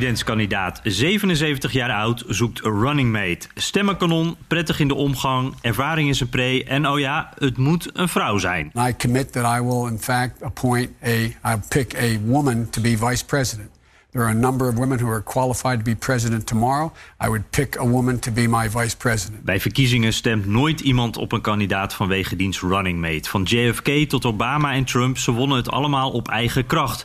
Presidentskandidaat, 0.00 0.80
77 0.82 1.72
jaar 1.72 1.90
oud, 1.90 2.24
zoekt 2.28 2.64
een 2.64 2.80
running 2.80 3.12
mate. 3.12 3.48
Stemmenkanon, 3.54 4.36
prettig 4.46 4.80
in 4.80 4.88
de 4.88 4.94
omgang, 4.94 5.54
ervaring 5.60 6.08
is 6.08 6.20
een 6.20 6.28
pre... 6.28 6.64
en 6.64 6.88
oh 6.88 6.98
ja, 6.98 7.32
het 7.38 7.56
moet 7.56 7.90
een 7.92 8.08
vrouw 8.08 8.38
zijn. 8.38 8.72
I 8.88 8.96
commit 8.96 9.32
that 9.32 9.58
I 9.58 9.62
will 9.62 9.86
in 9.90 9.98
fact 9.98 10.42
appoint 10.42 10.90
a, 11.04 11.08
I'll 11.08 11.60
pick 11.68 11.94
a 11.94 12.18
woman 12.24 12.70
to 12.70 12.82
be 12.82 12.96
vice 12.96 13.24
president. 13.24 13.68
There 14.10 14.24
are 14.24 14.30
a 14.30 14.38
number 14.38 14.68
of 14.68 14.74
women 14.74 14.98
who 14.98 15.10
are 15.10 15.22
qualified 15.22 15.78
to 15.78 15.84
be 15.84 15.96
president 15.96 16.46
tomorrow. 16.46 16.92
I 17.24 17.26
would 17.26 17.50
pick 17.50 17.76
a 17.78 17.86
woman 17.86 18.18
to 18.18 18.32
be 18.32 18.48
my 18.48 18.70
vice 18.70 18.96
president. 18.96 19.44
Bij 19.44 19.60
verkiezingen 19.60 20.12
stemt 20.12 20.46
nooit 20.46 20.80
iemand 20.80 21.16
op 21.16 21.32
een 21.32 21.40
kandidaat 21.40 21.94
vanwege 21.94 22.36
diens 22.36 22.60
running 22.60 23.00
mate. 23.00 23.28
Van 23.28 23.42
JFK 23.42 24.08
tot 24.08 24.24
Obama 24.24 24.72
en 24.72 24.84
Trump, 24.84 25.18
ze 25.18 25.32
wonnen 25.32 25.56
het 25.56 25.70
allemaal 25.70 26.10
op 26.10 26.28
eigen 26.28 26.66
kracht. 26.66 27.04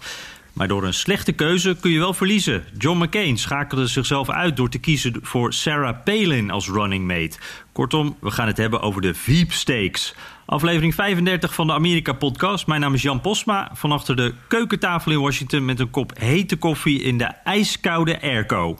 Maar 0.55 0.67
door 0.67 0.83
een 0.83 0.93
slechte 0.93 1.31
keuze 1.31 1.77
kun 1.79 1.91
je 1.91 1.99
wel 1.99 2.13
verliezen. 2.13 2.63
John 2.77 3.03
McCain 3.03 3.37
schakelde 3.37 3.87
zichzelf 3.87 4.29
uit 4.29 4.55
door 4.55 4.69
te 4.69 4.77
kiezen 4.77 5.19
voor 5.21 5.53
Sarah 5.53 6.03
Palin 6.03 6.51
als 6.51 6.69
running 6.69 7.07
mate. 7.07 7.37
Kortom, 7.71 8.17
we 8.19 8.31
gaan 8.31 8.47
het 8.47 8.57
hebben 8.57 8.81
over 8.81 9.01
de 9.01 9.13
Veep 9.13 9.51
Stakes. 9.51 10.15
Aflevering 10.45 10.95
35 10.95 11.53
van 11.53 11.67
de 11.67 11.73
Amerika-podcast. 11.73 12.67
Mijn 12.67 12.81
naam 12.81 12.93
is 12.93 13.01
Jan 13.01 13.21
Posma. 13.21 13.71
Van 13.73 13.91
achter 13.91 14.15
de 14.15 14.33
keukentafel 14.47 15.11
in 15.11 15.21
Washington 15.21 15.65
met 15.65 15.79
een 15.79 15.89
kop 15.89 16.11
hete 16.19 16.55
koffie 16.55 17.01
in 17.01 17.17
de 17.17 17.31
ijskoude 17.43 18.21
airco. 18.21 18.77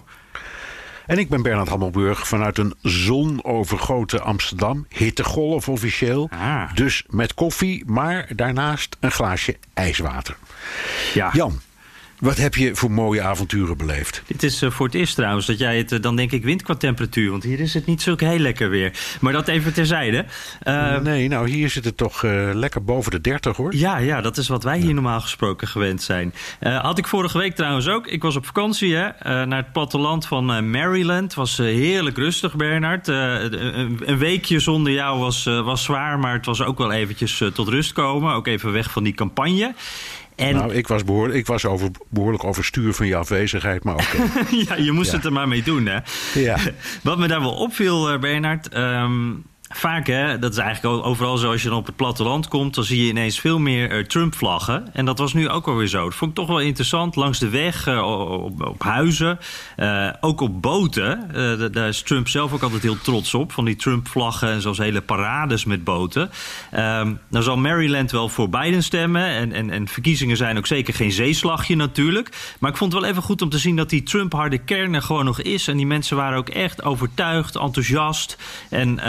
En 1.06 1.18
ik 1.18 1.30
ben 1.30 1.42
Bernard 1.42 1.70
Hammelburg 1.70 2.28
vanuit 2.28 2.58
een 2.58 2.74
zonovergoten 2.82 4.24
Amsterdam. 4.24 4.86
Hittegolf 4.90 5.70
officieel. 5.70 6.30
Ah. 6.32 6.74
Dus 6.74 7.04
met 7.08 7.34
koffie, 7.34 7.84
maar 7.86 8.30
daarnaast 8.36 8.98
een 9.00 9.12
glaasje 9.12 9.58
ijswater. 9.74 10.38
Ja. 11.14 11.30
Jan, 11.34 11.62
wat 12.20 12.38
heb 12.38 12.56
je 12.56 12.76
voor 12.76 12.92
mooie 12.92 13.22
avonturen 13.22 13.78
beleefd? 13.78 14.24
Dit 14.28 14.44
is 14.44 14.62
eh, 14.62 14.72
voor 14.72 14.86
het 14.86 14.96
eerst 14.96 15.16
trouwens 15.16 15.46
dat 15.46 15.58
jij 15.58 15.78
het 15.78 15.92
eh, 15.92 16.02
dan 16.02 16.16
denk 16.16 16.32
ik 16.32 16.44
wint 16.44 16.62
qua 16.62 16.76
temperatuur. 16.76 17.32
Want 17.32 17.44
hier 17.44 17.60
is 17.60 17.74
het 17.74 17.86
niet 17.86 18.02
zo 18.02 18.14
heel 18.18 18.40
lekker 18.40 18.70
weer. 18.70 18.92
Maar 19.22 19.34
dat 19.34 19.48
even 19.48 19.74
terzijde. 19.74 20.26
Eh, 20.62 21.00
nee, 21.00 21.28
nou 21.28 21.50
hier 21.50 21.70
zit 21.70 21.86
het 21.86 21.98
toch 21.98 22.24
lekker 22.54 22.84
boven 22.84 23.12
de 23.12 23.22
30 23.22 23.58
hoor. 23.58 23.76
Ja, 23.76 23.98
ja, 23.98 24.22
dat 24.22 24.38
is 24.38 24.48
wat 24.48 24.64
wij 24.64 24.80
hier 24.80 24.94
normaal 24.94 25.22
gesproken 25.22 25.68
gewend 25.68 26.02
zijn. 26.02 26.34
Had 26.60 26.98
ik 26.98 27.08
vorige 27.08 27.38
week 27.38 27.56
trouwens 27.56 27.88
ook. 27.88 28.08
Ik 28.08 28.22
was 28.22 28.36
op 28.36 28.46
vakantie 28.46 28.96
hè, 28.96 29.46
naar 29.46 29.58
het 29.58 29.72
platteland 29.72 30.28
van 30.28 30.70
Maryland. 30.70 31.24
Het 31.24 31.34
was 31.34 31.58
heerlijk 31.58 32.18
rustig, 32.18 32.56
Bernard. 32.56 33.08
Een, 33.08 34.02
een 34.06 34.18
weekje 34.18 34.60
zonder 34.60 34.94
jou 34.94 35.20
was, 35.20 35.44
was 35.44 35.84
zwaar, 35.84 36.20
maar 36.20 36.34
het 36.34 36.46
was 36.46 36.62
ook 36.62 36.78
wel 36.78 36.92
eventjes 36.92 37.44
tot 37.54 37.68
rust 37.68 37.94
komen. 37.94 38.34
Ook 38.34 38.48
even 38.48 38.72
weg 38.72 38.92
van 38.92 39.04
die 39.04 39.14
campagne. 39.14 39.74
En 40.36 40.56
Nou, 40.56 40.74
ik 40.74 40.88
was, 40.88 41.04
behoorlijk, 41.04 41.38
ik 41.40 41.46
was 41.46 41.66
over, 41.66 41.90
behoorlijk 42.10 42.44
overstuur 42.44 42.94
van 42.94 43.08
je 43.08 43.16
afwezigheid, 43.16 43.84
maar 43.84 43.94
oké. 43.96 44.18
ja, 44.68 44.76
je 44.76 44.92
moest 44.92 45.10
Ja. 45.12 45.16
het 45.18 45.26
er 45.26 45.32
maar 45.34 45.48
mee 45.48 45.64
doen, 45.64 45.86
hè? 45.86 46.00
Ja. 46.34 46.58
Wat 47.04 47.18
me 47.18 47.28
daar 47.28 47.40
wel 47.42 47.54
opviel, 47.56 48.10
eh, 48.10 48.20
Bernard. 48.20 48.70
ehm, 48.70 49.32
vaak, 49.70 50.08
hè, 50.08 50.40
dat 50.40 50.52
is 50.52 50.58
eigenlijk 50.58 51.06
overal 51.06 51.38
zo. 51.38 51.52
Als 51.52 51.64
je 51.64 51.70
dan 51.70 51.78
op 51.78 51.86
het 51.86 51.96
platteland 51.96 52.48
komt, 52.48 52.76
dan 52.76 52.84
zie 52.84 53.04
je 53.04 53.10
ineens 53.10 53.40
veel 53.40 53.60
meer 53.60 53.92
eh, 53.92 54.04
Trump-vlaggen. 54.04 54.94
En 54.94 55.06
dat 55.06 55.20
was 55.20 55.34
nu 55.34 55.50
ook 55.50 55.68
alweer 55.68 55.88
zo. 55.88 56.04
Dat 56.04 56.16
vond 56.16 56.32
ik 56.32 56.38
toch 56.38 56.48
wel 56.48 56.60
interessant. 56.60 57.16
Langs 57.16 57.40
de 57.40 57.50
weg, 57.50 57.88
eh, 57.88 58.02
op, 58.32 58.66
op 58.66 58.84
huizen, 58.84 59.40
eh, 59.76 60.10
ook 60.22 60.42
op 60.42 60.62
boten. 60.62 61.30
Da- 61.34 61.68
daar 61.68 61.88
is 61.88 62.02
Trump 62.02 62.28
zelf 62.28 62.54
ook 62.54 62.62
altijd 62.62 62.82
heel 62.82 63.02
trots 63.02 63.34
op. 63.34 63.52
Van 63.52 63.66
die 63.66 63.76
Trump-vlaggen 63.76 64.50
en 64.50 64.62
zelfs 64.62 64.78
hele 64.78 65.02
parades 65.02 65.66
met 65.66 65.84
boten. 65.84 66.30
Ehm 66.72 67.14
nou 67.30 67.44
zal 67.44 67.58
Maryland 67.58 68.12
wel 68.12 68.30
voor 68.30 68.50
Biden 68.50 68.84
stemmen. 68.84 69.26
En, 69.26 69.52
en, 69.52 69.70
en 69.70 69.88
verkiezingen 69.88 70.38
zijn 70.38 70.58
ook 70.58 70.68
zeker 70.68 70.94
geen 70.94 71.12
zeeslagje 71.12 71.76
natuurlijk. 71.76 72.56
Maar 72.60 72.72
ik 72.72 72.78
vond 72.78 72.94
het 72.94 73.02
wel 73.02 73.12
even 73.12 73.24
goed 73.24 73.42
om 73.42 73.50
te 73.50 73.58
zien 73.58 73.76
dat 73.76 73.90
die 73.90 74.04
Trump-harde 74.04 74.58
kern 74.58 74.94
er 74.94 75.02
gewoon 75.02 75.26
nog 75.26 75.42
is. 75.42 75.68
En 75.68 75.78
die 75.78 75.86
mensen 75.86 76.18
waren 76.18 76.38
ook 76.38 76.50
echt 76.50 76.84
overtuigd, 76.84 77.56
enthousiast 77.56 78.38
en 78.70 79.00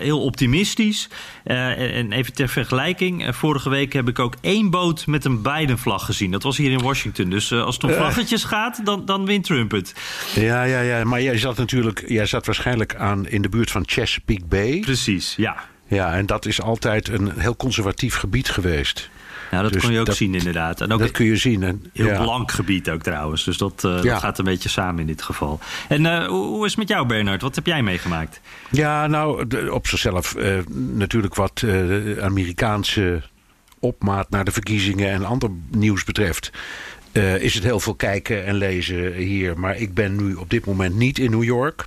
heel 0.00 0.22
optimistisch. 0.22 1.08
Eh, 1.44 1.68
en- 1.70 1.92
en 1.92 2.12
even 2.12 2.32
ter 2.32 2.48
vergelijking. 2.48 3.26
eh, 3.26 3.32
vorige 3.32 3.68
week 3.70 3.92
heb 3.92 4.08
ik 4.08 4.18
ook 4.18 4.34
één 4.40 4.70
boot 4.70 5.06
met 5.06 5.24
een 5.24 5.42
Biden-vlag 5.42 6.04
gezien. 6.04 6.30
Dat 6.30 6.42
was 6.42 6.56
hier 6.56 6.70
in 6.70 6.78
Washington. 6.82 7.30
Dus 7.30 7.50
eh, 7.50 7.62
als 7.64 7.74
het 7.74 7.84
om 7.84 7.90
vlaggetjes 7.90 8.44
gaat, 8.44 8.80
dan, 8.86 9.04
dan 9.04 9.26
wint 9.26 9.44
Trump 9.44 9.70
het. 9.70 9.94
Ja, 10.34 10.62
ja, 10.62 10.80
ja. 10.80 11.04
Maar 11.04 11.22
jij 11.22 11.38
zat 11.38 11.56
natuurlijk, 11.56 12.04
jij 12.06 12.26
zat 12.26 12.46
waarschijnlijk 12.46 12.94
aan 12.94 13.28
in 13.28 13.42
de 13.42 13.48
buurt 13.48 13.70
van 13.70 13.82
Chesapeake 13.86 14.44
Bay. 14.48 14.80
Precies, 14.80 15.34
ja. 15.36 15.56
Ja, 15.88 16.12
en 16.14 16.26
dat 16.26 16.46
is 16.46 16.62
altijd 16.62 17.08
een 17.08 17.32
heel 17.36 17.56
conservatief 17.56 18.14
gebied 18.14 18.48
geweest. 18.50 19.10
Nou, 19.50 19.62
dat 19.62 19.72
Dus 19.72 19.82
kon 19.82 19.92
je 19.92 19.98
ook 20.00 20.06
dat- 20.06 20.16
zien 20.16 20.34
inderdaad. 20.34 20.80
En 20.80 20.92
ook 20.92 20.98
dat 21.00 21.10
kun 21.10 21.26
je 21.26 21.36
zien. 21.36 21.62
En, 21.62 21.84
Heel 21.92 22.06
ja. 22.06 22.22
blank 22.22 22.50
gebied 22.52 22.90
ook 22.90 23.02
trouwens. 23.02 23.44
Dus 23.44 23.56
dat, 23.58 23.84
eh, 23.84 24.02
Ja. 24.02 24.12
dat 24.12 24.18
gaat 24.20 24.38
een 24.38 24.44
beetje 24.44 24.68
samen 24.68 25.00
in 25.00 25.06
dit 25.06 25.22
geval. 25.22 25.60
En 25.88 26.06
eh, 26.06 26.26
hoe, 26.26 26.46
hoe 26.46 26.64
is 26.64 26.70
het 26.70 26.78
met 26.80 26.88
jou, 26.88 27.06
Bernard? 27.06 27.42
Wat 27.42 27.54
heb 27.54 27.66
jij 27.66 27.82
meegemaakt? 27.82 28.40
Ja, 28.70 29.06
nou, 29.06 29.46
op 29.70 29.86
zichzelf 29.86 30.34
eh, 30.34 30.58
natuurlijk 30.74 31.34
wat 31.34 31.64
Amerikaanse 32.20 33.22
opmaat 33.78 34.30
naar 34.30 34.44
de 34.44 34.52
verkiezingen 34.52 35.10
en 35.10 35.24
ander 35.24 35.50
nieuws 35.70 36.04
betreft. 36.04 36.50
is 37.38 37.54
het 37.54 37.62
heel 37.64 37.80
veel 37.80 37.94
kijken 37.94 38.44
en 38.46 38.54
lezen 38.54 39.12
hier. 39.12 39.58
Maar 39.58 39.76
ik 39.76 39.94
ben 39.94 40.16
nu 40.16 40.34
op 40.34 40.50
dit 40.50 40.64
moment 40.66 40.94
niet 40.94 41.18
in 41.18 41.30
New 41.30 41.42
York. 41.44 41.86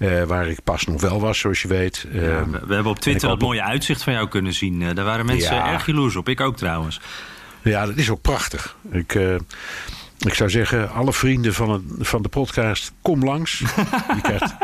Eh, 0.00 0.22
waar 0.22 0.48
ik 0.48 0.62
pas 0.64 0.84
nog 0.86 1.00
wel 1.00 1.20
was, 1.20 1.38
zoals 1.38 1.62
je 1.62 1.68
weet. 1.68 2.06
Eh, 2.12 2.22
Ja, 2.22 2.44
we, 2.50 2.60
we 2.66 2.74
hebben 2.74 2.92
op 2.92 2.98
Twitter 2.98 3.20
dat 3.28 3.30
hoop- 3.30 3.40
mooie 3.48 3.62
uitzicht 3.62 4.02
van 4.02 4.12
jou 4.12 4.28
kunnen 4.28 4.52
zien. 4.54 4.82
Eh, 4.82 4.94
daar 4.94 5.04
waren 5.04 5.26
mensen 5.26 5.54
Ja. 5.54 5.72
erg 5.72 5.86
jaloers 5.86 6.16
op. 6.16 6.28
Ik 6.28 6.40
ook 6.40 6.56
trouwens. 6.56 7.00
Ja, 7.62 7.86
dat 7.86 7.96
is 7.96 8.10
ook 8.10 8.20
prachtig. 8.22 8.76
Ik, 8.92 9.14
eh, 9.14 9.34
ik 10.18 10.34
zou 10.34 10.50
zeggen, 10.50 10.90
alle 10.92 11.12
vrienden 11.12 11.54
van, 11.54 11.70
het, 11.70 11.82
van 12.08 12.22
de 12.22 12.28
podcast, 12.28 12.92
kom 13.02 13.24
langs. 13.24 13.58
je, 14.16 14.20
krijgt, 14.22 14.54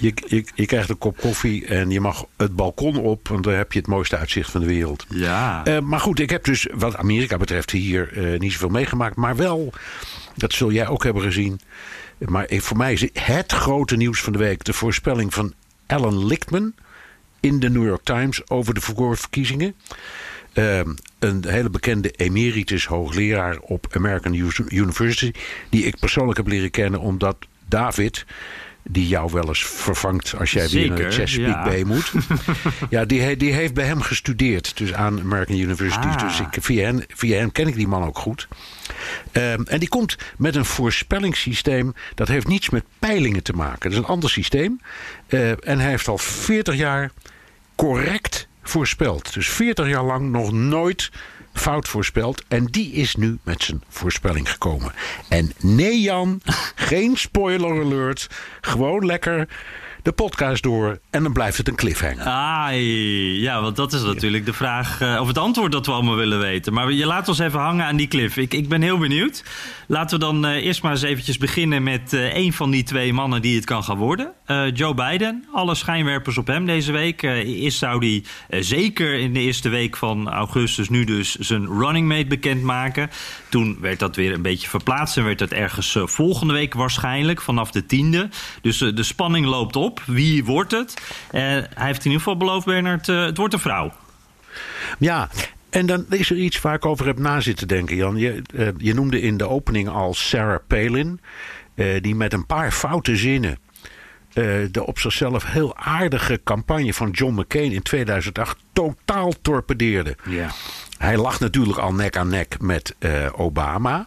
je, 0.00 0.12
je, 0.26 0.44
je 0.54 0.66
krijgt 0.66 0.88
een 0.88 0.98
kop 0.98 1.16
koffie 1.20 1.66
en 1.66 1.90
je 1.90 2.00
mag 2.00 2.24
het 2.36 2.56
balkon 2.56 2.96
op, 2.96 3.28
want 3.28 3.44
daar 3.44 3.56
heb 3.56 3.72
je 3.72 3.78
het 3.78 3.88
mooiste 3.88 4.16
uitzicht 4.16 4.50
van 4.50 4.60
de 4.60 4.66
wereld. 4.66 5.06
Ja. 5.08 5.62
Maar 5.82 6.00
goed, 6.00 6.20
ik 6.20 6.30
heb 6.30 6.44
dus 6.44 6.68
wat 6.74 6.96
Amerika 6.96 7.36
betreft 7.36 7.70
hier 7.70 8.32
eh, 8.32 8.38
niet 8.40 8.52
zoveel 8.52 8.68
meegemaakt. 8.68 9.16
Maar 9.16 9.36
wel, 9.36 9.72
dat 10.34 10.52
zul 10.52 10.72
jij 10.72 10.88
ook 10.88 11.04
hebben 11.04 11.22
gezien. 11.22 11.60
Maar 12.18 12.46
voor 12.48 12.76
mij 12.76 12.92
is 12.92 13.08
het 13.12 13.52
grote 13.52 13.96
nieuws 13.96 14.20
van 14.20 14.32
de 14.32 14.38
week 14.38 14.64
de 14.64 14.72
voorspelling 14.72 15.34
van 15.34 15.54
Alan 15.86 16.26
Lichtman 16.26 16.74
in 17.40 17.60
de 17.60 17.70
New 17.70 17.84
York 17.84 18.04
Times 18.04 18.50
over 18.50 18.74
de 18.74 18.80
verkiezingen. 19.16 19.74
Ehm, 20.52 20.94
een 21.18 21.44
hele 21.48 21.70
bekende 21.70 22.10
emeritus 22.10 22.86
hoogleraar 22.86 23.58
op 23.58 23.86
American 23.90 24.52
University. 24.68 25.32
Die 25.68 25.84
ik 25.84 25.98
persoonlijk 25.98 26.36
heb 26.36 26.46
leren 26.46 26.70
kennen 26.70 27.00
omdat 27.00 27.36
David. 27.68 28.24
Die 28.88 29.08
jou 29.08 29.32
wel 29.32 29.48
eens 29.48 29.64
vervangt 29.64 30.34
als 30.38 30.50
jij 30.50 30.68
weer 30.68 30.88
naar 30.88 31.12
Chesapeake 31.12 31.58
ja. 31.58 31.64
Bay 31.64 31.82
moet. 31.82 32.12
ja, 32.90 33.04
die, 33.04 33.36
die 33.36 33.52
heeft 33.52 33.74
bij 33.74 33.84
hem 33.84 34.00
gestudeerd. 34.00 34.76
Dus 34.76 34.92
aan 34.92 35.20
American 35.20 35.56
University. 35.56 36.06
Ah. 36.06 36.18
Dus 36.18 36.40
ik, 36.40 36.56
via, 36.60 37.36
hem 37.36 37.52
ken 37.52 37.66
ik 37.66 37.74
die 37.74 37.88
man 37.88 38.04
ook 38.04 38.18
goed. 38.18 38.48
Ehm, 39.32 39.62
en 39.62 39.78
die 39.78 39.88
komt 39.88 40.16
met 40.38 40.54
een 40.54 40.64
voorspellingssysteem. 40.64 41.94
Dat 42.14 42.28
heeft 42.28 42.48
niets 42.48 42.70
met 42.70 42.84
peilingen 42.98 43.42
te 43.42 43.52
maken. 43.52 43.80
Dat 43.80 43.92
is 43.92 43.98
een 43.98 44.12
ander 44.12 44.30
systeem. 44.30 44.80
Eh, 45.26 45.50
en 45.50 45.78
hij 45.78 45.90
heeft 45.90 46.08
al 46.08 46.18
40 46.18 46.74
jaar 46.74 47.10
correct 47.74 48.48
voorspeld. 48.62 49.34
Dus 49.34 49.48
40 49.48 49.88
jaar 49.88 50.04
lang 50.04 50.30
nog 50.30 50.52
nooit 50.52 51.10
fout 51.56 51.88
voorspeld. 51.88 52.42
En 52.48 52.64
die 52.64 52.92
is 52.92 53.14
nu 53.14 53.38
met 53.42 53.62
zijn 53.62 53.82
voorspelling 53.88 54.50
gekomen. 54.50 54.92
En 55.28 55.52
nee 55.60 56.00
Jan, 56.00 56.40
geen 56.90 57.16
spoiler 57.16 57.84
alert. 57.84 58.26
Gewoon 58.60 59.06
lekker 59.06 59.48
de 60.06 60.12
podcast 60.12 60.62
door 60.62 60.98
en 61.10 61.22
dan 61.22 61.32
blijft 61.32 61.56
het 61.56 61.68
een 61.68 61.74
cliffhanger. 61.74 62.24
Ah, 62.24 62.68
ja, 63.40 63.62
want 63.62 63.76
dat 63.76 63.92
is 63.92 64.02
natuurlijk 64.02 64.46
de 64.46 64.52
vraag, 64.52 65.00
uh, 65.00 65.18
of 65.20 65.26
het 65.26 65.38
antwoord 65.38 65.72
dat 65.72 65.86
we 65.86 65.92
allemaal 65.92 66.16
willen 66.16 66.38
weten. 66.38 66.72
Maar 66.72 66.92
je 66.92 67.06
laat 67.06 67.28
ons 67.28 67.38
even 67.38 67.60
hangen 67.60 67.84
aan 67.84 67.96
die 67.96 68.08
cliff. 68.08 68.36
Ik, 68.36 68.54
ik 68.54 68.68
ben 68.68 68.82
heel 68.82 68.98
benieuwd. 68.98 69.44
Laten 69.86 70.18
we 70.18 70.24
dan 70.24 70.46
uh, 70.46 70.64
eerst 70.64 70.82
maar 70.82 70.92
eens 70.92 71.02
eventjes 71.02 71.38
beginnen 71.38 71.82
met 71.82 72.12
uh, 72.12 72.34
een 72.36 72.52
van 72.52 72.70
die 72.70 72.82
twee 72.82 73.12
mannen 73.12 73.42
die 73.42 73.56
het 73.56 73.64
kan 73.64 73.84
gaan 73.84 73.96
worden. 73.96 74.32
Joe 74.74 74.94
Biden, 74.94 75.44
alle 75.52 75.74
schijnwerpers 75.74 76.38
op 76.38 76.46
hem 76.46 76.66
deze 76.66 76.92
week. 76.92 77.22
eerst 77.22 77.78
zou 77.78 78.06
hij 78.06 78.24
zeker 78.62 79.18
in 79.18 79.32
de 79.32 79.40
eerste 79.40 79.68
week 79.68 79.96
van 79.96 80.28
augustus 80.28 80.88
nu 80.88 81.04
dus 81.04 81.34
zijn 81.34 81.66
running 81.66 82.08
mate 82.08 82.26
bekendmaken. 82.26 83.10
Toen 83.56 83.76
werd 83.80 83.98
dat 83.98 84.16
weer 84.16 84.32
een 84.32 84.42
beetje 84.42 84.68
verplaatst 84.68 85.16
en 85.16 85.24
werd 85.24 85.38
dat 85.38 85.50
ergens 85.50 85.98
volgende 86.02 86.52
week 86.52 86.74
waarschijnlijk, 86.74 87.40
vanaf 87.40 87.70
de 87.70 87.86
tiende. 87.86 88.28
Dus 88.62 88.78
de 88.78 89.02
spanning 89.02 89.46
loopt 89.46 89.76
op. 89.76 90.02
Wie 90.06 90.44
wordt 90.44 90.70
het? 90.70 90.94
hij 91.30 91.68
heeft 91.74 91.98
in 91.98 92.10
ieder 92.10 92.18
geval 92.18 92.36
beloofd, 92.36 92.66
Bernard, 92.66 93.06
het 93.06 93.36
wordt 93.36 93.54
een 93.54 93.60
vrouw. 93.60 93.92
Ja, 94.98 95.28
en 95.70 95.86
dan 95.86 96.06
is 96.10 96.30
er 96.30 96.36
iets 96.36 96.60
waar 96.60 96.74
ik 96.74 96.86
over 96.86 97.06
heb 97.06 97.18
na 97.18 97.40
zitten 97.40 97.68
denken, 97.68 97.96
Jan. 97.96 98.16
Je, 98.16 98.42
je 98.78 98.94
noemde 98.94 99.20
in 99.20 99.36
de 99.36 99.48
opening 99.48 99.88
al 99.88 100.14
Sarah 100.14 100.60
Palin, 100.66 101.20
die 102.00 102.14
met 102.14 102.32
een 102.32 102.46
paar 102.46 102.72
foute 102.72 103.16
zinnen 103.16 103.58
de 104.70 104.82
op 104.86 104.98
zichzelf 104.98 105.44
heel 105.44 105.76
aardige 105.76 106.40
campagne 106.44 106.94
van 106.94 107.10
John 107.10 107.40
McCain 107.40 107.72
in 107.72 107.82
2008 107.82 108.56
totaal 108.72 109.32
torpedeerde. 109.42 110.16
Ja. 110.28 110.50
Hij 110.98 111.16
lag 111.16 111.40
natuurlijk 111.40 111.78
al 111.78 111.92
nek 111.92 112.16
aan 112.16 112.28
nek 112.28 112.60
met 112.60 112.94
Obama. 113.32 114.06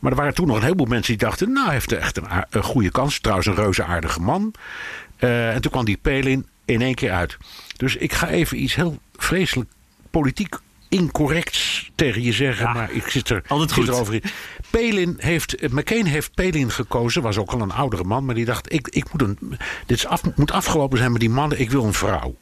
Maar 0.00 0.10
er 0.10 0.18
waren 0.18 0.34
toen 0.34 0.46
nog 0.46 0.56
een 0.56 0.62
heleboel 0.62 0.86
mensen 0.86 1.18
die 1.18 1.26
dachten: 1.26 1.52
Nou, 1.52 1.64
hij 1.64 1.74
heeft 1.74 1.92
echt 1.92 2.16
een, 2.16 2.26
een 2.50 2.62
goede 2.62 2.90
kans. 2.90 3.20
Trouwens, 3.20 3.48
een 3.48 3.54
reuze 3.54 3.84
aardige 3.84 4.20
man. 4.20 4.54
en 5.18 5.60
toen 5.60 5.70
kwam 5.70 5.84
die 5.84 5.98
Palin 6.02 6.46
in 6.64 6.82
één 6.82 6.94
keer 6.94 7.12
uit. 7.12 7.36
Dus 7.76 7.96
ik 7.96 8.12
ga 8.12 8.28
even 8.28 8.62
iets 8.62 8.74
heel 8.74 8.98
vreselijk 9.16 9.70
politiek 10.10 10.54
incorrects 10.94 11.90
tegen 11.94 12.22
je 12.22 12.32
zeggen, 12.32 12.72
maar 12.72 12.92
ik 12.92 13.08
zit 13.08 13.28
er, 13.28 13.42
altijd 13.46 13.72
goed. 13.72 13.96
Zit 13.96 14.22
in. 14.22 14.30
Pelin 14.70 15.14
heeft, 15.18 15.72
McCain 15.72 16.06
heeft 16.06 16.34
Pelin 16.34 16.70
gekozen, 16.70 17.22
was 17.22 17.38
ook 17.38 17.52
al 17.52 17.60
een 17.60 17.72
oudere 17.72 18.04
man, 18.04 18.24
maar 18.24 18.34
die 18.34 18.44
dacht: 18.44 18.72
ik, 18.72 18.88
ik 18.88 19.12
moet 19.12 19.22
een, 19.22 19.38
dit 19.86 19.96
is 19.96 20.06
af, 20.06 20.22
moet 20.36 20.52
afgelopen 20.52 20.98
zijn 20.98 21.12
met 21.12 21.20
die 21.20 21.30
mannen, 21.30 21.60
ik 21.60 21.70
wil 21.70 21.84
een 21.84 21.92
vrouw. 21.92 22.36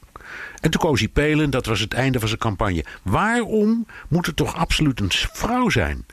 En 0.61 0.71
toen 0.71 0.81
koos 0.81 0.99
hij 0.99 1.09
Pelin, 1.09 1.49
dat 1.49 1.65
was 1.65 1.79
het 1.79 1.93
einde 1.93 2.19
van 2.19 2.27
zijn 2.27 2.39
campagne. 2.39 2.85
Waarom 3.01 3.85
moet 4.07 4.25
het 4.25 4.35
toch 4.35 4.55
absoluut 4.55 4.99
een 4.99 5.11
vrouw 5.11 5.69
zijn? 5.69 6.05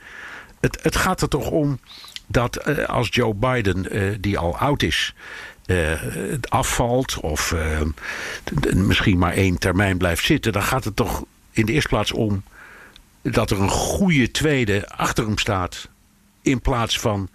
Het, 0.60 0.78
het 0.82 0.96
gaat 0.96 1.20
er 1.20 1.28
toch 1.28 1.50
om 1.50 1.78
dat 2.26 2.68
uh, 2.68 2.84
als 2.84 3.08
Joe 3.10 3.34
Biden, 3.34 3.96
uh, 3.96 4.14
die 4.20 4.38
al 4.38 4.56
oud 4.56 4.82
is, 4.82 5.14
uh, 5.66 5.92
afvalt 6.48 7.20
of 7.20 7.54
misschien 8.74 9.18
maar 9.18 9.32
één 9.32 9.58
termijn 9.58 9.98
blijft 9.98 10.24
zitten, 10.24 10.52
dan 10.52 10.62
gaat 10.62 10.84
het 10.84 10.96
toch 10.96 11.24
in 11.60 11.66
de 11.66 11.72
eerste 11.72 11.88
plaats 11.88 12.12
om 12.12 12.42
dat 13.22 13.50
er 13.50 13.60
een 13.60 13.70
goede 13.70 14.30
tweede 14.30 14.88
achter 14.88 15.24
hem 15.24 15.38
staat. 15.38 15.88
In 16.42 16.60
plaats 16.60 16.98
van 16.98 17.28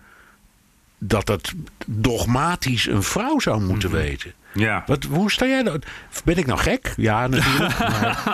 dat 0.97 1.27
het 1.27 1.53
dogmatisch 1.85 2.85
een 2.85 3.03
vrouw 3.03 3.39
zou 3.39 3.61
moeten 3.61 3.89
mm 3.89 3.95
-hmm. 3.95 4.05
weten. 4.05 4.33
Ja. 4.55 4.83
Wat, 4.85 5.03
hoe 5.03 5.31
sta 5.31 5.45
jij 5.45 5.61
nou? 5.61 5.79
Ben 6.23 6.37
ik 6.37 6.45
nou 6.45 6.59
gek? 6.59 6.93
Ja, 6.97 7.27
natuurlijk. 7.27 7.79
maar, 7.79 8.29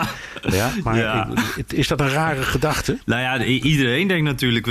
ja, 0.52 0.72
maar 0.84 0.98
ja. 0.98 1.28
is 1.68 1.88
dat 1.88 2.00
een 2.00 2.10
rare 2.10 2.42
gedachte? 2.42 2.98
Nou 3.06 3.22
ja, 3.22 3.44
iedereen 3.46 4.08
denkt 4.08 4.24
natuurlijk, 4.24 4.66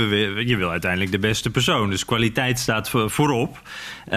je 0.47 0.55
wil 0.57 0.69
uiteindelijk 0.69 1.11
de 1.11 1.19
beste 1.19 1.49
persoon. 1.49 1.89
Dus 1.89 2.05
kwaliteit 2.05 2.59
staat 2.59 2.89
voorop. 2.89 3.61
Uh, 4.05 4.13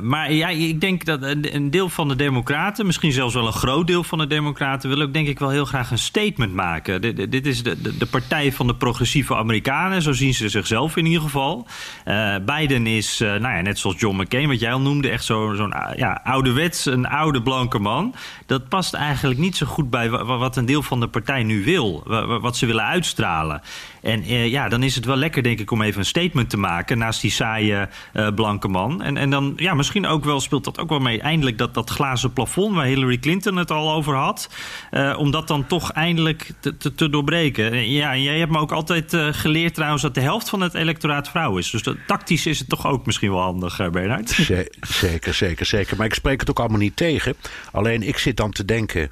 maar 0.00 0.32
ja, 0.32 0.48
ik 0.48 0.80
denk 0.80 1.04
dat 1.04 1.22
een 1.22 1.70
deel 1.70 1.88
van 1.88 2.08
de 2.08 2.16
democraten, 2.16 2.86
misschien 2.86 3.12
zelfs 3.12 3.34
wel 3.34 3.46
een 3.46 3.52
groot 3.52 3.86
deel 3.86 4.04
van 4.04 4.18
de 4.18 4.26
democraten, 4.26 4.88
wil 4.88 5.02
ook 5.02 5.12
denk 5.12 5.28
ik 5.28 5.38
wel 5.38 5.50
heel 5.50 5.64
graag 5.64 5.90
een 5.90 5.98
statement 5.98 6.52
maken. 6.52 7.00
Dit, 7.00 7.30
dit 7.32 7.46
is 7.46 7.62
de, 7.62 7.96
de, 7.98 8.06
partij 8.06 8.52
van 8.52 8.66
de 8.66 8.74
progressieve 8.74 9.36
Amerikanen, 9.36 10.02
zo 10.02 10.12
zien 10.12 10.34
ze 10.34 10.48
zichzelf 10.48 10.96
in 10.96 11.06
ieder 11.06 11.22
geval. 11.22 11.66
Uh, 12.04 12.34
Biden 12.44 12.86
is, 12.86 13.20
uh, 13.20 13.28
nou 13.28 13.54
ja, 13.54 13.60
net 13.60 13.78
zoals 13.78 14.00
John 14.00 14.20
McCain, 14.20 14.48
wat 14.48 14.60
jij 14.60 14.72
al 14.72 14.80
noemde, 14.80 15.10
echt 15.10 15.24
zo'n 15.24 15.56
zo 15.56 15.68
ja, 15.96 16.20
ouderwets 16.52 16.86
een 16.86 17.06
oude 17.06 17.42
blanke 17.42 17.78
man. 17.78 18.14
Dat 18.46 18.68
past 18.68 18.94
eigenlijk 18.94 19.40
niet 19.40 19.56
zo 19.56 19.66
goed 19.66 19.90
bij 19.90 20.10
wat 20.10 20.56
een 20.56 20.64
deel 20.64 20.82
van 20.82 21.00
de 21.00 21.08
partij 21.08 21.42
nu 21.42 21.64
wil, 21.64 22.02
wat 22.40 22.56
ze 22.56 22.66
willen 22.66 22.84
uitstralen. 22.84 23.62
En 24.02 24.26
ja, 24.50 24.68
dan 24.68 24.82
is 24.82 24.94
het 24.94 25.04
wel 25.04 25.16
lekker, 25.16 25.42
denk 25.42 25.60
ik, 25.60 25.70
om 25.70 25.82
even 25.82 25.98
een 25.98 26.06
statement 26.06 26.50
te 26.50 26.56
maken 26.56 26.98
naast 26.98 27.20
die 27.20 27.30
saaie 27.30 27.88
blanke 28.34 28.68
man. 28.68 29.02
En, 29.02 29.16
en 29.16 29.30
dan, 29.30 29.52
ja, 29.56 29.74
misschien 29.74 30.06
ook 30.06 30.24
wel 30.24 30.40
speelt 30.40 30.64
dat 30.64 30.78
ook 30.78 30.88
wel 30.88 30.98
mee. 30.98 31.20
Eindelijk 31.20 31.58
dat, 31.58 31.74
dat 31.74 31.90
glazen 31.90 32.32
plafond 32.32 32.74
waar 32.74 32.86
Hillary 32.86 33.18
Clinton 33.18 33.56
het 33.56 33.70
al 33.70 33.92
over 33.92 34.14
had. 34.14 34.50
Uh, 34.90 35.14
om 35.18 35.30
dat 35.30 35.48
dan 35.48 35.66
toch 35.66 35.92
eindelijk 35.92 36.50
te, 36.94 37.08
doorbreken. 37.10 37.90
Ja, 37.90 38.12
en 38.12 38.22
jij 38.22 38.38
hebt 38.38 38.52
me 38.52 38.58
ook 38.58 38.72
altijd 38.72 39.16
geleerd 39.30 39.74
trouwens 39.74 40.02
dat 40.02 40.14
de 40.14 40.20
helft 40.20 40.48
van 40.48 40.60
het 40.60 40.74
electoraat 40.74 41.28
vrouw 41.28 41.56
is. 41.56 41.70
Dus 41.70 41.82
dat, 41.82 41.96
tactisch 42.06 42.46
is 42.46 42.58
het 42.58 42.68
toch 42.68 42.86
ook 42.86 43.06
misschien 43.06 43.30
wel 43.30 43.40
handig, 43.40 43.90
Bernard? 43.90 44.30
Zeker, 44.80 45.34
zeker, 45.34 45.66
zeker. 45.66 45.96
Maar 45.96 46.06
ik 46.06 46.14
spreek 46.14 46.40
het 46.40 46.50
ook 46.50 46.58
allemaal 46.58 46.78
niet 46.78 46.96
tegen. 46.96 47.34
Alleen 47.72 48.02
ik 48.02 48.18
zit 48.18 48.36
dan 48.36 48.50
te 48.50 48.64
denken. 48.64 49.10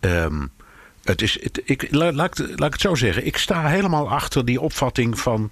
Um, 0.00 0.50
het 1.08 1.22
is, 1.22 1.42
het, 1.42 1.60
ik, 1.64 1.86
laat, 1.90 2.14
laat, 2.14 2.38
laat 2.38 2.66
ik 2.66 2.72
het 2.72 2.80
zo 2.80 2.94
zeggen. 2.94 3.26
Ik 3.26 3.36
sta 3.36 3.68
helemaal 3.68 4.10
achter 4.10 4.44
die 4.44 4.60
opvatting 4.60 5.18
van 5.18 5.50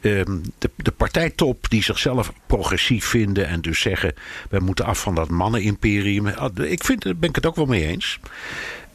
de, 0.00 0.70
de 0.76 0.90
partijtop 0.90 1.70
die 1.70 1.82
zichzelf 1.82 2.32
progressief 2.46 3.04
vinden 3.04 3.46
en 3.46 3.60
dus 3.60 3.80
zeggen: 3.80 4.14
we 4.50 4.58
moeten 4.58 4.84
af 4.84 5.00
van 5.00 5.14
dat 5.14 5.28
mannenimperium. 5.28 6.26
Ik 6.56 6.84
vind, 6.84 7.02
daar 7.02 7.16
ben 7.16 7.28
ik 7.28 7.34
het 7.34 7.46
ook 7.46 7.56
wel 7.56 7.66
mee 7.66 7.86
eens. 7.86 8.20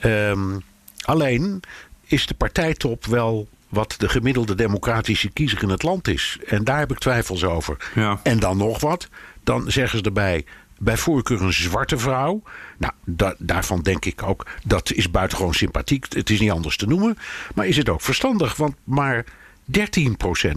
Um, 0.05 0.61
alleen 1.01 1.61
is 2.05 2.25
de 2.25 2.33
partijtop 2.33 3.05
wel 3.05 3.47
wat 3.69 3.95
de 3.97 4.09
gemiddelde 4.09 4.55
democratische 4.55 5.29
kiezer 5.29 5.63
in 5.63 5.69
het 5.69 5.83
land 5.83 6.07
is. 6.07 6.37
En 6.47 6.63
daar 6.63 6.79
heb 6.79 6.91
ik 6.91 6.97
twijfels 6.97 7.43
over. 7.43 7.91
Ja. 7.95 8.19
En 8.23 8.39
dan 8.39 8.57
nog 8.57 8.79
wat. 8.79 9.09
Dan 9.43 9.71
zeggen 9.71 9.99
ze 9.99 10.03
erbij. 10.05 10.45
Bij 10.83 10.97
voorkeur 10.97 11.41
een 11.41 11.53
zwarte 11.53 11.97
vrouw. 11.97 12.41
Nou, 12.77 12.93
da 13.05 13.35
daarvan 13.37 13.81
denk 13.81 14.05
ik 14.05 14.23
ook. 14.23 14.47
Dat 14.65 14.91
is 14.91 15.11
buitengewoon 15.11 15.53
sympathiek. 15.53 16.05
Het 16.13 16.29
is 16.29 16.39
niet 16.39 16.51
anders 16.51 16.77
te 16.77 16.87
noemen. 16.87 17.17
Maar 17.55 17.67
is 17.67 17.77
het 17.77 17.89
ook 17.89 18.01
verstandig? 18.01 18.55
Want 18.55 18.75
maar 18.83 19.25
13% 19.25 19.27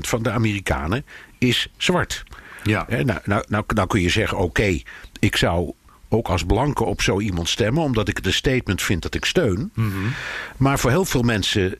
van 0.00 0.23
de 0.23 0.31
Amerikanen 0.31 1.05
is 1.38 1.69
zwart. 1.76 2.25
Ja. 2.62 2.87
nou, 2.88 3.05
nou, 3.05 3.44
nou, 3.49 3.65
nou 3.67 3.87
kun 3.88 4.00
je 4.00 4.09
zeggen: 4.09 4.37
oké, 4.37 4.47
okay, 4.47 4.85
ik 5.21 5.37
zou 5.37 5.73
ook 6.09 6.29
als 6.29 6.44
blanke 6.44 6.85
op 6.85 7.03
zo 7.03 7.21
iemand 7.21 7.49
stemmen, 7.49 7.82
omdat 7.82 8.09
ik 8.09 8.17
het 8.17 8.26
een 8.26 8.32
statement 8.32 8.82
vind 8.82 9.03
dat 9.03 9.15
ik 9.15 9.25
steun. 9.25 9.71
Mm 9.75 9.91
-hmm. 9.91 10.12
Maar 10.56 10.79
voor 10.79 10.91
heel 10.91 11.05
veel 11.05 11.23
mensen. 11.23 11.79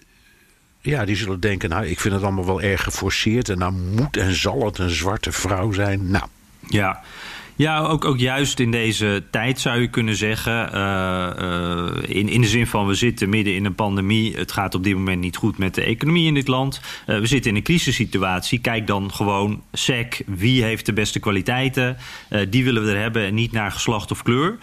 Ja, 0.81 1.05
die 1.05 1.17
zullen 1.17 1.41
denken, 1.41 1.69
nou, 1.69 1.87
ik 1.87 2.01
vind 2.01 2.15
het 2.15 2.23
allemaal 2.23 2.47
wel 2.47 2.61
erg 2.61 2.83
geforceerd. 2.83 3.49
En 3.49 3.59
nou 3.59 3.73
moet 3.73 4.17
en 4.17 4.35
zal 4.35 4.65
het 4.65 4.79
een 4.79 4.91
zwarte 4.91 5.33
vrouw 5.33 5.73
zijn. 5.73 6.11
Nou. 6.11 6.25
Ja, 6.69 7.03
ja, 7.57 7.81
ook, 7.81 8.05
ook 8.05 8.19
juist 8.19 8.61
in 8.61 8.71
deze 8.71 9.23
tijd 9.31 9.61
zou 9.61 9.81
je 9.81 9.89
kunnen 9.89 10.17
zeggen. 10.17 10.75
Uh, 10.75 11.31
uh, 11.39 11.87
in, 12.07 12.29
in 12.29 12.41
de 12.41 12.47
zin 12.47 12.67
van 12.67 12.87
we 12.87 12.95
zitten 12.95 13.29
midden 13.29 13.55
in 13.55 13.65
een 13.65 13.75
pandemie. 13.75 14.37
Het 14.37 14.53
gaat 14.53 14.75
op 14.75 14.85
dit 14.85 14.95
moment 14.95 15.21
niet 15.21 15.37
goed 15.37 15.59
met 15.59 15.75
de 15.75 15.83
economie 15.83 16.27
in 16.27 16.35
dit 16.35 16.49
land. 16.49 16.81
Uh, 17.07 17.19
we 17.19 17.27
zitten 17.27 17.51
in 17.51 17.57
een 17.57 17.63
crisissituatie. 17.63 18.59
Kijk 18.59 18.87
dan 18.87 19.13
gewoon 19.13 19.63
sec. 19.73 20.23
Wie 20.27 20.63
heeft 20.63 20.87
de 20.87 20.93
beste 20.93 21.21
kwaliteiten? 21.21 21.97
die 22.49 22.65
willen 22.65 22.85
we 22.85 22.91
er 22.91 23.01
hebben 23.01 23.27
en 23.27 23.35
niet 23.35 23.53
naar 23.53 23.73
geslacht 23.73 24.11
of 24.11 24.23
kleur. 24.23 24.59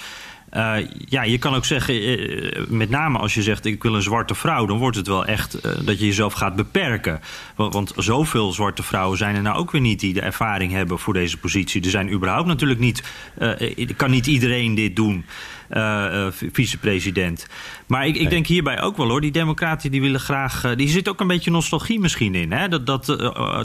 Uh, 0.58 0.76
ja, 1.06 1.24
je 1.24 1.38
kan 1.38 1.56
ook 1.56 1.66
zeggen, 1.66 2.04
uh, 2.04 2.68
met 2.68 2.90
name 2.90 3.18
als 3.18 3.34
je 3.34 3.42
zegt 3.42 3.66
ik 3.66 3.84
wil 3.84 3.96
een 3.96 4.02
zwarte 4.02 4.36
vrouw, 4.36 4.66
dan 4.66 4.78
wordt 4.78 4.98
het 4.98 5.08
wel 5.08 5.26
echt 5.26 5.66
uh, 5.66 5.72
dat 5.86 6.00
je 6.00 6.06
jezelf 6.06 6.34
gaat 6.34 6.56
beperken. 6.56 7.22
Want, 7.56 7.74
want, 7.74 7.94
zoveel 7.96 8.52
zwarte 8.52 8.84
vrouwen 8.84 9.18
zijn 9.18 9.36
er 9.36 9.42
nou 9.42 9.58
ook 9.58 9.72
weer 9.72 9.82
niet 9.82 10.00
die 10.00 10.14
de 10.14 10.22
ervaring 10.22 10.72
hebben 10.72 11.00
voor 11.00 11.14
deze 11.14 11.38
positie. 11.38 11.84
Er 11.84 11.90
zijn 11.90 12.12
überhaupt 12.12 12.48
natuurlijk 12.48 12.80
niet, 12.80 13.04
kan 13.96 14.12
niet 14.12 14.28
iedereen 14.28 14.76
dit 14.76 14.96
doen. 14.96 15.26
vicepresident. 16.52 17.48
Maar 17.88 18.08
ik, 18.08 18.16
ik, 18.16 18.30
denk 18.30 18.48
hierbij 18.48 18.82
ook 18.82 18.98
wel 18.98 19.10
hoor. 19.10 19.22
Die 19.22 19.32
democraten 19.32 19.92
die 19.92 20.02
willen 20.02 20.20
graag. 20.20 20.76
die 20.76 20.90
zit 20.90 21.10
ook 21.10 21.20
een 21.20 21.28
beetje 21.28 21.52
nostalgie 21.52 22.00
misschien 22.00 22.36
in. 22.36 22.52
Hè? 22.52 22.68
Dat, 22.68 22.86
dat, 22.86 23.06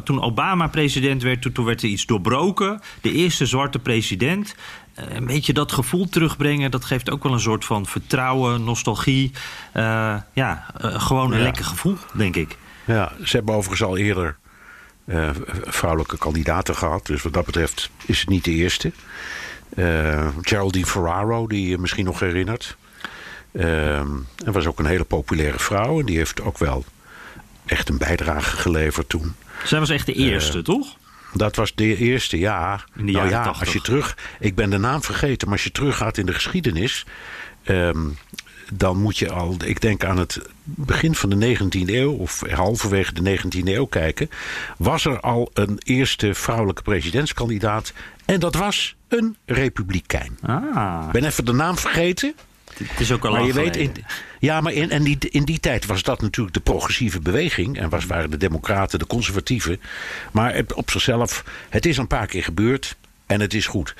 toen 0.05 0.23
Obama 0.23 0.66
president 0.66 1.23
werd, 1.23 1.43
toen, 1.43 1.52
toen 1.52 1.64
werd 1.64 1.83
er 1.83 1.88
iets 1.88 2.07
doorbroken. 2.07 2.81
De 3.00 3.12
eerste 3.12 3.47
zwarte 3.47 3.78
president 3.78 4.55
een 4.96 5.26
beetje 5.26 5.52
dat 5.52 5.72
gevoel 5.72 6.08
terugbrengen, 6.08 6.70
dat 6.70 6.84
geeft 6.84 7.10
ook 7.10 7.22
wel 7.22 7.32
een 7.32 7.40
soort 7.40 7.64
van 7.64 7.86
vertrouwen, 7.86 8.64
nostalgie. 8.64 9.32
Uh, 9.76 10.16
ja, 10.32 10.66
uh, 10.84 11.00
gewoon 11.00 11.32
een 11.32 11.38
ja. 11.38 11.44
lekker 11.44 11.64
gevoel, 11.64 11.96
denk 12.14 12.36
ik. 12.36 12.56
Ja, 12.84 13.12
ze 13.24 13.36
hebben 13.36 13.54
overigens 13.54 13.88
al 13.88 13.96
eerder 13.96 14.36
uh, 15.04 15.30
vrouwelijke 15.64 16.18
kandidaten 16.18 16.76
gehad. 16.76 17.06
Dus 17.06 17.22
wat 17.22 17.32
dat 17.32 17.46
betreft 17.46 17.90
is 18.04 18.20
het 18.20 18.28
niet 18.28 18.44
de 18.44 18.50
eerste. 18.50 18.92
Geraldine 20.40 20.86
Ferraro, 20.86 21.46
die 21.46 21.68
je 21.68 21.78
misschien 21.78 22.04
nog 22.04 22.20
herinnert. 22.20 22.76
en 23.52 24.26
was 24.44 24.66
ook 24.66 24.78
een 24.78 24.86
hele 24.86 25.04
populaire 25.04 25.58
vrouw. 25.58 26.00
En 26.00 26.06
die 26.06 26.16
heeft 26.16 26.40
ook 26.40 26.58
wel 26.58 26.84
echt 27.66 27.88
een 27.88 27.98
bijdrage 27.98 28.56
geleverd 28.56 29.08
toen. 29.08 29.34
Zij 29.64 29.78
was 29.78 29.90
echt 29.90 30.06
de 30.06 30.12
eerste, 30.12 30.62
toch? 30.62 30.96
Dat 31.37 31.57
was 31.57 31.75
de 31.75 31.97
eerste, 31.97 32.38
ja. 32.38 32.81
In 32.97 33.07
de 33.07 33.12
nou 33.12 33.28
ja, 33.28 33.43
80. 33.43 33.61
als 33.64 33.73
je 33.73 33.81
terug. 33.81 34.16
Ik 34.40 34.55
ben 34.55 34.71
de 34.71 34.78
naam 34.78 35.02
vergeten, 35.02 35.49
maar 35.49 35.57
als 35.57 35.64
je 35.64 35.73
teruggaat 35.73 36.19
in 36.19 36.26
de 36.26 36.35
geschiedenis. 36.35 37.05
ehm, 37.62 37.99
dan 38.73 38.97
moet 38.97 39.19
je 39.19 39.31
al, 39.31 39.57
ik 39.64 39.81
denk 39.81 40.05
aan 40.05 40.19
het 40.19 40.40
begin 40.64 41.14
van 41.14 41.31
de 41.31 41.37
19e 41.37 41.95
eeuw, 41.95 42.12
of 42.12 42.43
halverwege 42.50 43.12
de 43.12 43.38
19e 43.38 43.69
eeuw 43.69 43.85
kijken. 43.87 44.31
Was 44.78 45.05
er 45.05 45.21
al 45.21 45.50
een 45.52 45.78
eerste 45.85 46.35
vrouwelijke 46.35 46.83
presidentskandidaat. 46.83 47.93
En 48.25 48.40
dat 48.40 48.55
was 48.55 48.97
een 49.09 49.37
republikein. 49.45 50.38
Ah, 50.43 51.02
Ik 51.07 51.12
ben 51.12 51.25
even 51.25 51.45
de 51.45 51.52
naam 51.52 51.78
vergeten. 51.78 52.35
Het 52.85 53.00
is 53.00 53.12
ook 53.12 53.25
al 53.25 53.30
Maar 53.30 53.40
lang 53.40 53.52
je 53.54 53.61
weet, 53.61 53.73
geleden. 53.76 53.95
in, 53.97 54.04
ja, 54.38 54.61
maar 54.61 54.73
in, 54.73 54.90
en 54.90 55.02
die, 55.02 55.16
in 55.21 55.45
die 55.45 55.61
tijd 55.61 55.87
was 55.87 56.02
dat 56.02 56.21
natuurlijk 56.21 56.54
de 56.54 56.61
progressieve 56.62 57.21
beweging. 57.21 57.78
En 57.78 57.88
was, 57.88 58.04
waren 58.06 58.30
de 58.30 58.37
democraten, 58.37 58.99
de 58.99 59.06
conservatieven. 59.06 59.80
Maar 60.33 60.54
het, 60.54 60.75
op 60.75 60.90
zichzelf, 60.90 61.45
het 61.68 61.87
is 61.87 61.97
een 61.97 62.06
paar 62.06 62.26
keer 62.26 62.42
gebeurd. 62.45 62.97
En 63.26 63.40
het 63.40 63.54
is 63.54 63.66
goed. 63.66 63.95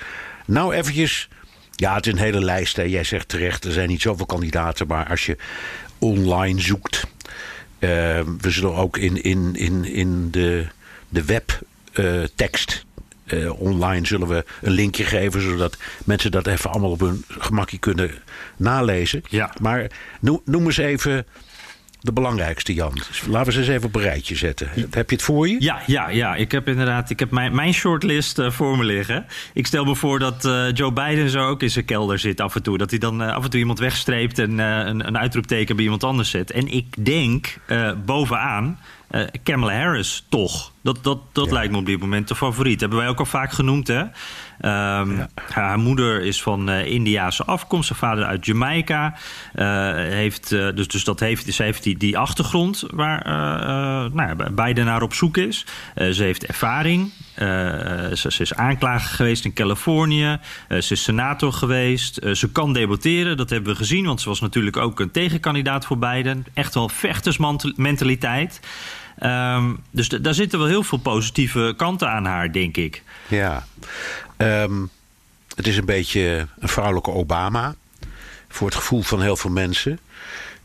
Nou 0.47 0.75
eventjes, 0.75 1.29
ja, 1.71 1.95
het 1.95 2.07
is 2.07 2.13
een 2.13 2.19
hele 2.19 2.45
lijst. 2.45 2.77
Hè. 2.77 2.83
Jij 2.83 3.05
zegt 3.05 3.29
terecht, 3.29 3.65
er 3.65 3.73
zijn 3.73 3.89
niet 3.89 4.03
zoveel 4.03 4.27
kandidaten. 4.27 4.87
Maar 4.87 5.09
als 5.09 5.27
je 5.27 5.37
online 5.99 6.61
zoekt. 6.61 7.07
eh, 7.79 7.89
we 8.41 8.51
zullen 8.51 8.75
ook 8.75 8.97
in, 8.99 9.23
in, 9.23 9.55
in, 9.55 9.85
in 9.85 10.31
de, 10.31 10.67
de 11.09 11.25
webtekst 11.25 12.85
eh, 13.27 13.61
online 13.61 14.07
zullen 14.07 14.29
we 14.29 14.45
een 14.63 14.73
linkje 14.73 15.05
geven, 15.05 15.41
zodat 15.41 15.77
mensen 16.05 16.31
dat 16.31 16.47
even 16.47 16.71
allemaal 16.71 16.91
op 16.91 17.01
hun 17.01 17.25
gemakje 17.29 17.79
kunnen 17.79 18.11
nalezen. 18.57 19.23
Ja. 19.29 19.55
Maar 19.61 19.91
noem, 20.21 20.41
noem 20.45 20.65
eens 20.65 20.77
even 20.77 21.27
de 22.01 22.13
belangrijkste, 22.13 22.75
Jan. 22.75 23.01
Laten 23.29 23.47
we 23.47 23.53
ze 23.53 23.59
eens 23.59 23.69
even 23.69 23.87
op 23.87 23.95
een 23.95 24.03
rijtje 24.03 24.37
zetten. 24.37 24.69
Heb 24.91 25.11
je 25.11 25.17
het 25.17 25.25
voor 25.25 25.49
je? 25.49 25.57
Ja, 25.59 25.81
ja, 25.87 26.09
ja. 26.09 26.35
Ik 26.35 26.53
heb 26.53 26.69
inderdaad 26.69 27.11
ik 27.11 27.19
heb 27.19 27.31
mijn, 27.31 27.55
mijn 27.55 27.75
shortlist 27.75 28.39
eh, 28.39 28.51
voor 28.51 28.79
me 28.79 28.85
liggen. 28.85 29.27
Ik 29.53 29.67
stel 29.67 29.85
me 29.85 29.95
voor 29.95 30.19
dat 30.19 30.45
eh, 30.45 30.73
Joe 30.73 30.93
Biden 30.93 31.31
zo 31.31 31.49
ook 31.49 31.63
in 31.63 31.71
zijn 31.71 31.85
kelder 31.85 32.19
zit 32.19 32.41
af 32.41 32.55
en 32.55 32.63
toe. 32.63 32.79
Dat 32.79 32.91
hij 32.91 32.99
dan 32.99 33.21
af 33.21 33.45
en 33.45 33.51
toe 33.51 33.61
iemand 33.61 33.79
wegstreept 33.79 34.39
en 34.39 34.59
een, 34.59 35.07
een 35.07 35.19
uitroepteken 35.19 35.77
bij 35.77 35.85
iemand 35.85 36.05
anders 36.05 36.31
zet. 36.31 36.51
En 36.51 36.69
ik 36.69 37.05
denk 37.05 37.55
bovenaan 38.05 38.79
eh 39.11 39.23
Kamala 39.43 39.73
Harris 39.73 40.25
toch. 40.29 40.73
Dat, 40.83 40.99
dat, 41.05 41.19
dat 41.33 41.47
Ja. 41.47 41.53
lijkt 41.53 41.73
me 41.73 41.79
op 41.79 41.87
dit 41.87 42.01
moment 42.01 42.29
de 42.29 42.35
favoriet. 42.35 42.81
Hebben 42.81 42.99
wij 42.99 43.09
ook 43.09 43.19
al 43.19 43.25
vaak 43.27 43.53
genoemd, 43.53 43.87
hè? 43.89 44.05
Ehm, 44.61 45.27
Haar 45.51 45.79
moeder 45.79 46.23
is 46.23 46.43
van 46.43 46.69
eh 46.69 46.87
Indiaanse 46.87 47.45
afkomst, 47.45 47.89
haar 47.89 47.99
vader 47.99 48.25
uit 48.25 48.47
Jamaica. 48.47 49.15
Eh, 49.55 49.93
heeft, 49.95 50.49
dus, 50.49 50.89
dus 50.89 51.05
dat 51.05 51.21
heeft, 51.21 51.55
ze 51.55 51.63
heeft 51.63 51.83
die, 51.83 51.97
die 51.99 52.19
achtergrond 52.19 52.85
waar 52.91 53.25
nou 54.13 54.35
ja, 54.37 54.51
Biden 54.51 54.85
naar 54.85 55.03
op 55.03 55.15
zoek 55.15 55.37
is. 55.37 55.67
Ze 55.95 56.23
heeft 56.23 56.47
ervaring. 56.47 57.11
Eh, 57.37 58.13
ze, 58.13 58.33
ze 58.33 58.43
is 58.43 58.55
aanklager 58.55 59.15
geweest 59.15 59.45
in 59.45 59.53
Californië. 59.53 60.39
Eh, 60.69 60.81
ze 60.81 60.93
is 60.93 61.03
senator 61.03 61.53
geweest. 61.53 62.17
Eh, 62.17 62.33
ze 62.33 62.53
kan 62.53 62.73
debatteren, 62.73 63.37
dat 63.37 63.51
hebben 63.51 63.73
we 63.73 63.79
gezien. 63.79 64.07
Want 64.07 64.21
ze 64.21 64.29
was 64.29 64.41
natuurlijk 64.41 64.77
ook 64.77 65.01
een 65.01 65.11
tegenkandidaat 65.11 65.87
voor 65.87 65.99
Biden. 65.99 66.47
Echt 66.55 66.75
wel 66.75 66.89
vechtersmentaliteit. 66.89 68.61
Ehm, 69.19 69.75
dus 69.91 70.09
daar 70.09 70.35
zitten 70.35 70.59
wel 70.59 70.69
heel 70.69 70.83
veel 70.83 70.99
positieve 70.99 71.75
kanten 71.77 72.11
aan 72.11 72.25
haar, 72.25 72.53
denk 72.53 72.77
ik. 72.77 73.03
Ja. 73.29 73.67
Ehm, 74.37 74.83
het 75.55 75.67
is 75.67 75.77
een 75.77 75.85
beetje 75.85 76.47
een 76.59 76.69
vrouwelijke 76.69 77.11
Obama. 77.11 77.75
Voor 78.49 78.67
het 78.67 78.77
gevoel 78.77 79.03
van 79.03 79.23
heel 79.23 79.37
veel 79.37 79.51
mensen. 79.51 79.99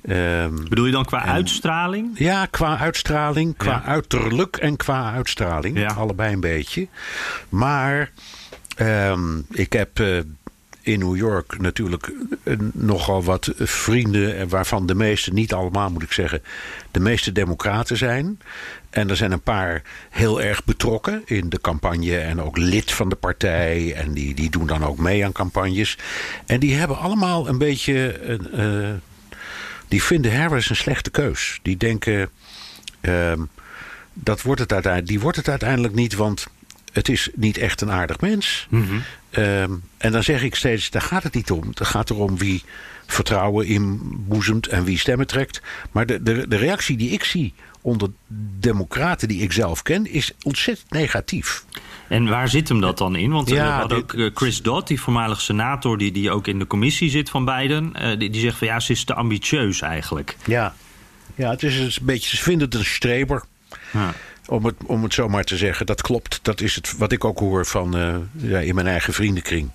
Ehm, 0.07 0.55
Bedoel 0.69 0.85
je 0.85 0.91
dan 0.91 1.05
qua 1.05 1.25
uitstraling? 1.25 2.09
Ja, 2.13 2.45
qua 2.45 2.77
uitstraling, 2.77 3.57
qua 3.57 3.71
Ja. 3.71 3.83
uiterlijk 3.83 4.57
en 4.57 4.75
qua 4.77 5.13
uitstraling. 5.13 5.77
Ja. 5.77 5.93
Allebei 5.93 6.33
een 6.33 6.39
beetje. 6.39 6.87
Maar 7.49 8.11
ehm, 8.75 9.37
ik 9.51 9.73
heb 9.73 9.99
eh, 9.99 10.17
in 10.81 10.99
New 10.99 11.15
York 11.17 11.59
natuurlijk 11.59 12.11
eh, 12.43 12.55
nogal 12.73 13.23
wat 13.23 13.51
vrienden... 13.57 14.37
eh, 14.37 14.45
waarvan 14.47 14.85
de 14.85 14.95
meeste, 14.95 15.33
niet 15.33 15.53
allemaal 15.53 15.89
moet 15.91 16.03
ik 16.03 16.11
zeggen... 16.11 16.41
de 16.91 16.99
meeste 16.99 17.31
democraten 17.31 17.97
zijn. 17.97 18.39
En 18.89 19.09
er 19.09 19.15
zijn 19.15 19.31
een 19.31 19.41
paar 19.41 19.81
heel 20.09 20.41
erg 20.41 20.63
betrokken 20.63 21.21
in 21.25 21.49
de 21.49 21.61
campagne... 21.61 22.17
en 22.17 22.41
ook 22.41 22.57
lid 22.57 22.91
van 22.91 23.09
de 23.09 23.15
partij. 23.15 23.93
En 23.93 24.13
die, 24.13 24.33
die 24.33 24.49
doen 24.49 24.67
dan 24.67 24.85
ook 24.85 24.97
mee 24.97 25.25
aan 25.25 25.31
campagnes. 25.31 25.97
En 26.45 26.59
die 26.59 26.75
hebben 26.75 26.97
allemaal 26.97 27.47
een 27.47 27.57
beetje... 27.57 28.21
een, 28.29 28.51
eh, 28.51 28.89
die 29.91 30.03
vinden 30.03 30.39
Harris 30.39 30.69
een 30.69 30.75
slechte 30.75 31.09
keus. 31.09 31.59
Die 31.61 31.77
denken, 31.77 32.29
ehm, 33.01 33.41
dat 34.13 34.41
wordt 34.41 34.61
het 34.61 34.73
uiteindelijk, 34.73 35.11
die 35.11 35.19
wordt 35.19 35.37
het 35.37 35.49
uiteindelijk 35.49 35.93
niet, 35.93 36.15
want 36.15 36.47
het 36.91 37.09
is 37.09 37.29
niet 37.35 37.57
echt 37.57 37.81
een 37.81 37.91
aardig 37.91 38.19
mens. 38.19 38.67
Ehm, 39.29 39.71
en 39.97 40.11
dan 40.11 40.23
zeg 40.23 40.43
ik 40.43 40.55
steeds, 40.55 40.89
daar 40.89 41.01
gaat 41.01 41.23
het 41.23 41.33
niet 41.33 41.51
om. 41.51 41.67
Het 41.67 41.87
gaat 41.87 42.09
erom 42.09 42.37
wie 42.37 42.63
vertrouwen 43.05 43.65
inboezemt 43.65 44.67
en 44.67 44.83
wie 44.83 44.97
stemmen 44.97 45.27
trekt. 45.27 45.61
Maar 45.91 46.05
de, 46.05 46.23
de, 46.23 46.47
de 46.47 46.57
reactie 46.57 46.97
die 46.97 47.09
ik 47.09 47.23
zie 47.23 47.53
onder 47.81 48.09
democraten 48.59 49.27
die 49.27 49.41
ik 49.41 49.51
zelf 49.51 49.81
ken, 49.81 50.05
is 50.05 50.31
ontzettend 50.41 50.91
negatief. 50.91 51.65
En 52.11 52.27
waar 52.29 52.47
zit 52.49 52.69
hem 52.69 52.81
dat 52.81 52.97
dan 52.97 53.15
in? 53.15 53.31
Want 53.31 53.49
eh, 53.49 53.55
Ja, 53.55 53.65
we 53.65 53.71
hadden 53.71 53.97
dit- 53.97 54.13
ook 54.13 54.19
eh, 54.19 54.29
Chris 54.33 54.61
Dodd, 54.61 54.87
die 54.87 55.01
voormalig 55.01 55.41
senator... 55.41 55.97
die, 55.97 56.11
die 56.11 56.31
ook 56.31 56.47
in 56.47 56.59
de 56.59 56.67
commissie 56.67 57.09
zit 57.09 57.29
van 57.29 57.45
Biden. 57.45 57.93
eh, 57.95 58.19
die, 58.19 58.29
die 58.29 58.41
zegt 58.41 58.57
van 58.57 58.67
ja, 58.67 58.79
ze 58.79 58.91
is 58.91 59.03
te 59.03 59.13
ambitieus 59.13 59.81
eigenlijk. 59.81 60.37
Ja, 60.45 60.73
ja 61.35 61.49
het 61.49 61.63
is 61.63 61.77
een 61.99 62.05
beetje, 62.05 62.37
ze 62.37 62.43
vinden 62.43 62.65
het 62.67 62.75
een 62.77 62.85
streber. 62.85 63.43
Ja. 63.93 64.13
Om 64.47 64.65
het, 64.65 64.75
om 64.85 65.03
het 65.03 65.13
zo 65.13 65.27
maar 65.27 65.43
te 65.43 65.57
zeggen, 65.57 65.85
dat 65.85 66.01
klopt. 66.01 66.39
Dat 66.41 66.61
is 66.61 66.75
het, 66.75 66.97
wat 66.97 67.11
ik 67.11 67.25
ook 67.25 67.39
hoor 67.39 67.65
van, 67.65 67.95
ja, 68.37 68.59
in 68.59 68.75
mijn 68.75 68.87
eigen 68.87 69.13
vriendenkring. 69.13 69.69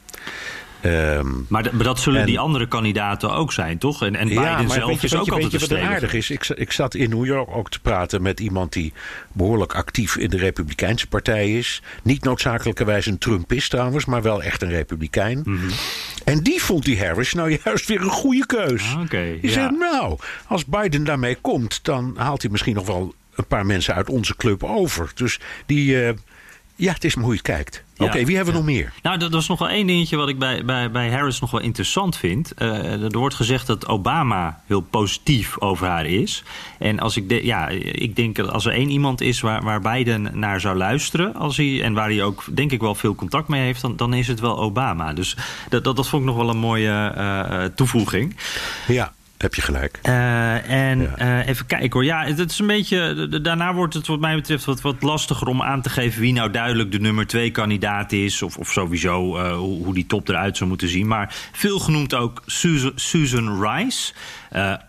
Ehm, 0.87 1.27
Maar, 1.49 1.71
dat 1.83 2.01
zullen 2.01 2.21
En- 2.21 2.27
die 2.27 2.39
andere 2.39 2.69
kandidaten 2.69 3.33
ook 3.33 3.53
zijn, 3.53 3.79
toch? 3.79 4.03
En, 4.03 4.17
en 4.17 4.29
Biden 4.29 4.71
zelf 4.71 5.03
is 5.03 5.15
ook 5.15 5.29
altijd 5.29 5.69
wat 5.69 5.79
aardig 5.79 6.13
is? 6.13 6.31
Ik, 6.31 6.49
ik 6.49 6.73
zat 6.73 6.95
in 6.95 7.11
New 7.11 7.25
York 7.27 7.49
ook 7.57 7.71
te 7.71 7.81
praten 7.81 8.23
met 8.23 8.41
iemand 8.41 8.73
die 8.73 8.93
behoorlijk 9.33 9.75
actief 9.75 10.17
in 10.17 10.31
de 10.31 10.37
Republikeinse 10.37 11.07
partij 11.07 11.59
is. 11.59 11.83
Niet 12.03 12.25
noodzakelijkerwijs 12.25 13.07
een 13.07 13.19
Trumpist 13.19 13.71
trouwens, 13.71 14.05
maar 14.05 14.23
wel 14.23 14.43
echt 14.43 14.63
een 14.63 14.71
Republikein. 14.71 15.43
Mhm. 15.45 15.69
En 16.25 16.43
die 16.43 16.63
vond 16.63 16.85
die 16.85 16.99
Harris 16.99 17.33
nou 17.35 17.59
juist 17.65 17.87
weer 17.89 18.01
een 18.01 18.11
goede 18.11 18.47
keus. 18.47 18.83
Ah, 18.95 19.01
oké, 19.01 19.39
die 19.41 19.51
ja. 19.51 19.53
zei, 19.53 19.77
nou, 19.79 20.19
als 20.47 20.65
Biden 20.65 21.05
daarmee 21.05 21.37
komt, 21.41 21.85
dan 21.85 22.15
haalt 22.17 22.43
hij 22.43 22.51
misschien 22.51 22.75
nog 22.75 22.87
wel 22.87 23.15
een 23.35 23.47
paar 23.47 23.67
mensen 23.67 23.95
uit 23.95 24.09
onze 24.11 24.37
club 24.37 24.65
over. 24.65 25.11
Dus 25.15 25.41
die, 25.67 26.03
eh, 26.05 26.15
ja, 26.77 26.93
het 26.93 27.05
is 27.05 27.15
maar 27.15 27.25
hoe 27.25 27.33
je 27.33 27.39
het 27.39 27.49
kijkt. 27.49 27.85
Ja, 27.95 28.05
Oké, 28.05 28.25
wie 28.25 28.37
hebben 28.37 28.55
we 28.55 28.61
nog 28.61 28.69
meer? 28.69 28.93
Nou, 29.03 29.19
dat 29.19 29.33
was 29.33 29.49
nog 29.49 29.59
wel 29.59 29.69
één 29.69 29.87
dingetje 29.87 30.17
wat 30.17 30.29
ik 30.29 30.39
bij, 30.39 30.65
bij, 30.65 30.91
bij 30.91 31.11
Harris 31.11 31.41
nog 31.41 31.51
wel 31.51 31.61
interessant 31.61 32.17
vind. 32.17 32.55
Eh, 32.55 33.03
er 33.03 33.19
wordt 33.19 33.35
gezegd 33.35 33.67
dat 33.67 33.87
Obama 33.87 34.61
heel 34.67 34.81
positief 34.81 35.61
over 35.61 35.87
haar 35.87 36.07
is. 36.07 36.43
En 36.79 36.99
als 36.99 37.17
ik, 37.17 37.29
de, 37.29 37.45
ja, 37.45 37.69
ik 37.69 38.17
denk 38.17 38.37
dat 38.37 38.51
als 38.51 38.67
er 38.67 38.73
één 38.73 38.91
iemand 38.91 39.21
is 39.21 39.41
waar, 39.41 39.63
waar 39.63 39.81
Biden 39.81 40.39
naar 40.39 40.61
zou 40.61 40.77
luisteren... 40.77 41.35
Als 41.35 41.57
hij, 41.57 41.83
en 41.83 41.93
waar 41.93 42.09
hij 42.09 42.23
ook 42.23 42.45
denk 42.51 42.73
ik 42.73 42.81
wel 42.81 42.95
veel 42.95 43.15
contact 43.15 43.49
mee 43.49 43.63
heeft... 43.63 43.81
dan, 43.81 43.97
dan 43.97 44.15
is 44.15 44.29
het 44.29 44.41
wel 44.41 44.59
Obama. 44.59 45.13
Dus 45.13 45.37
dat, 45.69 45.85
dat, 45.85 45.97
dat 45.97 46.09
vond 46.09 46.23
ik 46.23 46.29
nog 46.29 46.37
wel 46.37 46.51
een 46.51 46.59
mooie 46.59 47.13
eh, 47.17 47.65
eh, 47.65 47.73
toevoeging. 47.75 48.37
Ja, 48.87 49.13
heb 49.39 49.55
je 49.55 49.63
gelijk. 49.63 49.99
Eh, 50.03 50.71
en 50.71 51.01
Ja. 51.01 51.17
eh, 51.17 51.49
even 51.49 51.67
kijken 51.67 51.91
hoor. 51.93 52.05
Ja, 52.05 52.25
het 52.25 52.51
is 52.51 52.59
een 52.59 52.67
beetje. 52.67 53.29
Daarna 53.43 53.75
wordt 53.75 53.95
het, 53.95 54.07
wat 54.07 54.21
mij 54.21 54.35
betreft, 54.35 54.65
wat, 54.65 54.81
wat 54.81 55.03
lastiger 55.03 55.47
om 55.47 55.63
aan 55.63 55.83
te 55.83 55.89
geven 55.91 56.21
wie 56.21 56.33
nou 56.33 56.51
duidelijk 56.51 56.93
de 56.93 57.01
nummer 57.01 57.27
twee 57.27 57.51
kandidaat 57.51 58.13
is. 58.13 58.43
Of, 58.43 58.57
of 58.57 58.73
sowieso 58.73 59.37
eh, 59.37 59.57
hoe, 59.57 59.85
hoe 59.85 59.95
die 59.95 60.07
top 60.07 60.29
eruit 60.29 60.57
zou 60.57 60.69
moeten 60.69 60.89
zien. 60.89 61.07
Maar 61.07 61.35
veel 61.53 61.79
genoemd 61.79 62.15
ook 62.15 62.43
Susan, 62.47 62.93
Susan 62.95 63.63
Rice. 63.63 64.13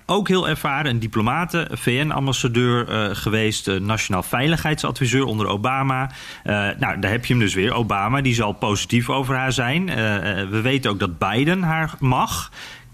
Ook 0.05 0.27
heel 0.27 0.49
ervaren, 0.49 0.91
een 0.91 0.99
diplomate, 0.99 1.67
VN-ambassadeur 1.71 3.15
geweest, 3.15 3.79
nationaal 3.79 4.23
veiligheidsadviseur 4.23 5.23
onder 5.23 5.47
Obama. 5.47 6.09
Nou, 6.43 6.99
daar 6.99 7.11
heb 7.11 7.25
je 7.25 7.33
hem 7.33 7.41
dus 7.43 7.53
weer. 7.53 7.73
Obama, 7.73 8.21
die 8.21 8.33
zal 8.33 8.51
positief 8.51 9.09
over 9.09 9.35
haar 9.35 9.51
zijn. 9.53 9.85
We 10.49 10.59
weten 10.61 10.91
ook 10.91 10.99
dat 10.99 11.17
Biden 11.17 11.61
haar 11.63 11.93
mag. 11.99 12.51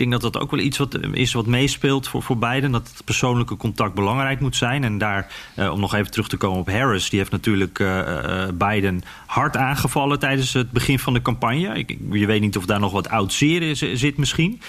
Denk 0.09 0.21
dat 0.21 0.33
dat 0.33 0.41
ook 0.41 0.51
wel 0.51 0.59
iets 0.59 0.77
wat, 0.77 0.99
is 1.11 1.33
wat 1.33 1.45
meespeelt 1.45 2.07
voor, 2.07 2.23
voor 2.23 2.37
Biden. 2.37 2.71
Dat 2.71 2.87
het 2.93 3.05
persoonlijke 3.05 3.57
contact 3.57 3.93
belangrijk 3.93 4.39
moet 4.39 4.55
zijn. 4.55 4.83
En 4.83 4.97
daar, 4.97 5.31
eh, 5.55 5.71
om 5.71 5.79
nog 5.79 5.93
even 5.93 6.11
terug 6.11 6.27
te 6.27 6.37
komen 6.37 6.59
op 6.59 6.69
Harris... 6.69 7.09
die 7.09 7.19
heeft 7.19 7.31
natuurlijk 7.31 7.79
eh, 7.79 8.43
eh, 8.43 8.49
Biden 8.53 9.01
hard 9.25 9.57
aangevallen 9.57 10.19
tijdens 10.19 10.53
het 10.53 10.71
begin 10.71 10.99
van 10.99 11.13
de 11.13 11.21
campagne. 11.21 11.77
Ik, 11.77 11.97
je 12.11 12.25
weet 12.25 12.41
niet 12.41 12.57
of 12.57 12.65
daar 12.65 12.79
nog 12.79 12.91
wat 12.91 13.09
oud 13.09 13.33
zeer 13.33 13.61
is- 13.61 13.93
zit 13.93 14.17
misschien. 14.17 14.61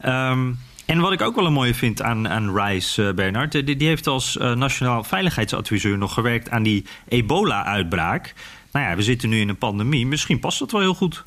Ehm, 0.00 0.50
en 0.86 1.00
wat 1.00 1.12
ik 1.12 1.22
ook 1.22 1.34
wel 1.34 1.46
een 1.46 1.52
mooie 1.52 1.74
vind 1.74 2.02
aan, 2.02 2.28
aan 2.28 2.58
Rice, 2.58 3.06
eh, 3.06 3.14
Bernard... 3.14 3.54
eh, 3.54 3.66
die, 3.66 3.76
die 3.76 3.88
heeft 3.88 4.06
als 4.06 4.38
eh, 4.38 4.52
nationaal 4.52 5.04
veiligheidsadviseur 5.04 5.98
nog 5.98 6.14
gewerkt... 6.14 6.50
aan 6.50 6.62
die 6.62 6.84
ebola-uitbraak. 7.08 8.34
Nou 8.72 8.86
ja, 8.86 8.96
we 8.96 9.02
zitten 9.02 9.28
nu 9.28 9.40
in 9.40 9.48
een 9.48 9.56
pandemie. 9.56 10.06
Misschien 10.06 10.40
past 10.40 10.58
dat 10.58 10.70
wel 10.70 10.80
heel 10.80 10.94
goed. 10.94 11.22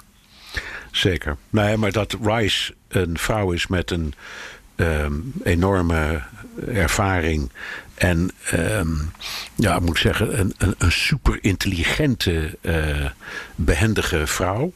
Zeker. 0.91 1.37
Nee, 1.49 1.77
maar 1.77 1.91
dat 1.91 2.17
Rice 2.23 2.73
een 2.95 3.17
vrouw 3.17 3.51
is 3.51 3.67
met 3.67 3.91
een 3.91 4.13
ehm, 4.75 5.13
enorme 5.43 6.21
ervaring. 6.67 7.51
En 7.95 8.31
ehm, 8.49 8.87
ja, 9.55 9.75
ik 9.75 9.81
moet 9.81 9.99
zeggen, 9.99 10.39
een, 10.39 10.53
een, 10.57 10.75
een 10.77 10.91
super 10.91 11.37
intelligente, 11.41 12.57
eh, 12.61 13.05
behendige 13.55 14.27
vrouw. 14.27 14.73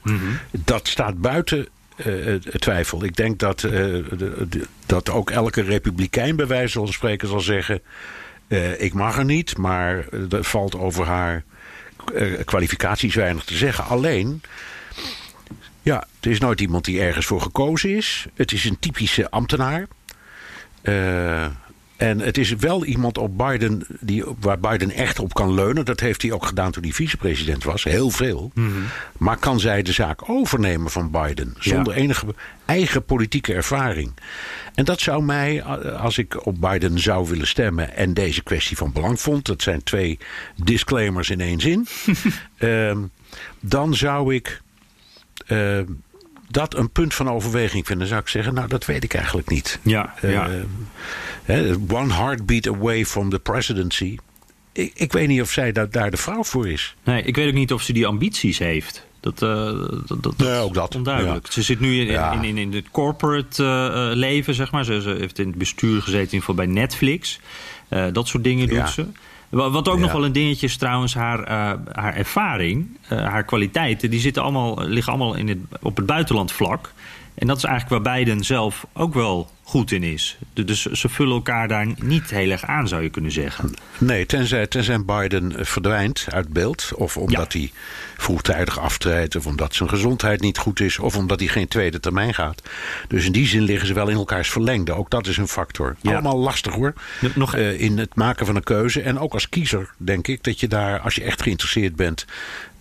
Dat 0.51 0.87
staat 0.87 1.21
buiten 1.21 1.67
eh, 1.95 2.33
twijfel. 2.35 3.03
Ik 3.03 3.15
denk 3.15 3.39
dat, 3.39 3.63
eh, 3.63 3.71
de- 3.71 4.45
de- 4.49 4.67
dat 4.85 5.09
ook 5.09 5.31
elke 5.31 5.61
republikein 5.61 6.35
bij 6.35 6.47
wijze 6.47 6.79
van 6.79 6.87
spreken 6.87 7.27
zal 7.27 7.39
zeggen... 7.39 7.81
ik 8.77 8.93
mag 8.93 9.17
er 9.17 9.25
niet, 9.25 9.57
maar 9.57 10.05
er 10.29 10.43
valt 10.43 10.75
over 10.75 11.05
haar 11.05 11.43
kwalificaties 12.45 13.15
weinig 13.15 13.43
te 13.43 13.55
zeggen. 13.57 13.85
Alleen, 13.85 14.41
ja, 15.81 16.07
het 16.15 16.31
is 16.31 16.39
nooit 16.39 16.61
iemand 16.61 16.85
die 16.85 17.01
ergens 17.01 17.25
voor 17.25 17.41
gekozen 17.41 17.95
is. 17.95 18.27
Het 18.33 18.51
is 18.51 18.65
een 18.65 18.79
typische 18.79 19.29
ambtenaar. 19.29 19.87
Eh, 20.81 21.45
en 21.99 22.19
het 22.19 22.37
is 22.37 22.55
wel 22.55 22.85
iemand 22.85 23.17
op 23.17 23.37
Biden 23.37 23.85
die, 23.99 24.23
waar 24.39 24.59
Biden 24.59 24.91
echt 24.91 25.19
op 25.19 25.33
kan 25.33 25.53
leunen. 25.53 25.85
Dat 25.85 25.99
heeft 25.99 26.21
hij 26.21 26.31
ook 26.31 26.45
gedaan 26.45 26.71
toen 26.71 26.83
hij 26.83 26.91
vicepresident 26.91 27.63
was. 27.63 27.83
Heel 27.83 28.09
veel. 28.09 28.51
Maar 29.17 29.37
kan 29.37 29.59
zij 29.59 29.81
de 29.81 29.91
zaak 29.91 30.29
overnemen 30.29 30.91
van 30.91 31.11
Biden? 31.11 31.55
Zonder 31.57 31.93
enige 31.93 32.25
eigen 32.65 33.05
politieke 33.05 33.53
ervaring. 33.53 34.13
En 34.75 34.85
dat 34.85 34.99
zou 34.99 35.23
mij, 35.23 35.63
als 35.93 36.17
ik 36.17 36.45
op 36.45 36.61
Biden 36.61 36.99
zou 36.99 37.27
willen 37.27 37.47
stemmen... 37.47 37.95
en 37.95 38.13
deze 38.13 38.43
kwestie 38.43 38.77
van 38.77 38.91
belang 38.91 39.19
vond... 39.19 39.45
dat 39.45 39.61
zijn 39.61 39.83
twee 39.83 40.19
disclaimers 40.55 41.29
in 41.29 41.41
één 41.41 41.59
zin... 41.59 41.87
ehm, 42.57 42.97
dan 43.59 43.95
zou 43.95 44.35
ik 44.35 44.61
eh, 45.47 45.79
dat 46.49 46.75
een 46.75 46.91
punt 46.91 47.13
van 47.13 47.29
overweging 47.29 47.85
vinden. 47.87 48.07
Zou 48.07 48.21
ik 48.21 48.27
zeggen, 48.27 48.53
nou, 48.53 48.67
dat 48.67 48.85
weet 48.85 49.03
ik 49.03 49.13
eigenlijk 49.13 49.49
niet. 49.49 49.79
Ja, 49.81 50.13
ja. 50.21 50.49
Eh, 51.45 51.75
one 51.89 52.13
heartbeat 52.13 52.67
away 52.67 53.05
from 53.05 53.29
the 53.29 53.39
presidency. 53.39 54.17
Ik, 54.71 54.91
ik 54.95 55.11
weet 55.11 55.27
niet 55.27 55.41
of 55.41 55.51
zij 55.51 55.71
daar, 55.71 55.89
daar 55.89 56.11
de 56.11 56.17
vrouw 56.17 56.43
voor 56.43 56.67
is. 56.69 56.95
Nee, 57.03 57.23
ik 57.23 57.35
weet 57.35 57.47
ook 57.47 57.53
niet 57.53 57.73
of 57.73 57.81
ze 57.81 57.93
die 57.93 58.07
ambities 58.07 58.57
heeft. 58.57 59.07
Dat, 59.19 59.41
eh, 59.41 59.49
dat, 59.49 60.07
dat, 60.07 60.23
dat 60.23 60.37
Nee, 60.37 60.51
is 60.51 60.57
ook 60.59 60.73
dat. 60.73 60.95
onduidelijk. 60.95 61.45
Ja. 61.45 61.51
Ze 61.51 61.61
zit 61.61 61.79
nu 61.79 61.99
in, 61.99 62.05
Ja. 62.05 62.31
in, 62.33 62.43
in, 62.43 62.57
in 62.57 62.73
het 62.73 62.91
corporate 62.91 63.63
leven, 64.15 64.53
zeg 64.53 64.71
maar. 64.71 64.85
Ze, 64.85 65.01
ze 65.01 65.09
heeft 65.09 65.39
in 65.39 65.47
het 65.47 65.57
bestuur 65.57 65.95
gezeten, 66.01 66.17
in 66.19 66.23
ieder 66.23 66.39
geval 66.39 66.55
bij 66.55 66.65
Netflix. 66.65 67.39
Dat 68.11 68.27
soort 68.27 68.43
dingen 68.43 68.67
doet 68.67 68.89
ze. 68.89 69.05
Wa- 69.49 69.69
Wat 69.69 69.87
ook 69.87 69.95
Ja. 69.95 70.01
nog 70.01 70.11
wel 70.11 70.25
een 70.25 70.31
dingetje 70.31 70.65
is 70.67 70.77
trouwens, 70.77 71.13
haar, 71.13 71.39
eh, 71.43 71.79
haar 71.91 72.15
ervaring, 72.15 72.97
eh, 73.07 73.17
haar 73.27 73.43
kwaliteiten, 73.43 74.09
die 74.09 74.19
zitten 74.19 74.43
allemaal, 74.43 74.81
liggen 74.87 75.13
allemaal 75.13 75.35
in 75.35 75.47
het, 75.47 75.57
op 75.81 75.97
het 75.97 76.05
buitenland 76.05 76.51
vlak. 76.51 76.93
En 77.35 77.47
dat 77.47 77.57
is 77.57 77.63
eigenlijk 77.63 78.03
waar 78.03 78.15
Biden 78.15 78.43
zelf 78.43 78.85
ook 78.93 79.13
wel 79.13 79.49
goed 79.69 79.91
in 79.91 80.03
is. 80.03 80.37
Du- 80.53 80.63
Dus 80.65 80.85
ze 80.85 81.09
vullen 81.09 81.33
elkaar 81.33 81.67
daar 81.67 81.87
niet 82.01 82.29
heel 82.29 82.49
erg 82.51 82.63
aan, 82.65 82.87
zou 82.87 83.03
je 83.03 83.09
kunnen 83.09 83.31
zeggen. 83.31 83.73
Nee, 83.97 84.25
tenzij, 84.25 84.67
tenzij 84.67 85.05
Biden 85.05 85.57
eh, 85.57 85.65
verdwijnt 85.65 86.25
uit 86.29 86.49
beeld. 86.53 86.91
Of 86.95 87.17
omdat 87.17 87.53
hij 87.53 87.71
vroegtijdig 88.17 88.79
aftreedt. 88.79 89.35
Of 89.35 89.45
omdat 89.45 89.75
zijn 89.75 89.89
gezondheid 89.89 90.41
niet 90.41 90.57
goed 90.57 90.79
is. 90.79 90.99
Of 90.99 91.15
omdat 91.17 91.39
hij 91.39 91.47
geen 91.49 91.67
tweede 91.67 91.99
termijn 91.99 92.33
gaat. 92.33 92.61
Dus 93.07 93.25
in 93.25 93.31
die 93.31 93.47
zin 93.47 93.61
liggen 93.61 93.87
ze 93.87 93.93
wel 93.93 94.07
in 94.07 94.15
elkaars 94.15 94.49
verlengde. 94.49 94.93
Ook 94.93 95.09
dat 95.09 95.27
is 95.27 95.37
een 95.37 95.47
factor. 95.47 95.95
Ja. 96.01 96.11
Allemaal 96.11 96.37
lastig 96.37 96.73
hoor. 96.73 96.93
Nog- 97.21 97.35
nog- 97.35 97.55
Eh, 97.55 97.79
in 97.81 97.97
het 97.97 98.15
maken 98.15 98.45
van 98.45 98.55
een 98.55 98.63
keuze. 98.63 99.01
En 99.01 99.19
ook 99.19 99.33
als 99.33 99.49
kiezer 99.49 99.89
denk 99.97 100.27
ik 100.27 100.43
dat 100.43 100.59
je 100.59 100.67
daar, 100.67 100.99
als 100.99 101.15
je 101.15 101.23
echt 101.23 101.41
geïnteresseerd 101.41 101.95
bent. 101.95 102.25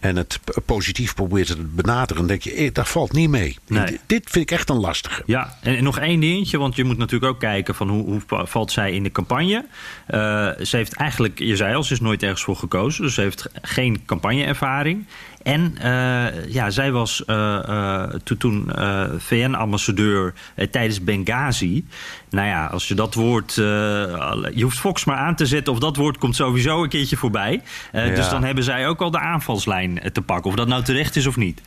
En 0.00 0.16
het 0.16 0.40
positief 0.66 1.14
probeert 1.14 1.46
te 1.46 1.56
benaderen. 1.58 2.26
denk 2.26 2.42
je, 2.42 2.52
eh, 2.54 2.70
dat 2.72 2.88
valt 2.88 3.12
niet 3.12 3.30
mee. 3.30 3.56
Nee. 3.66 3.98
Dit 4.06 4.30
vind 4.30 4.50
ik 4.50 4.58
echt 4.58 4.68
een 4.70 4.76
lastige. 4.80 5.22
Ja, 5.26 5.56
en, 5.62 5.82
nog 5.84 5.98
één 5.98 6.20
dingetje, 6.20 6.58
want 6.58 6.76
je 6.76 6.84
moet 6.84 6.98
natuurlijk 6.98 7.32
ook 7.32 7.40
kijken 7.40 7.74
van 7.74 7.88
hoe, 7.88 8.04
hoe 8.04 8.20
va- 8.26 8.46
valt 8.46 8.72
zij 8.72 8.92
in 8.92 9.02
de 9.02 9.12
campagne. 9.12 9.64
Eh, 10.06 10.18
ze 10.62 10.76
heeft 10.76 10.92
eigenlijk, 10.94 11.38
je 11.38 11.56
zei 11.56 11.74
al, 11.74 11.82
ze 11.84 11.92
is 11.92 12.00
nooit 12.00 12.22
ergens 12.22 12.42
voor 12.42 12.56
gekozen, 12.56 13.02
dus 13.04 13.14
ze 13.14 13.20
heeft 13.20 13.42
ge- 13.42 13.50
geen 13.62 14.02
campagneervaring. 14.06 15.06
En 15.42 15.78
eh, 15.78 16.48
ja, 16.48 16.70
zij 16.70 16.92
was 16.92 17.24
eh, 17.24 17.58
eh, 17.68 18.10
to- 18.24 18.36
toen 18.36 18.70
VN-ambassadeur 19.18 20.34
tijdens 20.70 21.04
Benghazi. 21.04 21.84
Nou 22.30 22.46
ja, 22.46 22.66
als 22.66 22.88
je 22.88 22.94
dat 22.94 23.14
woord. 23.14 23.54
je 23.54 24.60
hoeft 24.62 24.78
Fox 24.78 25.04
maar 25.04 25.16
aan 25.16 25.34
te 25.34 25.46
zetten, 25.46 25.72
of 25.72 25.78
dat 25.78 25.96
woord 25.96 26.18
komt 26.18 26.36
sowieso 26.36 26.82
een 26.82 26.88
keertje 26.88 27.16
voorbij. 27.16 27.62
Ja. 27.92 28.08
Dus 28.08 28.28
dan 28.28 28.44
hebben 28.44 28.64
zij 28.64 28.88
ook 28.88 29.00
al 29.00 29.10
de 29.10 29.18
aanvalslijn 29.18 30.00
te 30.12 30.22
pakken. 30.22 30.50
Of 30.50 30.56
dat 30.56 30.68
nou 30.68 30.82
terecht 30.82 31.16
is 31.16 31.26
of 31.26 31.36
niet. 31.36 31.60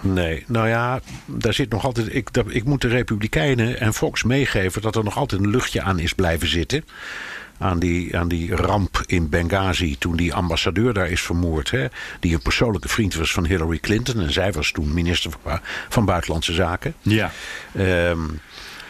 Nee, 0.00 0.44
nou 0.46 0.68
ja, 0.68 1.00
daar 1.26 1.54
zit 1.54 1.70
nog 1.70 1.84
altijd. 1.84 2.14
Ik, 2.14 2.32
dat, 2.32 2.44
ik 2.48 2.64
moet 2.64 2.80
de 2.80 2.88
Republikeinen 2.88 3.80
en 3.80 3.94
Fox 3.94 4.22
meegeven 4.22 4.82
dat 4.82 4.96
er 4.96 5.04
nog 5.04 5.16
altijd 5.16 5.40
een 5.40 5.50
luchtje 5.50 5.82
aan 5.82 5.98
is 5.98 6.12
blijven 6.12 6.48
zitten. 6.48 6.84
Aan 7.58 7.78
die, 7.78 8.18
aan 8.18 8.28
die 8.28 8.54
ramp 8.54 9.02
in 9.06 9.28
Benghazi 9.28 9.96
toen 9.98 10.16
die 10.16 10.34
ambassadeur 10.34 10.92
daar 10.92 11.08
is 11.08 11.22
vermoord. 11.22 11.70
Hè, 11.70 11.86
die 12.20 12.34
een 12.34 12.42
persoonlijke 12.42 12.88
vriend 12.88 13.14
was 13.14 13.32
van 13.32 13.46
Hillary 13.46 13.78
Clinton. 13.78 14.20
En 14.20 14.32
zij 14.32 14.52
was 14.52 14.72
toen 14.72 14.94
minister 14.94 15.30
van, 15.42 15.60
van 15.88 16.04
Buitenlandse 16.04 16.52
Zaken. 16.52 16.94
Ja. 17.02 17.30
Ehm, 17.74 18.20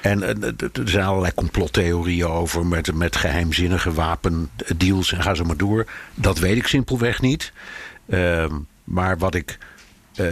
en 0.00 0.22
er 0.22 0.88
zijn 0.88 1.04
allerlei 1.04 1.34
complottheorieën 1.34 2.26
over 2.26 2.66
met, 2.66 2.94
met 2.94 3.16
geheimzinnige 3.16 3.92
wapendeals 3.92 5.12
en 5.12 5.22
ga 5.22 5.34
zo 5.34 5.44
maar 5.44 5.56
door. 5.56 5.86
Dat 6.14 6.38
weet 6.38 6.56
ik 6.56 6.66
simpelweg 6.66 7.20
niet. 7.20 7.52
Ehm, 8.08 8.54
maar 8.84 9.18
wat 9.18 9.34
ik 9.34 9.58
eh, 10.14 10.26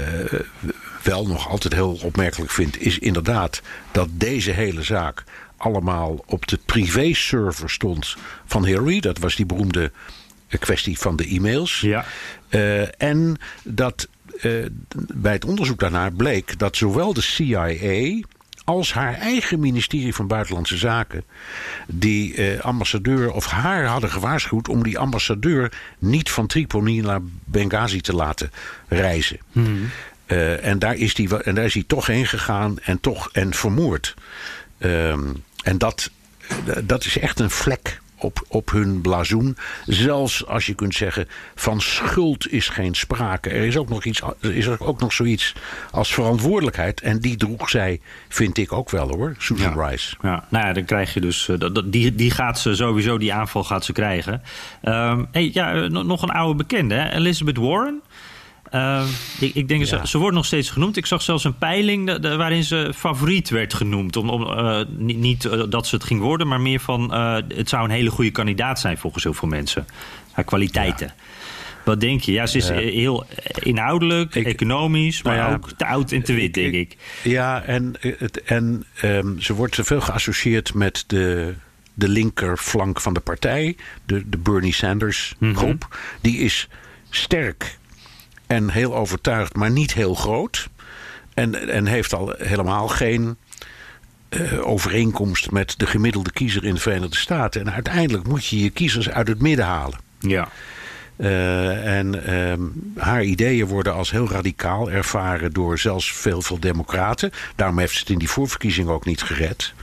wel 1.03 1.27
nog 1.27 1.49
altijd 1.49 1.75
heel 1.75 1.99
opmerkelijk 2.03 2.51
vind, 2.51 2.81
is 2.81 2.99
inderdaad 2.99 3.63
dat 3.93 4.09
deze 4.13 4.51
hele 4.51 4.83
zaak 4.83 5.25
allemaal 5.57 6.25
op 6.27 6.47
de 6.47 6.59
privé-server 6.65 7.71
stond 7.71 8.17
van 8.45 8.65
Hillary. 8.65 9.01
Dat 9.01 9.19
was 9.19 9.37
die 9.37 9.47
beroemde 9.47 9.93
eh, 10.49 10.61
kwestie 10.61 10.99
van 10.99 11.17
de 11.17 11.27
e-mails. 11.27 11.81
Ja. 11.81 12.05
Eh, 12.49 13.03
en 13.03 13.37
dat 13.63 14.09
eh, 14.41 14.53
bij 15.15 15.33
het 15.33 15.45
onderzoek 15.45 15.79
daarnaar 15.79 16.13
bleek 16.13 16.59
dat 16.59 16.77
zowel 16.77 17.13
de 17.13 17.21
CIA 17.21 18.25
als 18.67 18.93
haar 18.93 19.15
eigen 19.15 19.61
ministerie 19.61 20.15
van 20.15 20.27
Buitenlandse 20.27 20.77
Zaken 20.77 21.25
die 21.87 22.35
eh, 22.35 22.61
ambassadeur 22.61 23.33
of 23.33 23.47
haar 23.47 23.85
hadden 23.85 24.11
gewaarschuwd 24.11 24.69
om 24.69 24.83
die 24.83 24.99
ambassadeur 24.99 25.73
niet 25.99 26.31
van 26.31 26.47
Tripoli 26.47 27.01
naar 27.01 27.21
Benghazi 27.45 28.01
te 28.01 28.15
laten 28.15 28.51
reizen. 28.89 29.39
Eh, 30.27 30.65
en, 30.65 30.79
daar 30.79 30.95
is 30.95 31.15
die, 31.15 31.43
en 31.43 31.55
daar 31.55 31.65
is 31.65 31.75
hij 31.75 31.85
toch 31.87 32.07
heen 32.07 32.27
gegaan 32.27 32.79
en 32.79 33.01
toch 33.01 33.29
en 33.33 33.55
vermoord. 33.55 34.15
Ehm, 34.79 35.33
en 35.67 35.79
dat, 35.79 36.11
dat 36.85 37.05
is 37.05 37.19
echt 37.19 37.41
een 37.41 37.51
vlek 37.51 38.01
op, 38.19 38.45
op 38.49 38.71
hun 38.71 39.01
blazoen. 39.01 39.57
Zelfs 39.87 40.47
als 40.47 40.67
je 40.67 40.75
kunt 40.75 40.95
zeggen: 40.95 41.29
van 41.55 41.81
schuld 41.81 42.53
is 42.53 42.69
geen 42.69 42.95
sprake. 42.95 43.51
Er 43.51 43.65
is 43.65 43.77
ook 43.77 43.89
nog, 43.89 44.05
iets, 44.05 44.23
er 44.41 44.55
is 44.57 44.69
ook 44.69 45.01
nog 45.01 45.13
zoiets 45.13 45.55
als 45.91 46.15
verantwoordelijkheid. 46.15 47.01
En 47.01 47.19
die 47.19 47.37
droeg 47.37 47.69
zij, 47.71 48.01
vind 48.29 48.59
ik 48.59 48.73
ook 48.73 48.91
wel 48.91 49.09
hoor, 49.09 49.35
Susan 49.39 49.81
Rice. 49.87 50.17
Ja, 50.23 50.45
nou 50.49 50.67
ja, 50.67 50.73
dan 50.73 50.85
krijg 50.85 51.15
je 51.15 51.21
dus. 51.21 51.49
eh, 51.49 51.59
dat, 51.59 51.75
dat- 51.75 51.93
die, 51.93 52.15
die 52.15 52.31
gaat 52.31 52.59
ze 52.59 52.75
sowieso, 52.75 53.19
die 53.19 53.33
aanval 53.35 53.65
gaat 53.65 53.85
ze 53.85 53.93
krijgen. 53.93 54.43
Ehm, 54.83 55.25
hey, 55.33 55.51
ja, 55.53 55.75
eh, 55.75 55.89
nog 55.91 56.05
nog 56.05 56.23
een 56.23 56.31
oude 56.31 56.55
bekende, 56.57 56.95
hè? 56.95 57.11
Elizabeth 57.13 57.57
Warren. 57.59 58.01
Ehm, 58.71 59.07
ik, 59.41 59.55
ik 59.55 59.69
denk, 59.69 59.87
ze, 59.87 60.01
ze 60.05 60.19
wordt 60.19 60.37
nog 60.37 60.45
steeds 60.47 60.71
genoemd. 60.71 60.97
Ik 60.97 61.07
zag 61.07 61.23
zelfs 61.23 61.45
een 61.45 61.59
peiling 61.59 62.07
de- 62.07 62.21
de- 62.21 62.37
waarin 62.37 62.65
ze 62.65 62.93
favoriet 62.97 63.49
werd 63.51 63.75
genoemd. 63.75 64.17
Om, 64.17 64.31
om, 64.31 64.43
eh, 64.43 64.81
niet 64.97 65.19
niet 65.19 65.45
eh, 65.45 65.63
dat 65.69 65.87
ze 65.87 65.95
het 65.95 66.05
ging 66.05 66.21
worden, 66.21 66.47
maar 66.49 66.61
meer 66.61 66.81
van... 66.81 67.13
eh, 67.15 67.37
het 67.49 67.69
zou 67.69 67.85
een 67.85 67.91
hele 67.91 68.11
goede 68.11 68.31
kandidaat 68.31 68.81
zijn 68.81 68.99
volgens 68.99 69.25
heel 69.25 69.35
veel 69.35 69.49
mensen. 69.49 69.87
Haar 70.33 70.45
kwaliteiten. 70.45 71.13
Wat 71.85 72.01
denk 72.01 72.21
je? 72.21 72.33
Ja, 72.33 72.47
ze 72.47 72.57
is 72.57 72.69
heel 72.69 73.27
inhoudelijk, 73.63 74.35
Ik- 74.35 74.47
economisch, 74.47 75.23
maar 75.23 75.37
Nou 75.37 75.49
ja, 75.51 75.55
ook 75.57 75.71
te 75.73 75.87
oud 75.87 76.13
en 76.13 76.23
te 76.23 76.33
wit, 76.33 76.55
denk 76.55 76.75
ik. 76.75 76.97
Ja, 77.23 77.63
en, 77.63 77.95
het, 78.01 78.43
en 78.43 78.85
ehm, 79.01 79.39
ze 79.39 79.55
wordt 79.55 79.79
veel 79.83 80.01
geassocieerd 80.01 80.75
met 80.75 81.05
de, 81.07 81.55
de 81.95 82.09
linkerflank 82.09 83.01
van 83.01 83.15
de 83.15 83.21
partij. 83.21 83.77
De, 84.07 84.29
de 84.29 84.39
Bernie 84.39 84.73
Sanders 84.73 85.35
groep. 85.55 85.97
Die 86.21 86.39
is 86.39 86.69
sterk 87.11 87.79
en 88.47 88.71
heel 88.71 88.95
overtuigd, 88.95 89.57
maar 89.57 89.71
niet 89.71 89.95
heel 89.95 90.15
groot. 90.15 90.69
En, 91.35 91.69
en 91.69 91.87
heeft 91.87 92.15
al 92.15 92.35
helemaal 92.39 92.89
geen 92.89 93.37
eh, 94.29 94.67
overeenkomst 94.67 95.51
met 95.51 95.75
de 95.77 95.87
gemiddelde 95.87 96.33
kiezer 96.33 96.65
in 96.65 96.75
de 96.75 96.81
Verenigde 96.81 97.17
Staten. 97.17 97.61
En 97.61 97.73
uiteindelijk 97.73 98.29
moet 98.29 98.47
je 98.47 98.63
je 98.63 98.71
kiezers 98.71 99.11
uit 99.11 99.29
het 99.29 99.41
midden 99.41 99.65
halen. 99.65 99.99
Ja. 100.19 100.49
Eh, 101.17 101.99
en 101.99 102.27
ehm, 102.27 102.61
haar 102.97 103.23
ideeën 103.23 103.67
worden 103.67 103.95
als 103.95 104.11
heel 104.11 104.29
radicaal 104.29 104.91
ervaren 104.91 105.53
door 105.53 105.79
zelfs 105.79 106.13
veel, 106.13 106.43
veel 106.43 106.61
democraten. 106.61 107.31
Daarom 107.55 107.79
heeft 107.79 107.93
ze 107.93 107.99
het 107.99 108.11
in 108.11 108.19
die 108.19 108.31
voorverkiezing 108.31 108.89
ook 108.89 109.05
niet 109.05 109.23
gered. 109.23 109.75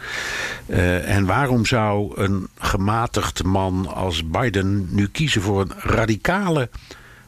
Eh, 0.66 1.16
en 1.16 1.26
waarom 1.26 1.66
zou 1.66 2.22
een 2.22 2.48
gematigd 2.58 3.44
man 3.44 3.94
als 3.94 4.30
Biden 4.30 4.88
nu 4.90 5.08
kiezen 5.08 5.42
voor 5.42 5.62
een 5.62 5.74
radicale 5.78 6.70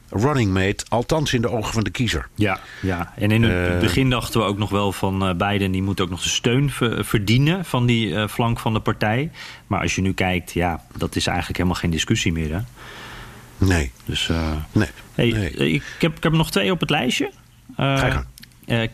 running 0.09 0.53
mate, 0.53 0.85
althans 0.87 1.33
in 1.33 1.41
de 1.41 1.49
ogen 1.49 1.73
van 1.73 1.83
de 1.83 1.89
kiezer. 1.89 2.27
Ja, 2.35 2.59
ja. 2.81 3.13
en 3.15 3.31
in 3.31 3.43
het 3.43 3.79
begin 3.79 4.09
dachten 4.09 4.39
we 4.39 4.45
ook 4.45 4.57
nog 4.57 4.69
wel 4.69 4.91
van 4.91 5.29
uh, 5.29 5.35
Biden... 5.35 5.71
die 5.71 5.83
moet 5.83 6.01
ook 6.01 6.09
nog 6.09 6.21
de 6.21 6.29
steun 6.29 6.71
verdienen 6.99 7.65
van 7.65 7.85
die 7.85 8.07
uh, 8.07 8.27
flank 8.27 8.59
van 8.59 8.73
de 8.73 8.79
partij. 8.79 9.31
Maar 9.67 9.81
als 9.81 9.95
je 9.95 10.01
nu 10.01 10.13
kijkt, 10.13 10.51
ja, 10.51 10.81
dat 10.97 11.15
is 11.15 11.27
eigenlijk 11.27 11.57
helemaal 11.57 11.79
geen 11.79 11.89
discussie 11.89 12.31
meer, 12.31 12.53
hè? 12.53 12.59
Nee. 13.57 13.91
Dus, 14.05 14.29
nee. 14.71 14.87
Hey, 15.13 15.31
nee. 15.31 15.51
Ik, 15.51 15.83
heb, 15.99 16.17
ik 16.17 16.23
heb 16.23 16.31
nog 16.31 16.51
twee 16.51 16.71
op 16.71 16.79
het 16.79 16.89
lijstje. 16.89 17.31
Ga 17.75 18.25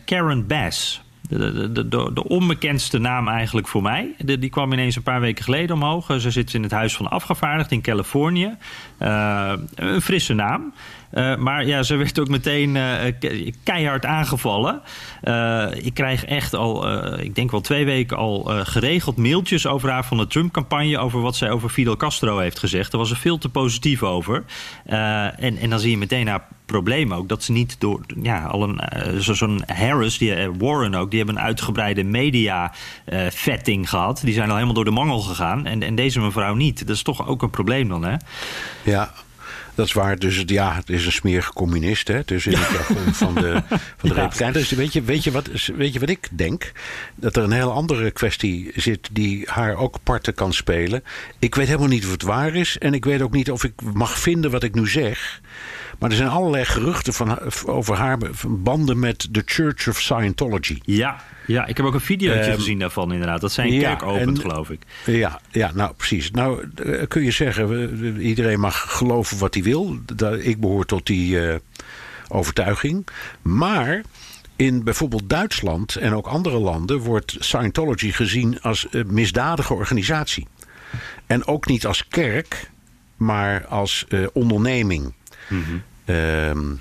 Karen 0.04 0.46
Bass. 0.46 1.02
De, 1.28 1.72
de, 1.72 1.88
de, 1.88 2.10
de, 2.12 2.28
onbekendste 2.28 2.98
naam 2.98 3.28
eigenlijk 3.28 3.68
voor 3.68 3.82
mij. 3.82 4.14
die 4.18 4.50
kwam 4.50 4.72
ineens 4.72 4.96
een 4.96 5.02
paar 5.02 5.20
weken 5.20 5.44
geleden 5.44 5.76
omhoog. 5.76 6.20
Ze 6.20 6.30
zit 6.30 6.54
in 6.54 6.62
het 6.62 6.72
Huis 6.72 6.96
van 6.96 7.08
Afgevaardigden 7.08 7.76
in 7.76 7.82
Californië. 7.82 8.56
Uh, 8.98 9.52
een 9.74 10.00
frisse 10.00 10.34
naam. 10.34 10.72
Uh, 11.12 11.36
maar 11.36 11.66
ja, 11.66 11.82
ze 11.82 11.96
werd 11.96 12.20
ook 12.20 12.28
meteen 12.28 12.74
uh, 12.74 12.94
keihard 13.62 14.04
aangevallen. 14.04 14.80
Uh, 15.24 15.66
ik 15.72 15.94
krijg 15.94 16.24
echt 16.24 16.54
al, 16.54 16.90
ik 17.18 17.34
denk 17.34 17.50
wel 17.50 17.60
twee 17.60 17.84
weken 17.84 18.16
al 18.16 18.42
geregeld 18.44 19.16
mailtjes 19.16 19.66
over 19.66 19.90
haar 19.90 20.04
van 20.04 20.16
de 20.16 20.26
Trump-campagne. 20.26 20.98
Over 20.98 21.20
wat 21.20 21.36
zij 21.36 21.50
over 21.50 21.68
Fidel 21.68 21.96
Castro 21.96 22.38
heeft 22.38 22.58
gezegd. 22.58 22.90
Daar 22.90 23.00
was 23.00 23.08
ze 23.08 23.16
veel 23.16 23.38
te 23.38 23.48
positief 23.48 24.02
over. 24.02 24.44
en, 24.84 25.56
en 25.58 25.70
dan 25.70 25.78
zie 25.78 25.90
je 25.90 25.98
meteen 25.98 26.28
haar 26.28 26.46
probleem 26.66 27.14
ook. 27.14 27.28
Dat 27.28 27.42
ze 27.42 27.52
niet 27.52 27.76
door, 27.78 28.00
ja, 28.22 28.44
al 28.44 28.62
een, 28.62 28.80
zo'n 29.22 29.62
Harris, 29.66 30.18
die, 30.18 30.50
Warren 30.58 30.94
ook, 30.94 31.10
die 31.10 31.18
hebben 31.18 31.36
een 31.36 31.44
uitgebreide 31.44 32.04
media-vetting 32.04 33.88
gehad. 33.88 34.20
Die 34.24 34.34
zijn 34.34 34.48
al 34.48 34.54
helemaal 34.54 34.74
door 34.74 34.84
de 34.84 34.90
mangel 34.90 35.20
gegaan. 35.20 35.66
En, 35.66 35.82
en 35.82 35.94
deze 35.94 36.20
mevrouw 36.20 36.54
niet. 36.54 36.86
Dat 36.86 36.96
is 36.96 37.02
toch 37.02 37.26
ook 37.26 37.42
een 37.42 37.50
probleem 37.50 37.88
dan, 37.88 38.04
hè? 38.04 38.16
Ja, 38.82 39.12
dat 39.74 39.86
is 39.86 39.92
waar. 39.92 40.18
Dus 40.18 40.42
ja, 40.46 40.74
het 40.74 40.90
is 40.90 41.06
een 41.06 41.12
smerige 41.12 41.52
communist. 41.52 42.08
Hè? 42.08 42.22
Dus 42.24 42.46
in 42.46 42.58
het 42.58 42.70
jargon 42.70 43.14
van 43.14 43.34
de, 43.34 43.62
van 43.98 44.08
de 44.08 44.08
ja. 44.08 44.14
Republikeinen. 44.14 44.60
Dus 44.60 44.70
weet 44.70 44.92
je, 44.92 45.02
weet, 45.02 45.24
je 45.24 45.30
wat, 45.30 45.48
weet 45.76 45.92
je 45.92 46.00
wat 46.00 46.08
ik 46.08 46.28
denk? 46.30 46.72
Dat 47.14 47.36
er 47.36 47.42
een 47.42 47.52
heel 47.52 47.72
andere 47.72 48.10
kwestie 48.10 48.70
zit 48.74 49.08
die 49.12 49.42
haar 49.50 49.76
ook 49.76 49.98
parten 50.02 50.34
kan 50.34 50.52
spelen. 50.52 51.02
Ik 51.38 51.54
weet 51.54 51.66
helemaal 51.66 51.88
niet 51.88 52.04
of 52.04 52.10
het 52.10 52.22
waar 52.22 52.54
is. 52.54 52.78
En 52.78 52.94
ik 52.94 53.04
weet 53.04 53.22
ook 53.22 53.32
niet 53.32 53.50
of 53.50 53.64
ik 53.64 53.72
mag 53.94 54.18
vinden 54.18 54.50
wat 54.50 54.62
ik 54.62 54.74
nu 54.74 54.88
zeg. 54.88 55.40
Maar 56.02 56.10
er 56.10 56.16
zijn 56.16 56.28
allerlei 56.28 56.64
geruchten 56.64 57.12
van, 57.12 57.38
over 57.66 57.96
haar 57.96 58.18
banden 58.46 58.98
met 58.98 59.28
de 59.30 59.42
Church 59.44 59.88
of 59.88 60.00
Scientology. 60.00 60.80
Ja, 60.84 61.20
ja, 61.46 61.66
ik 61.66 61.76
heb 61.76 61.86
ook 61.86 61.94
een 61.94 62.00
video 62.00 62.32
um, 62.32 62.54
gezien 62.54 62.78
daarvan 62.78 63.12
inderdaad. 63.12 63.40
Dat 63.40 63.52
zijn 63.52 63.72
ja, 63.72 63.80
kerk 63.80 64.02
opent, 64.02 64.38
geloof 64.38 64.70
ik. 64.70 64.82
Ja, 65.06 65.40
ja, 65.50 65.70
nou 65.74 65.92
precies. 65.94 66.30
Nou 66.30 66.66
kun 67.08 67.22
je 67.22 67.30
zeggen, 67.30 68.20
iedereen 68.20 68.60
mag 68.60 68.96
geloven 68.96 69.38
wat 69.38 69.54
hij 69.54 69.62
wil. 69.62 69.98
Ik 70.38 70.60
behoor 70.60 70.84
tot 70.84 71.06
die 71.06 71.34
uh, 71.34 71.54
overtuiging. 72.28 73.06
Maar 73.42 74.02
in 74.56 74.84
bijvoorbeeld 74.84 75.28
Duitsland 75.28 75.96
en 75.96 76.14
ook 76.14 76.26
andere 76.26 76.58
landen 76.58 76.98
wordt 76.98 77.36
Scientology 77.38 78.10
gezien 78.10 78.60
als 78.60 78.86
een 78.90 79.14
misdadige 79.14 79.74
organisatie. 79.74 80.46
En 81.26 81.46
ook 81.46 81.66
niet 81.66 81.86
als 81.86 82.08
kerk, 82.08 82.70
maar 83.16 83.66
als 83.66 84.04
uh, 84.08 84.26
onderneming. 84.32 85.14
Mm 85.48 85.64
-hmm. 85.64 85.82
Um, 86.06 86.80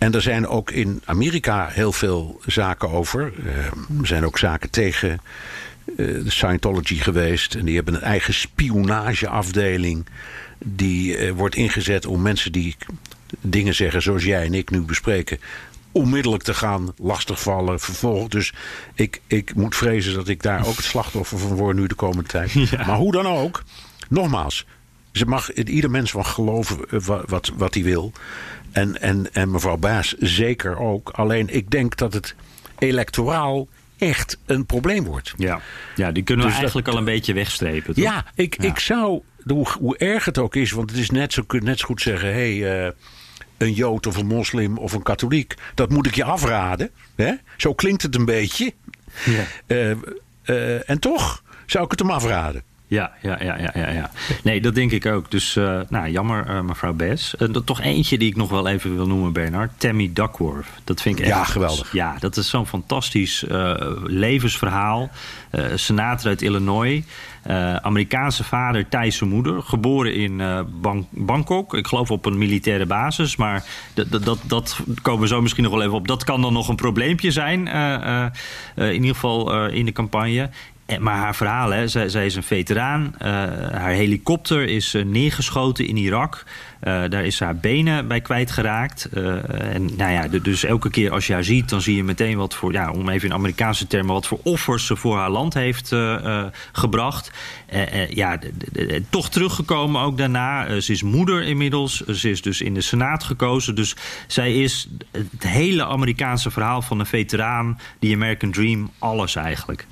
en 0.00 0.14
er 0.14 0.22
zijn 0.22 0.46
ook 0.46 0.70
in 0.70 1.02
Amerika 1.04 1.68
heel 1.68 1.92
veel 1.92 2.40
zaken 2.46 2.90
over. 2.90 3.32
Uh, 3.44 3.56
er 4.00 4.06
zijn 4.06 4.24
ook 4.24 4.38
zaken 4.38 4.70
tegen 4.70 5.20
uh, 5.86 5.96
de 5.96 6.30
Scientology 6.30 6.94
geweest. 6.94 7.54
En 7.54 7.64
die 7.64 7.74
hebben 7.74 7.94
een 7.94 8.02
eigen 8.02 8.34
spionageafdeling. 8.34 10.06
Die 10.58 11.18
uh, 11.18 11.32
wordt 11.32 11.54
ingezet 11.54 12.06
om 12.06 12.22
mensen 12.22 12.52
die 12.52 12.76
dingen 13.40 13.74
zeggen 13.74 14.02
zoals 14.02 14.24
jij 14.24 14.44
en 14.44 14.54
ik 14.54 14.70
nu 14.70 14.80
bespreken. 14.80 15.38
onmiddellijk 15.92 16.42
te 16.42 16.54
gaan 16.54 16.92
lastigvallen, 16.96 17.80
vervolgen. 17.80 18.30
Dus 18.30 18.52
ik, 18.94 19.20
ik 19.26 19.54
moet 19.54 19.76
vrezen 19.76 20.14
dat 20.14 20.28
ik 20.28 20.42
daar 20.42 20.66
ook 20.66 20.76
het 20.76 20.84
slachtoffer 20.84 21.38
van 21.38 21.54
word 21.54 21.76
nu 21.76 21.86
de 21.86 21.94
komende 21.94 22.28
tijd. 22.28 22.52
Ja. 22.70 22.86
Maar 22.86 22.96
hoe 22.96 23.12
dan 23.12 23.26
ook, 23.26 23.62
nogmaals. 24.08 24.66
Ze 25.12 25.26
mag, 25.26 25.52
ieder 25.52 25.90
mens 25.90 26.12
mag 26.12 26.32
geloven 26.32 27.04
wat, 27.04 27.22
wat, 27.28 27.52
wat 27.56 27.74
hij 27.74 27.82
wil. 27.82 28.12
En, 28.72 29.00
en, 29.00 29.32
en 29.32 29.50
mevrouw 29.50 29.76
Baas 29.76 30.14
zeker 30.18 30.78
ook. 30.78 31.10
Alleen 31.10 31.54
ik 31.54 31.70
denk 31.70 31.96
dat 31.96 32.12
het 32.12 32.34
electoraal 32.78 33.68
echt 33.98 34.38
een 34.46 34.66
probleem 34.66 35.04
wordt. 35.04 35.34
Ja, 35.36 35.60
ja 35.96 36.12
die 36.12 36.22
kunnen 36.22 36.44
we 36.44 36.50
dus 36.50 36.60
eigenlijk 36.60 36.86
dat, 36.86 36.94
al 36.94 37.00
een 37.00 37.06
beetje 37.12 37.32
wegstrepen. 37.32 37.94
Toch? 37.94 38.04
Ja, 38.04 38.24
ik, 38.34 38.62
ja. 38.62 38.68
ik 38.68 38.78
zou, 38.78 39.20
hoe, 39.46 39.68
hoe 39.78 39.96
erg 39.96 40.24
het 40.24 40.38
ook 40.38 40.56
is, 40.56 40.72
want 40.72 40.90
het 40.90 40.98
is 40.98 41.10
net 41.10 41.32
zo, 41.32 41.44
net 41.48 41.78
zo 41.78 41.86
goed 41.86 42.00
zeggen: 42.00 42.28
hé, 42.32 42.58
hey, 42.58 42.84
uh, 42.84 42.90
een 43.58 43.72
Jood 43.72 44.06
of 44.06 44.16
een 44.16 44.26
moslim 44.26 44.78
of 44.78 44.92
een 44.92 45.02
katholiek, 45.02 45.54
dat 45.74 45.90
moet 45.90 46.06
ik 46.06 46.14
je 46.14 46.24
afraden. 46.24 46.90
Hè? 47.14 47.32
Zo 47.56 47.74
klinkt 47.74 48.02
het 48.02 48.14
een 48.14 48.24
beetje. 48.24 48.72
Ja. 49.24 49.44
Uh, 49.66 49.96
uh, 50.44 50.90
en 50.90 50.98
toch 50.98 51.42
zou 51.66 51.84
ik 51.84 51.90
het 51.90 52.00
hem 52.00 52.10
afraden. 52.10 52.62
Ja, 52.90 53.12
ja, 53.22 53.36
ja, 53.42 53.56
ja, 53.58 53.70
ja, 53.74 53.88
ja. 53.90 54.10
Nee, 54.42 54.60
dat 54.60 54.74
denk 54.74 54.90
ik 54.90 55.06
ook. 55.06 55.30
Dus, 55.30 55.56
uh, 55.56 55.80
nou, 55.88 56.10
jammer, 56.10 56.46
uh, 56.48 56.60
mevrouw 56.60 56.92
Bes. 56.92 57.34
Uh, 57.38 57.48
toch 57.48 57.80
eentje 57.80 58.18
die 58.18 58.28
ik 58.28 58.36
nog 58.36 58.50
wel 58.50 58.68
even 58.68 58.96
wil 58.96 59.06
noemen, 59.06 59.32
Bernard. 59.32 59.70
Tammy 59.76 60.10
Duckworth. 60.12 60.66
Dat 60.84 61.02
vind 61.02 61.18
ik 61.18 61.24
echt... 61.24 61.34
Ja, 61.34 61.44
geweldig. 61.44 61.92
Ja, 61.92 62.16
dat 62.18 62.36
is 62.36 62.50
zo'n 62.50 62.66
fantastisch 62.66 63.44
levensverhaal. 64.04 65.10
senator 65.74 66.28
uit 66.28 66.42
Illinois. 66.42 67.02
Amerikaanse 67.82 68.44
vader, 68.44 68.88
Thaise 68.88 69.24
moeder. 69.24 69.62
Geboren 69.62 70.14
in 70.14 70.42
Bang 70.80 71.06
Bangkok. 71.10 71.74
Ik 71.74 71.86
geloof 71.86 72.10
op 72.10 72.26
een 72.26 72.38
militaire 72.38 72.86
basis. 72.86 73.36
Maar 73.36 73.64
dat, 73.94 74.24
dat, 74.24 74.38
dat 74.42 74.80
komen 75.02 75.20
we 75.20 75.26
zo 75.26 75.42
misschien 75.42 75.64
nog 75.64 75.72
wel 75.72 75.82
even 75.82 75.94
op. 75.94 76.08
Dat 76.08 76.24
kan 76.24 76.42
dan 76.42 76.52
nog 76.52 76.68
een 76.68 76.76
probleempje 76.76 77.30
zijn. 77.30 77.66
in 78.76 78.92
ieder 78.92 79.14
geval 79.14 79.66
in 79.66 79.84
de 79.84 79.92
campagne. 79.92 80.50
Maar 80.98 81.16
haar 81.16 81.36
verhaal, 81.36 81.70
hè, 81.70 81.88
zij, 81.88 82.08
zij 82.08 82.26
is 82.26 82.34
een 82.34 82.42
veteraan. 82.42 83.14
Uh, 83.14 83.28
haar 83.72 83.90
helikopter 83.90 84.68
is 84.68 84.94
uh, 84.94 85.04
neergeschoten 85.04 85.86
in 85.86 85.96
Irak. 85.96 86.44
Daar 86.80 87.24
is 87.24 87.40
haar 87.40 87.56
benen 87.56 88.08
bij 88.08 88.20
kwijtgeraakt. 88.20 89.08
en 89.48 89.96
nou 89.96 90.12
ja, 90.12 90.28
dus 90.42 90.64
elke 90.64 90.90
keer 90.90 91.10
als 91.10 91.26
je 91.26 91.32
haar 91.32 91.44
ziet, 91.44 91.68
dan 91.68 91.80
zie 91.80 91.96
je 91.96 92.04
meteen 92.04 92.36
wat 92.36 92.54
voor, 92.54 92.72
ja, 92.72 92.90
om 92.90 93.08
even 93.08 93.28
in 93.28 93.34
Amerikaanse 93.34 93.86
termen, 93.86 94.14
wat 94.14 94.26
voor 94.26 94.40
offers 94.42 94.86
ze 94.86 94.96
voor 94.96 95.16
haar 95.16 95.30
land 95.30 95.54
heeft 95.54 95.94
gebracht. 96.72 97.30
ja, 98.10 98.38
toch 99.10 99.30
teruggekomen 99.30 100.00
ook 100.00 100.18
daarna. 100.18 100.80
ze 100.80 100.92
is 100.92 101.02
moeder 101.02 101.42
inmiddels. 101.42 102.00
Ze 102.00 102.30
is 102.30 102.42
dus 102.42 102.60
in 102.60 102.74
de 102.74 102.80
Senaat 102.80 103.24
gekozen. 103.24 103.74
Dus 103.74 103.96
zij 104.26 104.54
is 104.54 104.88
het 105.10 105.46
hele 105.46 105.84
Amerikaanse 105.84 106.50
verhaal 106.50 106.82
van 106.82 107.00
een 107.00 107.06
veteraan, 107.06 107.78
die 107.98 108.14
American 108.14 108.50
Dream, 108.50 108.90
alles 108.98 109.36
eigenlijk. 109.36 109.86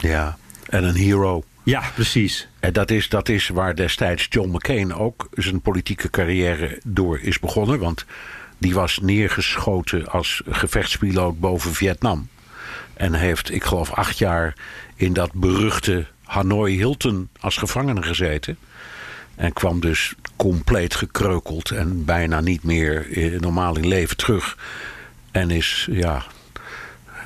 Ja, 0.00 0.38
en 0.68 0.84
een 0.84 0.94
hero. 0.94 1.42
Ja, 1.62 1.82
precies. 1.94 2.48
En 2.60 2.72
dat 2.72 2.90
is, 2.90 3.08
dat 3.08 3.28
is 3.28 3.48
waar 3.48 3.74
destijds 3.74 4.26
John 4.30 4.50
McCain 4.50 4.94
ook 4.94 5.28
zijn 5.32 5.60
politieke 5.60 6.10
carrière 6.10 6.80
door 6.84 7.20
is 7.20 7.38
begonnen. 7.38 7.78
Want 7.78 8.04
die 8.58 8.74
was 8.74 8.98
neergeschoten 8.98 10.06
als 10.08 10.42
gevechtspiloot 10.48 11.40
boven 11.40 11.74
Vietnam. 11.74 12.28
En 12.94 13.14
heeft, 13.14 13.52
ik 13.52 13.64
geloof, 13.64 13.92
acht 13.92 14.18
jaar 14.18 14.54
in 14.94 15.12
dat 15.12 15.32
beruchte 15.32 16.06
Hanoi 16.24 16.76
Hilton 16.76 17.28
als 17.40 17.56
gevangene 17.56 18.02
gezeten. 18.02 18.58
En 19.34 19.52
kwam 19.52 19.80
dus 19.80 20.14
compleet 20.36 20.94
gekreukeld 20.94 21.70
en 21.70 22.04
bijna 22.04 22.40
niet 22.40 22.62
meer 22.62 23.06
normaal 23.40 23.76
in 23.76 23.86
leven 23.86 24.16
terug. 24.16 24.56
En 25.30 25.50
is, 25.50 25.88
ja, 25.90 26.24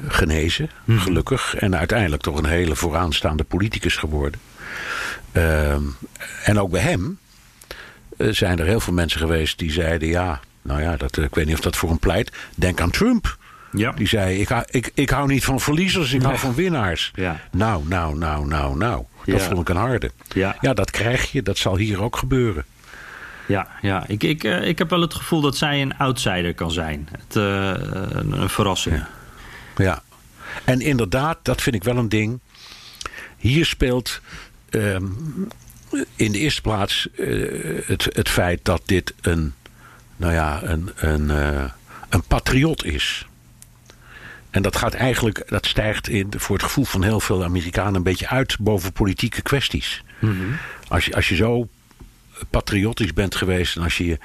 genezen, 0.09 0.71
mm. 0.85 0.99
gelukkig. 0.99 1.55
En 1.55 1.77
uiteindelijk 1.77 2.23
toch 2.23 2.39
een 2.39 2.47
hele 2.47 2.77
vooraanstaande 2.77 3.45
politicus 3.45 3.97
geworden. 3.97 4.41
Uh, 5.33 5.73
en 6.45 6.59
ook 6.59 6.71
bij 6.71 6.81
hem 6.81 7.19
uh, 8.17 8.33
zijn 8.33 8.59
er 8.59 8.67
heel 8.67 8.81
veel 8.81 8.93
mensen 8.93 9.21
geweest 9.21 9.59
die 9.59 9.73
zeiden: 9.73 10.09
ja, 10.09 10.41
nou 10.63 10.81
ja, 10.81 10.97
dat, 10.97 11.17
ik 11.17 11.35
weet 11.35 11.47
niet 11.47 11.55
of 11.55 11.61
dat 11.61 11.77
voor 11.77 11.89
hem 11.89 11.99
pleit. 11.99 12.33
Denk 12.55 12.81
aan 12.81 12.91
Trump. 12.91 13.37
Ja. 13.73 13.93
Die 13.93 14.09
zei: 14.09 14.41
ik, 14.41 14.51
ik, 14.71 14.91
ik 14.95 15.11
hou 15.11 15.29
niet 15.29 15.45
van 15.45 15.61
verliezers, 15.61 16.13
ik 16.13 16.19
nee. 16.19 16.27
hou 16.27 16.39
van 16.39 16.55
winnaars. 16.55 17.11
Ja. 17.15 17.41
Nou, 17.51 17.89
nou, 17.89 18.19
nou, 18.19 18.47
nou, 18.47 18.77
nou. 18.77 19.05
Dat 19.25 19.41
Ja. 19.41 19.47
vond 19.47 19.61
ik 19.61 19.69
een 19.69 19.77
harde. 19.77 20.11
Ja. 20.29 20.57
ja, 20.61 20.75
dat 20.75 20.91
krijg 20.91 21.33
je. 21.33 21.43
Dat 21.43 21.59
zal 21.59 21.77
hier 21.77 22.03
ook 22.03 22.17
gebeuren. 22.17 22.65
Ja, 23.47 23.69
ja. 23.81 24.05
Ik, 24.07 24.23
ik, 24.23 24.45
uh, 24.45 24.67
ik 24.67 24.79
heb 24.79 24.91
wel 24.91 25.01
het 25.01 25.15
gevoel 25.15 25.41
dat 25.41 25.57
zij 25.57 25.83
een 25.83 25.99
outsider 25.99 26.55
kan 26.55 26.71
zijn. 26.71 27.09
Het, 27.19 27.37
uh, 27.37 27.45
een, 28.09 28.41
een, 28.41 28.49
verrassing. 28.49 28.97
Ja. 28.97 29.09
Ja. 29.77 30.03
En 30.65 30.81
inderdaad, 30.81 31.39
dat 31.43 31.63
vind 31.63 31.75
ik 31.77 31.85
wel 31.85 31.97
een 31.97 32.09
ding. 32.09 32.41
Hier 33.37 33.65
speelt 33.65 34.21
um, 34.71 35.49
in 36.17 36.33
de 36.33 36.39
eerste 36.39 36.61
plaats 36.61 37.09
uh, 37.17 37.87
het, 37.87 38.09
het 38.13 38.29
feit 38.29 38.61
dat 38.63 38.83
dit 38.85 39.15
een, 39.21 39.55
nou 40.17 40.33
ja, 40.33 40.63
een, 40.63 40.91
een, 40.97 41.25
uh, 41.29 41.65
een 42.09 42.23
patriot 42.23 42.85
is. 42.85 43.27
En 44.51 44.63
dat 44.63 44.77
gaat 44.77 44.95
eigenlijk, 44.95 45.43
dat 45.49 45.67
stijgt 45.67 46.09
in, 46.09 46.33
voor 46.37 46.57
het 46.57 46.65
gevoel 46.65 46.85
van 46.85 47.03
heel 47.03 47.21
veel 47.21 47.45
Amerikanen 47.45 47.95
een 47.95 48.03
beetje 48.03 48.29
uit 48.29 48.57
boven 48.59 48.93
politieke 48.93 49.43
kwesties. 49.43 50.03
Mm 50.19 50.39
-hmm. 50.39 50.57
als, 50.89 51.05
je, 51.05 51.15
als 51.15 51.29
je 51.29 51.35
zo 51.35 51.69
patriotisch 52.51 53.13
bent 53.13 53.35
geweest 53.35 53.77
en 53.77 53.83
als 53.83 53.99
je 53.99 54.07
je 54.07 54.19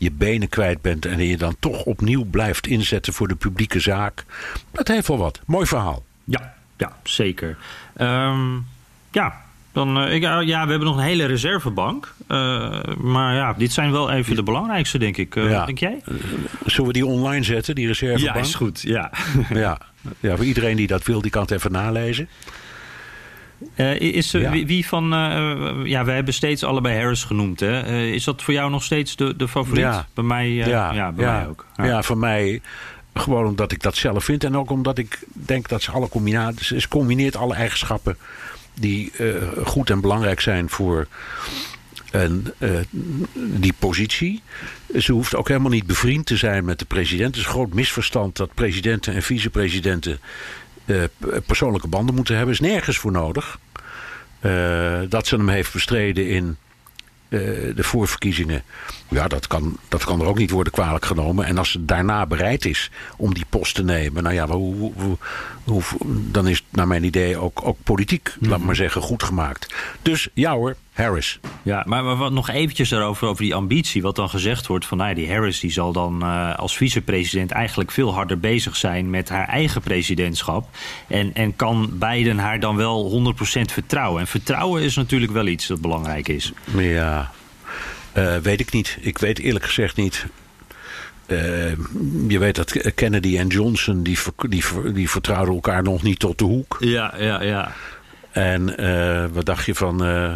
je 0.00 0.12
benen 0.12 0.48
kwijt 0.48 0.82
bent 0.82 1.06
en 1.06 1.26
je 1.26 1.36
dan 1.36 1.56
toch 1.58 1.84
opnieuw 1.84 2.24
blijft 2.24 2.66
inzetten 2.66 3.12
voor 3.12 3.28
de 3.28 3.34
publieke 3.34 3.80
zaak. 3.80 4.24
Dat 4.70 4.88
heeft 4.88 5.08
wel 5.08 5.18
wat. 5.18 5.40
Mooi 5.46 5.66
verhaal. 5.66 6.04
Ja, 6.24 6.54
ja 6.76 6.96
zeker. 7.02 7.56
Ehm, 7.96 8.56
ja, 9.10 9.34
dan, 9.72 10.06
uh, 10.06 10.14
ik, 10.14 10.22
ja, 10.22 10.64
we 10.64 10.70
hebben 10.70 10.88
nog 10.88 10.96
een 10.96 11.02
hele 11.02 11.24
reservebank. 11.24 12.14
Uh, 12.28 12.80
maar 12.98 13.34
ja, 13.34 13.52
dit 13.52 13.72
zijn 13.72 13.92
wel 13.92 14.10
even 14.10 14.36
de 14.36 14.42
belangrijkste, 14.42 14.98
denk 14.98 15.16
ik. 15.16 15.34
Denk 15.34 15.78
jij? 15.78 16.02
Zullen 16.64 16.86
we 16.86 16.92
die 16.92 17.06
online 17.06 17.44
zetten, 17.44 17.74
die 17.74 17.86
reservebank? 17.86 18.34
Ja, 18.34 18.42
is 18.42 18.54
goed. 18.54 18.80
Ja. 18.80 19.10
ja. 19.50 19.78
ja, 20.20 20.36
voor 20.36 20.44
iedereen 20.44 20.76
die 20.76 20.86
dat 20.86 21.04
wil, 21.04 21.20
die 21.20 21.30
kan 21.30 21.42
het 21.42 21.50
even 21.50 21.72
nalezen. 21.72 22.28
Uh, 23.76 24.00
is, 24.00 24.30
ja. 24.30 24.50
wie, 24.50 24.66
wie, 24.66 24.86
van. 24.86 25.14
Uh, 25.14 25.84
ja, 25.84 26.04
we 26.04 26.10
hebben 26.10 26.34
steeds 26.34 26.64
allebei 26.64 26.98
Harris 26.98 27.24
genoemd. 27.24 27.60
Hè? 27.60 27.86
Uh, 27.86 28.12
is 28.12 28.24
dat 28.24 28.42
voor 28.42 28.54
jou 28.54 28.70
nog 28.70 28.82
steeds 28.82 29.16
de, 29.16 29.36
de 29.36 29.48
favoriet? 29.48 29.82
Ja. 29.82 30.06
Bij 30.14 30.24
mij, 30.24 30.50
ja. 30.50 30.92
ja. 30.92 31.12
bij 31.12 31.26
mij 31.26 31.46
ook. 31.46 31.66
Ja. 31.76 32.02
voor 32.02 32.18
mij. 32.18 32.60
Gewoon 33.14 33.46
omdat 33.46 33.72
ik 33.72 33.82
dat 33.82 33.96
zelf 33.96 34.24
vind. 34.24 34.44
En 34.44 34.56
ook 34.56 34.70
omdat 34.70 34.98
ik 34.98 35.18
denk 35.32 35.68
dat 35.68 35.82
ze 35.82 35.90
alle 35.90 36.08
combinaties. 36.08 36.68
Ze 36.68 36.88
combineert 36.88 37.36
alle 37.36 37.54
eigenschappen. 37.54 38.16
die 38.74 39.12
goed 39.64 39.90
en 39.90 40.00
belangrijk 40.00 40.40
zijn 40.40 40.68
voor. 40.68 41.06
En, 42.10 42.54
die 43.34 43.74
positie. 43.78 44.42
Ze 44.98 45.12
hoeft 45.12 45.34
ook 45.34 45.48
helemaal 45.48 45.70
niet 45.70 45.86
bevriend 45.86 46.26
te 46.26 46.36
zijn 46.36 46.64
met 46.64 46.78
de 46.78 46.84
president. 46.84 47.26
Het 47.26 47.36
is 47.36 47.44
een 47.44 47.50
groot 47.50 47.74
misverstand 47.74 48.36
dat 48.36 48.54
presidenten 48.54 49.14
en 49.14 49.22
vicepresidenten 49.22 50.20
uh, 50.84 51.02
persoonlijke 51.46 51.88
banden 51.88 52.14
moeten 52.14 52.36
hebben. 52.36 52.54
Is 52.54 52.60
nergens 52.60 52.98
voor 52.98 53.12
nodig. 53.12 53.58
Uh, 54.40 54.98
dat 55.08 55.26
ze 55.26 55.36
hem 55.36 55.48
heeft 55.48 55.72
bestreden 55.72 56.28
in 56.28 56.56
uh, 57.28 57.40
de 57.76 57.82
voorverkiezingen. 57.82 58.62
Ja, 59.08 59.28
dat 59.28 59.46
kan, 59.46 59.76
dat 59.88 60.04
kan 60.04 60.20
er 60.20 60.26
ook 60.26 60.38
niet 60.38 60.50
worden 60.50 60.72
kwalijk 60.72 61.04
genomen. 61.04 61.44
En 61.44 61.58
als 61.58 61.70
ze 61.70 61.84
daarna 61.84 62.26
bereid 62.26 62.64
is 62.64 62.90
om 63.16 63.34
die 63.34 63.44
post 63.48 63.74
te 63.74 63.82
nemen. 63.82 64.22
Nou 64.22 64.34
ja, 64.34 64.46
hoe, 64.46 64.92
hoe, 64.94 65.16
dan 66.30 66.48
is 66.48 66.56
het 66.56 66.66
naar 66.70 66.86
mijn 66.86 67.04
idee 67.04 67.36
ook, 67.36 67.60
ook 67.64 67.76
politiek, 67.84 68.34
mm 68.38 68.48
laat 68.50 68.60
maar 68.60 68.76
zeggen, 68.76 69.02
goed 69.02 69.22
gemaakt. 69.22 69.74
Dus 70.02 70.28
ja 70.34 70.54
hoor, 70.54 70.76
Harris. 70.92 71.40
Ja, 71.62 71.82
maar, 71.86 72.04
maar 72.04 72.16
wat 72.16 72.32
nog 72.32 72.48
eventjes 72.48 72.88
daarover, 72.88 73.28
over 73.28 73.42
die 73.42 73.54
ambitie. 73.54 74.02
Wat 74.02 74.16
dan 74.16 74.28
gezegd 74.28 74.66
wordt 74.66 74.86
van 74.86 74.98
nou, 74.98 75.14
die 75.14 75.32
Harris 75.32 75.60
die 75.60 75.70
zal 75.70 75.92
dan 75.92 76.22
uh, 76.22 76.54
als 76.54 76.76
vicepresident 76.76 77.50
eigenlijk 77.50 77.90
veel 77.90 78.14
harder 78.14 78.40
bezig 78.40 78.76
zijn 78.76 79.10
met 79.10 79.28
haar 79.28 79.48
eigen 79.48 79.80
presidentschap. 79.80 80.68
En, 81.06 81.34
en 81.34 81.56
kan 81.56 81.90
Biden 81.98 82.38
haar 82.38 82.60
dan 82.60 82.76
wel 82.76 83.32
100% 83.36 83.60
vertrouwen. 83.60 84.20
En 84.20 84.26
vertrouwen 84.26 84.82
is 84.82 84.96
natuurlijk 84.96 85.32
wel 85.32 85.46
iets 85.46 85.66
dat 85.66 85.80
belangrijk 85.80 86.28
is. 86.28 86.52
Ja, 86.76 87.30
uh, 88.16 88.36
weet 88.36 88.60
ik 88.60 88.72
niet. 88.72 88.98
Ik 89.00 89.18
weet 89.18 89.38
eerlijk 89.38 89.64
gezegd 89.64 89.96
niet. 89.96 90.26
Uh, 91.30 91.72
je 92.28 92.38
weet 92.38 92.56
dat 92.56 92.94
Kennedy 92.94 93.38
en 93.38 93.46
Johnson 93.46 94.02
die, 94.02 94.18
die, 94.48 94.64
die 94.92 95.10
vertrouwden 95.10 95.54
elkaar 95.54 95.82
nog 95.82 96.02
niet 96.02 96.18
tot 96.18 96.38
de 96.38 96.44
hoek. 96.44 96.76
Ja, 96.80 97.14
ja, 97.18 97.42
ja. 97.42 97.72
En 98.30 98.82
uh, 98.82 99.24
wat 99.32 99.46
dacht 99.46 99.66
je 99.66 99.74
van 99.74 100.06
uh, 100.06 100.34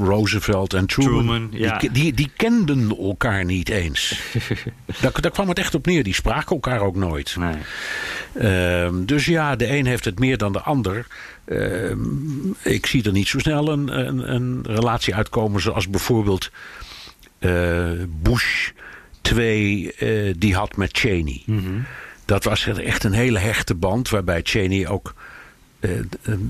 Roosevelt 0.00 0.74
en 0.74 0.86
Truman? 0.86 1.12
Truman 1.12 1.48
ja. 1.52 1.78
die, 1.78 1.90
die, 1.90 2.14
die, 2.14 2.30
kenden 2.36 2.96
elkaar 2.98 3.44
niet 3.44 3.68
eens. 3.68 4.20
daar, 5.00 5.20
daar, 5.20 5.30
kwam 5.30 5.48
het 5.48 5.58
echt 5.58 5.74
op 5.74 5.86
neer. 5.86 6.02
Die 6.02 6.14
spraken 6.14 6.54
elkaar 6.54 6.80
ook 6.80 6.96
nooit. 6.96 7.36
Nee. 7.36 7.56
dus 9.04 9.24
ja, 9.24 9.56
de 9.56 9.68
een 9.76 9.86
heeft 9.86 10.04
het 10.04 10.18
meer 10.18 10.38
dan 10.38 10.52
de 10.52 10.60
ander. 10.60 11.06
Uh, 11.46 11.92
ik 12.62 12.86
zie 12.86 13.04
er 13.04 13.12
niet 13.12 13.28
zo 13.28 13.38
snel 13.38 13.68
een, 13.68 13.98
een, 13.98 14.34
een 14.34 14.60
relatie 14.66 15.14
uitkomen 15.14 15.60
zoals 15.60 15.90
bijvoorbeeld 15.90 16.50
Bush 18.22 18.70
2 19.20 19.92
uh, 19.98 20.34
die 20.38 20.54
had 20.54 20.76
met 20.76 20.98
Cheney. 20.98 21.42
Mm 21.46 21.58
-hmm. 21.58 21.84
Dat 22.24 22.44
was 22.44 22.66
echt 22.66 23.04
een 23.04 23.12
hele 23.12 23.38
hechte 23.38 23.74
band 23.74 24.08
waarbij 24.08 24.40
Cheney 24.42 24.88
ook 24.88 25.14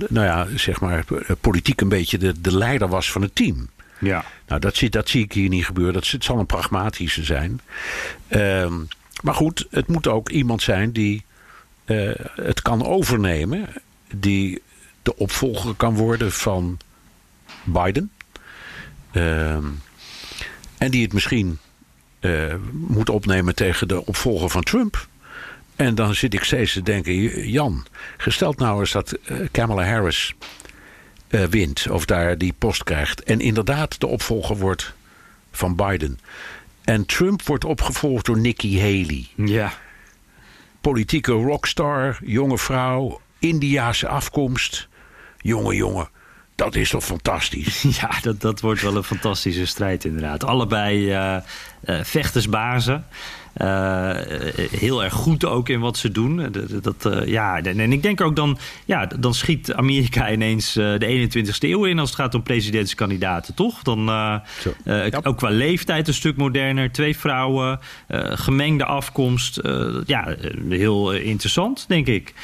nou 0.09 0.27
ja, 0.27 0.47
zeg 0.55 0.81
maar 0.81 1.05
politiek 1.41 1.81
een 1.81 1.89
beetje 1.89 2.19
de, 2.19 2.41
de 2.41 2.57
leider 2.57 2.89
was 2.89 3.13
van 3.13 3.23
het 3.23 3.35
team. 3.35 3.69
Ja. 3.99 4.25
Nou, 4.47 4.61
dat 4.61 4.77
zie, 4.77 4.91
dat 4.91 5.09
zie 5.09 5.25
ik 5.25 5.33
hier 5.33 5.49
niet 5.49 5.65
gebeuren. 5.65 5.95
Dat, 5.95 6.09
het 6.09 6.25
zal 6.25 6.39
een 6.39 6.47
pragmatische 6.47 7.25
zijn. 7.25 7.61
Uh, 8.29 8.73
maar 9.23 9.35
goed, 9.35 9.67
het 9.71 9.87
moet 9.87 10.07
ook 10.07 10.29
iemand 10.29 10.63
zijn 10.63 10.93
die 10.93 11.25
het 12.35 12.63
kan 12.63 12.87
overnemen. 12.87 13.69
Die 14.15 14.63
de 15.03 15.17
opvolger 15.17 15.75
kan 15.75 15.95
worden 15.95 16.33
van 16.33 16.79
Biden. 17.65 18.11
Uh, 19.13 19.57
en 20.79 20.91
die 20.91 21.03
het 21.03 21.13
misschien 21.13 21.59
uh, 22.21 22.55
moet 22.73 23.09
opnemen 23.09 23.55
tegen 23.55 23.89
de 23.89 24.07
opvolger 24.07 24.51
van 24.51 24.63
Trump. 24.63 25.09
En 25.77 25.95
dan 25.95 26.15
zit 26.15 26.35
ik 26.35 26.45
steeds 26.45 26.73
te 26.73 26.83
denken, 26.83 27.49
Jan, 27.51 27.87
gesteld 28.17 28.59
nou 28.59 28.81
eens 28.81 28.93
dat 28.93 29.19
uh, 29.27 29.39
Kamala 29.51 29.85
Harris 29.85 30.35
uh, 31.29 31.45
wint 31.45 31.89
of 31.91 32.05
daar 32.05 32.39
die 32.39 32.55
post 32.59 32.85
krijgt. 32.85 33.23
En 33.23 33.41
inderdaad 33.41 34.01
de 34.01 34.07
opvolger 34.07 34.57
wordt 34.57 34.95
van 35.53 35.77
Biden. 35.77 36.19
En 36.85 37.07
Trump 37.07 37.43
wordt 37.43 37.65
opgevolgd 37.65 38.27
door 38.27 38.39
Nikki 38.39 38.81
Haley. 38.81 39.27
Ja. 39.35 39.73
Politieke 40.81 41.33
rockstar, 41.33 42.19
jonge 42.25 42.59
vrouw, 42.59 43.21
Indiaanse 43.39 44.09
afkomst 44.09 44.89
jongen, 45.39 45.77
jongen. 45.77 46.09
Dat 46.59 46.75
is 46.75 46.91
toch 46.91 47.05
fantastisch? 47.05 47.83
Ja, 48.01 48.11
dat, 48.23 48.41
dat 48.41 48.61
wordt 48.61 48.83
wel 48.83 48.97
een 48.97 49.03
fantastische 49.03 49.67
strijd 49.67 50.05
inderdaad. 50.05 50.45
Allebei 50.45 51.11
uh, 51.11 51.37
uh, 51.85 52.03
vechtersbazen. 52.03 53.05
Uh, 53.57 54.11
heel 54.71 55.05
erg 55.05 55.13
goed 55.13 55.45
ook 55.45 55.69
in 55.69 55.81
wat 55.81 55.97
ze 55.97 56.11
doen. 56.11 56.53
Dat, 56.83 57.01
dat, 57.01 57.27
ja, 57.27 57.63
en 57.63 57.93
ik 57.93 58.03
denk 58.03 58.21
ook 58.21 58.37
dan, 58.37 58.59
ja, 58.85 59.07
dan 59.07 59.35
schiet 59.35 59.73
Amerika 59.73 60.31
ineens 60.37 60.73
de 60.73 61.29
21ste 61.31 61.69
eeuw 61.69 61.85
in 61.85 61.99
als 61.99 62.11
het 62.11 62.19
gaat 62.19 62.35
om 62.35 62.43
presidentskandidaten, 62.43 63.55
toch? 63.55 63.83
Dan 63.83 64.05
ja. 64.85 65.11
ook 65.23 65.37
qua 65.37 65.51
leeftijd 65.51 66.09
een 66.09 66.15
stuk 66.15 66.37
moderner. 66.37 66.93
Twee 66.93 67.17
vrouwen, 67.17 67.81
gemengde 68.35 68.85
afkomst. 68.85 69.61
ja, 70.07 70.35
heel 70.69 71.13
interessant, 71.13 71.85
denk 71.89 72.07
ik. 72.07 72.35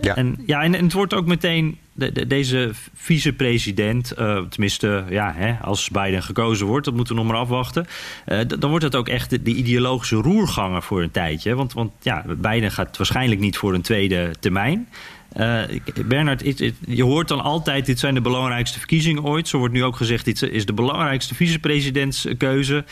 Ja. 0.00 0.16
En, 0.16 0.38
ja, 0.46 0.62
en, 0.62 0.72
het 0.72 0.92
wordt 0.92 1.14
ook 1.14 1.26
meteen 1.26 1.78
de, 1.92 2.12
de, 2.12 2.26
deze 2.26 2.70
vicepresident, 2.94 4.12
uh, 4.18 4.40
tenminste, 4.48 5.04
ja, 5.10 5.32
hè, 5.36 5.52
als 5.52 5.88
Biden 5.88 6.22
gekozen 6.22 6.66
wordt, 6.66 6.84
dat 6.84 6.94
moeten 6.94 7.14
we 7.14 7.20
nog 7.20 7.30
maar 7.30 7.40
afwachten. 7.40 7.86
Uh, 8.26 8.40
dan 8.58 8.70
wordt 8.70 8.84
het 8.84 8.96
ook 8.96 9.08
echt 9.08 9.30
de, 9.30 9.42
de, 9.42 9.54
ideologische 9.54 10.16
roerganger 10.16 10.82
voor 10.82 11.02
een 11.02 11.10
tijdje. 11.10 11.54
Want, 11.54 11.72
want 11.72 11.92
ja, 12.02 12.24
Biden 12.36 12.70
gaat 12.70 12.96
waarschijnlijk 12.96 13.40
niet 13.40 13.56
voor 13.56 13.74
een 13.74 13.82
tweede 13.82 14.34
termijn. 14.40 14.88
Uh, 15.36 15.62
Bernard, 16.06 16.42
je 16.86 17.04
hoort 17.04 17.28
dan 17.28 17.40
altijd: 17.40 17.86
dit 17.86 17.98
zijn 17.98 18.14
de 18.14 18.20
belangrijkste 18.20 18.78
verkiezingen 18.78 19.24
ooit. 19.24 19.48
Zo 19.48 19.58
wordt 19.58 19.74
nu 19.74 19.84
ook 19.84 19.96
gezegd: 19.96 20.24
dit 20.24 20.42
is 20.42 20.66
de 20.66 20.72
belangrijkste 20.72 21.34
vicepresidentskeuze 21.34 22.84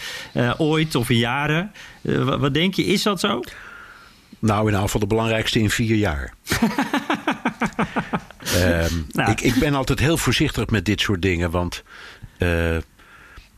ooit 0.57 0.95
of 0.95 1.11
in 1.11 1.19
jaren. 1.19 1.73
wat 2.38 2.55
denk 2.55 2.75
je, 2.75 2.85
is 2.85 3.03
dat 3.03 3.21
zo? 3.21 3.42
Nou, 4.38 4.61
in 4.61 4.66
ieder 4.66 4.81
geval 4.81 5.01
de 5.01 5.07
belangrijkste 5.07 5.59
in 5.59 5.70
vier 5.70 5.96
jaar. 5.96 6.35
um, 8.57 9.07
nou. 9.12 9.31
ik, 9.31 9.40
ik, 9.40 9.55
ben 9.55 9.75
altijd 9.75 9.99
heel 9.99 10.16
voorzichtig 10.16 10.66
met 10.66 10.85
dit 10.85 11.01
soort 11.01 11.22
dingen. 11.22 11.51
Want 11.51 11.83
uh, 12.38 12.77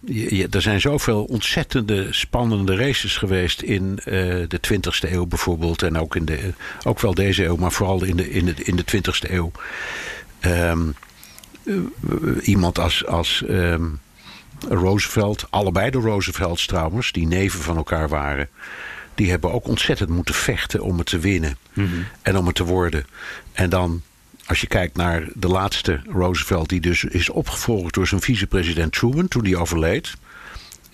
je, 0.01 0.37
je, 0.37 0.49
er 0.51 0.63
zijn 0.63 0.81
zoveel 0.81 1.25
ontzettende 1.25 2.07
spannende 2.11 2.77
races 2.77 3.17
geweest 3.17 3.63
in 3.63 3.99
uh, 3.99 4.05
de 4.49 4.61
20e 4.75 5.11
eeuw 5.11 5.27
bijvoorbeeld. 5.27 5.83
En 5.83 5.99
ook, 5.99 6.17
in 6.17 6.25
de, 6.25 6.53
ook 6.85 7.01
wel 7.01 7.15
deze 7.15 7.45
eeuw, 7.45 7.57
maar 7.57 7.73
vooral 7.73 8.05
in 8.05 8.17
de, 8.17 8.31
in 8.31 8.45
de, 8.45 8.55
in 8.55 8.77
de 8.77 8.85
20e 8.97 9.31
eeuw. 9.31 9.51
Um, 10.41 10.95
uh, 11.63 11.77
iemand 12.43 12.79
als, 12.79 13.07
als 13.07 13.45
um, 13.49 14.01
Roosevelt, 14.69 15.47
allebei 15.51 15.91
de 15.91 15.99
Roosevelts 15.99 16.67
trouwens, 16.67 17.13
die 17.13 17.27
neven 17.27 17.61
van 17.61 17.77
elkaar 17.77 18.09
waren 18.09 18.49
die 19.19 19.31
hebben 19.31 19.53
ook 19.53 19.69
ontzettend 19.69 20.09
moeten 20.09 20.35
vechten 20.35 20.83
om 20.83 20.99
het 20.99 21.07
te 21.07 21.19
winnen. 21.19 21.57
Mm 21.73 21.87
-hmm. 21.87 22.07
En 22.23 22.37
om 22.37 22.47
het 22.47 22.55
te 22.55 22.65
worden. 22.65 23.07
En 23.53 23.71
dan, 23.71 24.03
als 24.47 24.61
je 24.61 24.67
kijkt 24.67 24.97
naar 24.97 25.29
de 25.35 25.49
laatste 25.49 26.01
Roosevelt, 26.07 26.69
die 26.69 26.81
dus 26.81 27.05
is 27.05 27.29
opgevolgd 27.29 27.95
door 27.95 28.07
zijn 28.07 28.21
vicepresident 28.21 28.93
Truman 28.93 29.29
toen 29.29 29.45
die 29.45 29.57
overleed. 29.57 30.15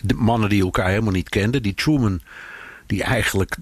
De 0.03 0.15
mannen 0.15 0.49
die 0.49 0.63
elkaar 0.63 0.89
helemaal 0.89 1.13
niet 1.13 1.29
kenden. 1.29 1.63
Die 1.63 1.75
Truman, 1.75 2.21
die 2.87 3.03
eigenlijk 3.03 3.57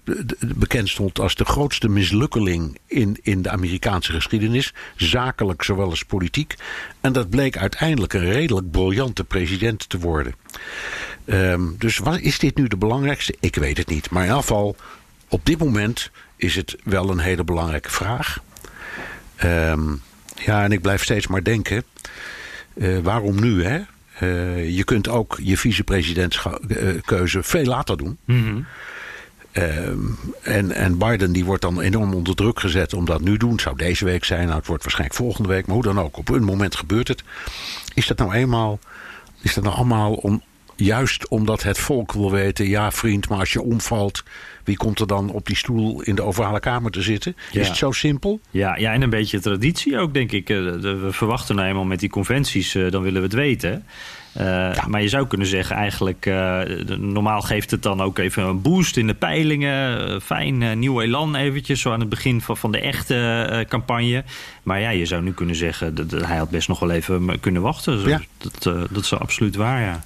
bekend 0.57 0.89
stond 0.89 1.19
als 1.19 1.35
de 1.35 1.45
grootste 1.45 1.89
mislukkeling 1.89 2.79
in, 2.87 3.19
in 3.23 3.43
de 3.43 3.51
Amerikaanse 3.51 4.13
geschiedenis. 4.13 4.75
Zakelijk 4.97 5.63
zowel 5.63 5.91
als 5.91 6.05
politiek. 6.05 6.55
En 7.01 7.13
dat 7.13 7.31
bleek 7.31 7.57
uiteindelijk 7.57 8.13
een 8.13 8.33
redelijk 8.33 8.71
briljante 8.71 9.25
president 9.25 9.89
te 9.89 9.99
worden. 9.99 10.35
Um, 11.25 11.75
dus 11.79 11.99
wat, 11.99 12.21
is 12.21 12.39
dit 12.39 12.57
nu 12.57 12.69
de 12.69 12.77
belangrijkste? 12.77 13.35
Ik 13.41 13.55
weet 13.55 13.77
het 13.77 13.89
niet. 13.89 14.11
Maar 14.11 14.23
in 14.23 14.29
ieder 14.29 14.43
geval, 14.43 14.77
op 15.29 15.47
dit 15.47 15.59
moment 15.59 16.11
is 16.37 16.57
het 16.57 16.77
wel 16.85 17.11
een 17.11 17.19
hele 17.19 17.45
belangrijke 17.45 17.91
vraag. 17.91 18.43
Um, 19.45 20.03
ja, 20.35 20.65
en 20.65 20.73
ik 20.73 20.81
blijf 20.81 21.03
steeds 21.03 21.27
maar 21.27 21.43
denken: 21.43 21.85
uh, 22.75 22.99
waarom 22.99 23.41
nu, 23.41 23.65
hè? 23.65 23.81
Eh, 24.19 24.77
je 24.77 24.85
kunt 24.85 25.09
ook 25.09 25.39
je 25.43 25.59
vicepresidentskeuze 25.59 27.43
veel 27.43 27.65
later 27.65 27.97
doen. 27.97 28.19
Ehm, 29.53 29.99
en, 30.43 30.73
en 30.73 30.99
Biden 30.99 31.33
die 31.33 31.45
wordt 31.45 31.63
dan 31.63 31.81
enorm 31.81 32.15
onder 32.15 32.35
druk 32.35 32.61
gezet 32.61 32.95
om 32.95 33.05
dat 33.05 33.21
nu 33.21 33.33
te 33.33 33.39
doen. 33.39 33.51
Het 33.51 33.61
zou 33.61 33.77
deze 33.77 34.05
week 34.05 34.25
zijn, 34.25 34.45
nou, 34.47 34.59
het 34.59 34.67
wordt 34.67 34.83
waarschijnlijk 34.83 35.21
volgende 35.21 35.49
week. 35.49 35.67
Maar 35.67 35.75
hoe 35.75 35.85
dan 35.85 36.01
ook, 36.01 36.17
op 36.17 36.29
een 36.29 36.45
moment 36.45 36.77
gebeurt 36.77 37.09
het. 37.09 37.23
Is 37.95 38.07
dat 38.07 38.19
nou 38.19 38.33
eenmaal, 38.33 38.79
is 39.41 39.55
dat 39.55 39.65
nou 39.65 39.77
allemaal 39.77 40.13
om, 40.13 40.43
juist 40.77 41.29
omdat 41.29 41.63
het 41.63 41.79
volk 41.79 42.13
wil 42.13 42.31
weten... 42.31 42.69
ja 42.69 42.91
vriend, 42.93 43.29
maar 43.29 43.39
als 43.39 43.53
je 43.53 43.63
omvalt... 43.63 44.23
wie 44.65 44.77
komt 44.77 45.01
er 45.01 45.07
dan 45.07 45.31
op 45.31 45.47
die 45.47 45.57
stoel 45.57 46.03
in 46.03 46.15
de 46.15 46.23
ovale 46.23 46.61
kamer 46.61 46.91
te 46.91 47.03
zitten? 47.03 47.37
Ja. 47.51 47.61
Is 47.61 47.69
het 47.69 47.77
zo 47.77 47.91
simpel? 47.93 48.41
Ja, 48.51 48.77
ja, 48.77 48.93
en 48.93 49.03
een 49.03 49.11
beetje 49.11 49.41
traditie 49.41 49.99
ook, 49.99 50.15
denk 50.15 50.33
ik. 50.33 50.51
Eh, 50.51 50.57
We 50.57 51.09
verwachten 51.11 51.55
nou 51.57 51.69
eenmaal 51.69 51.85
met 51.85 52.01
die 52.01 52.11
conventies, 52.11 52.75
eh, 52.75 52.91
dan 52.91 53.03
willen 53.03 53.21
we 53.21 53.27
het 53.27 53.37
weten. 53.37 53.85
Eh, 54.33 54.87
Maar 54.87 55.03
je 55.03 55.09
zou 55.09 55.27
kunnen 55.27 55.47
zeggen, 55.47 55.77
eigenlijk, 55.77 56.27
normaal 56.99 57.41
geeft 57.41 57.71
het 57.71 57.83
dan 57.83 58.01
ook 58.01 58.19
even 58.19 58.43
een 58.43 58.63
boost 58.63 58.97
in 58.97 59.07
de 59.07 59.15
peilingen. 59.15 60.21
Fijn, 60.23 60.63
eh, 60.63 60.77
nieuw 60.77 61.01
elan 61.01 61.35
eventjes, 61.35 61.81
zo 61.81 61.93
aan 61.93 62.01
het 62.01 62.09
begin 62.09 62.41
van, 62.41 62.57
van 62.57 62.73
de 62.73 62.81
echte 62.81 63.67
campagne. 63.69 64.25
Maar 64.63 64.81
ja, 64.81 64.91
je 64.91 65.07
zou 65.07 65.23
nu 65.23 65.33
kunnen 65.33 65.57
zeggen, 65.57 65.95
dat, 65.95 66.11
dat 66.11 66.27
hij 66.27 66.37
had 66.37 66.51
best 66.51 66.69
nog 66.69 66.79
wel 66.79 66.91
even 66.91 67.41
kunnen 67.41 67.63
wachten. 67.63 68.09
Ja. 68.09 68.21
Dat, 68.39 68.63
dat 68.91 69.03
is 69.05 69.15
absoluut 69.15 69.57
waar, 69.57 69.81
ja. 69.81 70.03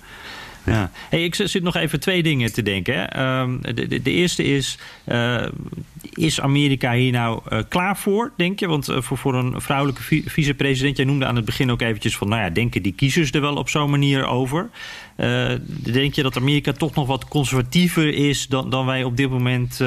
Ja. 0.66 0.90
Hey, 1.08 1.24
ik 1.24 1.34
zit 1.34 1.62
nog 1.62 1.76
even 1.76 2.00
twee 2.00 2.22
dingen 2.22 2.52
te 2.52 2.62
denken. 2.62 3.10
Ehm, 3.10 3.56
de, 3.60 3.86
de, 3.86 4.02
de 4.02 4.10
eerste 4.10 4.44
is, 4.44 4.78
eh, 5.04 5.46
is 6.12 6.40
Amerika 6.40 6.92
hier 6.92 7.12
nou 7.12 7.40
eh, 7.48 7.58
klaar 7.68 7.96
voor, 7.96 8.32
denk 8.36 8.60
je? 8.60 8.66
Want 8.66 8.88
eh, 8.88 9.02
voor, 9.02 9.18
voor 9.18 9.34
een 9.34 9.60
vrouwelijke 9.60 10.02
vi- 10.02 10.24
vicepresident, 10.26 10.96
jij 10.96 11.06
noemde 11.06 11.26
aan 11.26 11.36
het 11.36 11.44
begin 11.44 11.70
ook 11.70 11.80
eventjes 11.80 12.16
van, 12.16 12.28
nou 12.28 12.42
ja, 12.42 12.50
denken 12.50 12.82
die 12.82 12.92
kiezers 12.92 13.32
er 13.32 13.40
wel 13.40 13.56
op 13.56 13.68
zo'n 13.68 13.90
manier 13.90 14.26
over? 14.26 14.68
Denk 15.82 16.14
je 16.14 16.22
dat 16.22 16.36
Amerika 16.36 16.72
toch 16.72 16.94
nog 16.94 17.06
wat 17.06 17.28
conservatiever 17.28 18.14
is 18.14 18.46
dan, 18.46 18.70
dan 18.70 18.86
wij 18.86 19.04
op 19.04 19.16
dit 19.16 19.30
moment 19.30 19.80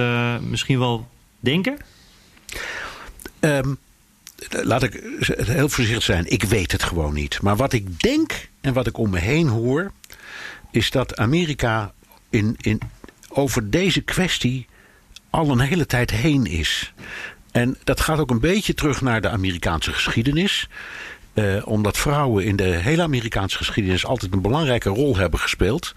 misschien 0.50 0.80
wel 0.80 1.08
denken? 1.40 1.78
Ehm, 3.40 3.74
laat 4.50 4.84
ik 4.84 5.04
heel 5.28 5.70
voorzichtig 5.70 6.04
zijn. 6.04 6.32
Ik 6.32 6.44
weet 6.44 6.72
het 6.72 6.84
gewoon 6.84 7.14
niet. 7.14 7.42
Maar 7.42 7.56
wat 7.56 7.74
ik 7.74 8.00
denk 8.02 8.50
en 8.62 8.74
wat 8.74 8.88
ik 8.88 8.98
om 8.98 9.10
me 9.10 9.20
heen 9.20 9.48
hoor... 9.48 9.92
is 10.72 10.92
dat 10.92 11.18
Amerika 11.18 11.94
in, 12.30 12.56
in, 12.62 12.82
over 13.30 13.70
deze 13.70 14.02
kwestie 14.02 14.68
al 15.30 15.52
een 15.52 15.60
hele 15.60 15.86
tijd 15.86 16.12
heen 16.12 16.46
is. 16.46 16.94
En 17.52 17.78
dat 17.84 18.02
gaat 18.02 18.20
ook 18.20 18.30
een 18.30 18.40
beetje 18.40 18.74
terug 18.74 19.02
naar 19.02 19.22
de 19.22 19.30
Amerikaanse 19.30 19.94
geschiedenis. 19.94 20.68
Eh, 21.34 21.68
omdat 21.68 21.98
vrouwen 21.98 22.46
in 22.46 22.56
de 22.56 22.64
hele 22.64 23.02
Amerikaanse 23.02 23.58
geschiedenis 23.58 24.06
altijd 24.06 24.34
een 24.34 24.42
belangrijke 24.42 24.90
rol 24.90 25.18
hebben 25.18 25.40
gespeeld. 25.40 25.94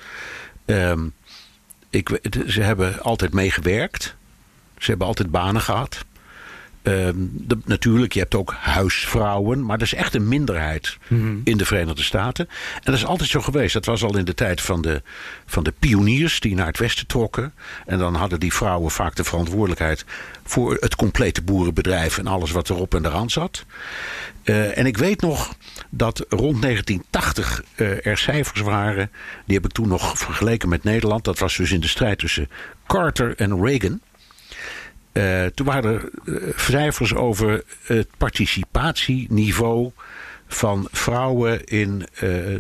Ehm, 0.64 1.08
ik, 1.90 2.18
ze 2.46 2.61
hebben 2.62 3.00
altijd 3.00 3.32
meegewerkt. 3.32 4.16
Ze 4.78 4.90
hebben 4.90 5.06
altijd 5.06 5.30
banen 5.30 5.61
gehad. 5.61 6.04
Ehm, 6.82 7.14
de- 7.30 7.58
natuurlijk, 7.64 8.12
je 8.12 8.18
hebt 8.20 8.34
ook 8.34 8.54
huisvrouwen, 8.60 9.64
maar 9.64 9.78
dat 9.78 9.86
is 9.86 9.94
echt 9.94 10.14
een 10.14 10.28
minderheid 10.28 10.96
in 11.44 11.56
de 11.56 11.64
Verenigde 11.64 12.02
Staten. 12.02 12.48
En 12.74 12.80
dat 12.84 12.94
is 12.94 13.04
altijd 13.04 13.28
zo 13.30 13.40
geweest. 13.40 13.72
Dat 13.72 13.84
was 13.84 14.02
al 14.04 14.16
in 14.16 14.24
de 14.24 14.34
tijd 14.34 14.60
van 14.60 14.82
de, 14.82 15.02
van 15.46 15.62
de 15.64 15.72
pioniers 15.78 16.40
die 16.40 16.54
naar 16.54 16.66
het 16.66 16.78
westen 16.78 17.06
trokken. 17.06 17.52
En 17.86 17.98
dan 17.98 18.14
hadden 18.14 18.40
die 18.40 18.52
vrouwen 18.52 18.90
vaak 18.90 19.14
de 19.16 19.24
verantwoordelijkheid 19.24 20.04
voor 20.44 20.76
het 20.80 20.94
complete 20.94 21.42
boerenbedrijf 21.42 22.18
en 22.18 22.26
alles 22.26 22.50
wat 22.50 22.68
erop 22.70 22.94
en 22.94 23.06
eraan 23.06 23.30
zat. 23.30 23.64
Eh, 24.42 24.78
en 24.78 24.86
ik 24.86 24.96
weet 24.96 25.20
nog 25.20 25.54
dat 25.90 26.24
rond 26.28 26.62
1980 26.62 27.62
eh, 27.74 28.06
er 28.06 28.18
cijfers 28.18 28.60
waren. 28.60 29.10
Die 29.46 29.56
heb 29.56 29.64
ik 29.64 29.72
toen 29.72 29.88
nog 29.88 30.18
vergeleken 30.18 30.68
met 30.68 30.84
Nederland. 30.84 31.24
Dat 31.24 31.38
was 31.38 31.56
dus 31.56 31.72
in 31.72 31.80
de 31.80 31.88
strijd 31.88 32.18
tussen 32.18 32.48
Carter 32.86 33.34
en 33.36 33.64
Reagan. 33.64 34.00
Eh, 35.12 35.46
toen 35.46 35.66
waren 35.66 35.92
er 35.92 36.11
eh, 36.25 36.59
cijfers 36.59 37.14
over 37.14 37.62
het 37.83 38.09
participatieniveau 38.16 39.90
van 40.46 40.88
vrouwen 40.90 41.64
in, 41.64 42.07
eh, 42.14 42.55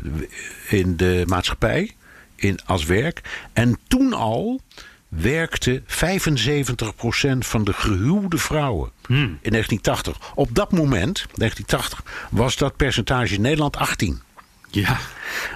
in 0.68 0.96
de 0.96 1.24
maatschappij 1.26 1.90
in, 2.34 2.58
als 2.64 2.84
werk. 2.84 3.20
En 3.52 3.78
toen 3.88 4.12
al 4.12 4.60
werkte 5.08 5.82
75% 5.86 7.46
van 7.46 7.64
de 7.64 7.72
gehuwde 7.72 8.38
vrouwen 8.38 8.90
in 9.08 9.38
1980. 9.50 10.18
Op 10.34 10.54
dat 10.54 10.72
moment, 10.72 11.26
1980, 11.34 12.02
was 12.30 12.56
dat 12.56 12.76
percentage 12.76 13.34
in 13.34 13.40
Nederland 13.40 13.76
18. 13.76 14.20
Ja. 14.74 14.98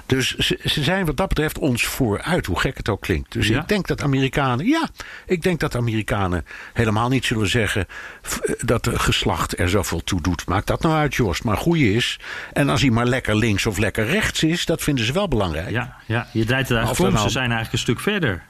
Dus 0.05 0.35
ze, 0.35 0.59
ze 0.65 0.83
zijn 0.83 1.05
wat 1.05 1.17
dat 1.17 1.27
betreft 1.27 1.57
ons 1.57 1.85
vooruit, 1.85 2.45
hoe 2.45 2.59
gek 2.59 2.77
het 2.77 2.89
ook 2.89 3.01
klinkt. 3.01 3.31
Dus 3.31 3.47
Ja? 3.47 3.61
ik 3.61 3.67
denk 3.67 3.87
dat 3.87 4.01
Amerikanen, 4.01 4.65
ja, 4.65 4.89
ik 5.25 5.41
denk 5.41 5.59
dat 5.59 5.75
Amerikanen 5.75 6.45
helemaal 6.73 7.09
niet 7.09 7.25
zullen 7.25 7.47
zeggen 7.49 7.85
f- 8.27 8.39
dat 8.57 8.83
de 8.83 8.99
geslacht 8.99 9.59
er 9.59 9.69
zoveel 9.69 10.03
toe 10.03 10.21
doet. 10.21 10.45
Maakt 10.47 10.67
dat 10.67 10.81
nou 10.81 10.95
uit, 10.95 11.15
Jos. 11.15 11.41
Maar 11.41 11.57
goeie 11.57 11.93
is. 11.95 12.19
En 12.53 12.69
als 12.69 12.81
hij 12.81 12.89
maar 12.89 13.05
lekker 13.05 13.35
links 13.35 13.65
of 13.65 13.77
lekker 13.77 14.05
rechts 14.05 14.43
is, 14.43 14.65
dat 14.65 14.81
vinden 14.83 15.05
ze 15.05 15.13
wel 15.13 15.27
belangrijk. 15.27 15.69
Ja, 15.69 15.95
ja, 16.05 16.27
je 16.33 16.45
draait 16.45 16.67
het 16.67 16.77
eigenlijk 16.77 17.07
om. 17.09 17.13
nou- 17.15 17.25
Ze 17.27 17.31
zijn 17.31 17.51
eigenlijk 17.51 17.73
een 17.73 17.79
stuk 17.79 17.99
verder. 17.99 18.43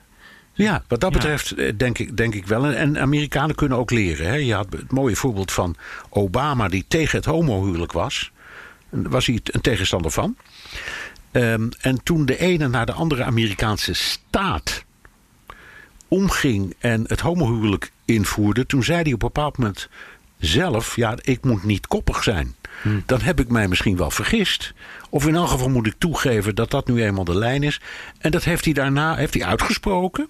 Ja, 0.53 0.83
wat 0.87 0.99
dat 0.99 1.11
betreft 1.11 1.51
eh, 1.51 1.71
denk 1.77 1.97
ik, 1.97 2.17
denk 2.17 2.33
ik 2.35 2.47
wel. 2.47 2.65
En, 2.65 2.75
en 2.75 2.99
Amerikanen 2.99 3.55
kunnen 3.55 3.77
ook 3.77 3.91
leren. 3.91 4.27
Hè. 4.27 4.35
Je 4.35 4.53
had 4.53 4.67
het 4.71 4.91
mooie 4.91 5.15
voorbeeld 5.15 5.51
van 5.51 5.75
Obama, 6.09 6.67
die 6.67 6.85
tegen 6.87 7.17
het 7.17 7.25
homohuwelijk 7.25 7.91
was. 7.91 8.31
Was 8.89 9.25
hij 9.25 9.39
een 9.43 9.61
tegenstander 9.61 10.11
van. 10.11 10.35
Ehm, 11.31 11.69
en 11.79 12.03
toen 12.03 12.25
de 12.25 12.37
ene 12.37 12.67
naar 12.67 12.85
de 12.85 12.91
andere 12.91 13.23
Amerikaanse 13.23 13.93
staat 13.93 14.85
omging 16.07 16.75
en 16.79 17.03
het 17.07 17.19
homohuwelijk 17.19 17.91
invoerde, 18.05 18.65
toen 18.65 18.83
zei 18.83 19.01
hij 19.01 19.13
op 19.13 19.21
een 19.21 19.27
bepaald 19.27 19.57
moment 19.57 19.89
zelf: 20.39 20.95
Ja, 20.95 21.17
ik 21.21 21.43
moet 21.43 21.63
niet 21.63 21.87
koppig 21.87 22.23
zijn. 22.23 22.55
Dan 23.05 23.21
heb 23.21 23.39
ik 23.39 23.49
mij 23.49 23.67
misschien 23.67 23.97
wel 23.97 24.11
vergist. 24.11 24.73
Of 25.09 25.27
in 25.27 25.35
elk 25.35 25.47
geval 25.47 25.69
moet 25.69 25.87
ik 25.87 25.95
toegeven 25.97 26.55
dat 26.55 26.71
dat 26.71 26.87
nu 26.87 27.03
eenmaal 27.03 27.23
de 27.23 27.35
lijn 27.35 27.63
is. 27.63 27.81
En 28.17 28.31
dat 28.31 28.43
heeft 28.43 28.65
hij 28.65 28.73
daarna 28.73 29.15
heeft 29.15 29.33
hij 29.33 29.45
uitgesproken. 29.45 30.27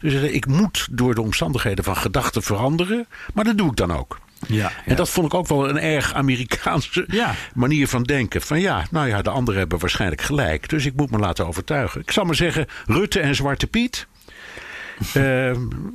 Dus 0.00 0.12
hij 0.12 0.20
zei, 0.20 0.32
ik 0.32 0.46
moet 0.46 0.88
door 0.90 1.14
de 1.14 1.20
omstandigheden 1.20 1.84
van 1.84 1.96
gedachten 1.96 2.42
veranderen. 2.42 3.06
Maar 3.34 3.44
dat 3.44 3.58
doe 3.58 3.70
ik 3.70 3.76
dan 3.76 3.92
ook. 3.92 4.18
Ja, 4.46 4.72
En 4.84 4.96
dat 4.96 5.10
vond 5.10 5.26
ik 5.26 5.34
ook 5.34 5.46
wel 5.48 5.68
een 5.68 5.78
erg 5.78 6.14
Amerikaanse 6.14 7.06
manier 7.54 7.88
van 7.88 8.02
denken. 8.02 8.42
Van 8.42 8.60
ja, 8.60 8.84
nou 8.90 9.08
ja, 9.08 9.22
de 9.22 9.30
anderen 9.30 9.60
hebben 9.60 9.78
waarschijnlijk 9.78 10.20
gelijk. 10.22 10.68
Dus 10.68 10.86
ik 10.86 10.96
moet 10.96 11.10
me 11.10 11.18
laten 11.18 11.46
overtuigen. 11.46 12.00
Ik 12.00 12.10
zal 12.10 12.24
maar 12.24 12.34
zeggen, 12.34 12.66
Rutte 12.86 13.20
en 13.20 13.34
Zwarte 13.34 13.66
Piet. 13.66 14.06
eh, 15.14 15.22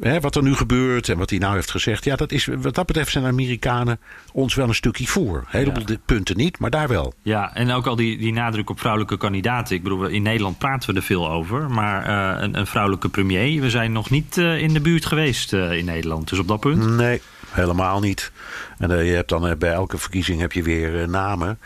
hè, 0.01 0.19
wat 0.19 0.35
er 0.35 0.43
nu 0.43 0.55
gebeurt 0.55 1.09
en 1.09 1.17
wat 1.17 1.29
hij 1.29 1.39
nou 1.39 1.55
heeft 1.55 1.71
gezegd. 1.71 2.03
Ja, 2.03 2.15
dat 2.15 2.31
is, 2.31 2.45
wat 2.45 2.75
dat 2.75 2.85
betreft 2.85 3.11
zijn 3.11 3.23
de 3.23 3.29
Amerikanen 3.29 3.99
ons 4.33 4.55
wel 4.55 4.67
een 4.67 4.75
stukje 4.75 5.07
voor. 5.07 5.37
Een 5.37 5.43
heleboel 5.47 5.83
Ja. 5.85 5.95
punten 6.05 6.37
niet, 6.37 6.59
maar 6.59 6.69
daar 6.69 6.87
wel. 6.87 7.13
Ja, 7.21 7.55
en 7.55 7.71
ook 7.71 7.87
al 7.87 7.95
die, 7.95 8.17
die 8.17 8.33
nadruk 8.33 8.69
op 8.69 8.79
vrouwelijke 8.79 9.17
kandidaten. 9.17 9.75
Ik 9.75 9.83
bedoel, 9.83 10.05
in 10.05 10.21
Nederland 10.21 10.57
praten 10.57 10.89
we 10.89 10.95
er 10.95 11.05
veel 11.05 11.31
over. 11.31 11.69
Maar 11.71 12.05
eh, 12.05 12.41
een, 12.43 12.57
een 12.59 12.67
vrouwelijke 12.67 13.09
premier, 13.09 13.61
we 13.61 13.69
zijn 13.69 13.91
nog 13.91 14.09
niet 14.09 14.37
eh, 14.37 14.57
in 14.61 14.73
de 14.73 14.81
buurt 14.81 15.05
geweest 15.05 15.53
eh, 15.53 15.71
in 15.71 15.85
Nederland. 15.85 16.29
Dus 16.29 16.39
op 16.39 16.47
dat 16.47 16.59
punt. 16.59 16.85
Nee, 16.89 17.21
helemaal 17.53 17.99
niet. 17.99 18.31
En 18.77 18.91
eh, 18.91 19.07
je 19.09 19.15
hebt 19.15 19.29
dan 19.29 19.47
eh, 19.47 19.55
bij 19.55 19.71
elke 19.71 19.97
verkiezing 19.97 20.39
heb 20.39 20.51
je 20.51 20.63
weer 20.63 21.01
eh, 21.01 21.07
namen. 21.07 21.59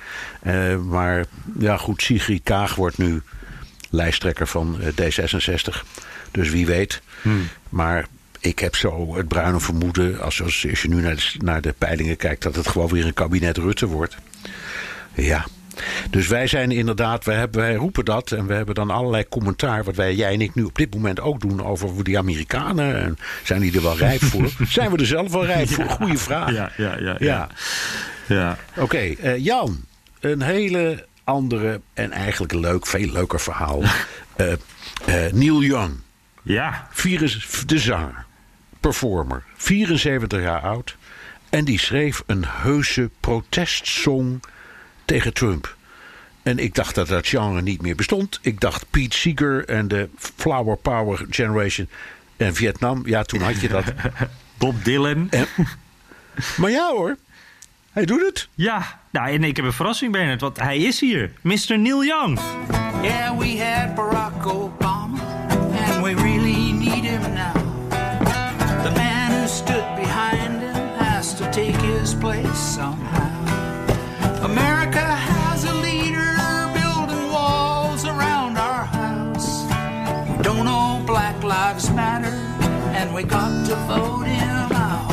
Maar 0.87 1.25
ja, 1.59 1.77
goed, 1.77 2.01
Sigrid 2.01 2.43
Kaag 2.43 2.75
wordt 2.75 2.97
nu 2.97 3.21
lijsttrekker 3.89 4.47
van 4.47 4.77
eh, 4.81 4.87
D66. 4.87 5.83
Dus 6.31 6.49
wie 6.49 6.65
weet. 6.65 7.01
Maar 7.69 8.07
ik 8.39 8.59
heb 8.59 8.75
zo 8.75 9.15
het 9.15 9.27
bruine 9.27 9.59
vermoeden, 9.59 10.21
als, 10.21 10.41
als, 10.41 10.65
als 10.69 10.81
je 10.81 10.87
nu 10.87 11.01
naar 11.01 11.15
de, 11.15 11.33
naar 11.37 11.61
de 11.61 11.73
peilingen 11.77 12.17
kijkt, 12.17 12.43
dat 12.43 12.55
het 12.55 12.67
gewoon 12.67 12.89
weer 12.89 13.05
een 13.05 13.13
kabinet 13.13 13.57
Rutte 13.57 13.85
wordt. 13.85 14.17
Ja. 15.13 15.45
Dus 16.09 16.27
wij 16.27 16.47
zijn 16.47 16.71
inderdaad, 16.71 17.25
wij, 17.25 17.35
hebben, 17.35 17.61
wij 17.61 17.75
roepen 17.75 18.05
dat 18.05 18.31
en 18.31 18.47
we 18.47 18.53
hebben 18.53 18.75
dan 18.75 18.89
allerlei 18.89 19.27
commentaar, 19.29 19.83
wat 19.83 19.95
wij, 19.95 20.15
jij 20.15 20.33
en 20.33 20.41
ik 20.41 20.55
nu 20.55 20.63
op 20.63 20.75
dit 20.75 20.93
moment 20.93 21.19
ook 21.19 21.41
doen 21.41 21.65
over 21.65 22.03
die 22.03 22.17
Amerikanen. 22.17 22.95
En 23.03 23.17
zijn 23.43 23.61
die 23.61 23.75
er 23.75 23.81
wel 23.81 23.97
rijp 23.97 24.21
voor? 24.21 24.51
zijn 24.67 24.91
we 24.91 24.97
er 24.97 25.05
zelf 25.05 25.31
wel 25.31 25.45
rijp 25.45 25.69
voor? 25.69 25.89
Goeie 25.89 26.17
vraag. 26.17 26.51
Ja, 26.51 26.71
ja, 26.77 26.97
ja. 26.99 27.15
Ja. 27.19 27.49
ja. 28.27 28.57
Oké, 28.75 28.97
eh, 28.97 29.37
Jan, 29.37 29.85
een 30.19 30.41
hele 30.41 31.05
andere 31.23 31.81
en 31.93 32.11
eigenlijk 32.11 32.53
leuk, 32.53 32.85
veel 32.87 33.11
leuker 33.11 33.39
verhaal. 33.39 33.81
Eh, 34.35 34.51
eh, 34.51 35.33
Neil 35.33 35.61
Young, 35.61 35.91
Ja. 36.41 36.87
virus, 36.91 37.63
de 37.65 37.79
zanger, 37.79 38.25
performer, 38.79 39.43
74 39.55 40.41
jaar 40.41 40.61
oud. 40.61 40.95
En 41.49 41.65
die 41.65 41.79
schreef 41.79 42.23
een 42.25 42.45
heuse 42.47 43.09
protestsong 43.19 44.39
tegen 45.07 45.33
Trump. 45.33 45.75
En 46.43 46.59
ik 46.59 46.75
dacht 46.75 46.95
dat 46.95 47.07
dat 47.07 47.27
genre 47.27 47.61
niet 47.61 47.81
meer 47.81 47.95
bestond. 47.95 48.39
Ik 48.41 48.59
dacht 48.59 48.85
Pete 48.89 49.17
Seeger 49.17 49.65
en 49.65 49.87
de 49.87 50.09
Flower 50.17 50.77
Power 50.77 51.25
Generation 51.29 51.89
en 52.37 52.55
Vietnam. 52.55 53.01
Ja, 53.05 53.23
toen 53.23 53.41
had 53.41 53.61
je 53.61 53.67
dat. 53.67 53.83
Bob 54.57 54.83
Dylan. 54.83 55.29
Maar 56.57 56.71
ja 56.71 56.89
hoor, 56.89 57.17
hij 57.91 58.05
doet 58.05 58.25
het. 58.25 58.47
Ja. 58.55 58.99
Nou, 59.11 59.29
en 59.29 59.43
ik 59.43 59.55
heb 59.55 59.65
een 59.65 59.73
verrassing, 59.73 60.11
Bernard. 60.11 60.41
Want 60.41 60.59
hij 60.59 60.77
is 60.77 60.99
hier. 60.99 61.31
Mr. 61.41 61.79
Neil 61.79 62.03
Young. 62.03 62.39
Yeah, 63.01 63.37
we 63.37 63.63
had 63.63 63.95
Barack 63.95 64.45
Obama, 64.45 65.21
and 65.85 66.03
we 66.03 66.13
really 66.13 66.71
need 66.71 67.03
him 67.03 67.33
now. 67.33 67.53
The 68.83 68.91
man 68.95 69.31
who 69.31 69.47
stood 69.47 69.95
behind 69.95 70.61
him 70.61 70.87
has 70.97 71.35
to 71.35 71.49
take 71.49 71.75
his 71.81 72.15
place. 72.15 72.46
America 74.47 74.99
has 74.99 75.65
a 75.65 75.73
leader 75.73 76.35
building 76.73 77.31
walls 77.31 78.05
around 78.05 78.57
our 78.57 78.85
house. 78.85 79.65
We 80.37 80.43
don't 80.43 80.63
know 80.63 81.01
Black 81.05 81.43
Lives 81.43 81.91
Matter, 81.91 82.33
and 82.93 83.13
we 83.13 83.23
got 83.23 83.65
to 83.67 83.75
vote 83.75 84.25
him 84.25 84.71
out. 84.71 85.11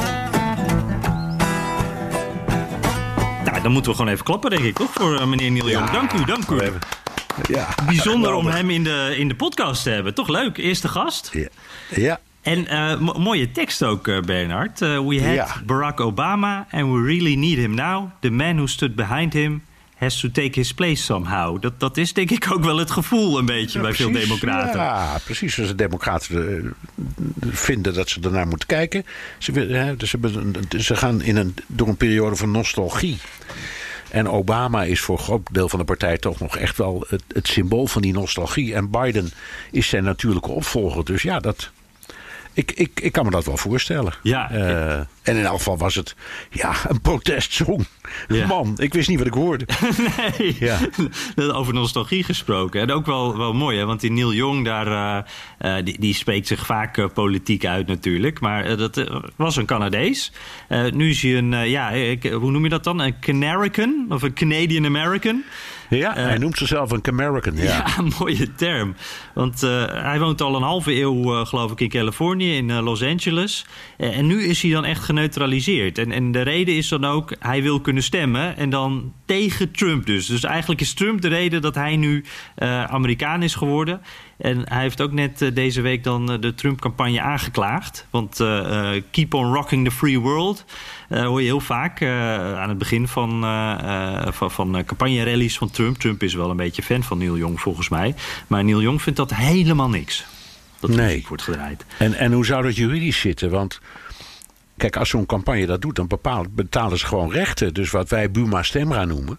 Nou, 3.44 3.62
dan 3.62 3.72
moeten 3.72 3.90
we 3.90 3.96
gewoon 3.96 4.12
even 4.12 4.24
klappen, 4.24 4.50
denk 4.50 4.62
ik, 4.62 4.76
toch? 4.76 4.92
Voor 4.92 5.18
eh, 5.18 5.26
meneer 5.26 5.50
Neil 5.50 5.70
Young. 5.70 5.90
Dank 5.90 6.12
u, 6.12 6.24
dank 6.24 6.48
u. 6.50 6.72
Ja, 7.48 7.68
Bijzonder 7.86 8.32
om 8.32 8.46
hem 8.46 8.70
in 8.70 8.84
de, 8.84 9.14
in 9.16 9.28
de 9.28 9.34
podcast 9.34 9.82
te 9.82 9.90
hebben. 9.90 10.14
Toch 10.14 10.28
leuk, 10.28 10.56
eerste 10.56 10.88
gast. 10.88 11.30
Ja. 11.32 11.48
ja. 11.88 12.20
En 12.44 12.66
eh, 12.66 12.98
mo- 12.98 13.18
mooie 13.18 13.50
tekst 13.50 13.82
ook, 13.82 14.08
eh, 14.08 14.20
Bernard. 14.20 14.82
Eh, 14.82 14.88
we 15.06 15.22
had 15.22 15.34
Ja. 15.34 15.46
Barack 15.66 16.00
Obama 16.00 16.66
and 16.70 16.92
we 16.92 17.02
really 17.02 17.34
need 17.34 17.56
him 17.56 17.74
now. 17.74 18.10
The 18.20 18.30
man 18.30 18.54
who 18.56 18.66
stood 18.66 18.94
behind 18.94 19.32
him 19.32 19.62
has 19.96 20.20
to 20.20 20.30
take 20.30 20.50
his 20.52 20.74
place 20.74 21.02
somehow. 21.02 21.62
Dat, 21.62 21.80
dat 21.80 21.96
is 21.96 22.12
denk 22.12 22.30
ik 22.30 22.52
ook 22.52 22.64
wel 22.64 22.76
het 22.76 22.90
gevoel 22.90 23.38
een 23.38 23.46
beetje 23.46 23.80
bij 23.80 23.92
veel 23.94 24.12
democraten. 24.12 24.80
Ja, 24.80 25.18
precies. 25.24 25.58
Als 25.58 25.68
de 25.68 25.74
democraten 25.74 26.74
vinden 27.40 27.94
dat 27.94 28.08
ze 28.08 28.20
ernaar 28.20 28.46
moeten 28.46 28.68
kijken. 28.68 29.04
Ze, 29.38 29.52
hè, 29.52 29.96
dus 29.96 30.10
ze, 30.10 30.18
ze 30.78 30.96
gaan 30.96 31.22
in 31.22 31.36
een, 31.36 31.54
door 31.66 31.88
een 31.88 31.96
periode 31.96 32.36
van 32.36 32.50
nostalgie. 32.50 33.18
En 34.10 34.28
Obama 34.28 34.82
is 34.82 35.00
voor 35.00 35.18
een 35.18 35.24
groot 35.24 35.48
deel 35.52 35.68
van 35.68 35.78
de 35.78 35.84
partij 35.84 36.18
toch 36.18 36.40
nog 36.40 36.56
echt 36.56 36.76
wel 36.76 37.04
het, 37.08 37.22
het 37.28 37.48
symbool 37.48 37.86
van 37.86 38.02
die 38.02 38.12
nostalgie. 38.12 38.74
En 38.74 38.90
Biden 38.90 39.30
is 39.70 39.88
zijn 39.88 40.04
natuurlijke 40.04 40.50
opvolger. 40.50 41.04
Dus 41.04 41.22
ja, 41.22 41.40
dat, 41.40 41.70
ik, 42.54 42.70
ik, 42.72 43.00
ik 43.00 43.12
kan 43.12 43.24
me 43.24 43.30
dat 43.30 43.44
wel 43.44 43.56
voorstellen. 43.56 44.12
Ja. 44.22 44.50
Eh, 44.50 44.92
en 45.22 45.36
in 45.36 45.44
elk 45.44 45.56
geval 45.56 45.78
was 45.78 45.94
het 45.94 46.14
ja, 46.50 46.74
een 46.88 47.00
protestsong. 47.00 47.84
Ja. 48.28 48.46
Man, 48.46 48.74
ik 48.76 48.94
wist 48.94 49.08
niet 49.08 49.18
wat 49.18 49.26
ik 49.26 49.32
hoorde. 49.34 49.66
Nee, 50.38 50.56
Ja. 50.60 50.78
over 51.58 51.74
nostalgie 51.74 52.24
gesproken. 52.24 52.80
En 52.80 52.90
ook 52.90 53.06
wel, 53.06 53.36
wel 53.36 53.52
mooi, 53.54 53.78
hè? 53.78 53.84
want 53.84 54.00
die 54.00 54.10
Neil 54.12 54.32
Young, 54.34 54.64
daar, 54.64 54.86
eh, 55.58 55.76
eh, 55.78 55.84
die, 55.84 56.00
die 56.00 56.14
spreekt 56.14 56.46
zich 56.46 56.66
vaak 56.66 57.12
politiek 57.14 57.64
uit 57.66 57.86
natuurlijk. 57.86 58.40
Maar 58.40 58.76
dat 58.76 59.04
was 59.36 59.56
een 59.56 59.66
Canadees. 59.66 60.32
Nu 60.92 61.10
is 61.10 61.22
hij 61.22 61.36
een, 61.38 61.68
ja, 61.68 61.90
ik- 61.90 62.22
hoe 62.24 62.50
noem 62.50 62.62
je 62.62 62.68
dat 62.68 62.84
dan? 62.84 63.00
Een 63.00 63.20
Canarican 63.20 64.06
of 64.08 64.22
een 64.22 64.34
Canadian 64.34 64.84
American. 64.84 65.42
Ja, 65.88 66.12
hij 66.14 66.38
noemt 66.38 66.58
zichzelf 66.58 66.90
een 66.90 67.06
American. 67.08 67.56
Ja. 67.56 67.86
Mooie 68.18 68.54
term. 68.54 68.94
Want 69.34 69.62
eh, 69.62 69.84
hij 69.86 70.18
woont 70.20 70.40
al 70.40 70.56
een 70.56 70.62
halve 70.62 71.00
eeuw, 71.00 71.34
eh, 71.34 71.46
geloof 71.46 71.72
ik, 71.72 71.80
in 71.80 71.88
Californië, 71.88 72.56
in 72.56 72.70
eh, 72.70 72.82
Los 72.82 73.02
Angeles. 73.02 73.66
Eh, 73.96 74.18
en 74.18 74.26
nu 74.26 74.42
is 74.44 74.62
hij 74.62 74.70
dan 74.70 74.84
echt 74.84 75.02
geneutraliseerd. 75.02 75.98
En, 75.98 76.12
en 76.12 76.32
de 76.32 76.40
reden 76.40 76.74
is 76.74 76.88
dan 76.88 77.04
ook, 77.04 77.32
hij 77.38 77.62
wil 77.62 77.80
kunnen 77.80 78.02
stemmen. 78.02 78.56
En 78.56 78.70
dan 78.70 79.12
tegen 79.24 79.70
Trump 79.72 80.06
dus. 80.06 80.26
Dus 80.26 80.44
eigenlijk 80.44 80.80
is 80.80 80.94
Trump 80.94 81.20
de 81.20 81.28
reden 81.28 81.62
dat 81.62 81.74
hij 81.74 81.96
nu 81.96 82.24
eh, 82.54 82.84
Amerikaan 82.84 83.42
is 83.42 83.54
geworden. 83.54 84.00
En 84.36 84.62
hij 84.68 84.82
heeft 84.82 85.00
ook 85.00 85.12
net 85.12 85.42
eh, 85.42 85.54
deze 85.54 85.80
week 85.80 86.04
dan 86.04 86.32
eh, 86.32 86.40
de 86.40 86.54
Trump-campagne 86.54 87.20
aangeklaagd. 87.20 88.06
Want 88.10 88.40
eh, 88.40 88.94
eh, 88.96 89.02
keep 89.10 89.34
on 89.34 89.54
rocking 89.54 89.84
the 89.84 89.90
free 89.90 90.20
world 90.20 90.64
eh, 91.14 91.26
hoor 91.26 91.40
je 91.40 91.46
heel 91.46 91.60
vaak 91.60 92.00
eh, 92.00 92.58
aan 92.58 92.68
het 92.68 92.78
begin 92.78 93.08
van, 93.08 93.44
eh, 93.44 94.26
van, 94.32 94.50
van 94.50 94.84
campagne-rallies 94.84 95.58
van 95.58 95.70
Trump. 95.70 95.98
Trump 95.98 96.22
is 96.22 96.34
wel 96.34 96.50
een 96.50 96.56
beetje 96.56 96.82
fan 96.82 97.02
van 97.02 97.18
Neil 97.18 97.36
Young 97.36 97.60
volgens 97.60 97.88
mij. 97.88 98.14
Maar 98.46 98.64
Neil 98.64 98.82
Young 98.82 99.02
vindt 99.02 99.18
dat 99.18 99.34
helemaal 99.34 99.88
niks. 99.88 100.24
Dat 100.80 100.90
Nee. 100.90 101.06
muziek 101.06 101.28
wordt 101.28 101.42
gedraaid. 101.42 101.84
En, 101.98 102.14
en 102.14 102.32
hoe 102.32 102.46
zou 102.46 102.62
dat 102.62 102.76
juridisch 102.76 103.20
zitten? 103.20 103.50
Want 103.50 103.80
kijk, 104.76 104.96
als 104.96 105.08
zo'n 105.08 105.26
campagne 105.26 105.66
dat 105.66 105.82
doet, 105.82 105.96
dan 105.96 106.06
bepaalt, 106.06 106.54
betalen 106.54 106.98
ze 106.98 107.06
gewoon 107.06 107.30
rechten. 107.30 107.74
Dus 107.74 107.90
wat 107.90 108.08
wij 108.08 108.30
Buma 108.30 108.62
Stemra 108.62 109.04
noemen. 109.04 109.38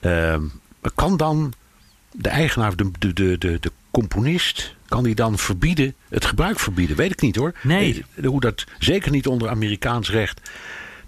Ehm, 0.00 0.42
kan 0.94 1.16
dan 1.16 1.52
de 2.12 2.28
eigenaar, 2.28 2.76
de, 2.76 2.90
de, 2.98 3.12
de, 3.12 3.38
de, 3.38 3.58
de 3.60 3.72
componist, 3.90 4.74
kan 4.92 5.04
die 5.04 5.14
dan 5.14 5.38
verbieden, 5.38 5.94
het 6.08 6.24
gebruik 6.24 6.58
verbieden? 6.58 6.96
Weet 6.96 7.12
ik 7.12 7.20
niet 7.20 7.36
hoor. 7.36 7.54
Nee. 7.62 8.04
Eh, 8.14 8.26
Hoe 8.26 8.40
dat, 8.40 8.64
zeker 8.78 9.10
niet 9.10 9.26
onder 9.26 9.48
Amerikaans 9.48 10.10
recht. 10.10 10.50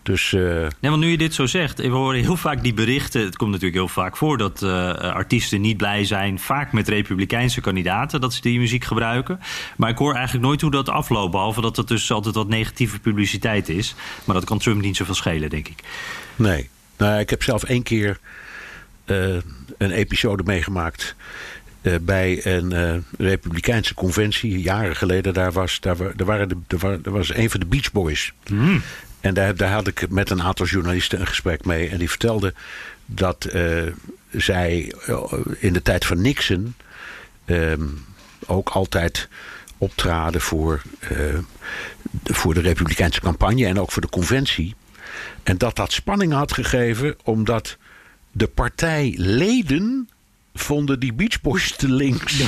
Dus 0.03 0.32
eh, 0.32 0.41
Nee, 0.80 0.91
want 0.91 0.99
nu 0.99 1.09
je 1.09 1.18
dit 1.18 1.35
zo 1.35 1.47
zegt, 1.47 1.78
we 1.78 1.89
horen 1.89 2.20
heel 2.20 2.37
vaak 2.37 2.62
die 2.62 2.74
berichten. 2.74 3.20
Het 3.20 3.37
komt 3.37 3.51
natuurlijk 3.51 3.78
heel 3.78 3.89
vaak 3.89 4.16
voor 4.16 4.39
dat 4.39 4.62
eh, 4.62 4.93
artiesten 4.93 5.61
niet 5.61 5.76
blij 5.76 6.05
zijn, 6.05 6.39
vaak 6.39 6.72
met 6.72 6.89
republikeinse 6.89 7.61
kandidaten, 7.61 8.20
dat 8.20 8.35
ze 8.35 8.41
die 8.41 8.59
muziek 8.59 8.85
gebruiken. 8.85 9.41
Maar 9.76 9.91
ik 9.91 9.99
hoor 9.99 10.14
eigenlijk 10.14 10.45
nooit 10.47 10.61
hoe 10.61 10.70
dat 10.70 10.89
afloopt, 10.89 11.30
behalve 11.30 11.61
dat 11.61 11.76
het 11.76 11.89
dus 11.89 12.11
altijd 12.11 12.35
wat 12.35 12.49
negatieve 12.49 12.99
publiciteit 12.99 13.68
is. 13.68 13.95
Maar 14.24 14.35
dat 14.35 14.45
kan 14.45 14.59
Trump 14.59 14.82
niet 14.82 14.97
zoveel 14.97 15.14
schelen, 15.14 15.51
denk 15.51 15.68
ik. 15.68 15.78
Nee. 16.37 16.68
Nou, 16.97 17.18
ik 17.18 17.30
heb 17.30 17.43
zelf 17.43 17.64
één 17.64 17.82
keer 17.82 18.18
een 19.78 19.91
episode 19.91 20.43
meegemaakt. 20.43 21.16
Eh, 21.85 21.95
bij 22.03 22.47
een 22.47 22.72
eh, 22.72 22.95
Republikeinse 23.18 23.95
conventie, 23.95 24.61
jaren 24.61 24.97
geleden. 24.97 25.35
Daar 25.35 25.53
was, 25.53 25.80
daar, 25.80 25.97
wa- 25.97 26.12
daar 26.16 26.26
waren 26.26 26.49
de, 26.49 26.57
daar 26.66 26.80
wa- 26.80 26.97
daar 27.03 27.12
was 27.12 27.35
een 27.35 27.51
van 27.51 27.61
de 27.61 27.66
Beach 27.66 27.93
Boys. 27.93 28.32
En 29.20 29.35
daar, 29.35 29.57
daar 29.57 29.70
had 29.72 29.87
ik 29.87 30.11
met 30.11 30.30
een 30.30 30.43
aantal 30.43 30.66
journalisten 30.66 31.20
een 31.20 31.26
gesprek 31.26 31.64
mee. 31.64 31.89
En 31.89 31.99
die 31.99 32.09
vertelde 32.09 32.55
dat 33.07 33.45
eh, 33.45 33.82
zij 34.30 34.93
in 35.59 35.72
de 35.72 35.82
tijd 35.82 36.05
van 36.05 36.20
Nixon 36.20 36.74
ehm, 37.45 37.82
ook 38.47 38.68
altijd 38.68 39.28
optraden 39.78 40.41
voor, 40.41 40.82
de- 42.22 42.35
voor 42.35 42.55
de 42.55 42.61
Republikeinse 42.61 43.20
campagne 43.20 43.66
en 43.66 43.80
ook 43.80 43.93
voor 43.93 44.03
de 44.03 44.09
conventie. 44.09 44.74
En 45.43 45.59
dat 45.59 45.76
dat 45.76 45.93
spanning 45.93 46.32
had 46.32 46.53
gegeven 46.53 47.16
omdat 47.24 47.76
de 48.32 48.47
partijleden 48.47 50.09
vonden 50.55 51.00
die 51.00 51.12
Beach 51.12 51.40
Boys 51.40 51.76
te 51.76 51.88
links. 51.90 52.42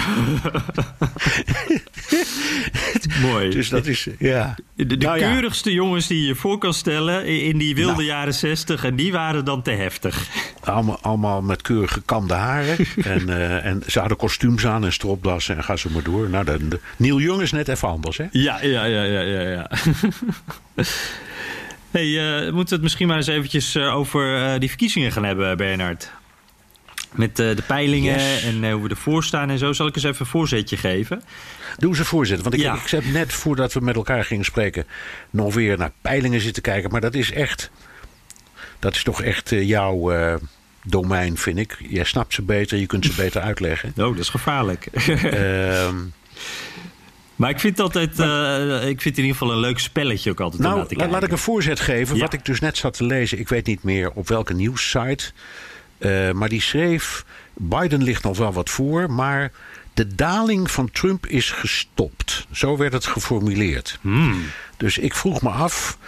Mooi. 3.23 3.51
Dus 3.51 3.69
dat 3.69 3.87
is, 3.87 4.09
ja. 4.19 4.55
De, 4.75 4.87
de 4.87 4.97
Nou 4.97 5.19
ja. 5.19 5.31
keurigste 5.33 5.73
jongens 5.73 6.07
die 6.07 6.27
je 6.27 6.35
voor 6.35 6.59
kan 6.59 6.75
stellen 6.75 7.27
in 7.27 7.59
die 7.59 7.75
wilde 7.75 7.93
Nou. 7.93 8.05
jaren 8.05 8.35
zestig. 8.35 8.85
En 8.85 8.97
die 8.97 9.13
waren 9.13 9.45
dan 9.45 9.63
te 9.63 9.71
heftig. 9.71 10.29
Allemaal, 10.65 10.99
allemaal 11.01 11.43
met 11.43 11.63
keurig 11.63 11.93
gekamde 11.93 12.35
haren. 12.35 12.77
en, 13.03 13.29
eh, 13.29 13.65
en 13.65 13.83
ze 13.87 13.99
hadden 13.99 14.17
kostuums 14.17 14.67
aan 14.67 14.85
en 14.85 14.93
stropdassen 14.93 15.57
en 15.57 15.65
ga 15.65 15.77
zo 15.77 15.89
maar 15.93 16.03
door. 16.03 16.31
Nou, 16.31 16.45
de, 16.45 16.69
de- 16.69 16.81
Neil 16.97 17.21
Young 17.21 17.41
is 17.43 17.53
net 17.53 17.69
even 17.69 17.89
anders, 17.89 18.17
hè? 18.17 18.25
Ja, 18.31 18.63
ja, 18.63 18.85
ja, 18.85 19.03
ja, 19.03 19.21
ja. 19.21 19.41
ja. 19.41 19.71
hey, 21.91 22.07
eh, 22.39 22.45
we 22.47 22.51
moeten 22.55 22.75
het 22.75 22.83
misschien 22.83 23.07
maar 23.07 23.17
eens 23.17 23.27
eventjes 23.27 23.75
eh, 23.75 23.95
over 23.97 24.57
die 24.61 24.69
verkiezingen 24.69 25.13
gaan 25.13 25.25
hebben, 25.25 25.57
Bernard. 25.57 26.11
Met 27.17 27.39
eh, 27.39 27.57
de 27.57 27.63
peilingen 27.67 28.21
Yes. 28.21 28.43
en 28.45 28.65
eh, 28.65 28.73
hoe 28.73 28.83
we 28.83 28.89
ervoor 28.89 29.25
staan 29.25 29.51
en 29.51 29.59
zo. 29.59 29.73
Zal 29.73 29.87
ik 29.87 29.95
eens 29.95 30.05
even 30.05 30.21
een 30.21 30.27
voorzetje 30.27 30.77
geven? 30.77 31.23
Doe 31.77 31.97
ze 31.97 32.05
voorzitter. 32.05 32.45
Want 32.45 32.55
ik, 32.55 32.61
Ja. 32.61 32.75
ik 32.75 32.91
heb 32.91 33.05
net 33.05 33.33
voordat 33.33 33.73
we 33.73 33.81
met 33.81 33.95
elkaar 33.97 34.25
gingen 34.25 34.45
spreken... 34.45 34.87
nog 35.31 35.55
weer 35.55 35.79
naar 35.79 35.93
peilingen 36.01 36.41
zitten 36.41 36.63
kijken. 36.63 36.91
Maar 36.91 37.01
dat 37.01 37.15
is 37.15 37.33
echt... 37.33 37.71
Dat 38.79 38.95
is 38.95 39.03
toch 39.03 39.23
echt 39.23 39.53
eh, 39.53 39.69
jouw 39.69 40.13
domein, 40.85 41.37
vind 41.37 41.59
ik. 41.59 41.77
Jij 41.89 42.05
snapt 42.05 42.35
ze 42.35 42.43
beter, 42.43 42.79
je 42.79 42.87
kunt 42.87 43.05
ze 43.05 43.13
beter 43.17 43.41
uitleggen. 43.51 43.89
Oh, 43.89 43.95
dat 43.97 44.19
is 44.19 44.29
gevaarlijk. 44.29 44.87
Ehm, 44.87 45.95
maar 47.37 47.51
ik 47.51 47.61
vind 47.61 47.81
altijd, 47.81 48.11
ik 48.89 49.01
vind 49.01 49.17
in 49.17 49.25
ieder 49.25 49.37
geval 49.39 49.53
een 49.53 49.61
leuk 49.61 49.79
spelletje 49.79 50.31
ook 50.31 50.41
altijd 50.41 50.63
nou, 50.63 51.11
laat 51.11 51.23
ik 51.23 51.31
een 51.31 51.39
voorzet 51.39 51.81
geven. 51.81 52.17
Ja. 52.17 52.23
Wat 52.23 52.33
ik 52.33 52.45
dus 52.45 52.61
net 52.61 52.77
zat 52.77 52.97
te 52.97 53.05
lezen. 53.05 53.39
Ik 53.39 53.49
weet 53.49 53.67
niet 53.67 53.83
meer 53.83 54.11
op 54.11 54.29
welke 54.29 54.55
nieuwssite. 54.55 55.33
Eh, 55.99 56.31
maar 56.31 56.49
die 56.49 56.61
schreef... 56.61 57.25
Biden 57.59 58.03
ligt 58.03 58.23
nog 58.23 58.39
wel 58.39 58.53
wat 58.53 58.71
voor, 58.71 59.13
maar... 59.13 59.53
De 59.95 60.15
daling 60.15 60.71
van 60.71 60.91
Trump 60.91 61.27
is 61.27 61.51
gestopt. 61.51 62.47
Zo 62.51 62.77
werd 62.77 62.93
het 62.93 63.07
geformuleerd. 63.07 63.99
Hmm. 64.01 64.43
Dus 64.77 64.99
ik 64.99 65.15
vroeg 65.15 65.43
me 65.43 65.49
af, 65.49 65.99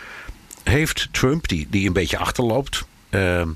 heeft 0.62 1.08
Trump, 1.10 1.48
die, 1.48 1.66
die 1.70 1.86
een 1.86 1.92
beetje 1.92 2.18
achterloopt, 2.18 2.84
eh, 3.08 3.46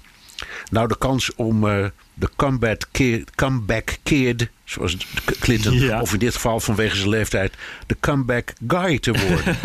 nou 0.71 0.89
de 0.89 0.99
kans 0.99 1.35
om 1.35 1.69
eh, 1.69 1.87
de 2.15 2.29
comeback 2.37 2.83
kid, 2.91 3.31
comeback 3.35 3.97
kid, 4.03 4.49
zoals 4.65 4.97
Clinton, 5.41 5.73
Ja. 5.75 6.01
of 6.01 6.13
in 6.13 6.19
dit 6.19 6.35
geval 6.35 6.61
vanwege 6.61 6.97
zijn 6.97 7.09
leeftijd, 7.09 7.55
de 7.87 7.97
comeback 8.01 8.53
guy 8.67 8.99
te 8.99 9.13
worden? 9.13 9.57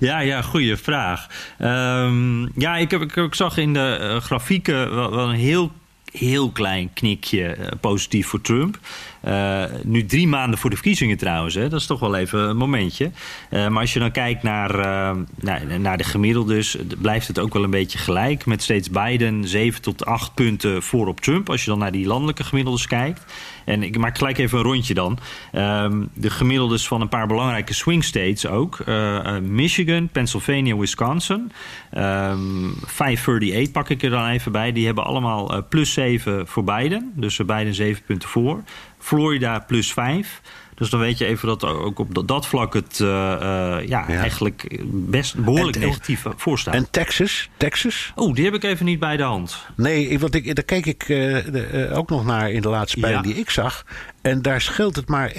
Ja, 0.00 0.20
ja, 0.20 0.42
goede 0.42 0.76
vraag. 0.76 1.26
Ehm, 1.58 2.60
ja, 2.60 2.76
ik, 2.76 2.90
heb, 2.90 3.00
ik, 3.02 3.16
ik 3.16 3.34
zag 3.34 3.56
in 3.56 3.72
de 3.72 3.96
eh, 4.00 4.20
grafieken 4.20 4.94
wel, 4.94 5.10
wel 5.10 5.28
een 5.28 5.34
heel 5.34 5.72
heel 6.18 6.50
klein 6.50 6.90
knikje 6.92 7.46
eh, 7.46 7.66
positief 7.80 8.26
voor 8.26 8.40
Trump. 8.40 8.78
Uh, 9.24 9.64
nu 9.82 10.06
drie 10.06 10.28
maanden 10.28 10.58
voor 10.58 10.70
de 10.70 10.76
verkiezingen 10.76 11.16
trouwens. 11.16 11.54
Hè. 11.54 11.68
Dat 11.68 11.80
is 11.80 11.86
toch 11.86 12.00
wel 12.00 12.16
even 12.16 12.38
een 12.38 12.56
momentje. 12.56 13.10
Uh, 13.50 13.68
maar 13.68 13.80
als 13.80 13.92
je 13.92 13.98
dan 13.98 14.10
kijkt 14.10 14.42
naar, 14.42 14.76
naar, 15.34 15.80
naar 15.80 15.96
de 15.96 16.04
gemiddeldes... 16.04 16.76
blijft 16.98 17.28
het 17.28 17.38
ook 17.38 17.52
wel 17.52 17.64
een 17.64 17.70
beetje 17.70 17.98
gelijk. 17.98 18.46
Met 18.46 18.62
steeds 18.62 18.90
Biden 18.90 19.48
7 19.48 19.82
tot 19.82 20.04
8 20.04 20.34
punten 20.34 20.82
voor 20.82 21.06
op 21.06 21.20
Trump. 21.20 21.50
Als 21.50 21.64
je 21.64 21.70
dan 21.70 21.78
naar 21.78 21.92
die 21.92 22.06
landelijke 22.06 22.44
gemiddeldes 22.44 22.86
kijkt. 22.86 23.32
En 23.64 23.82
ik 23.82 23.98
maak 23.98 24.18
gelijk 24.18 24.38
even 24.38 24.58
een 24.58 24.64
rondje 24.64 24.94
dan. 24.94 25.18
Um, 25.52 26.08
de 26.14 26.30
gemiddeldes 26.30 26.86
van 26.86 27.00
een 27.00 27.08
paar 27.08 27.26
belangrijke 27.26 27.74
swing 27.74 28.04
states 28.04 28.46
ook. 28.46 28.84
Michigan, 29.42 30.08
Pennsylvania, 30.08 30.76
Wisconsin. 30.76 31.52
Um, 31.94 32.74
538 32.84 33.72
pak 33.72 33.90
ik 33.90 34.02
er 34.02 34.10
dan 34.10 34.28
even 34.28 34.52
bij. 34.52 34.72
Die 34.72 34.86
hebben 34.86 35.04
allemaal 35.04 35.66
plus 35.68 35.92
7 35.92 36.03
voor 36.44 36.64
Biden. 36.64 37.12
Dus 37.14 37.36
Biden 37.36 37.74
7 37.74 38.02
punten 38.06 38.28
voor. 38.28 38.62
Florida 38.98 39.58
plus 39.58 39.92
5. 39.92 40.40
Dus 40.74 40.90
dan 40.90 41.00
weet 41.00 41.18
je 41.18 41.24
even 41.24 41.48
dat 41.48 41.64
ook 41.64 41.98
op 41.98 42.28
dat 42.28 42.46
vlak 42.46 42.74
het 42.74 42.98
uh, 42.98 43.08
uh, 43.08 43.36
ja, 43.38 43.78
ja, 43.86 44.06
eigenlijk 44.06 44.82
best 44.84 45.36
behoorlijk 45.36 45.76
en, 45.76 45.82
negatief 45.82 46.24
voor 46.36 46.58
staat. 46.58 46.74
En 46.74 46.90
Texas? 46.90 47.48
Texas? 47.56 48.12
Oh, 48.14 48.34
die 48.34 48.44
heb 48.44 48.54
ik 48.54 48.64
even 48.64 48.84
niet 48.84 48.98
bij 48.98 49.16
de 49.16 49.22
hand. 49.22 49.66
Nee, 49.76 50.18
want 50.18 50.34
ik, 50.34 50.54
daar 50.54 50.64
keek 50.64 50.86
ik 50.86 51.08
uh, 51.08 51.44
de, 51.52 51.90
ook 51.92 52.10
nog 52.10 52.24
naar 52.24 52.50
in 52.50 52.62
de 52.62 52.68
laatste 52.68 53.00
peiling 53.00 53.26
ja. 53.26 53.32
die 53.32 53.40
ik 53.40 53.50
zag. 53.50 53.84
En 54.22 54.42
daar 54.42 54.60
scheelt 54.60 54.96
het 54.96 55.08
maar 55.08 55.32
1% 55.32 55.36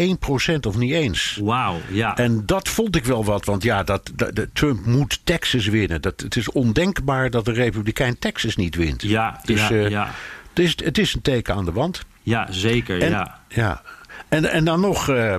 of 0.68 0.78
niet 0.78 0.92
eens. 0.92 1.40
Wauw, 1.42 1.78
ja. 1.92 2.18
En 2.18 2.46
dat 2.46 2.70
vond 2.70 2.96
ik 2.96 3.06
wel 3.06 3.26
wat, 3.26 3.46
want 3.46 3.64
ja, 3.64 3.84
dat, 3.84 4.12
dat, 4.16 4.36
de 4.36 4.50
Trump 4.54 4.86
moet 4.86 5.20
Texas 5.24 5.68
winnen. 5.68 6.02
Dat, 6.02 6.22
het 6.22 6.36
is 6.36 6.52
ondenkbaar 6.52 7.30
dat 7.30 7.46
de 7.46 7.52
Republikein 7.52 8.20
Texas 8.20 8.56
niet 8.56 8.76
wint. 8.76 9.02
Ja, 9.02 9.42
dus, 9.44 9.68
ja, 9.68 9.88
ja. 9.88 10.14
Het, 10.56 10.66
is, 10.66 10.76
het 10.84 10.98
is 10.98 11.14
een 11.14 11.22
teken 11.22 11.56
aan 11.56 11.66
de 11.66 11.72
wand. 11.72 12.06
Ja, 12.24 12.48
zeker. 12.52 13.02
En, 13.02 13.10
ja. 13.10 13.40
ja. 13.48 13.82
En, 14.30 14.52
en 14.52 14.66
dan 14.66 14.80
nog, 14.80 15.10
uh, 15.10 15.36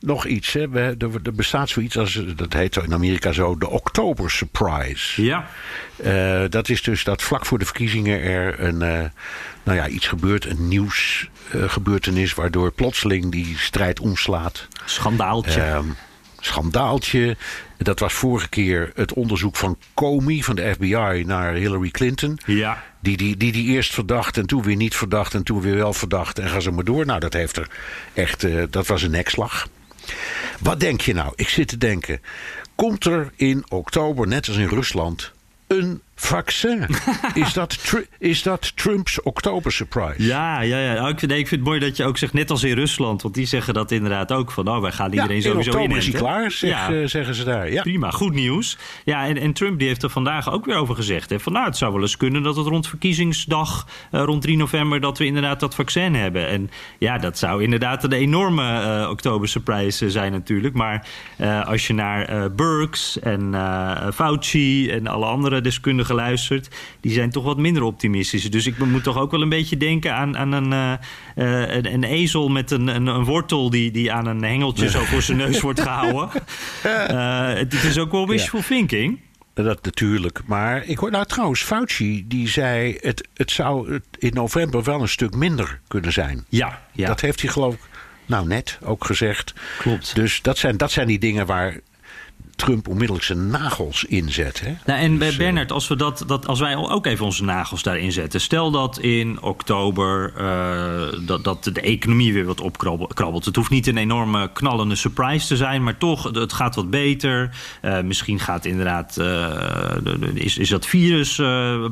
nog 0.00 0.26
iets. 0.26 0.52
Hè. 0.52 0.72
Er, 0.72 0.96
er 1.22 1.34
bestaat 1.34 1.68
zoiets 1.68 1.98
als, 1.98 2.20
dat 2.36 2.52
heet 2.52 2.76
in 2.76 2.92
Amerika 2.92 3.32
zo, 3.32 3.58
de 3.58 3.68
Oktober 3.68 4.30
Surprise. 4.30 5.24
Ja. 5.24 5.46
Uh, 6.04 6.44
dat 6.48 6.68
is 6.68 6.82
dus 6.82 7.04
dat 7.04 7.22
vlak 7.22 7.46
voor 7.46 7.58
de 7.58 7.64
verkiezingen 7.64 8.22
er 8.22 8.60
een, 8.60 8.80
uh, 8.80 9.08
nou 9.62 9.78
ja, 9.78 9.88
iets 9.88 10.06
gebeurt, 10.06 10.44
een 10.44 10.68
nieuwsgebeurtenis, 10.68 12.34
waardoor 12.34 12.72
plotseling 12.72 13.32
die 13.32 13.58
strijd 13.58 14.00
omslaat. 14.00 14.68
Schandaaltje. 14.84 15.60
Ehm, 15.60 15.86
schandaaltje. 16.40 17.36
Dat 17.82 17.98
was 17.98 18.12
vorige 18.12 18.48
keer 18.48 18.90
het 18.94 19.12
onderzoek 19.12 19.56
van 19.56 19.78
Comey 19.94 20.42
van 20.42 20.56
de 20.56 20.72
FBI 20.74 21.22
naar 21.26 21.52
Hillary 21.52 21.90
Clinton. 21.90 22.38
Ja. 22.46 22.82
Die 23.00 23.16
die, 23.16 23.36
die 23.36 23.52
die 23.52 23.66
eerst 23.66 23.92
verdacht 23.94 24.36
en 24.36 24.46
toen 24.46 24.62
weer 24.62 24.76
niet 24.76 24.96
verdacht 24.96 25.34
en 25.34 25.42
toen 25.42 25.60
weer 25.60 25.76
wel 25.76 25.92
verdacht. 25.92 26.38
En 26.38 26.48
ga 26.48 26.60
ze 26.60 26.70
maar 26.70 26.84
door. 26.84 27.06
Nou, 27.06 27.20
dat 27.20 27.32
heeft 27.32 27.56
er 27.56 27.68
echt. 28.14 28.42
Uh, 28.42 28.62
dat 28.70 28.86
was 28.86 29.02
een 29.02 29.10
nekslag. 29.10 29.68
Wat 30.60 30.80
denk 30.80 31.00
je 31.00 31.14
nou? 31.14 31.32
Ik 31.36 31.48
zit 31.48 31.68
te 31.68 31.78
denken. 31.78 32.20
Komt 32.74 33.04
er 33.04 33.32
in 33.36 33.64
oktober, 33.68 34.26
net 34.26 34.48
als 34.48 34.56
in 34.56 34.68
Rusland, 34.68 35.32
een 35.66 36.02
vaccin. 36.22 36.86
is, 37.34 37.52
dat 37.52 37.78
is 38.18 38.42
dat 38.42 38.76
Trumps 38.76 39.22
oktober 39.22 39.72
surprise? 39.72 40.22
Ja, 40.24 40.60
ja, 40.60 40.78
ja. 40.78 41.08
Ik, 41.08 41.18
vind, 41.18 41.32
ik 41.32 41.48
vind 41.48 41.50
het 41.50 41.68
mooi 41.68 41.80
dat 41.80 41.96
je 41.96 42.04
ook 42.04 42.18
zegt, 42.18 42.32
net 42.32 42.50
als 42.50 42.64
in 42.64 42.74
Rusland. 42.74 43.22
Want 43.22 43.34
die 43.34 43.46
zeggen 43.46 43.74
dat 43.74 43.90
inderdaad 43.90 44.32
ook. 44.32 44.50
Van, 44.50 44.68
oh, 44.68 44.80
wij 44.80 44.92
gaan 44.92 45.12
iedereen 45.12 45.36
ja, 45.36 45.42
sowieso 45.42 45.78
in. 45.78 45.90
In 45.90 45.96
is 45.96 46.06
hij 46.06 46.14
klaar, 46.20 46.50
zeg, 46.50 46.70
ja. 46.70 46.90
uh, 46.90 47.06
zeggen 47.06 47.34
ze 47.34 47.44
daar. 47.44 47.72
Ja. 47.72 47.82
Prima, 47.82 48.10
goed 48.10 48.34
nieuws. 48.34 48.78
Ja, 49.04 49.26
en, 49.26 49.38
en 49.38 49.52
Trump 49.52 49.78
die 49.78 49.88
heeft 49.88 50.02
er 50.02 50.10
vandaag 50.10 50.52
ook 50.52 50.64
weer 50.64 50.76
over 50.76 50.94
gezegd. 50.94 51.30
Hè, 51.30 51.40
van, 51.40 51.52
nou, 51.52 51.66
het 51.66 51.76
zou 51.76 51.92
wel 51.92 52.02
eens 52.02 52.16
kunnen 52.16 52.42
dat 52.42 52.56
het 52.56 52.66
rond 52.66 52.88
verkiezingsdag, 52.88 53.86
uh, 54.12 54.22
rond 54.22 54.42
3 54.42 54.56
november, 54.56 55.00
dat 55.00 55.18
we 55.18 55.24
inderdaad 55.24 55.60
dat 55.60 55.74
vaccin 55.74 56.14
hebben. 56.14 56.48
En 56.48 56.70
ja, 56.98 57.18
dat 57.18 57.38
zou 57.38 57.62
inderdaad 57.62 58.04
een 58.04 58.12
enorme 58.12 59.00
uh, 59.02 59.10
oktober 59.10 59.48
surprise 59.48 60.10
zijn 60.10 60.32
natuurlijk. 60.32 60.74
Maar 60.74 61.06
als 61.64 61.86
je 61.86 61.94
naar 61.94 62.50
Burks 62.54 63.18
en 63.18 63.54
Fauci 64.14 64.90
en 64.90 65.06
alle 65.06 65.26
andere 65.26 65.60
deskundigen 65.60 66.11
geluisterd, 66.12 66.68
die 67.00 67.12
zijn 67.12 67.30
toch 67.30 67.44
wat 67.44 67.58
minder 67.58 67.82
optimistisch. 67.82 68.50
Dus 68.50 68.66
ik 68.66 68.78
moet 68.78 69.02
toch 69.02 69.18
ook 69.18 69.30
wel 69.30 69.42
een 69.42 69.48
beetje 69.48 69.76
denken 69.76 70.14
aan, 70.14 70.36
aan 70.36 70.52
een, 70.52 70.72
uh, 70.72 71.74
een, 71.74 71.92
een, 71.92 72.04
ezel 72.04 72.48
met 72.48 72.70
een, 72.70 72.88
een, 72.88 73.06
een, 73.06 73.24
wortel 73.24 73.70
die, 73.70 73.90
die 73.90 74.12
aan 74.12 74.26
een 74.26 74.42
hengeltje 74.42 74.90
zo 74.90 75.00
voor 75.00 75.22
zijn 75.22 75.38
neus 75.38 75.60
wordt 75.60 75.80
gehouden. 75.80 76.30
Uh, 76.86 77.46
het, 77.60 77.72
het, 77.72 77.84
is 77.84 77.98
ook 77.98 78.12
wel 78.12 78.28
wishful 78.28 78.58
ja. 78.58 78.64
thinking. 78.64 79.20
Dat 79.54 79.84
natuurlijk. 79.84 80.40
Maar 80.46 80.84
ik 80.84 80.98
hoor 80.98 81.10
nou 81.10 81.26
trouwens, 81.26 81.62
Fauci 81.62 82.24
die 82.28 82.48
zei... 82.48 82.96
het, 83.00 83.28
het 83.34 83.50
zou 83.50 84.00
in 84.18 84.34
november 84.34 84.82
wel 84.82 85.00
een 85.00 85.08
stuk 85.08 85.34
minder 85.34 85.80
kunnen 85.88 86.12
zijn. 86.12 86.44
Ja, 86.48 86.82
ja. 86.92 87.06
Dat 87.06 87.20
heeft 87.20 87.40
hij 87.40 87.50
geloof 87.50 87.74
ik 87.74 87.80
nou 88.26 88.46
net 88.46 88.78
ook 88.82 89.04
gezegd. 89.04 89.54
Klopt. 89.78 90.14
Dus 90.14 90.42
dat 90.42 90.58
zijn, 90.58 90.76
dat 90.76 90.90
zijn 90.90 91.06
die 91.06 91.18
dingen 91.18 91.46
waar 91.46 91.80
Trump 92.56 92.88
onmiddellijk 92.88 93.24
zijn 93.24 93.50
nagels 93.50 94.04
inzet. 94.04 94.60
Hè? 94.60 94.74
Nou, 94.86 95.00
en 95.00 95.18
dus, 95.18 95.36
Bernard, 95.36 95.72
als, 95.72 95.88
we 95.88 95.96
dat, 95.96 96.24
dat, 96.26 96.46
als 96.46 96.60
wij 96.60 96.76
ook 96.76 97.06
even 97.06 97.24
onze 97.24 97.44
nagels 97.44 97.82
daarin 97.82 98.12
zetten. 98.12 98.40
Stel 98.40 98.70
dat 98.70 98.98
in 98.98 99.42
oktober 99.42 100.32
uh, 100.38 101.26
dat, 101.26 101.44
dat 101.44 101.64
de 101.64 101.80
economie 101.80 102.32
weer 102.32 102.44
wat 102.44 102.60
opkrabbelt. 102.60 103.44
Het 103.44 103.56
hoeft 103.56 103.70
niet 103.70 103.86
een 103.86 103.96
enorme 103.96 104.50
knallende 104.52 104.94
surprise 104.94 105.46
te 105.46 105.56
zijn, 105.56 105.82
maar 105.82 105.98
toch, 105.98 106.22
het 106.32 106.52
gaat 106.52 106.74
wat 106.74 106.90
beter. 106.90 107.50
Uh, 107.82 108.00
misschien 108.00 108.40
gaat 108.40 108.64
inderdaad, 108.64 109.16
uh, 109.20 110.34
is, 110.34 110.58
is 110.58 110.68
dat 110.68 110.86
virus, 110.86 111.40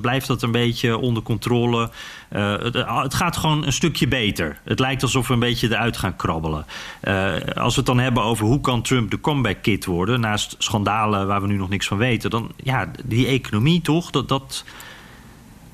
blijft 0.00 0.26
dat 0.26 0.42
een 0.42 0.52
beetje 0.52 0.98
onder 0.98 1.22
controle. 1.22 1.90
Het, 2.28 2.74
het, 2.74 3.14
gaat 3.14 3.36
gewoon 3.36 3.66
een 3.66 3.72
stukje 3.72 4.08
beter. 4.08 4.58
Het 4.64 4.78
lijkt 4.78 5.02
alsof 5.02 5.26
we 5.26 5.32
een 5.32 5.38
beetje 5.38 5.68
eruit 5.68 5.96
gaan 5.96 6.16
krabbelen. 6.16 6.66
als 7.54 7.74
we 7.74 7.80
het 7.80 7.86
dan 7.86 7.98
hebben 7.98 8.22
over 8.22 8.46
hoe 8.46 8.60
kan 8.60 8.82
Trump 8.82 9.10
de 9.10 9.20
comeback 9.20 9.62
kid 9.62 9.84
worden, 9.84 10.20
naast 10.20 10.54
schandalen 10.62 11.26
waar 11.26 11.40
we 11.40 11.46
nu 11.46 11.56
nog 11.56 11.68
niks 11.68 11.86
van 11.86 11.98
weten, 11.98 12.30
dan 12.30 12.52
ja, 12.56 12.90
die 13.04 13.26
economie 13.26 13.80
toch, 13.80 14.10
dat, 14.10 14.28
dat, 14.28 14.64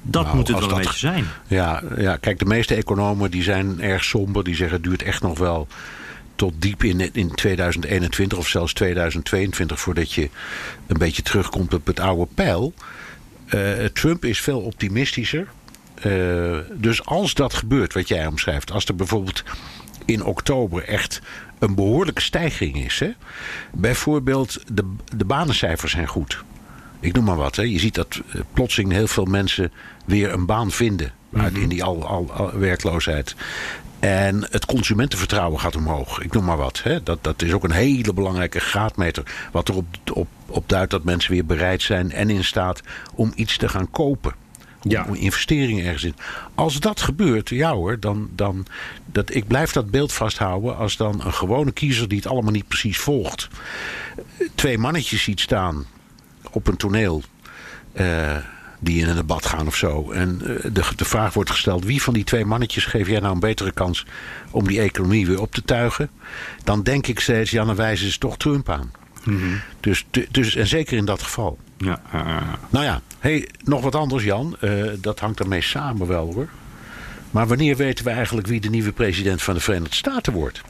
dat 0.02 0.24
nou, 0.24 0.36
moet 0.36 0.48
het 0.48 0.58
wel 0.58 0.68
dat, 0.68 0.78
een 0.78 0.84
beetje 0.84 0.98
zijn. 0.98 1.24
Ja, 1.46 1.82
ja, 1.96 2.16
kijk, 2.16 2.38
de 2.38 2.44
meeste 2.44 2.74
economen 2.74 3.30
die 3.30 3.42
zijn 3.42 3.80
erg 3.80 4.04
somber. 4.04 4.44
Die 4.44 4.54
zeggen 4.54 4.76
het 4.76 4.84
duurt 4.84 5.02
echt 5.02 5.22
nog 5.22 5.38
wel 5.38 5.68
tot 6.36 6.54
diep 6.58 6.84
in, 6.84 7.14
in 7.14 7.34
2021 7.34 8.38
of 8.38 8.48
zelfs 8.48 8.72
2022 8.72 9.80
voordat 9.80 10.12
je 10.12 10.30
een 10.86 10.98
beetje 10.98 11.22
terugkomt 11.22 11.74
op 11.74 11.86
het 11.86 12.00
oude 12.00 12.26
pijl. 12.34 12.74
Uh, 13.54 13.84
Trump 13.84 14.24
is 14.24 14.40
veel 14.40 14.60
optimistischer. 14.60 15.46
Uh, 16.06 16.58
dus 16.72 17.04
als 17.04 17.34
dat 17.34 17.54
gebeurt, 17.54 17.94
wat 17.94 18.08
jij 18.08 18.26
omschrijft, 18.26 18.72
als 18.72 18.84
er 18.84 18.94
bijvoorbeeld 18.94 19.42
in 20.04 20.24
oktober 20.24 20.84
echt 20.84 21.20
een 21.58 21.74
behoorlijke 21.74 22.20
stijging 22.20 22.84
is. 22.84 22.98
Hè? 22.98 23.10
Bijvoorbeeld, 23.72 24.58
de, 24.72 24.94
de 25.16 25.24
banencijfers 25.24 25.92
zijn 25.92 26.06
goed. 26.06 26.44
Ik 27.00 27.12
noem 27.12 27.24
maar 27.24 27.36
wat. 27.36 27.56
Hè. 27.56 27.62
Je 27.62 27.78
ziet 27.78 27.94
dat 27.94 28.20
uh, 28.34 28.40
plotseling 28.52 28.92
heel 28.92 29.06
veel 29.06 29.24
mensen 29.24 29.72
weer 30.04 30.32
een 30.32 30.46
baan 30.46 30.70
vinden. 30.70 31.12
Mm 31.28 31.40
-hmm. 31.40 31.56
In 31.56 31.68
die 31.68 31.84
al, 31.84 32.06
al, 32.06 32.32
al, 32.32 32.58
werkloosheid. 32.58 33.34
En 33.98 34.46
het 34.50 34.66
consumentenvertrouwen 34.66 35.60
gaat 35.60 35.76
omhoog. 35.76 36.22
Ik 36.22 36.32
noem 36.32 36.44
maar 36.44 36.56
wat. 36.56 36.80
Hè. 36.82 37.02
Dat, 37.02 37.18
dat 37.24 37.42
is 37.42 37.52
ook 37.52 37.64
een 37.64 37.70
hele 37.70 38.12
belangrijke 38.12 38.60
graadmeter. 38.60 39.48
Wat 39.52 39.68
erop 39.68 39.86
op, 40.12 40.28
op 40.46 40.68
duidt 40.68 40.90
dat 40.90 41.04
mensen 41.04 41.32
weer 41.32 41.46
bereid 41.46 41.82
zijn 41.82 42.12
en 42.12 42.30
in 42.30 42.44
staat 42.44 42.80
om 43.14 43.32
iets 43.34 43.56
te 43.56 43.68
gaan 43.68 43.90
kopen. 43.90 44.34
Ja. 44.88 45.04
om 45.08 45.14
investeringen 45.14 45.84
ergens 45.84 46.04
in. 46.04 46.14
Als 46.54 46.80
dat 46.80 47.00
gebeurt, 47.00 47.48
ja 47.48 47.72
hoor, 47.72 48.00
dan. 48.00 48.28
dan 48.32 48.66
dat, 49.06 49.34
ik 49.34 49.46
blijf 49.46 49.72
dat 49.72 49.90
beeld 49.90 50.12
vasthouden. 50.12 50.76
Als 50.76 50.96
dan 50.96 51.20
een 51.24 51.34
gewone 51.34 51.72
kiezer 51.72 52.08
die 52.08 52.18
het 52.18 52.26
allemaal 52.26 52.52
niet 52.52 52.68
precies 52.68 52.98
volgt. 52.98 53.48
twee 54.54 54.78
mannetjes 54.78 55.22
ziet 55.22 55.40
staan 55.40 55.86
op 56.50 56.66
een 56.66 56.76
toneel. 56.76 57.22
Uh, 58.00 58.36
die 58.78 59.00
in 59.00 59.08
een 59.08 59.16
debat 59.16 59.46
gaan 59.46 59.66
of 59.66 59.76
zo. 59.76 60.10
En 60.10 60.40
uh, 60.42 60.72
de, 60.72 60.82
de 60.96 61.04
vraag 61.04 61.34
wordt 61.34 61.50
gesteld: 61.50 61.84
wie 61.84 62.02
van 62.02 62.14
die 62.14 62.24
twee 62.24 62.44
mannetjes 62.44 62.84
geef 62.84 63.08
jij 63.08 63.20
nou 63.20 63.34
een 63.34 63.40
betere 63.40 63.72
kans 63.72 64.06
om 64.50 64.66
die 64.66 64.80
economie 64.80 65.26
weer 65.26 65.40
op 65.40 65.52
te 65.52 65.62
tuigen? 65.62 66.10
Dan 66.64 66.82
denk 66.82 67.06
ik 67.06 67.20
steeds: 67.20 67.50
ja, 67.50 67.64
dan 67.64 67.76
wijzen 67.76 68.12
ze 68.12 68.18
toch 68.18 68.36
Trump 68.36 68.68
aan. 68.68 68.90
Mm 69.26 69.38
-hmm. 69.40 69.60
dus, 69.80 70.06
dus, 70.30 70.54
en 70.54 70.66
zeker 70.66 70.96
in 70.96 71.04
dat 71.04 71.22
geval. 71.22 71.58
Ja, 71.76 72.00
uh, 72.14 72.52
nou 72.70 72.84
ja, 72.84 73.00
hey, 73.18 73.48
nog 73.64 73.82
wat 73.82 73.94
anders, 73.94 74.24
Jan. 74.24 74.56
Uh, 74.60 74.90
dat 75.00 75.20
hangt 75.20 75.40
ermee 75.40 75.62
samen 75.62 76.06
wel 76.06 76.32
hoor. 76.34 76.48
Maar 77.30 77.46
wanneer 77.46 77.76
weten 77.76 78.04
we 78.04 78.10
eigenlijk 78.10 78.46
wie 78.46 78.60
de 78.60 78.70
nieuwe 78.70 78.92
president 78.92 79.42
van 79.42 79.54
de 79.54 79.60
Verenigde 79.60 79.94
Staten 79.94 80.32
wordt? 80.32 80.60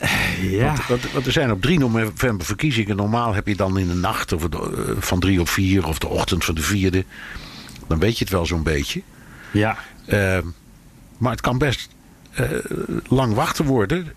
Ja. 0.40 0.66
Want, 0.66 0.86
want, 0.86 1.12
want 1.12 1.26
er 1.26 1.32
zijn 1.32 1.50
op 1.50 1.62
3 1.62 1.78
november 1.78 2.46
verkiezingen. 2.46 2.96
Normaal 2.96 3.34
heb 3.34 3.46
je 3.46 3.56
dan 3.56 3.78
in 3.78 3.88
de 3.88 3.94
nacht 3.94 4.32
of 4.32 4.48
de, 4.48 4.86
uh, 4.88 5.02
van 5.02 5.20
3 5.20 5.40
op 5.40 5.48
4 5.48 5.86
of 5.86 5.98
de 5.98 6.08
ochtend 6.08 6.44
van 6.44 6.54
de 6.54 6.62
vierde. 6.62 7.04
Dan 7.86 7.98
weet 7.98 8.18
je 8.18 8.24
het 8.24 8.32
wel 8.32 8.46
zo'n 8.46 8.62
beetje. 8.62 9.02
Ja. 9.50 9.78
Maar 11.18 11.30
het 11.30 11.40
kan 11.40 11.58
best 11.58 11.88
lang 13.08 13.34
wachten 13.34 13.64
worden. 13.64 14.12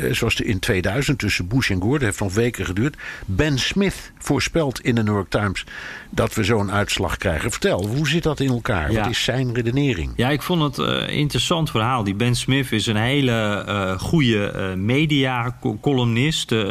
Eh, 0.00 0.12
zoals 0.12 0.34
de 0.34 0.44
in 0.44 0.58
2000 0.58 1.18
tussen 1.18 1.48
Bush 1.48 1.70
en 1.70 1.80
Gore, 1.80 1.92
dat 1.92 2.02
heeft 2.02 2.20
nog 2.20 2.34
weken 2.34 2.66
geduurd. 2.66 2.96
Ben 3.26 3.58
Smith 3.58 4.12
voorspelt 4.18 4.80
in 4.80 4.94
de 4.94 5.02
New 5.02 5.14
York 5.14 5.30
Times 5.30 5.64
dat 6.10 6.34
we 6.34 6.44
zo'n 6.44 6.70
uitslag 6.70 7.16
krijgen. 7.16 7.50
Vertel, 7.50 7.86
hoe 7.86 8.08
zit 8.08 8.22
dat 8.22 8.40
in 8.40 8.50
elkaar? 8.50 8.92
Ja. 8.92 9.00
Wat 9.00 9.10
is 9.10 9.24
zijn 9.24 9.54
redenering? 9.54 10.12
Ja, 10.16 10.28
ik 10.28 10.42
vond 10.42 10.62
het 10.62 10.78
een 10.78 11.08
interessant 11.08 11.70
verhaal. 11.70 12.04
Die 12.04 12.14
Ben 12.14 12.34
Smith 12.34 12.72
is 12.72 12.86
een 12.86 12.96
hele 12.96 13.30
eh 13.32 14.00
goede 14.12 14.50
eh, 14.50 14.74
media-columnist. 14.74 16.52
Eh, 16.52 16.68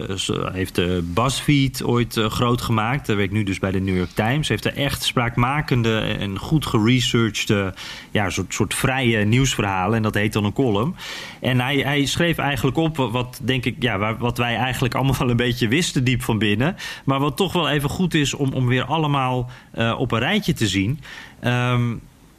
heeft 0.52 0.76
de 0.76 1.04
BuzzFeed 1.14 1.84
ooit 1.84 2.18
eh, 2.18 2.26
groot 2.26 2.62
gemaakt. 2.62 3.08
Hij 3.08 3.16
werkt 3.16 3.34
nu 3.34 3.44
dus 3.44 3.60
bij 3.60 3.72
de 3.72 3.80
New 3.80 3.98
York 3.98 4.10
Times. 4.14 4.48
Heeft 4.48 4.66
er 4.66 4.76
echt 4.76 5.04
spraakmakende 5.04 6.00
en 6.00 6.40
goed 6.40 6.66
geresearchde... 6.66 7.74
ja, 8.12 8.30
soort, 8.30 8.54
soort 8.54 8.74
vrije 8.74 9.26
nieuwsverhalen. 9.26 9.96
En 9.96 10.04
dat 10.04 10.14
heet 10.14 10.34
dan 10.34 10.46
een 10.46 10.54
column. 10.54 10.96
En 11.42 11.60
hij, 11.60 11.78
hij 11.78 12.06
schreef 12.06 12.38
eigenlijk 12.38 12.78
op 12.78 12.98
wat, 13.10 13.40
denk 13.44 13.66
ik... 13.66 13.76
Ja, 13.80 14.18
wat 14.18 14.38
wij 14.38 14.56
eigenlijk 14.56 14.96
allemaal 14.96 15.18
wel 15.18 15.30
een 15.30 15.38
beetje 15.38 15.68
wisten 15.68 16.04
diep 16.04 16.22
van 16.22 16.38
binnen. 16.38 16.76
Maar 17.06 17.20
wat 17.20 17.38
toch 17.38 17.54
wel 17.54 17.70
even 17.70 17.90
goed 17.90 18.14
is 18.14 18.34
om, 18.34 18.54
om 18.54 18.68
weer 18.68 18.84
allemaal 18.84 19.50
eh, 19.72 19.96
op 19.98 20.12
een 20.12 20.20
rijtje 20.20 20.54
te 20.54 20.68
zien... 20.68 21.00
Ehm, 21.40 21.94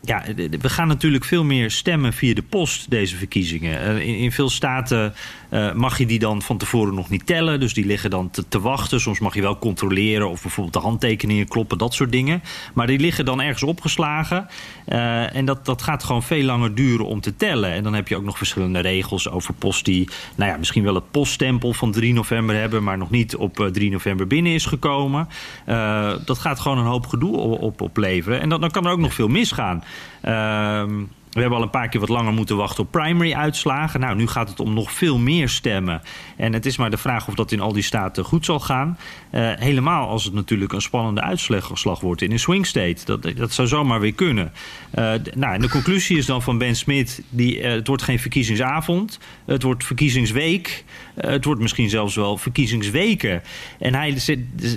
ja, 0.04 0.24
we 0.60 0.68
gaan 0.68 0.88
natuurlijk 0.88 1.24
veel 1.24 1.44
meer 1.44 1.70
stemmen 1.70 2.12
via 2.12 2.34
de 2.34 2.42
post, 2.42 2.90
deze 2.90 3.16
verkiezingen. 3.16 3.80
Eh, 3.80 4.08
in, 4.08 4.16
in 4.16 4.32
veel 4.32 4.50
staten 4.50 5.14
eh, 5.52 5.72
mag 5.72 5.98
je 5.98 6.06
die 6.06 6.18
dan 6.18 6.42
van 6.42 6.56
tevoren 6.56 6.94
nog 6.94 7.08
niet 7.08 7.26
tellen. 7.26 7.60
Dus 7.60 7.74
die 7.74 7.86
liggen 7.86 8.10
dan 8.10 8.30
te, 8.30 8.48
te 8.48 8.60
wachten. 8.60 9.00
Soms 9.00 9.18
mag 9.18 9.34
je 9.34 9.42
wel 9.42 9.58
controleren 9.58 10.30
of 10.30 10.42
bijvoorbeeld 10.42 10.74
de 10.74 10.80
handtekeningen 10.80 11.48
kloppen, 11.48 11.78
dat 11.78 11.94
soort 11.94 12.12
dingen. 12.12 12.42
Maar 12.74 12.86
die 12.86 12.98
liggen 12.98 13.24
dan 13.24 13.40
ergens 13.40 13.62
opgeslagen. 13.62 14.46
Eh, 14.84 15.36
en 15.36 15.44
dat, 15.44 15.64
dat 15.64 15.82
gaat 15.82 16.04
gewoon 16.04 16.22
veel 16.22 16.42
langer 16.42 16.74
duren 16.74 17.06
om 17.06 17.20
te 17.20 17.36
tellen. 17.36 17.72
En 17.72 17.82
dan 17.82 17.94
heb 17.94 18.08
je 18.08 18.16
ook 18.16 18.24
nog 18.24 18.36
verschillende 18.36 18.80
regels 18.80 19.30
over 19.30 19.54
post 19.54 19.84
die... 19.84 20.08
nou 20.34 20.50
ja, 20.50 20.56
misschien 20.56 20.82
wel 20.82 20.94
het 20.94 21.10
poststempel 21.10 21.72
van 21.72 21.92
3 21.92 22.12
november 22.12 22.56
hebben... 22.56 22.82
maar 22.82 22.98
nog 22.98 23.10
niet 23.10 23.36
op 23.36 23.60
eh, 23.60 23.66
3 23.66 23.90
november 23.90 24.26
binnen 24.26 24.52
is 24.52 24.66
gekomen. 24.66 25.28
Eh, 25.64 26.12
dat 26.24 26.38
gaat 26.38 26.60
gewoon 26.60 26.78
een 26.78 26.84
hoop 26.84 27.06
gedoe 27.06 27.36
op, 27.36 27.62
op, 27.62 27.80
opleveren. 27.80 28.40
En 28.40 28.48
dan, 28.48 28.60
dan 28.60 28.70
kan 28.70 28.86
er 28.86 28.92
ook 28.92 28.98
nog 28.98 29.14
veel 29.14 29.28
misgaan. 29.28 29.84
Ehm, 30.20 31.02
we 31.32 31.40
hebben 31.40 31.58
al 31.58 31.64
een 31.64 31.70
paar 31.70 31.88
keer 31.88 32.00
wat 32.00 32.08
langer 32.08 32.32
moeten 32.32 32.56
wachten 32.56 32.84
op 32.84 32.90
primary-uitslagen. 32.90 34.00
Nou, 34.00 34.16
nu 34.16 34.26
gaat 34.26 34.48
het 34.48 34.60
om 34.60 34.74
nog 34.74 34.92
veel 34.92 35.18
meer 35.18 35.48
stemmen. 35.48 36.02
En 36.36 36.52
het 36.52 36.66
is 36.66 36.76
maar 36.76 36.90
de 36.90 36.96
vraag 36.96 37.28
of 37.28 37.34
dat 37.34 37.52
in 37.52 37.60
al 37.60 37.72
die 37.72 37.82
staten 37.82 38.24
goed 38.24 38.44
zal 38.44 38.60
gaan. 38.60 38.98
Eh, 39.30 39.50
helemaal 39.54 40.08
als 40.08 40.24
het 40.24 40.34
natuurlijk 40.34 40.72
een 40.72 40.82
spannende 40.82 41.20
uitslag 41.20 42.00
wordt 42.00 42.22
in 42.22 42.32
een 42.32 42.38
swing 42.38 42.66
state. 42.66 43.04
Dat, 43.04 43.36
dat 43.36 43.52
zou 43.52 43.68
zomaar 43.68 44.00
weer 44.00 44.12
kunnen. 44.12 44.52
Eh, 44.90 45.12
nou, 45.34 45.54
en 45.54 45.60
de 45.60 45.68
conclusie 45.68 46.16
is 46.16 46.26
dan 46.26 46.42
van 46.42 46.58
Ben 46.58 46.76
Smith... 46.76 47.22
Die, 47.28 47.60
eh, 47.60 47.72
het 47.72 47.86
wordt 47.86 48.02
geen 48.02 48.18
verkiezingsavond. 48.18 49.18
Het 49.44 49.62
wordt 49.62 49.84
verkiezingsweek. 49.84 50.84
Het 51.14 51.44
wordt 51.44 51.60
misschien 51.60 51.88
zelfs 51.88 52.14
wel 52.14 52.36
verkiezingsweken. 52.36 53.42
En 53.78 53.94
hij 53.94 54.16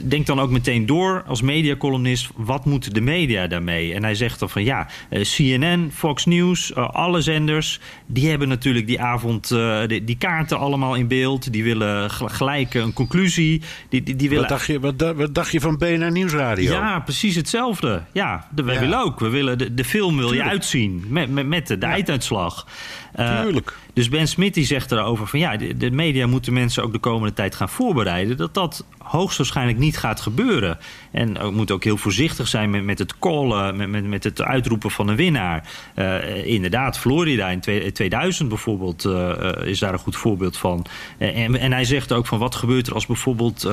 denkt 0.06 0.28
dan 0.28 0.39
ook 0.39 0.49
meteen 0.49 0.86
door 0.86 1.24
als 1.28 1.41
mediacolumnist... 1.41 2.30
wat 2.36 2.66
moeten 2.66 2.93
de 2.93 3.01
media 3.01 3.47
daarmee? 3.47 3.93
En 3.93 4.03
hij 4.03 4.16
zegt 4.16 4.39
dan 4.39 4.49
van 4.49 4.64
ja, 4.64 4.88
CNN, 5.10 5.91
Fox 5.93 6.26
News, 6.26 6.44
eh, 6.53 6.89
alle 6.89 7.21
zenders... 7.21 7.79
die 8.05 8.29
hebben 8.29 8.47
natuurlijk 8.47 8.87
die 8.87 9.01
avond 9.01 9.51
eh, 9.51 9.79
die, 9.87 10.03
die 10.03 10.17
kaarten 10.17 10.59
allemaal 10.59 10.95
in 10.95 11.07
beeld. 11.07 11.51
Die 11.53 11.63
willen 11.63 12.09
gel- 12.11 12.27
gelijk 12.27 12.73
een 12.73 12.93
conclusie. 12.93 13.61
Die, 13.89 14.03
die, 14.03 14.15
die 14.15 14.29
willen 14.29 14.43
Wat 14.43 14.51
dacht, 14.51 14.67
je, 14.67 14.79
wat, 14.79 15.13
wat 15.15 15.35
dacht 15.35 15.51
je 15.51 15.59
van 15.61 15.77
BNR 15.77 16.11
Nieuwsradio? 16.11 16.71
ja, 16.73 16.99
precies 16.99 17.35
hetzelfde. 17.35 18.01
Ja, 18.11 18.47
de, 18.55 18.63
wij 18.63 18.73
Ja. 18.73 18.79
willen 18.79 18.99
ook. 19.03 19.19
We 19.19 19.29
willen 19.29 19.57
de, 19.57 19.73
de 19.73 19.85
film 19.85 20.17
wil 20.17 20.33
je 20.33 20.43
uitzien 20.43 21.05
met, 21.07 21.29
met, 21.29 21.47
met 21.47 21.67
de, 21.67 21.77
de 21.77 21.85
einduitslag. 21.85 22.67
Eh, 23.13 23.41
Tuurlijk. 23.41 23.77
Dus 23.95 24.09
Ben 24.09 24.27
Smit 24.27 24.53
die 24.53 24.65
zegt 24.65 24.91
erover 24.91 25.27
van 25.27 25.39
ja, 25.39 25.57
de, 25.77 25.91
media 25.91 26.27
moeten 26.27 26.53
mensen 26.53 26.83
ook 26.83 26.91
de 26.91 26.99
komende 26.99 27.33
tijd 27.33 27.55
gaan 27.55 27.69
voorbereiden. 27.69 28.37
Dat 28.37 28.53
dat 28.53 28.85
hoogstwaarschijnlijk 28.97 29.77
niet 29.77 29.97
gaat 29.97 30.21
gebeuren. 30.21 30.77
En 31.11 31.33
we 31.33 31.51
moeten 31.51 31.75
ook 31.75 31.83
heel 31.83 31.97
voorzichtig 31.97 32.47
zijn 32.47 32.69
met, 32.69 32.83
met 32.83 32.99
het 32.99 33.19
callen, 33.19 33.75
met, 33.75 33.89
met, 33.89 34.05
met 34.05 34.23
het 34.23 34.41
uitroepen 34.41 34.91
van 34.91 35.07
een 35.07 35.15
winnaar. 35.15 35.67
Eh, 35.93 36.45
inderdaad, 36.45 36.99
Florida 36.99 37.49
in 37.49 37.59
twee- 37.59 37.91
2000 37.91 38.49
bijvoorbeeld 38.49 39.05
eh, 39.05 39.51
is 39.65 39.79
daar 39.79 39.93
een 39.93 39.99
goed 39.99 40.15
voorbeeld 40.15 40.57
van. 40.57 40.85
Eh, 41.17 41.43
en, 41.43 41.55
en 41.55 41.71
hij 41.71 41.85
zegt 41.85 42.11
ook 42.11 42.27
van 42.27 42.39
wat 42.39 42.55
gebeurt 42.55 42.87
er 42.87 42.93
als 42.93 43.05
bijvoorbeeld 43.05 43.69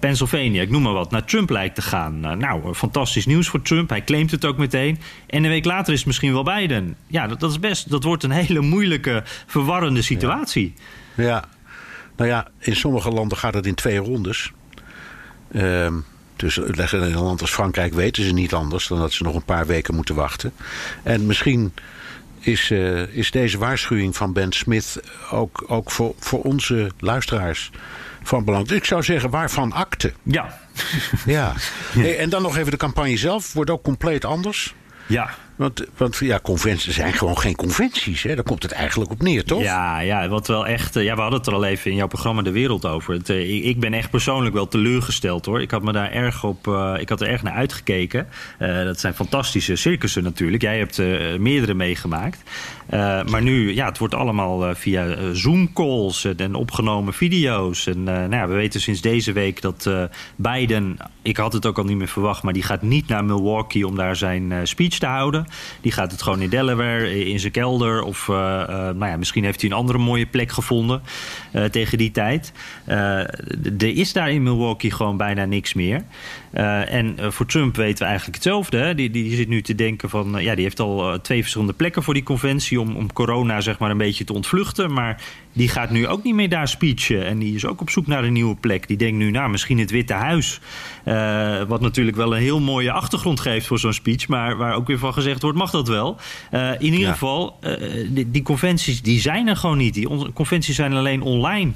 Pennsylvania, 0.00 0.62
ik 0.62 0.70
noem 0.70 0.82
maar 0.82 0.92
wat, 0.92 1.10
naar 1.10 1.24
Trump 1.24 1.50
lijkt 1.50 1.74
te 1.74 1.82
gaan. 1.82 2.24
Eh, 2.24 2.32
nou, 2.32 2.74
fantastisch 2.74 3.26
nieuws 3.26 3.48
voor 3.48 3.62
Trump. 3.62 3.88
Hij 3.88 4.04
claimt 4.04 4.30
het 4.30 4.44
ook 4.44 4.56
meteen. 4.56 4.98
En 5.26 5.44
een 5.44 5.50
week 5.50 5.64
later 5.64 5.92
is 5.92 5.98
het 5.98 6.06
misschien 6.06 6.32
wel 6.32 6.42
Biden. 6.42 6.96
Ja, 7.06 7.26
dat, 7.26 7.40
dat 7.40 7.50
is 7.50 7.58
best. 7.58 7.90
Dat 7.90 8.04
wordt 8.04 8.22
een 8.22 8.30
hele 8.30 8.60
moeilijke, 8.60 9.11
verwarrende 9.46 10.02
situatie. 10.02 10.74
Ja. 11.14 11.44
Nou 12.16 12.30
ja, 12.30 12.48
in 12.58 12.76
sommige 12.76 13.10
landen 13.10 13.38
gaat 13.38 13.54
het 13.54 13.66
in 13.66 13.74
twee 13.74 13.98
rondes. 13.98 14.52
Ehm, 15.52 15.94
dus 16.36 16.58
in 16.58 17.02
een 17.02 17.14
land 17.14 17.40
als 17.40 17.50
Frankrijk 17.50 17.94
weten 17.94 18.24
ze 18.24 18.32
niet 18.32 18.54
anders 18.54 18.86
dan 18.86 18.98
dat 18.98 19.12
ze 19.12 19.22
nog 19.22 19.34
een 19.34 19.44
paar 19.44 19.66
weken 19.66 19.94
moeten 19.94 20.14
wachten. 20.14 20.52
En 21.02 21.26
misschien 21.26 21.72
is, 22.40 22.70
eh, 22.70 23.16
is 23.16 23.30
deze 23.30 23.58
waarschuwing 23.58 24.16
van 24.16 24.32
Ben 24.32 24.52
Smith 24.52 25.00
ook, 25.30 25.64
ook 25.66 25.90
voor, 25.90 26.14
voor 26.18 26.42
onze 26.42 26.90
luisteraars 26.98 27.70
van 28.22 28.44
belang. 28.44 28.70
Ik 28.70 28.84
zou 28.84 29.02
zeggen, 29.02 29.30
waarvan 29.30 29.72
akte? 29.72 30.12
Ja. 30.22 30.58
Ja. 31.26 31.52
Hey, 31.92 32.18
en 32.18 32.30
dan 32.30 32.42
nog 32.42 32.56
even 32.56 32.70
de 32.70 32.76
campagne 32.76 33.16
zelf. 33.16 33.52
Wordt 33.52 33.70
ook 33.70 33.82
compleet 33.82 34.24
anders. 34.24 34.74
Ja. 35.06 35.30
Want, 35.62 35.84
want 35.96 36.16
ja, 36.16 36.40
conventies 36.42 36.94
zijn 36.94 37.12
gewoon 37.12 37.38
geen 37.38 37.56
conventies. 37.56 38.22
Hè? 38.22 38.34
Daar 38.34 38.44
komt 38.44 38.62
het 38.62 38.72
eigenlijk 38.72 39.10
op 39.10 39.22
neer, 39.22 39.44
toch? 39.44 39.62
Ja, 39.62 40.00
ja, 40.00 40.28
wat 40.28 40.46
wel 40.46 40.66
echt. 40.66 40.96
eh, 40.96 41.04
Ja, 41.04 41.14
we 41.14 41.20
hadden 41.20 41.38
het 41.38 41.48
er 41.48 41.54
al 41.54 41.64
even 41.64 41.90
in 41.90 41.96
jouw 41.96 42.06
programma 42.06 42.42
De 42.42 42.50
Wereld 42.50 42.86
over. 42.86 43.14
Het, 43.14 43.28
eh, 43.30 43.66
ik, 43.66 43.80
ben 43.80 43.94
echt 43.94 44.10
persoonlijk 44.10 44.54
wel 44.54 44.68
teleurgesteld 44.68 45.46
hoor. 45.46 45.60
Ik 45.60 45.70
had 45.70 45.82
me 45.82 45.92
daar 45.92 46.10
erg 46.12 46.44
op. 46.44 46.66
eh, 46.68 46.94
ik 46.98 47.08
had 47.08 47.20
er 47.20 47.28
erg 47.28 47.42
naar 47.42 47.52
uitgekeken. 47.54 48.26
Dat 48.58 49.00
zijn 49.00 49.14
fantastische 49.14 49.76
circussen 49.76 50.22
natuurlijk. 50.22 50.62
Jij 50.62 50.78
hebt 50.78 50.98
meerdere 51.38 51.74
meegemaakt. 51.74 52.42
Eh, 52.92 53.24
maar 53.24 53.42
nu, 53.42 53.74
ja, 53.74 53.86
het 53.86 53.98
wordt 53.98 54.14
allemaal 54.14 54.66
eh, 54.66 54.74
via 54.74 55.06
eh, 55.06 55.28
Zoom-calls 55.32 56.24
en, 56.24 56.36
en 56.36 56.54
opgenomen 56.54 57.14
video's. 57.14 57.86
En 57.86 58.02
nou 58.02 58.30
ja, 58.34 58.48
we 58.48 58.54
weten 58.54 58.80
sinds 58.80 59.00
deze 59.00 59.32
week 59.32 59.60
dat 59.60 59.90
Biden. 60.36 60.96
Ik 61.22 61.36
had 61.36 61.52
het 61.52 61.66
ook 61.66 61.78
al 61.78 61.84
niet 61.84 61.96
meer 61.96 62.08
verwacht, 62.08 62.42
maar 62.42 62.52
die 62.52 62.62
gaat 62.62 62.82
niet 62.82 63.08
naar 63.08 63.24
Milwaukee 63.24 63.86
om 63.86 63.96
daar 63.96 64.16
zijn 64.16 64.66
speech 64.66 64.98
te 64.98 65.06
houden. 65.06 65.46
Die 65.80 65.92
gaat 65.92 66.12
het 66.12 66.22
gewoon 66.22 66.40
in 66.40 66.48
Delaware, 66.48 67.28
in 67.28 67.40
zijn 67.40 67.52
kelder. 67.52 68.02
Of 68.02 68.26
nou 68.28 69.06
ja, 69.06 69.16
misschien 69.16 69.44
heeft 69.44 69.60
hij 69.60 69.70
een 69.70 69.76
andere 69.76 69.98
mooie 69.98 70.26
plek 70.26 70.52
gevonden 70.52 71.02
tegen 71.70 71.98
die 71.98 72.10
tijd. 72.10 72.52
Er 73.78 73.96
is 73.96 74.12
daar 74.12 74.30
in 74.30 74.42
Milwaukee 74.42 74.90
gewoon 74.90 75.16
bijna 75.16 75.44
niks 75.44 75.74
meer. 75.74 76.04
Eh, 76.52 76.92
en 76.94 77.18
eh, 77.18 77.30
voor 77.30 77.46
Trump 77.46 77.76
weten 77.76 77.98
we 77.98 78.04
eigenlijk 78.04 78.34
hetzelfde. 78.34 78.76
Hè? 78.78 78.94
Die, 78.94 79.10
die 79.10 79.36
zit 79.36 79.48
nu 79.48 79.62
te 79.62 79.74
denken 79.74 80.10
van... 80.10 80.38
eh, 80.38 80.44
ja, 80.44 80.54
die 80.54 80.64
heeft 80.64 80.80
al 80.80 81.20
twee 81.20 81.40
verschillende 81.40 81.72
plekken 81.72 82.02
voor 82.02 82.14
die 82.14 82.22
conventie... 82.22 82.80
om, 82.80 82.96
om 82.96 83.12
corona 83.12 83.60
zeg 83.60 83.78
maar 83.78 83.90
een 83.90 83.96
beetje 83.98 84.24
te 84.24 84.32
ontvluchten. 84.32 84.92
Maar 84.92 85.22
die 85.52 85.68
gaat 85.68 85.90
nu 85.90 86.06
ook 86.08 86.22
niet 86.22 86.34
meer 86.34 86.48
daar 86.48 86.68
speechen. 86.68 87.26
En 87.26 87.38
die 87.38 87.54
is 87.54 87.66
ook 87.66 87.80
op 87.80 87.90
zoek 87.90 88.06
naar 88.06 88.24
een 88.24 88.32
nieuwe 88.32 88.56
plek. 88.56 88.88
Die 88.88 88.96
denkt 88.96 89.16
nu, 89.18 89.30
nou, 89.30 89.50
misschien 89.50 89.78
het 89.78 89.90
Witte 89.90 90.12
Huis. 90.12 90.60
Wat 91.68 91.80
natuurlijk 91.80 92.16
wel 92.16 92.34
een 92.36 92.42
heel 92.42 92.60
mooie 92.60 92.92
achtergrond 92.92 93.40
geeft 93.40 93.66
voor 93.66 93.78
zo'n 93.78 93.92
speech. 93.92 94.28
Maar 94.28 94.56
waar 94.56 94.74
ook 94.74 94.86
weer 94.86 94.98
van 94.98 95.12
gezegd 95.12 95.42
wordt, 95.42 95.58
mag 95.58 95.70
dat 95.70 95.88
wel. 95.88 96.16
In 96.78 96.82
ieder 96.84 97.00
Ja. 97.00 97.12
geval, 97.12 97.58
die, 98.08 98.30
die 98.30 98.42
conventies 98.42 99.02
die 99.02 99.20
zijn 99.20 99.48
er 99.48 99.56
gewoon 99.56 99.78
niet. 99.78 99.94
Die 99.94 100.08
on- 100.08 100.32
conventies 100.32 100.76
zijn 100.76 100.92
alleen 100.92 101.22
online. 101.22 101.72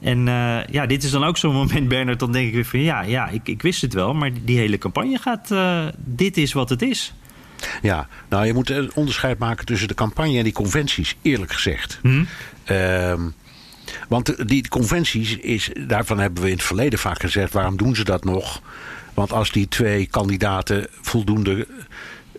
En 0.00 0.28
eh, 0.28 0.58
ja, 0.70 0.86
dit 0.86 1.02
is 1.04 1.10
dan 1.10 1.24
ook 1.24 1.36
zo'n 1.36 1.54
moment, 1.62 1.88
Bernard. 1.88 2.18
Dan 2.18 2.32
denk 2.32 2.46
ik 2.48 2.54
weer 2.54 2.64
van 2.64 2.80
ja, 2.80 3.02
ja 3.02 3.28
ik, 3.28 3.48
ik 3.48 3.62
wist 3.62 3.82
het 3.82 3.94
wel. 3.94 4.14
Maar 4.14 4.30
die 4.44 4.58
hele 4.58 4.78
campagne 4.78 5.18
gaat. 5.18 5.50
eh, 5.50 5.86
dit 5.96 6.36
is 6.36 6.52
wat 6.52 6.68
het 6.68 6.82
is. 6.82 7.12
Ja, 7.82 8.08
nou 8.28 8.46
je 8.46 8.54
moet 8.54 8.70
een 8.70 8.90
onderscheid 8.94 9.38
maken 9.38 9.66
tussen 9.66 9.88
de 9.88 9.94
campagne 9.94 10.38
en 10.38 10.44
die 10.44 10.52
conventies, 10.52 11.16
eerlijk 11.22 11.52
gezegd. 11.52 11.98
Hm? 12.02 12.24
Ehm, 12.64 13.20
want 14.08 14.48
die 14.48 14.68
conventies, 14.68 15.36
is, 15.36 15.70
daarvan 15.86 16.18
hebben 16.18 16.42
we 16.42 16.48
in 16.48 16.56
het 16.56 16.64
verleden 16.64 16.98
vaak 16.98 17.20
gezegd, 17.20 17.52
waarom 17.52 17.76
doen 17.76 17.94
ze 17.94 18.04
dat 18.04 18.24
nog? 18.24 18.62
Want 19.14 19.32
als 19.32 19.50
die 19.50 19.68
twee 19.68 20.06
kandidaten 20.06 20.86
voldoende 21.00 21.66
eh, 21.66 21.74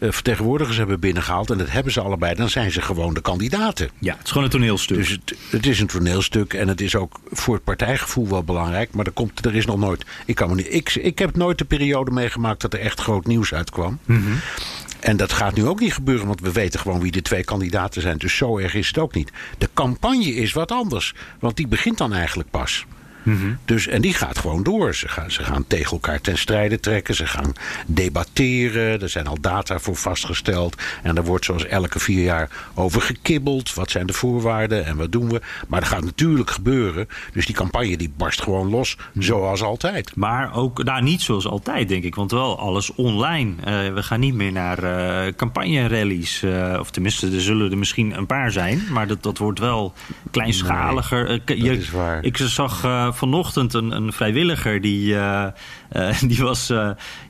vertegenwoordigers 0.09 0.77
hebben 0.77 0.99
binnengehaald, 0.99 1.49
en 1.49 1.57
dat 1.57 1.71
hebben 1.71 1.91
ze 1.91 2.01
allebei, 2.01 2.35
dan 2.35 2.49
zijn 2.49 2.71
ze 2.71 2.81
gewoon 2.81 3.13
de 3.13 3.21
kandidaten. 3.21 3.89
Ja, 3.99 4.13
het 4.13 4.23
is 4.23 4.29
gewoon 4.29 4.43
een 4.43 4.51
toneelstuk. 4.51 4.97
Dus 4.97 5.09
het, 5.09 5.35
het 5.49 5.65
is 5.65 5.79
een 5.79 5.87
toneelstuk 5.87 6.53
en 6.53 6.67
het 6.67 6.81
is 6.81 6.95
ook 6.95 7.19
voor 7.31 7.53
het 7.53 7.63
partijgevoel 7.63 8.27
wel 8.27 8.43
belangrijk. 8.43 8.93
Maar 8.93 9.05
er, 9.05 9.11
komt, 9.11 9.45
er 9.45 9.55
is 9.55 9.65
nog 9.65 9.77
nooit. 9.77 10.05
Ik, 10.25 10.35
kan 10.35 10.49
me 10.49 10.55
niet, 10.55 10.73
ik, 10.73 10.95
ik 10.95 11.19
heb 11.19 11.35
nooit 11.35 11.57
de 11.57 11.65
periode 11.65 12.11
meegemaakt 12.11 12.61
dat 12.61 12.73
er 12.73 12.79
echt 12.79 12.99
groot 13.01 13.27
nieuws 13.27 13.53
uitkwam. 13.53 13.99
En 14.99 15.17
dat 15.17 15.33
gaat 15.33 15.55
nu 15.55 15.67
ook 15.67 15.79
niet 15.79 15.93
gebeuren, 15.93 16.27
want 16.27 16.41
we 16.41 16.51
weten 16.51 16.79
gewoon 16.79 16.99
wie 16.99 17.11
de 17.11 17.21
twee 17.21 17.43
kandidaten 17.43 18.01
zijn. 18.01 18.17
Dus 18.17 18.37
zo 18.37 18.57
erg 18.57 18.73
is 18.73 18.87
het 18.87 18.97
ook 18.97 19.13
niet. 19.13 19.31
De 19.57 19.69
campagne 19.73 20.33
is 20.33 20.53
wat 20.53 20.71
anders, 20.71 21.13
want 21.39 21.57
die 21.57 21.67
begint 21.67 21.97
dan 21.97 22.13
eigenlijk 22.13 22.49
pas. 22.49 22.85
Dus, 23.65 23.87
en 23.87 24.01
die 24.01 24.13
gaat 24.13 24.37
gewoon 24.37 24.63
door. 24.63 24.95
Ze 24.95 25.07
gaan, 25.07 25.31
ze 25.31 25.43
gaan 25.43 25.67
tegen 25.67 25.91
elkaar 25.91 26.21
ten 26.21 26.37
strijde 26.37 26.79
trekken. 26.79 27.15
Ze 27.15 27.27
gaan 27.27 27.53
debatteren. 27.85 29.01
Er 29.01 29.09
zijn 29.09 29.27
al 29.27 29.37
data 29.41 29.79
voor 29.79 29.95
vastgesteld. 29.95 30.75
En 31.03 31.15
daar 31.15 31.23
wordt 31.23 31.45
zoals 31.45 31.65
elke 31.65 31.99
vier 31.99 32.23
jaar 32.23 32.49
over 32.73 33.01
gekibbeld. 33.01 33.73
Wat 33.73 33.91
zijn 33.91 34.07
de 34.07 34.13
voorwaarden 34.13 34.85
en 34.85 34.97
wat 34.97 35.11
doen 35.11 35.29
we? 35.29 35.41
Maar 35.67 35.79
dat 35.79 35.89
gaat 35.89 36.03
natuurlijk 36.03 36.49
gebeuren. 36.49 37.07
Dus 37.33 37.45
die 37.45 37.55
campagne 37.55 37.97
die 37.97 38.13
barst 38.17 38.41
gewoon 38.41 38.69
los. 38.69 38.97
Zoals 39.17 39.61
altijd. 39.61 40.15
Maar 40.15 40.55
ook, 40.55 40.83
nou 40.83 41.01
niet 41.01 41.21
zoals 41.21 41.47
altijd 41.47 41.87
denk 41.87 42.03
ik, 42.03 42.15
want 42.15 42.31
wel 42.31 42.59
alles 42.59 42.95
online. 42.95 43.53
Eh, 43.63 43.93
we 43.93 44.03
gaan 44.03 44.19
niet 44.19 44.33
meer 44.33 44.51
naar 44.51 44.83
uh, 44.83 45.33
campagne-rallies. 45.33 46.41
Uh, 46.43 46.77
of 46.79 46.91
tenminste, 46.91 47.31
er 47.31 47.41
zullen 47.41 47.71
er 47.71 47.77
misschien 47.77 48.17
een 48.17 48.25
paar 48.25 48.51
zijn. 48.51 48.81
Maar 48.91 49.07
dat, 49.07 49.23
dat 49.23 49.37
wordt 49.37 49.59
wel 49.59 49.93
kleinschaliger. 50.31 51.27
Nee, 51.27 51.41
dat 51.45 51.57
je, 51.57 51.77
is 51.77 51.91
waar. 51.91 52.23
Ik 52.23 52.37
zag 52.37 52.81
vanochtend 53.13 53.73
een, 53.73 53.91
een 53.91 54.13
vrijwilliger 54.13 54.81
die, 54.81 55.15
die, 56.31 56.41
was, 56.41 56.73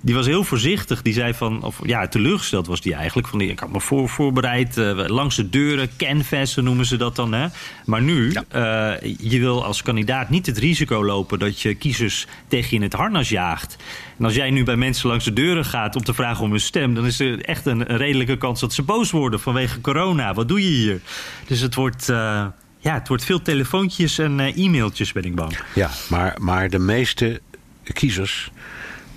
die 0.02 0.16
was 0.16 0.26
heel 0.26 0.44
voorzichtig. 0.44 1.02
Die 1.02 1.14
zei 1.14 1.34
van, 1.34 1.64
of 1.64 1.80
ja, 1.84 2.08
teleurgesteld 2.08 2.68
was 2.68 2.82
die 2.82 2.94
eigenlijk. 2.94 3.28
Van, 3.28 3.42
ik 3.42 3.60
had 3.60 3.72
me 3.72 3.82
voor, 3.82 4.10
voorbereid, 4.10 4.76
langs 5.08 5.36
de 5.36 5.50
deuren, 5.50 5.90
canvassen 5.98 6.64
noemen 6.64 6.86
ze 6.86 6.98
dat 6.98 7.16
dan. 7.16 7.34
Hè? 7.34 7.48
Maar 7.86 8.02
nu, 8.02 8.32
ja. 8.32 8.98
je 9.18 9.40
wil 9.40 9.66
als 9.66 9.82
kandidaat 9.82 10.30
niet 10.30 10.46
het 10.46 10.58
risico 10.58 11.06
lopen 11.06 11.40
dat 11.40 11.62
je 11.62 11.76
kiezers 11.76 12.28
tegen 12.48 12.70
je 12.70 12.76
in 12.76 12.82
het 12.82 12.94
harnas 12.94 13.30
jaagt. 13.30 13.78
En 14.18 14.26
als 14.26 14.36
jij 14.36 14.50
nu 14.50 14.64
bij 14.64 14.76
mensen 14.76 15.10
langs 15.10 15.26
de 15.26 15.34
deuren 15.34 15.66
gaat 15.66 15.96
om 15.96 16.04
te 16.04 16.14
vragen 16.14 16.44
om 16.44 16.50
hun 16.50 16.60
stem, 16.60 16.94
dan 16.94 17.06
is 17.06 17.20
er 17.20 17.46
echt 17.46 17.66
een, 17.66 17.92
een 17.92 17.98
redelijke 17.98 18.38
kans 18.38 18.60
dat 18.60 18.74
ze 18.74 18.84
boos 18.84 19.12
worden 19.12 19.40
vanwege 19.40 19.82
corona. 19.82 20.34
Wat 20.34 20.48
doe 20.48 20.62
je 20.62 20.70
hier? 20.70 21.02
Dus 21.48 21.60
het 21.60 21.76
wordt. 21.76 22.10
Uh, 22.10 22.46
ja, 22.82 22.94
het 22.94 23.08
wordt 23.08 23.24
veel 23.24 23.42
telefoontjes 23.42 24.18
en 24.18 24.40
uh, 24.40 24.58
e-mailtjes, 24.58 25.12
ben 25.12 25.24
ik 25.24 25.36
bang. 25.36 25.58
Ja, 25.76 25.90
maar, 26.10 26.36
maar 26.40 26.70
de 26.70 26.80
meeste 26.80 27.42
kiezers 27.84 28.52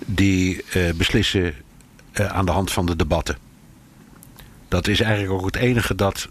die 0.05 0.63
uh, 0.75 0.93
beslissen 0.93 1.53
aan 2.13 2.45
de 2.45 2.51
hand 2.51 2.71
van 2.71 2.85
de 2.85 2.95
debatten. 2.95 3.37
Dat 4.67 4.87
is 4.87 4.99
eigenlijk 5.01 5.33
ook 5.33 5.45
het 5.45 5.55
enige 5.55 5.95
dat 5.95 6.29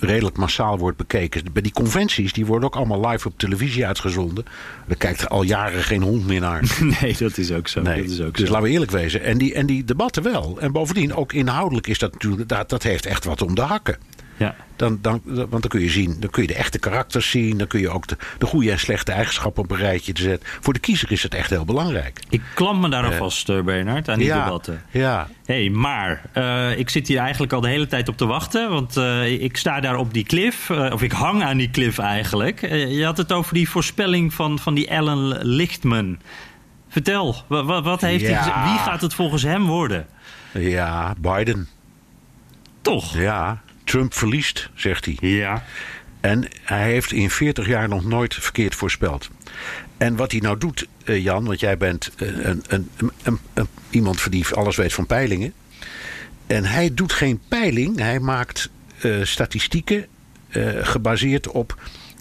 redelijk 0.00 0.36
massaal 0.36 0.78
wordt 0.78 0.96
bekeken. 0.96 1.42
Bij 1.52 1.62
die 1.62 1.72
conventies, 1.72 2.32
die 2.32 2.46
worden 2.46 2.68
ook 2.68 2.76
allemaal 2.76 3.08
live 3.08 3.28
op 3.28 3.38
televisie 3.38 3.86
uitgezonden. 3.86 4.44
Daar 4.86 4.96
kijkt 4.96 5.28
al 5.28 5.42
jaren 5.42 5.82
geen 5.82 6.02
hond 6.02 6.26
meer 6.26 6.40
naar. 6.40 6.62
Nee, 7.00 7.16
dat 7.18 7.38
is 7.38 7.52
ook 7.52 7.68
zo. 7.68 7.82
Nee. 7.82 8.02
Dat 8.02 8.10
is 8.10 8.20
ook 8.20 8.36
dus 8.36 8.46
zo. 8.46 8.52
laten 8.52 8.66
we 8.66 8.72
eerlijk 8.72 8.90
wezen. 8.90 9.22
En 9.22 9.38
die, 9.38 9.54
en 9.54 9.66
die 9.66 9.84
debatten 9.84 10.22
wel. 10.22 10.56
En 10.60 10.72
bovendien, 10.72 11.14
ook 11.14 11.32
inhoudelijk 11.32 11.86
is 11.86 11.98
dat 11.98 12.12
natuurlijk, 12.12 12.48
dat, 12.48 12.68
dat 12.68 12.82
heeft 12.82 13.06
echt 13.06 13.24
wat 13.24 13.42
om 13.42 13.54
de 13.54 13.60
hakken. 13.60 13.96
Ja. 14.36 14.54
Dan, 14.76 14.98
dan, 15.02 15.20
want 15.24 15.50
dan 15.50 15.68
kun 15.68 15.80
je 15.80 15.88
zien, 15.88 16.16
dan 16.20 16.30
kun 16.30 16.42
je 16.42 16.48
de 16.48 16.54
echte 16.54 16.78
karakters 16.78 17.30
zien. 17.30 17.58
Dan 17.58 17.66
kun 17.66 17.80
je 17.80 17.90
ook 17.90 18.06
de, 18.06 18.16
de 18.38 18.46
goede 18.46 18.70
en 18.70 18.78
slechte 18.78 19.12
eigenschappen 19.12 19.62
op 19.62 19.70
een 19.70 19.76
rijtje 19.76 20.12
zetten. 20.14 20.48
Voor 20.60 20.72
de 20.72 20.78
kiezer 20.78 21.12
is 21.12 21.22
het 21.22 21.34
echt 21.34 21.50
heel 21.50 21.64
belangrijk. 21.64 22.20
Ik 22.28 22.42
klamp 22.54 22.80
me 22.80 22.88
daar 22.88 23.12
uh, 23.12 23.18
vast, 23.18 23.48
uh, 23.48 23.62
Bernard, 23.62 24.08
aan 24.08 24.18
die 24.18 24.26
ja, 24.26 24.44
debatten. 24.44 24.82
Ja. 24.90 25.28
hey, 25.44 25.70
maar 25.70 26.22
uh, 26.34 26.78
ik 26.78 26.90
zit 26.90 27.08
hier 27.08 27.18
eigenlijk 27.18 27.52
al 27.52 27.60
de 27.60 27.68
hele 27.68 27.86
tijd 27.86 28.08
op 28.08 28.16
te 28.16 28.26
wachten. 28.26 28.70
Want 28.70 28.96
ik 29.40 29.56
sta 29.56 29.80
daar 29.80 29.96
op 29.96 30.12
die 30.14 30.24
cliff. 30.24 30.70
of 30.70 31.02
ik 31.02 31.12
hang 31.12 31.42
aan 31.42 31.56
die 31.56 31.70
cliff 31.70 31.98
eigenlijk. 31.98 32.60
je 32.70 33.04
had 33.04 33.16
het 33.16 33.32
over 33.32 33.54
die 33.54 33.68
voorspelling 33.68 34.34
van, 34.34 34.58
van 34.58 34.74
die 34.74 34.92
Alan 34.92 35.38
Lichtman. 35.42 36.18
Vertel, 36.88 37.36
wat, 37.46 37.84
wat 37.84 38.00
heeft 38.00 38.26
ja. 38.26 38.42
hij, 38.42 38.70
wie 38.70 38.78
gaat 38.78 39.00
het 39.00 39.14
volgens 39.14 39.42
hem 39.42 39.66
worden? 39.66 40.06
Ja, 40.52 41.14
Biden. 41.18 41.68
Toch? 42.80 43.16
Ja, 43.16 43.62
Trump 43.86 44.14
verliest, 44.14 44.70
zegt 44.74 45.04
hij. 45.04 45.16
Ja. 45.20 45.64
En 46.20 46.48
hij 46.62 46.90
heeft 46.90 47.12
in 47.12 47.30
40 47.30 47.66
jaar 47.66 47.88
nog 47.88 48.04
nooit 48.04 48.34
verkeerd 48.34 48.74
voorspeld. 48.74 49.30
En 49.96 50.16
wat 50.16 50.30
hij 50.30 50.40
nou 50.40 50.58
doet, 50.58 50.86
uh, 51.04 51.22
Jan, 51.22 51.44
want 51.44 51.60
jij 51.60 51.76
bent 51.76 52.12
uh, 52.16 52.46
een, 52.46 52.64
een, 52.68 52.88
een, 53.54 53.68
iemand 53.90 54.30
die 54.30 54.46
alles 54.54 54.76
weet 54.76 54.92
van 54.92 55.06
peilingen. 55.06 55.52
En 56.46 56.64
hij 56.64 56.94
doet 56.94 57.12
geen 57.12 57.40
peiling, 57.48 57.98
hij 57.98 58.20
maakt 58.20 58.70
uh, 59.02 59.24
statistieken 59.24 60.06
gebaseerd 60.82 61.48
op 61.48 61.76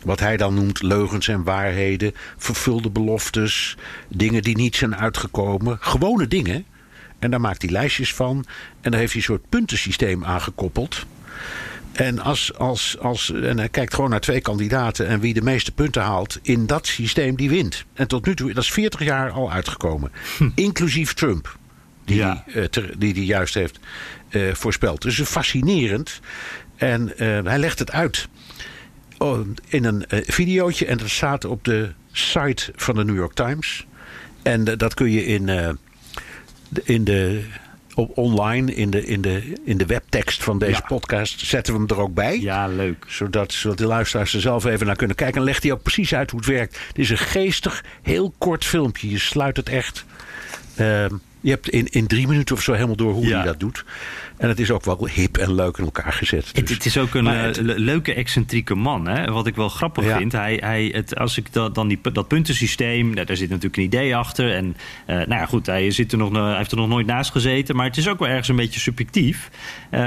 wat 0.05 0.19
hij 0.19 0.37
dan 0.37 0.53
noemt 0.53 0.81
leugens 0.81 1.27
en 1.27 1.43
waarheden, 1.43 2.13
vervulde 2.37 2.89
beloftes, 2.89 3.77
dingen 4.07 4.41
die 4.41 4.55
niet 4.55 4.75
zijn 4.75 4.95
uitgekomen, 4.95 5.77
gewone 5.81 6.27
dingen. 6.27 6.65
En 7.19 7.31
daar 7.31 7.41
maakt 7.41 7.61
hij 7.61 7.71
lijstjes 7.71 8.13
van. 8.13 8.45
En 8.81 8.91
daar 8.91 8.99
heeft 8.99 9.13
hij 9.13 9.21
een 9.21 9.27
soort 9.27 9.49
puntensysteem 9.49 10.25
aangekoppeld. 10.25 11.05
En, 11.95 12.19
als, 12.19 12.53
als, 12.57 12.97
als, 12.99 13.31
en 13.31 13.57
hij 13.57 13.69
kijkt 13.69 13.93
gewoon 13.93 14.09
naar 14.09 14.19
twee 14.19 14.41
kandidaten. 14.41 15.07
En 15.07 15.19
wie 15.19 15.33
de 15.33 15.41
meeste 15.41 15.71
punten 15.71 16.01
haalt 16.01 16.39
in 16.41 16.65
dat 16.65 16.87
systeem, 16.87 17.35
die 17.35 17.49
wint. 17.49 17.85
En 17.93 18.07
tot 18.07 18.25
nu 18.25 18.35
toe, 18.35 18.53
dat 18.53 18.63
is 18.63 18.71
40 18.71 19.03
jaar 19.03 19.31
al 19.31 19.51
uitgekomen. 19.51 20.11
Hm. 20.37 20.49
Inclusief 20.55 21.13
Trump. 21.13 21.57
Die, 22.05 22.15
ja. 22.15 22.43
uh, 22.47 22.63
ter, 22.63 22.99
die 22.99 23.13
die 23.13 23.25
juist 23.25 23.53
heeft 23.53 23.79
uh, 24.29 24.53
voorspeld. 24.53 25.01
Dus 25.01 25.21
fascinerend. 25.21 26.19
En 26.75 27.01
uh, 27.17 27.43
hij 27.43 27.57
legt 27.59 27.79
het 27.79 27.91
uit 27.91 28.27
in 29.67 29.85
een 29.85 30.05
videootje. 30.09 30.85
En 30.85 30.97
dat 30.97 31.09
staat 31.09 31.45
op 31.45 31.63
de 31.63 31.91
site 32.11 32.71
van 32.75 32.95
de 32.95 33.05
New 33.05 33.15
York 33.15 33.33
Times. 33.33 33.85
En 34.43 34.63
dat 34.63 34.93
kun 34.93 35.11
je 35.11 35.25
in, 35.25 35.77
in 36.83 37.03
de 37.03 37.45
op 37.95 38.17
online 38.17 38.75
in 38.75 38.89
de, 38.89 39.05
in, 39.05 39.21
de, 39.21 39.53
in 39.65 39.77
de 39.77 39.85
webtekst 39.85 40.43
van 40.43 40.59
deze 40.59 40.71
Ja. 40.71 40.87
podcast 40.87 41.39
zetten 41.39 41.73
we 41.73 41.79
hem 41.79 41.89
er 41.89 41.99
ook 41.99 42.13
bij. 42.13 42.39
Ja, 42.39 42.67
leuk. 42.67 43.05
Zodat, 43.07 43.53
zodat 43.53 43.77
de 43.77 43.85
luisteraars 43.85 44.33
er 44.33 44.41
zelf 44.41 44.65
even 44.65 44.85
naar 44.85 44.95
kunnen 44.95 45.15
kijken. 45.15 45.37
En 45.37 45.43
legt 45.43 45.63
hij 45.63 45.71
ook 45.71 45.81
precies 45.83 46.13
uit 46.15 46.31
hoe 46.31 46.39
het 46.39 46.49
werkt. 46.49 46.79
Het 46.87 46.97
is 46.99 47.09
een 47.09 47.17
geestig, 47.17 47.83
heel 48.01 48.33
kort 48.37 48.65
filmpje. 48.65 49.09
Je 49.09 49.19
sluit 49.19 49.57
het 49.57 49.69
echt. 49.69 50.05
ehm, 50.75 51.13
je 51.41 51.49
hebt 51.51 51.69
in, 51.69 51.87
in 51.87 52.07
drie 52.07 52.27
minuten 52.27 52.55
of 52.55 52.61
zo 52.61 52.73
helemaal 52.73 52.95
door 52.95 53.13
hoe 53.13 53.25
Ja. 53.27 53.35
hij 53.37 53.45
dat 53.45 53.59
doet. 53.59 53.85
En 54.37 54.47
het 54.49 54.59
is 54.59 54.71
ook 54.71 54.85
wel 54.85 55.07
hip 55.07 55.37
en 55.37 55.53
leuk 55.55 55.77
in 55.77 55.83
elkaar 55.83 56.13
gezet. 56.13 56.47
Het, 56.53 56.67
Dus- 56.67 56.75
het 56.75 56.85
is 56.85 56.97
ook 56.97 57.13
een 57.13 57.27
eh, 57.27 57.41
het- 57.41 57.61
le- 57.61 57.73
leuke, 57.77 58.13
excentrieke 58.13 58.75
man. 58.75 59.07
Hè? 59.07 59.31
Wat 59.31 59.47
ik 59.47 59.55
wel 59.55 59.69
grappig 59.69 60.05
Ja. 60.05 60.17
vind. 60.17 60.31
Hij, 60.31 60.57
hij, 60.63 60.89
het, 60.93 61.17
als 61.17 61.37
ik 61.37 61.53
dat, 61.53 61.75
dan 61.75 61.87
die, 61.87 61.99
dat 62.13 62.27
puntensysteem. 62.27 63.09
nou, 63.13 63.25
Daar 63.25 63.35
zit 63.37 63.49
natuurlijk 63.49 63.77
een 63.77 63.83
idee 63.83 64.15
achter. 64.15 64.53
En 64.53 64.75
eh, 65.05 65.15
nou 65.15 65.29
ja, 65.33 65.45
goed, 65.45 65.65
hij, 65.65 65.91
zit 65.91 66.11
er 66.11 66.17
nog, 66.17 66.31
hij 66.31 66.57
heeft 66.57 66.71
er 66.71 66.77
nog 66.77 66.87
nooit 66.87 67.05
naast 67.07 67.31
gezeten. 67.31 67.75
Maar 67.75 67.85
het 67.85 67.97
is 67.97 68.07
ook 68.07 68.19
wel 68.19 68.27
ergens 68.27 68.47
een 68.47 68.55
beetje 68.55 68.79
subjectief. 68.79 69.49
Eh, 69.89 70.01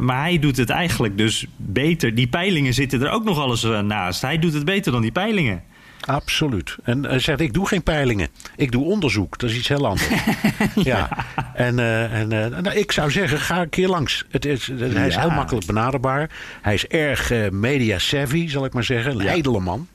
maar 0.00 0.20
hij 0.20 0.38
doet 0.38 0.56
het 0.56 0.70
eigenlijk 0.70 1.18
dus 1.18 1.46
beter. 1.56 2.14
Die 2.14 2.26
peilingen 2.26 2.74
zitten 2.74 3.02
er 3.02 3.10
ook 3.10 3.24
nog 3.24 3.38
alles 3.38 3.64
eh, 3.64 3.80
naast. 3.80 4.22
Hij 4.22 4.38
doet 4.38 4.52
het 4.52 4.64
beter 4.64 4.92
dan 4.92 5.02
die 5.02 5.12
peilingen. 5.12 5.62
Absoluut. 6.04 6.76
En 6.84 7.04
hij 7.04 7.18
zegt, 7.18 7.40
ik 7.40 7.52
doe 7.52 7.66
geen 7.68 7.82
peilingen. 7.82 8.28
Ik 8.56 8.72
doe 8.72 8.84
onderzoek. 8.84 9.38
Dat 9.38 9.50
is 9.50 9.56
iets 9.56 9.68
heel 9.68 9.86
anders. 9.86 10.08
ja. 10.74 11.08
En, 11.54 11.78
eh, 11.78 12.12
en 12.20 12.32
eh, 12.32 12.60
nou, 12.60 12.76
ik 12.76 12.92
zou 12.92 13.10
zeggen, 13.10 13.38
ga 13.40 13.60
een 13.62 13.68
keer 13.68 13.88
langs. 13.88 14.24
Het 14.30 14.44
is, 14.44 14.66
hij 14.78 15.06
is 15.06 15.16
heel 15.16 15.30
makkelijk 15.30 15.66
benaderbaar. 15.66 16.30
Hij 16.62 16.74
is 16.74 16.86
erg 16.86 17.30
eh, 17.30 17.50
media 17.50 17.98
savvy, 17.98 18.48
zal 18.48 18.64
ik 18.64 18.72
maar 18.72 18.84
zeggen. 18.84 19.12
Een 19.12 19.24
Ja. 19.24 19.30
ijdele 19.30 19.60
man. 19.60 19.88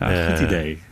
Ja, 0.00 0.06
goed 0.30 0.38
Eh, 0.38 0.44
idee. 0.44 0.82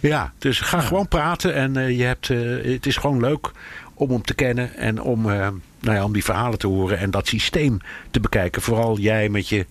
Ja, 0.00 0.32
dus 0.38 0.60
ga 0.60 0.80
gewoon 0.80 1.08
praten. 1.08 1.54
En 1.54 1.76
eh, 1.76 1.98
je 1.98 2.04
hebt, 2.04 2.30
eh, 2.30 2.38
het 2.72 2.86
is 2.86 2.96
gewoon 2.96 3.20
leuk 3.20 3.50
om 3.94 4.10
hem 4.10 4.22
te 4.22 4.34
kennen. 4.34 4.76
En 4.76 5.00
om, 5.02 5.30
eh, 5.30 5.48
nou 5.80 5.96
ja, 5.96 6.04
om 6.04 6.12
die 6.12 6.24
verhalen 6.24 6.58
te 6.58 6.66
horen. 6.66 6.98
En 6.98 7.10
dat 7.10 7.26
systeem 7.28 7.78
te 8.10 8.20
bekijken. 8.20 8.62
Vooral 8.62 8.98
jij 8.98 9.28
met 9.28 9.48
je 9.48 9.66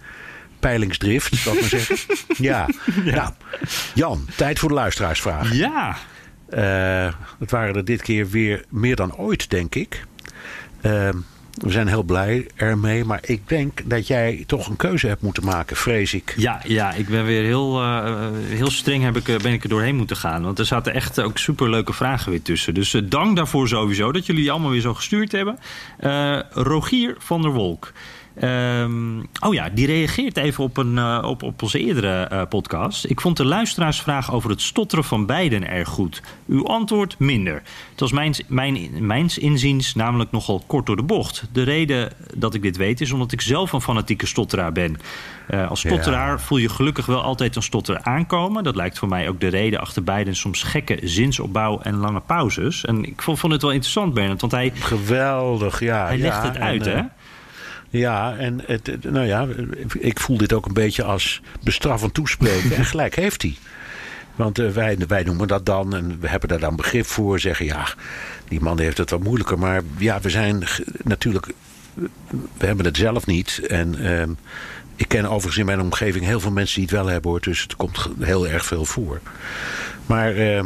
peilingsdrift, 0.60 1.36
zal 1.36 1.54
ik 1.54 1.60
maar 1.60 1.70
zeggen. 1.70 1.98
ja. 2.50 2.68
Nou, 3.04 3.32
Jan, 3.94 4.26
tijd 4.36 4.60
voor 4.60 4.70
de 4.70 4.76
luisteraarsvraag. 4.76 5.54
Ja, 5.54 5.98
Eh, 6.50 7.14
het 7.40 7.52
waren 7.52 7.76
er 7.76 7.86
dit 7.86 8.02
keer 8.02 8.30
weer 8.30 8.66
meer 8.70 8.96
dan 8.96 9.16
ooit, 9.16 9.50
denk 9.50 9.76
ik. 9.76 10.04
Eh, 10.82 11.10
we 11.54 11.72
zijn 11.72 11.88
heel 11.88 12.04
blij 12.04 12.48
ermee. 12.56 13.06
Maar 13.06 13.20
ik 13.22 13.48
denk 13.48 13.82
dat 13.86 14.08
jij 14.08 14.44
toch 14.48 14.68
een 14.68 14.76
keuze 14.76 15.08
hebt 15.08 15.22
moeten 15.22 15.46
maken, 15.46 15.76
vrees 15.76 16.14
ik. 16.14 16.34
Ja, 16.38 16.62
ja, 16.66 16.94
ik 16.94 17.08
ben 17.08 17.26
weer 17.26 17.44
heel, 17.44 17.82
eh, 17.82 18.28
heel 18.48 18.72
streng 18.72 19.04
heb 19.04 19.18
ik, 19.18 19.28
eh, 19.28 19.38
ben 19.38 19.54
ik 19.54 19.64
er 19.64 19.70
doorheen 19.70 19.96
moeten 19.96 20.16
gaan. 20.18 20.44
Want 20.44 20.60
er 20.60 20.66
zaten 20.66 20.94
echt 20.94 21.22
ook 21.22 21.38
superleuke 21.38 21.94
vragen 21.94 22.32
weer 22.32 22.42
tussen. 22.42 22.74
Dus 22.74 22.96
dank 23.04 23.36
daarvoor 23.36 23.68
sowieso 23.68 24.12
dat 24.12 24.26
jullie 24.26 24.42
die 24.42 24.52
allemaal 24.52 24.72
weer 24.72 24.82
zo 24.82 24.94
gestuurd 24.94 25.32
hebben. 25.32 25.60
Rogier 26.50 27.16
van 27.18 27.42
der 27.42 27.52
Wolk. 27.52 27.92
Ehm, 28.40 29.20
oh 29.40 29.54
ja, 29.54 29.70
die 29.70 29.86
reageert 29.86 30.38
even 30.38 30.64
op, 30.64 30.78
een, 30.78 30.98
eh, 30.98 31.24
op, 31.26 31.44
op 31.44 31.62
onze 31.62 31.80
eerdere 31.80 32.24
eh, 32.24 32.42
podcast. 32.50 33.06
Ik 33.06 33.22
vond 33.22 33.38
de 33.38 33.46
luisteraarsvraag 33.46 34.34
over 34.34 34.50
het 34.50 34.62
stotteren 34.62 35.04
van 35.04 35.26
beiden 35.26 35.70
erg 35.70 35.90
goed. 35.90 36.22
Uw 36.48 36.68
antwoord 36.68 37.20
minder. 37.20 37.62
Het 37.92 38.00
was 38.00 38.12
mijns, 38.12 38.42
mijn, 38.48 38.90
mijns 39.06 39.38
inziens 39.38 39.96
namelijk 39.96 40.32
nogal 40.32 40.64
kort 40.68 40.86
door 40.86 40.96
de 40.96 41.04
bocht. 41.04 41.44
De 41.52 41.64
reden 41.64 42.12
dat 42.36 42.54
ik 42.54 42.62
dit 42.62 42.78
weet 42.78 43.02
is 43.02 43.12
omdat 43.12 43.32
ik 43.32 43.42
zelf 43.42 43.74
een 43.74 43.82
fanatieke 43.82 44.26
stotteraar 44.26 44.72
ben. 44.72 44.98
Eh, 45.48 45.70
als 45.70 45.80
stotteraar 45.80 46.42
voel 46.42 46.58
je 46.58 46.70
gelukkig 46.70 47.06
wel 47.06 47.22
altijd 47.22 47.56
een 47.56 47.64
stotter 47.64 48.02
aankomen. 48.02 48.64
Dat 48.64 48.76
lijkt 48.76 49.00
voor 49.00 49.08
mij 49.08 49.30
ook 49.30 49.40
de 49.40 49.48
reden 49.48 49.80
achter 49.80 50.04
beiden 50.04 50.36
soms 50.36 50.64
gekke 50.64 51.00
zinsopbouw 51.04 51.80
en 51.80 51.96
lange 51.96 52.20
pauzes. 52.20 52.86
En 52.86 53.06
ik 53.06 53.22
vond, 53.22 53.40
vond 53.40 53.54
het 53.54 53.62
wel 53.62 53.72
interessant, 53.72 54.14
Bernard, 54.14 54.42
want 54.42 54.54
hij, 54.54 54.72
Geweldig, 54.76 55.80
ja. 55.80 56.06
hij 56.06 56.18
ja, 56.18 56.24
legt 56.24 56.44
het 56.44 56.58
uit, 56.58 56.86
hè? 56.86 57.02
Ja, 57.90 58.38
en 58.38 58.62
het, 58.66 59.04
nou 59.04 59.26
ja, 59.26 59.48
ik 60.00 60.20
voel 60.20 60.38
dit 60.38 60.54
ook 60.54 60.66
een 60.66 60.74
beetje 60.74 61.04
als 61.04 61.42
bestraffend 61.64 62.14
toespreken. 62.14 62.76
en 62.78 62.86
gelijk 62.86 63.16
heeft 63.16 63.42
hij. 63.42 63.56
Want 64.36 64.60
eh, 64.60 64.70
wij, 64.70 64.98
wij 65.08 65.24
noemen 65.24 65.48
dat 65.48 65.66
dan 65.66 65.96
en 65.96 66.20
we 66.20 66.28
hebben 66.28 66.50
daar 66.50 66.60
dan 66.60 66.76
begrip 66.76 67.06
voor. 67.06 67.40
Zeggen 67.40 67.66
ja, 67.66 67.88
die 68.48 68.62
man 68.62 68.80
heeft 68.80 68.98
het 68.98 69.10
wat 69.10 69.24
moeilijker. 69.24 69.60
Maar 69.60 69.82
ja, 69.98 70.22
we 70.22 70.30
zijn 70.30 70.64
natuurlijk. 71.04 71.48
We 72.58 72.66
hebben 72.66 72.86
het 72.86 72.98
zelf 72.98 73.26
niet. 73.26 73.62
En 73.68 74.00
ehm, 74.06 74.32
ik 74.96 75.08
ken 75.08 75.26
overigens 75.26 75.58
in 75.58 75.66
mijn 75.66 75.82
omgeving 75.82 76.26
heel 76.26 76.40
veel 76.40 76.52
mensen 76.52 76.76
die 76.76 76.90
het 76.90 77.00
wel 77.00 77.08
hebben 77.08 77.32
hoor. 77.32 77.42
Dus 77.42 77.62
het 77.62 77.76
komt 77.76 78.10
heel 78.20 78.48
erg 78.48 78.66
veel 78.66 78.86
voor. 78.86 79.20
Maar. 80.06 80.36
ehm, 80.36 80.66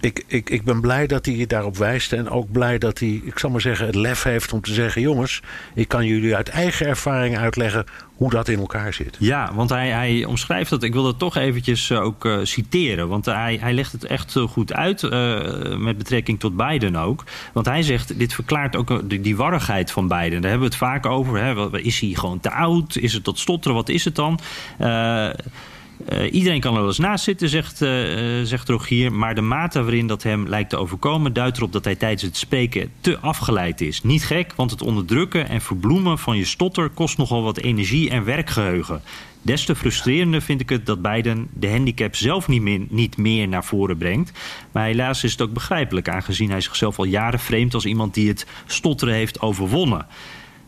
ik, 0.00 0.24
ik, 0.26 0.50
ik 0.50 0.64
ben 0.64 0.80
blij 0.80 1.06
dat 1.06 1.26
hij 1.26 1.34
je 1.34 1.46
daarop 1.46 1.76
wijst. 1.76 2.12
En 2.12 2.30
ook 2.30 2.52
blij 2.52 2.78
dat 2.78 2.98
hij, 2.98 3.20
ik 3.24 3.38
zal 3.38 3.50
maar 3.50 3.60
zeggen, 3.60 3.86
het 3.86 3.94
lef 3.94 4.22
heeft 4.22 4.52
om 4.52 4.60
te 4.60 4.72
zeggen: 4.72 5.02
jongens, 5.02 5.42
ik 5.74 5.88
kan 5.88 6.06
jullie 6.06 6.36
uit 6.36 6.48
eigen 6.48 6.86
ervaring 6.86 7.38
uitleggen 7.38 7.84
hoe 8.14 8.30
dat 8.30 8.48
in 8.48 8.58
elkaar 8.58 8.92
zit. 8.92 9.16
Ja, 9.18 9.54
want 9.54 9.70
hij, 9.70 9.88
hij 9.88 10.24
omschrijft 10.24 10.70
dat. 10.70 10.82
Ik 10.82 10.92
wil 10.92 11.02
dat 11.02 11.18
toch 11.18 11.36
eventjes 11.36 11.90
eh, 11.90 12.02
ook 12.02 12.24
eh, 12.24 12.38
citeren. 12.42 13.08
Want 13.08 13.24
hij, 13.24 13.58
hij 13.60 13.72
legt 13.72 13.92
het 13.92 14.04
echt 14.04 14.36
eh, 14.36 14.42
goed 14.42 14.72
uit. 14.72 15.02
eh, 15.02 15.76
met 15.76 15.98
betrekking 15.98 16.40
tot 16.40 16.56
Biden 16.56 16.96
ook. 16.96 17.24
Want 17.52 17.66
hij 17.66 17.82
zegt: 17.82 18.18
dit 18.18 18.34
verklaart 18.34 18.76
ook 18.76 18.90
eh, 18.90 18.98
die, 19.04 19.36
warrigheid 19.36 19.90
van 19.90 20.08
Biden. 20.08 20.40
Daar 20.40 20.50
hebben 20.50 20.68
we 20.68 20.74
het 20.74 20.84
vaak 20.84 21.06
over. 21.06 21.38
Hè. 21.42 21.80
Is 21.80 22.00
hij 22.00 22.10
gewoon 22.14 22.40
te 22.40 22.50
oud? 22.50 22.96
Is 22.96 23.12
het 23.12 23.24
tot 23.24 23.38
stotteren? 23.38 23.76
Wat 23.76 23.88
is 23.88 24.04
het 24.04 24.14
dan? 24.14 24.38
Eh, 24.78 25.28
eh, 26.06 26.32
iedereen 26.32 26.60
kan 26.60 26.72
er 26.72 26.78
wel 26.78 26.88
eens 26.88 26.98
naast 26.98 27.24
zitten, 27.24 27.48
zegt, 27.48 27.82
eh, 27.82 28.40
eh, 28.40 28.46
zegt 28.46 28.68
Rogier. 28.68 29.12
Maar 29.12 29.34
de 29.34 29.40
mate 29.40 29.82
waarin 29.82 30.06
dat 30.06 30.22
hem 30.22 30.48
lijkt 30.48 30.70
te 30.70 30.76
overkomen... 30.76 31.32
duidt 31.32 31.56
erop 31.56 31.72
dat 31.72 31.84
hij 31.84 31.94
tijdens 31.94 32.22
het 32.22 32.36
spreken 32.36 32.90
te 33.00 33.18
afgeleid 33.18 33.80
is. 33.80 34.02
Niet 34.02 34.24
gek, 34.24 34.52
want 34.56 34.70
het 34.70 34.82
onderdrukken 34.82 35.48
en 35.48 35.60
verbloemen 35.60 36.18
van 36.18 36.36
je 36.36 36.44
stotter... 36.44 36.88
kost 36.88 37.18
nogal 37.18 37.42
wat 37.42 37.58
energie 37.58 38.10
en 38.10 38.24
werkgeheugen. 38.24 39.02
Des 39.42 39.64
te 39.64 39.74
frustrerender 39.74 40.42
vind 40.42 40.60
ik 40.60 40.68
het 40.68 40.86
dat 40.86 41.02
Biden 41.02 41.48
de 41.54 41.70
handicap 41.70 42.16
zelf 42.16 42.48
niet 42.48 42.62
meer, 42.62 42.80
niet 42.88 43.16
meer 43.16 43.48
naar 43.48 43.64
voren 43.64 43.96
brengt. 43.96 44.32
Maar 44.72 44.84
helaas 44.84 45.24
is 45.24 45.32
het 45.32 45.42
ook 45.42 45.52
begrijpelijk... 45.52 46.08
aangezien 46.08 46.50
hij 46.50 46.60
zichzelf 46.60 46.98
al 46.98 47.04
jaren 47.04 47.40
vreemd 47.40 47.74
als 47.74 47.84
iemand 47.84 48.14
die 48.14 48.28
het 48.28 48.46
stotteren 48.66 49.14
heeft 49.14 49.40
overwonnen. 49.40 50.06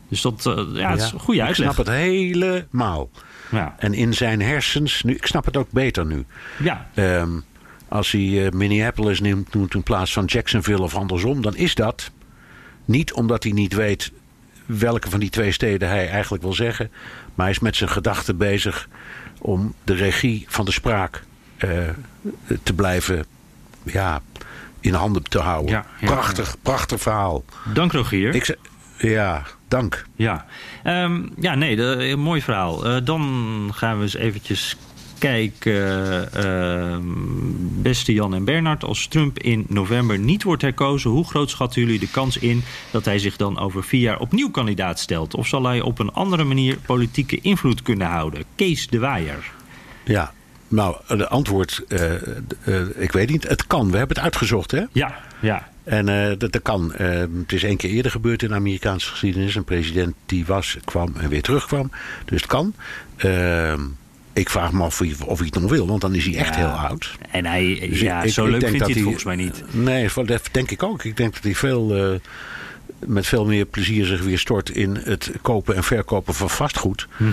Dus 0.08 0.20
dat 0.20 0.42
ja, 0.74 0.90
het 0.90 1.00
is 1.00 1.12
een 1.12 1.18
goede 1.18 1.40
ik 1.40 1.46
uitleg. 1.46 1.72
snap 1.72 1.86
het 1.86 1.94
helemaal. 1.94 3.08
Ja. 3.51 3.74
En 3.78 3.94
in 3.94 4.14
zijn 4.14 4.42
hersens, 4.42 5.03
nu, 5.03 5.14
ik 5.14 5.26
snap 5.26 5.44
het 5.44 5.57
ook 5.57 5.70
beter 5.70 6.07
nu. 6.07 6.24
ja, 6.59 6.88
Ehm, 6.94 7.30
als 7.88 8.11
hij 8.11 8.46
eh, 8.46 8.53
Minneapolis 8.53 9.20
neemt, 9.20 9.55
noemt 9.55 9.74
in 9.74 9.82
plaats 9.82 10.12
van 10.12 10.24
Jacksonville 10.24 10.82
of 10.82 10.94
andersom, 10.94 11.42
dan 11.42 11.57
is 11.57 11.74
dat 11.74 12.11
niet 12.84 13.12
omdat 13.12 13.42
hij 13.42 13.53
niet 13.53 13.74
weet 13.74 14.12
welke 14.66 15.11
van 15.11 15.20
die 15.20 15.30
twee 15.30 15.53
steden 15.53 15.88
hij 15.88 16.09
eigenlijk 16.09 16.42
wil 16.42 16.53
zeggen. 16.53 16.90
Maar 17.34 17.46
hij 17.46 17.55
is 17.55 17.61
met 17.61 17.76
zijn 17.76 17.90
gedachten 17.90 18.36
bezig 18.36 18.88
om 19.38 19.74
de 19.84 19.94
regie 19.94 20.44
van 20.48 20.64
de 20.64 20.72
spraak 20.72 21.22
eh, 21.57 21.88
te 22.62 22.72
blijven 22.72 23.24
ja, 23.82 24.22
in 24.80 24.94
handen 24.94 25.22
te 25.22 25.38
houden. 25.38 25.70
Ja, 25.70 25.86
ja, 26.01 26.07
prachtig, 26.07 26.57
prachtig 26.62 27.01
verhaal. 27.01 27.44
dank 27.72 27.92
Rogier. 27.92 28.34
Ik 28.34 28.57
ja, 28.98 29.42
dank. 29.70 30.06
Ja, 30.16 30.46
Ehm, 30.82 31.22
ja 31.40 31.54
nee, 31.54 31.76
de, 31.76 31.82
een 32.08 32.20
mooi 32.20 32.42
verhaal. 32.42 32.86
Eh, 32.86 32.96
dan 33.04 33.70
gaan 33.74 33.96
we 33.96 34.02
eens 34.02 34.14
eventjes 34.14 34.76
kijken. 35.18 36.32
ehm, 36.32 37.02
beste 37.82 38.12
Jan 38.12 38.34
en 38.34 38.44
Bernard, 38.44 38.84
als 38.84 39.06
Trump 39.06 39.38
in 39.38 39.64
november 39.68 40.18
niet 40.18 40.42
wordt 40.42 40.62
herkozen... 40.62 41.10
hoe 41.10 41.26
groot 41.28 41.50
schatten 41.50 41.80
jullie 41.82 41.98
de 41.98 42.10
kans 42.10 42.36
in 42.36 42.62
dat 42.90 43.04
hij 43.04 43.18
zich 43.18 43.36
dan 43.36 43.58
over 43.58 43.84
vier 43.84 44.00
jaar 44.00 44.18
opnieuw 44.18 44.50
kandidaat 44.50 44.98
stelt? 44.98 45.34
Of 45.34 45.46
zal 45.46 45.64
hij 45.64 45.80
op 45.80 45.98
een 45.98 46.12
andere 46.12 46.44
manier 46.44 46.78
politieke 46.86 47.38
invloed 47.40 47.82
kunnen 47.82 48.06
houden? 48.06 48.44
Kees 48.54 48.88
de 48.88 48.98
Waaier. 48.98 49.52
Ja, 50.04 50.32
nou, 50.70 50.96
de 51.08 51.28
antwoord, 51.28 51.82
eh, 51.88 52.12
eh, 52.14 52.20
ik 52.96 53.12
weet 53.12 53.30
niet. 53.30 53.48
Het 53.48 53.66
kan, 53.66 53.90
we 53.90 53.96
hebben 53.96 54.16
het 54.16 54.24
uitgezocht, 54.24 54.70
hè? 54.70 54.82
Ja, 54.92 55.14
ja. 55.40 55.68
En 55.84 56.08
eh, 56.08 56.38
dat, 56.38 56.52
dat 56.52 56.62
kan. 56.62 56.94
Eh, 56.94 57.08
het 57.18 57.52
is 57.52 57.62
één 57.62 57.76
keer 57.76 57.90
eerder 57.90 58.10
gebeurd 58.10 58.42
in 58.42 58.48
de 58.48 58.54
Amerikaanse 58.54 59.08
geschiedenis. 59.10 59.54
Een 59.54 59.64
president 59.64 60.14
die 60.26 60.46
was, 60.46 60.76
kwam 60.84 61.14
en 61.20 61.28
weer 61.28 61.42
terugkwam. 61.42 61.90
Dus 62.24 62.40
het 62.40 62.50
kan. 62.50 62.74
Eh, 63.16 63.74
ik 64.32 64.50
vraag 64.50 64.72
me 64.72 64.82
af 64.82 64.86
of 64.86 64.98
hij, 64.98 65.14
of 65.26 65.38
hij 65.38 65.46
het 65.52 65.60
nog 65.62 65.70
wil, 65.70 65.86
want 65.86 66.00
dan 66.00 66.14
is 66.14 66.24
hij 66.24 66.36
echt 66.36 66.56
heel 66.56 66.66
oud. 66.66 67.12
En 67.30 67.46
hij, 67.46 67.86
Dus 67.90 68.00
ja, 68.00 68.22
ik- 68.22 68.32
zo 68.32 68.44
ik 68.44 68.50
leuk 68.50 68.60
vindt 68.68 68.78
hij 68.78 68.88
het 68.94 69.02
volgens 69.02 69.24
mij 69.24 69.36
niet. 69.36 69.62
Nee, 69.70 70.08
dat 70.24 70.48
denk 70.52 70.70
ik 70.70 70.82
ook. 70.82 71.04
Ik 71.04 71.16
denk 71.16 71.34
dat 71.34 71.42
hij 71.42 71.54
veel, 71.54 71.96
eh, 71.96 72.18
met 73.06 73.26
veel 73.26 73.44
meer 73.46 73.64
plezier 73.64 74.06
zich 74.06 74.22
weer 74.22 74.38
stort 74.38 74.70
in 74.70 74.96
het 75.04 75.30
kopen 75.42 75.76
en 75.76 75.84
verkopen 75.84 76.34
van 76.34 76.50
vastgoed. 76.50 77.08
Mhm. 77.16 77.30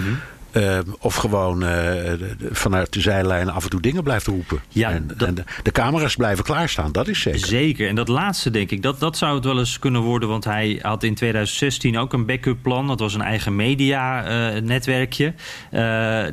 Eh, 0.51 0.79
of 0.99 1.15
gewoon 1.15 1.63
eh, 1.63 2.13
vanuit 2.51 2.93
de 2.93 3.01
zijlijn 3.01 3.49
af 3.49 3.63
en 3.63 3.69
toe 3.69 3.81
dingen 3.81 4.03
blijft 4.03 4.27
roepen. 4.27 4.59
Ja, 4.69 4.91
en, 4.91 5.07
dat- 5.17 5.27
en 5.27 5.35
de, 5.35 5.43
de 5.63 5.71
camera's 5.71 6.15
blijven 6.15 6.43
klaarstaan, 6.43 6.91
dat 6.91 7.07
is 7.07 7.19
zeker. 7.21 7.47
Zeker. 7.47 7.87
En 7.87 7.95
dat 7.95 8.07
laatste, 8.07 8.49
denk 8.49 8.71
ik, 8.71 8.81
dat, 8.81 8.99
dat 8.99 9.17
zou 9.17 9.35
het 9.35 9.43
wel 9.45 9.59
eens 9.59 9.79
kunnen 9.79 10.01
worden. 10.01 10.29
Want 10.29 10.43
hij 10.43 10.79
had 10.81 11.03
in 11.03 11.15
2016 11.15 11.97
ook 11.97 12.13
een 12.13 12.25
backup 12.25 12.57
plan. 12.61 12.87
Dat 12.87 12.99
was 12.99 13.13
een 13.13 13.21
eigen 13.21 13.55
media-netwerkje. 13.55 15.33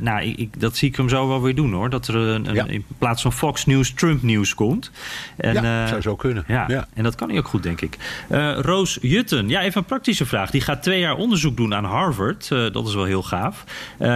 nou, 0.01 0.21
ik, 0.21 0.37
ik- 0.37 0.59
dat 0.59 0.77
zie 0.77 0.89
ik 0.89 0.95
hem 0.95 1.09
zo 1.09 1.27
wel 1.27 1.41
weer 1.41 1.55
doen, 1.55 1.73
hoor. 1.73 1.89
Dat 1.89 2.07
er 2.07 2.15
een, 2.15 2.45
in 2.69 2.85
plaats 2.97 3.21
van 3.21 3.33
Fox 3.33 3.65
News 3.65 3.93
Trump 3.93 4.21
News 4.23 4.53
komt. 4.53 4.91
En, 5.37 5.53
ja, 5.53 5.83
eh, 5.83 5.89
zou 5.89 6.01
zo 6.01 6.15
kunnen. 6.15 6.43
ja, 6.47 6.65
Ja. 6.67 6.87
en 6.93 7.03
dat 7.03 7.15
kan 7.15 7.29
hij 7.29 7.37
ook 7.37 7.47
goed, 7.47 7.63
denk 7.63 7.81
ik. 7.81 7.97
Eh, 8.29 8.57
Roos 8.61 8.97
Jutten, 9.01 9.49
ja, 9.49 9.61
even 9.61 9.77
een 9.77 9.85
praktische 9.85 10.25
vraag. 10.25 10.49
Die 10.51 10.61
gaat 10.61 10.83
twee 10.83 10.99
jaar 10.99 11.15
onderzoek 11.15 11.57
doen 11.57 11.73
aan 11.73 11.83
Harvard. 11.85 12.51
Eh, 12.51 12.71
dat 12.71 12.87
is 12.87 12.93
wel 12.95 13.03
heel 13.05 13.23
gaaf. 13.23 13.63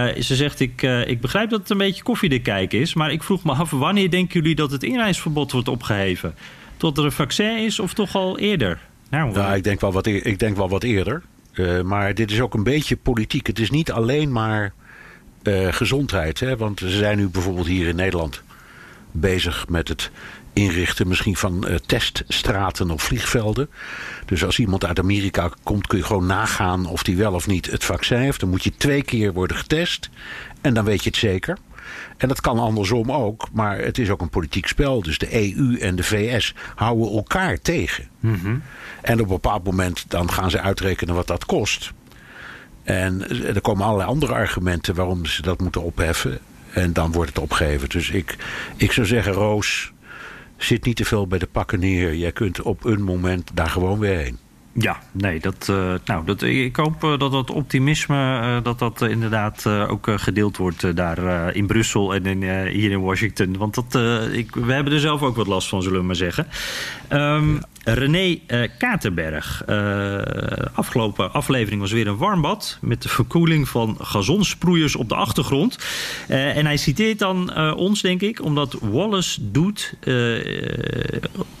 Eh, 0.08 0.22
ze 0.22 0.36
zegt, 0.36 0.60
ik, 0.60 0.82
eh, 0.82 1.08
ik 1.08 1.20
begrijp 1.20 1.50
dat 1.50 1.60
het 1.60 1.70
een 1.70 1.78
beetje 1.78 2.02
koffiedik 2.02 2.42
kijken 2.42 2.78
is... 2.78 2.94
maar 2.94 3.12
ik 3.12 3.22
vroeg 3.22 3.44
me 3.44 3.52
af, 3.52 3.70
wanneer 3.70 4.10
denken 4.10 4.40
jullie 4.40 4.54
dat 4.56 4.70
het 4.70 4.82
inreisverbod 4.82 5.52
wordt 5.52 5.68
opgeheven? 5.68 6.34
Tot 6.76 6.98
er 6.98 7.04
een 7.04 7.12
vaccin 7.12 7.56
is 7.58 7.78
of 7.80 7.94
toch 7.94 8.14
al 8.14 8.38
eerder? 8.38 8.78
Nou, 9.10 9.32
Nou, 9.32 9.54
ik 9.54 9.64
denk 9.64 9.80
wel 9.80 9.92
wat, 9.92 10.06
eer- 10.06 10.26
ik 10.26 10.38
denk 10.38 10.56
wel 10.56 10.68
wat 10.68 10.82
eerder. 10.82 11.22
Eh, 11.52 11.80
maar 11.80 12.14
dit 12.14 12.30
is 12.30 12.40
ook 12.40 12.54
een 12.54 12.62
beetje 12.62 12.96
politiek. 12.96 13.46
Het 13.46 13.58
is 13.58 13.70
niet 13.70 13.92
alleen 13.92 14.32
maar 14.32 14.72
eh, 15.42 15.72
gezondheid. 15.72 16.40
Hè? 16.40 16.56
Want 16.56 16.78
ze 16.78 16.88
zijn 16.90 17.18
nu 17.18 17.28
bijvoorbeeld 17.28 17.66
hier 17.66 17.88
in 17.88 17.96
Nederland 17.96 18.42
bezig 19.12 19.68
met 19.68 19.88
het 19.88 20.10
inrichten 20.52 21.08
misschien 21.08 21.36
van 21.36 21.66
eh, 21.66 21.74
teststraten 21.74 22.90
op 22.90 23.00
vliegvelden. 23.00 23.68
Dus 24.26 24.44
als 24.44 24.58
iemand 24.58 24.84
uit 24.84 24.98
Amerika 24.98 25.50
komt 25.62 25.86
kun 25.86 25.98
je 25.98 26.04
gewoon 26.04 26.26
nagaan 26.26 26.86
of 26.86 27.02
die 27.02 27.16
wel 27.16 27.32
of 27.32 27.46
niet 27.46 27.70
het 27.70 27.84
vaccin 27.84 28.18
heeft. 28.18 28.40
Dan 28.40 28.48
moet 28.48 28.64
je 28.64 28.76
twee 28.76 29.02
keer 29.02 29.32
worden 29.32 29.56
getest 29.56 30.10
en 30.60 30.74
dan 30.74 30.84
weet 30.84 31.02
je 31.02 31.08
het 31.10 31.18
zeker. 31.18 31.58
En 32.16 32.28
dat 32.28 32.40
kan 32.40 32.58
andersom 32.58 33.12
ook, 33.12 33.48
maar 33.52 33.78
het 33.78 33.98
is 33.98 34.10
ook 34.10 34.20
een 34.20 34.28
politiek 34.28 34.66
spel. 34.66 35.02
Dus 35.02 35.18
de 35.18 35.54
EU 35.54 35.78
en 35.78 35.96
de 35.96 36.02
VS 36.02 36.54
houden 36.74 37.12
elkaar 37.12 37.60
tegen. 37.60 38.08
En 39.00 39.14
op 39.14 39.20
een 39.20 39.26
bepaald 39.26 39.64
moment 39.64 40.04
dan 40.08 40.32
gaan 40.32 40.50
ze 40.50 40.60
uitrekenen 40.60 41.14
wat 41.14 41.26
dat 41.26 41.46
kost. 41.46 41.92
En 42.82 43.28
er 43.46 43.60
komen 43.60 43.84
allerlei 43.84 44.08
andere 44.08 44.34
argumenten 44.34 44.94
waarom 44.94 45.26
ze 45.26 45.42
dat 45.42 45.60
moeten 45.60 45.82
opheffen. 45.82 46.38
En 46.72 46.92
dan 46.92 47.12
wordt 47.12 47.30
het 47.30 47.42
opgegeven. 47.42 47.88
Dus 47.88 48.10
ik, 48.10 48.36
ik 48.76 48.92
zou 48.92 49.06
zeggen, 49.06 49.32
Roos, 49.32 49.92
zit 50.64 50.84
niet 50.84 50.96
te 50.96 51.04
veel 51.04 51.26
bij 51.26 51.38
de 51.38 51.46
pakken 51.46 51.80
neer. 51.80 52.14
Jij 52.14 52.32
kunt 52.32 52.62
op 52.62 52.84
een 52.84 53.02
moment 53.02 53.50
daar 53.54 53.70
gewoon 53.70 53.98
weer 53.98 54.16
heen. 54.16 54.38
Ja, 54.72 54.98
nee, 55.12 55.40
dat, 55.40 55.66
eh, 55.70 55.94
nou, 56.04 56.24
dat, 56.24 56.42
ik 56.42 56.76
hoop 56.76 57.04
eh, 57.04 57.18
dat 57.18 57.32
dat 57.32 57.50
optimisme 57.50 58.40
eh, 58.40 58.56
dat 58.62 58.78
dat 58.78 59.00
inderdaad 59.00 59.66
ook 59.66 60.10
gedeeld 60.14 60.56
wordt 60.56 60.96
daar 60.96 61.54
in 61.54 61.66
Brussel 61.66 62.14
en 62.14 62.26
in, 62.26 62.68
hier 62.68 62.90
in 62.90 63.00
Washington. 63.00 63.56
Want 63.56 63.74
dat, 63.74 63.94
ik, 64.32 64.54
we 64.54 64.72
hebben 64.72 64.92
er 64.92 65.00
zelf 65.00 65.22
ook 65.22 65.36
wat 65.36 65.46
last 65.46 65.68
van, 65.68 65.82
zullen 65.82 66.00
we 66.00 66.06
maar 66.06 66.16
zeggen. 66.16 66.46
Ehm, 67.08 67.58
René 67.84 68.38
eh, 68.46 68.68
Katerberg. 68.78 69.62
Eh, 69.66 70.18
afgelopen 70.72 71.32
aflevering 71.32 71.80
was 71.80 71.92
weer 71.92 72.06
een 72.06 72.16
warm 72.16 72.40
bad 72.40 72.78
met 72.80 73.02
de 73.02 73.08
verkoeling 73.08 73.68
van 73.68 73.96
gazonsproeiers 74.00 74.96
op 74.96 75.08
de 75.08 75.14
achtergrond. 75.14 75.78
Eh, 76.28 76.56
en 76.56 76.66
hij 76.66 76.76
citeert 76.76 77.18
dan 77.18 77.56
ons, 77.74 78.00
denk 78.00 78.20
ik, 78.20 78.42
omdat 78.42 78.76
Wallace 78.80 79.50
doet. 79.50 79.94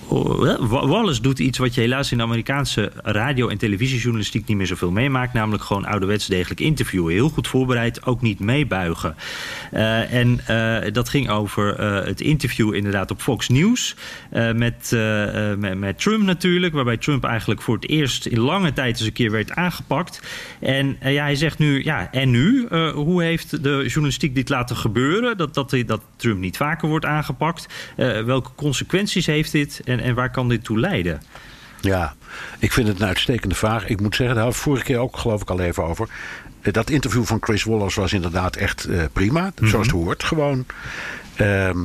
Wa- 0.08 0.86
Wallace 0.86 1.22
doet 1.22 1.38
iets 1.38 1.58
wat 1.58 1.74
je 1.74 1.80
helaas 1.80 2.12
in 2.12 2.18
de 2.18 2.24
Amerikaanse 2.24 2.92
radio- 3.02 3.48
en 3.48 3.58
televisiejournalistiek 3.58 4.46
niet 4.46 4.56
meer 4.56 4.66
zoveel 4.66 4.90
meemaakt. 4.90 5.32
Namelijk 5.32 5.62
gewoon 5.64 5.84
ouderwets 5.84 6.26
degelijk 6.26 6.60
interviewen. 6.60 7.12
Heel 7.12 7.28
goed 7.28 7.48
voorbereid, 7.48 8.06
ook 8.06 8.22
niet 8.22 8.40
meebuigen. 8.40 9.16
En 10.10 10.40
dat 10.92 11.08
ging 11.08 11.30
over 11.30 11.80
het 12.06 12.20
interview 12.20 12.74
inderdaad 12.74 13.10
op 13.10 13.20
Fox 13.20 13.48
News. 13.48 13.94
met, 14.54 14.96
met, 15.58 15.78
met 15.78 16.02
Trump 16.10 16.24
natuurlijk. 16.24 16.74
Waarbij 16.74 16.96
Trump 16.96 17.24
eigenlijk 17.24 17.62
voor 17.62 17.74
het 17.74 17.88
eerst 17.88 18.26
in 18.26 18.38
lange 18.40 18.72
tijd 18.72 18.98
eens 18.98 19.06
een 19.06 19.12
keer 19.12 19.30
werd 19.30 19.52
aangepakt. 19.52 20.20
En 20.60 20.96
eh, 21.00 21.12
ja, 21.12 21.22
hij 21.22 21.34
zegt 21.34 21.58
nu, 21.58 21.84
ja, 21.84 22.12
en 22.12 22.30
nu? 22.30 22.66
Eh, 22.66 22.90
hoe 22.90 23.22
heeft 23.22 23.62
de 23.62 23.84
journalistiek 23.86 24.34
dit 24.34 24.48
laten 24.48 24.76
gebeuren? 24.76 25.36
Dat, 25.36 25.54
dat, 25.54 25.76
dat 25.86 26.00
Trump 26.16 26.38
niet 26.38 26.56
vaker 26.56 26.88
wordt 26.88 27.04
aangepakt? 27.04 27.66
Eh, 27.96 28.22
welke 28.22 28.50
consequenties 28.54 29.26
heeft 29.26 29.52
dit? 29.52 29.80
En, 29.84 30.00
en 30.00 30.14
waar 30.14 30.30
kan 30.30 30.48
dit 30.48 30.64
toe 30.64 30.78
leiden? 30.78 31.22
Ja, 31.80 32.14
ik 32.58 32.72
vind 32.72 32.88
het 32.88 33.00
een 33.00 33.06
uitstekende 33.06 33.54
vraag. 33.54 33.88
Ik 33.88 34.00
moet 34.00 34.16
zeggen, 34.16 34.34
daar 34.34 34.44
hadden 34.44 34.62
we 34.62 34.68
vorige 34.68 34.84
keer 34.84 34.98
ook 34.98 35.16
geloof 35.16 35.42
ik 35.42 35.50
al 35.50 35.60
even 35.60 35.84
over. 35.84 36.08
Dat 36.62 36.90
interview 36.90 37.24
van 37.24 37.38
Chris 37.40 37.64
Wallace 37.64 38.00
was 38.00 38.12
inderdaad 38.12 38.56
echt 38.56 38.88
prima. 39.12 39.52
Zoals 39.62 39.86
het 39.86 39.96
hoort, 39.96 40.24
gewoon. 40.24 40.66
Ehm, 41.36 41.78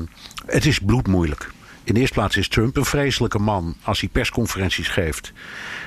het 0.46 0.66
is 0.66 0.80
bloedmoeilijk. 0.80 1.54
In 1.86 1.94
de 1.94 2.00
eerste 2.00 2.14
plaats 2.16 2.38
is 2.38 2.48
Trump 2.48 2.78
een 2.78 2.86
vreselijke 2.86 3.40
man. 3.40 3.76
Als 3.82 4.00
hij 4.00 4.10
persconferenties 4.10 4.88
geeft. 4.88 5.32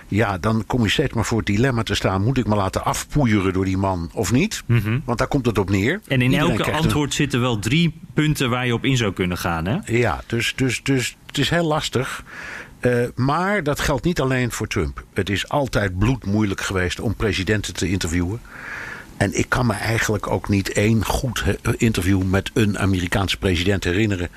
Ja, 0.09 0.39
dan 0.39 0.65
kom 0.67 0.83
je 0.83 0.89
steeds 0.89 1.13
maar 1.13 1.25
voor 1.25 1.39
het 1.39 1.47
dilemma 1.47 1.83
te 1.83 1.95
staan. 1.95 2.23
Moet 2.25 2.39
ik 2.39 2.47
me 2.47 2.55
laten 2.55 2.85
afpoeieren 2.85 3.53
door 3.53 3.65
die 3.65 3.77
man 3.77 4.11
of 4.13 4.33
niet? 4.33 4.63
Want 5.05 5.19
daar 5.19 5.27
komt 5.29 5.47
het 5.47 5.59
op 5.59 5.71
neer. 5.71 6.01
En 6.09 6.23
in 6.23 6.31
Iedereen 6.33 6.51
elke 6.59 6.71
een- 6.71 6.77
antwoord 6.77 7.15
zitten 7.15 7.41
wel 7.41 7.59
drie 7.59 7.95
punten 8.15 8.51
waar 8.51 8.67
je 8.67 8.75
op 8.75 8.85
in 8.85 8.97
zou 8.97 9.13
kunnen 9.13 9.39
gaan. 9.39 9.67
Hè? 9.67 9.77
Ja, 9.85 10.21
dus, 10.27 10.53
dus, 10.57 10.83
dus 10.83 11.17
het 11.27 11.39
is 11.39 11.51
heel 11.51 11.65
lastig. 11.67 12.25
Eh, 12.81 12.93
maar 13.15 13.63
dat 13.63 13.81
geldt 13.81 14.05
niet 14.05 14.21
alleen 14.21 14.53
voor 14.53 14.67
Trump. 14.67 15.05
Het 15.15 15.31
is 15.31 15.49
altijd 15.49 15.99
bloedmoeilijk 15.99 16.61
geweest 16.61 17.01
om 17.01 17.15
presidenten 17.15 17.75
te 17.75 17.89
interviewen. 17.91 18.41
En 19.17 19.39
ik 19.39 19.49
kan 19.49 19.67
me 19.67 19.73
eigenlijk 19.73 20.27
ook 20.27 20.49
niet 20.49 20.73
één 20.73 21.05
goed 21.05 21.45
interview 21.77 22.23
met 22.23 22.51
een 22.55 22.79
Amerikaanse 22.79 23.37
president 23.39 23.85
herinneren. 23.85 24.29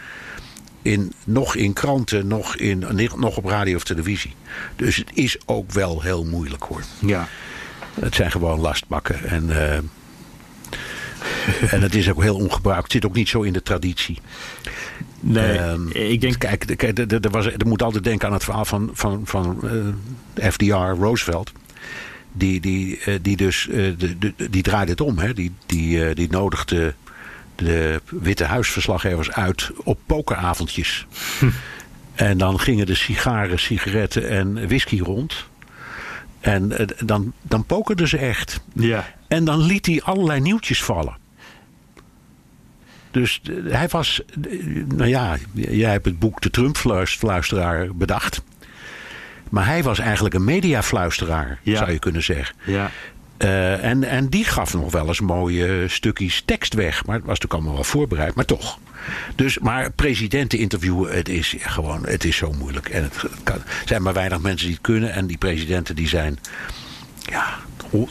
In, 0.82 1.12
nog 1.24 1.56
in 1.56 1.74
kranten, 1.74 2.28
nog, 2.28 2.56
in, 2.56 2.86
nog 3.18 3.38
op 3.38 3.46
radio 3.46 3.76
of 3.76 3.84
televisie. 3.84 4.34
Dus 4.76 4.96
het 4.96 5.10
is 5.14 5.38
ook 5.46 5.72
wel 5.72 6.02
heel 6.02 6.26
moeilijk 6.26 6.64
hoor. 6.64 6.84
Ja. 7.00 7.28
Het 8.00 8.16
zijn 8.16 8.32
gewoon 8.32 8.60
lastbakken. 8.60 9.24
En, 9.24 9.50
eh, 9.50 9.78
en 11.74 11.82
het 11.82 11.96
is 11.96 12.10
ook 12.10 12.22
heel 12.22 12.36
ongebruikt. 12.36 12.84
Het 12.84 12.92
zit 12.92 13.06
ook 13.06 13.16
niet 13.16 13.30
zo 13.30 13.42
in 13.42 13.54
de 13.54 13.64
traditie. 13.64 14.20
Nee, 15.20 15.58
Ehm, 15.58 15.88
ik 15.90 16.22
denk... 16.22 16.40
Kijk, 16.40 16.68
de- 16.68 16.76
kijk, 16.76 16.96
de- 17.10 17.20
er 17.22 17.30
was, 17.30 17.46
er 17.46 17.68
moet 17.68 17.82
altijd 17.84 18.04
denken 18.04 18.28
aan 18.28 18.34
het 18.34 18.44
verhaal 18.44 18.66
van, 18.66 18.90
van, 18.94 19.22
van 19.26 19.60
eh, 20.34 20.52
FDR, 20.52 20.74
Roosevelt. 20.74 21.52
Die, 22.34 22.60
die, 22.62 23.00
eh, 23.00 23.14
die 23.22 23.38
dus, 23.38 23.68
de, 23.72 24.18
de, 24.20 24.34
die 24.50 24.64
draaide 24.64 24.92
het 24.92 25.02
om. 25.02 25.18
Hè? 25.18 25.34
Die, 25.34 25.52
die, 25.66 26.14
die 26.16 26.30
nodigde 26.30 26.94
de 27.56 28.02
Witte 28.10 28.44
Huisverslaggevers 28.44 29.32
uit 29.32 29.72
op 29.84 30.00
pokeravondjes. 30.06 31.06
En 32.16 32.38
dan 32.38 32.60
gingen 32.60 32.86
de 32.86 32.96
sigaren, 32.96 33.60
sigaretten 33.60 34.30
en 34.30 34.68
whisky 34.68 35.00
rond. 35.00 35.46
En 36.40 36.78
eh, 36.78 36.88
dan, 37.06 37.34
dan 37.42 37.66
pokerden 37.66 38.08
ze 38.08 38.18
echt. 38.18 38.62
Ja. 38.74 39.14
En 39.28 39.46
dan 39.46 39.60
liet 39.62 39.86
hij 39.86 40.02
allerlei 40.04 40.40
nieuwtjes 40.40 40.84
vallen. 40.84 41.18
Dus 43.12 43.42
hij 43.64 43.88
was, 43.88 44.22
nou 44.88 45.08
ja, 45.08 45.38
jij 45.54 45.92
hebt 45.92 46.06
het 46.06 46.20
boek 46.20 46.42
De 46.42 46.50
Trump-fluisteraar 46.50 47.96
bedacht. 47.96 48.42
Maar 49.50 49.66
hij 49.66 49.84
was 49.84 50.00
eigenlijk 50.00 50.36
een 50.36 50.44
mediafluisteraar, 50.44 51.60
Ja. 51.62 51.78
zou 51.78 51.92
je 51.92 52.00
kunnen 52.00 52.24
zeggen. 52.24 52.56
Ja. 52.66 52.92
Eh, 53.42 53.84
en, 53.84 54.04
en 54.04 54.28
die 54.30 54.46
gaf 54.46 54.74
nog 54.74 54.92
wel 54.92 55.08
eens 55.08 55.20
mooie 55.22 55.88
stukjes 55.88 56.42
tekst 56.46 56.74
weg. 56.74 57.06
Maar 57.06 57.16
het 57.16 57.26
was 57.26 57.40
natuurlijk 57.40 57.54
allemaal 57.54 57.74
wel 57.74 57.84
voorbereid, 57.84 58.36
maar 58.36 58.46
toch. 58.46 58.80
Dus, 59.36 59.60
maar 59.60 59.92
presidenten 59.92 60.60
interviewen, 60.60 61.16
het 61.16 61.30
is 61.30 61.56
gewoon, 61.60 62.06
het 62.06 62.24
is 62.24 62.36
zo 62.36 62.52
moeilijk. 62.58 62.90
En 62.90 63.04
het, 63.04 63.24
kan- 63.44 63.56
er 63.56 63.64
zijn 63.86 64.02
maar 64.02 64.14
weinig 64.14 64.40
mensen 64.42 64.66
die 64.66 64.76
het 64.76 64.86
kunnen. 64.86 65.14
En 65.14 65.28
die 65.28 65.38
presidenten 65.38 65.96
die 65.96 66.08
zijn, 66.08 66.40
ja, 67.20 67.46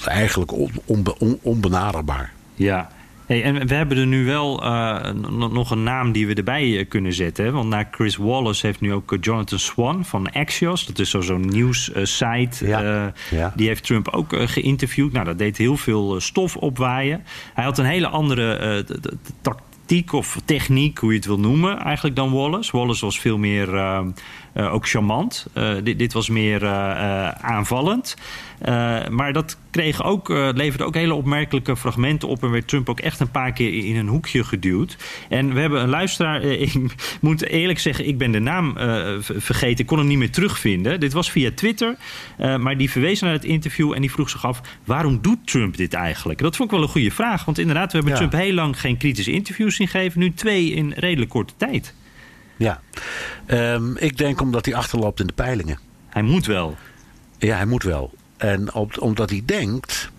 eigenlijk 0.05 0.53
on- 0.53 0.83
onbe- 0.85 1.19
on- 1.19 1.39
onbenaderbaar. 1.43 2.33
Ja. 2.55 2.91
Hey, 3.31 3.43
en 3.43 3.67
we 3.67 3.75
hebben 3.75 3.99
er 3.99 4.07
nu 4.07 4.25
wel 4.25 4.63
eh, 4.65 5.13
nog 5.51 5.71
een 5.71 5.83
naam 5.83 6.13
die 6.13 6.27
we 6.27 6.35
erbij 6.35 6.79
eh, 6.79 6.89
kunnen 6.89 7.13
zetten. 7.13 7.45
hè. 7.45 7.51
Want 7.51 7.69
na 7.69 7.89
Chris 7.91 8.17
Wallace 8.17 8.67
heeft 8.67 8.81
nu 8.81 8.93
ook 8.93 9.13
eh, 9.13 9.19
Jonathan 9.21 9.59
Swan 9.59 10.05
van 10.05 10.33
Axios. 10.33 10.87
Dat 10.87 10.99
is 10.99 11.11
zo- 11.11 11.21
zo'n 11.21 11.49
nieuws-site. 11.49 12.67
Ja. 12.67 13.13
Ja. 13.31 13.53
Die 13.57 13.67
heeft 13.67 13.85
Trump 13.85 14.09
ook 14.09 14.35
geïnterviewd. 14.39 15.13
Nou, 15.13 15.25
dat 15.25 15.39
deed 15.39 15.57
heel 15.57 15.77
veel 15.77 16.21
stof 16.21 16.57
opwaaien. 16.57 17.25
Hij 17.55 17.65
had 17.65 17.79
een 17.79 17.85
hele 17.85 18.09
andere 18.09 18.85
tactiek 19.41 20.13
of 20.13 20.41
techniek, 20.45 20.99
hoe 20.99 21.11
je 21.11 21.17
het 21.17 21.27
wil 21.27 21.41
noemen, 21.41 21.79
eigenlijk 21.79 22.17
dan 22.17 22.33
Wallace. 22.33 22.77
Wallace 22.77 23.05
was 23.05 23.21
veel 23.21 23.39
meer 23.39 23.75
eh, 23.75 23.97
eh, 23.99 24.05
ook 24.55 24.89
charmant. 24.89 25.47
Eh, 25.55 25.73
dit, 25.83 25.99
dit 25.99 26.13
was 26.13 26.29
meer 26.29 26.63
eh, 26.65 26.91
eh, 26.91 27.29
aanvallend. 27.41 28.17
Eh, 28.59 29.09
maar 29.09 29.33
dat 29.33 29.59
kreeg 29.71 30.05
ook, 30.05 30.31
eh, 30.31 30.49
leverde 30.55 30.85
ook 30.85 30.95
hele 30.95 31.15
opmerkelijke 31.15 31.77
fragmenten 31.77 32.29
op. 32.29 32.43
En 32.43 32.51
werd 32.51 32.69
Trump 32.69 32.89
ook 32.89 33.01
echt 33.01 33.21
een 33.21 33.31
paar 33.31 33.53
keer 33.53 33.85
in 33.85 33.97
een 33.97 34.09
hoekje 34.09 34.45
geduwd. 34.45 34.97
En 35.29 35.55
we 35.55 35.61
hebben 35.61 35.83
een 35.83 35.89
luisteraar. 35.89 36.41
eh, 36.43 36.61
ik 36.75 36.75
moet 37.21 37.47
eerlijk 37.47 37.79
zeggen, 37.79 38.07
ik 38.09 38.19
ben 38.19 38.31
de 38.33 38.39
naam 38.39 38.77
eh, 38.77 39.09
vergeten. 39.21 39.79
Ik 39.79 39.87
kon 39.87 39.99
hem 39.99 40.07
niet 40.07 40.19
meer 40.19 40.31
terugvinden. 40.31 41.01
Dit 41.01 41.13
was 41.13 41.31
via 41.31 41.51
Twitter. 41.55 41.97
eh, 42.39 42.57
maar 42.57 42.77
die 42.77 42.91
verwees 42.91 43.21
naar 43.21 43.33
het 43.33 43.45
interview 43.45 43.93
en 43.93 44.01
die 44.01 44.11
vroeg 44.11 44.31
zich 44.31 44.45
af: 44.47 44.61
waarom 44.85 45.19
doet 45.23 45.39
Trump 45.47 45.77
dit 45.77 45.95
eigenlijk? 45.95 46.39
Dat 46.41 46.57
vond 46.57 46.71
ik 46.71 46.75
wel 46.77 46.85
een 46.87 46.93
goede 46.93 47.11
vraag. 47.11 47.45
Want 47.45 47.59
inderdaad, 47.59 47.93
we 47.93 47.99
hebben 47.99 48.13
Ja. 48.13 48.19
Trump 48.19 48.33
heel 48.45 48.55
lang 48.55 48.81
geen 48.81 48.97
kritische 48.97 49.33
interviews 49.33 49.77
zien 49.77 49.89
geven. 49.89 50.21
Nu 50.21 50.33
twee 50.35 50.71
in 50.71 50.93
redelijk 50.97 51.31
korte 51.31 51.53
tijd. 51.57 51.95
Ja, 52.61 52.81
Ehm, 53.47 53.97
ik 53.97 54.17
denk 54.19 54.41
omdat 54.41 54.65
hij 54.65 54.75
achterloopt 54.75 55.21
in 55.21 55.27
de 55.27 55.33
peilingen. 55.33 55.79
Hij 56.09 56.23
moet 56.23 56.47
wel. 56.47 56.77
Ja, 57.39 57.57
hij 57.57 57.67
moet 57.67 57.83
wel. 57.83 58.11
En 58.37 58.75
op, 58.75 59.01
omdat 59.01 59.31
hij 59.31 59.43
denkt, 59.45 60.11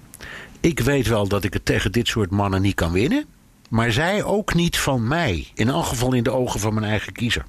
ik 0.60 0.80
weet 0.80 1.08
wel 1.08 1.28
dat 1.28 1.44
ik 1.44 1.54
het 1.54 1.66
tegen 1.66 1.92
dit 1.92 2.08
soort 2.08 2.30
mannen 2.32 2.62
niet 2.62 2.76
kan 2.76 2.92
winnen. 2.92 3.26
Maar 3.70 3.92
zij 3.92 4.24
ook 4.24 4.54
niet 4.54 4.78
van 4.78 5.08
mij. 5.08 5.48
In 5.54 5.68
elk 5.70 5.86
geval 5.86 6.14
in 6.14 6.24
de 6.24 6.32
ogen 6.32 6.60
van 6.60 6.74
mijn 6.74 6.86
eigen 6.86 7.14
kiezer. 7.14 7.46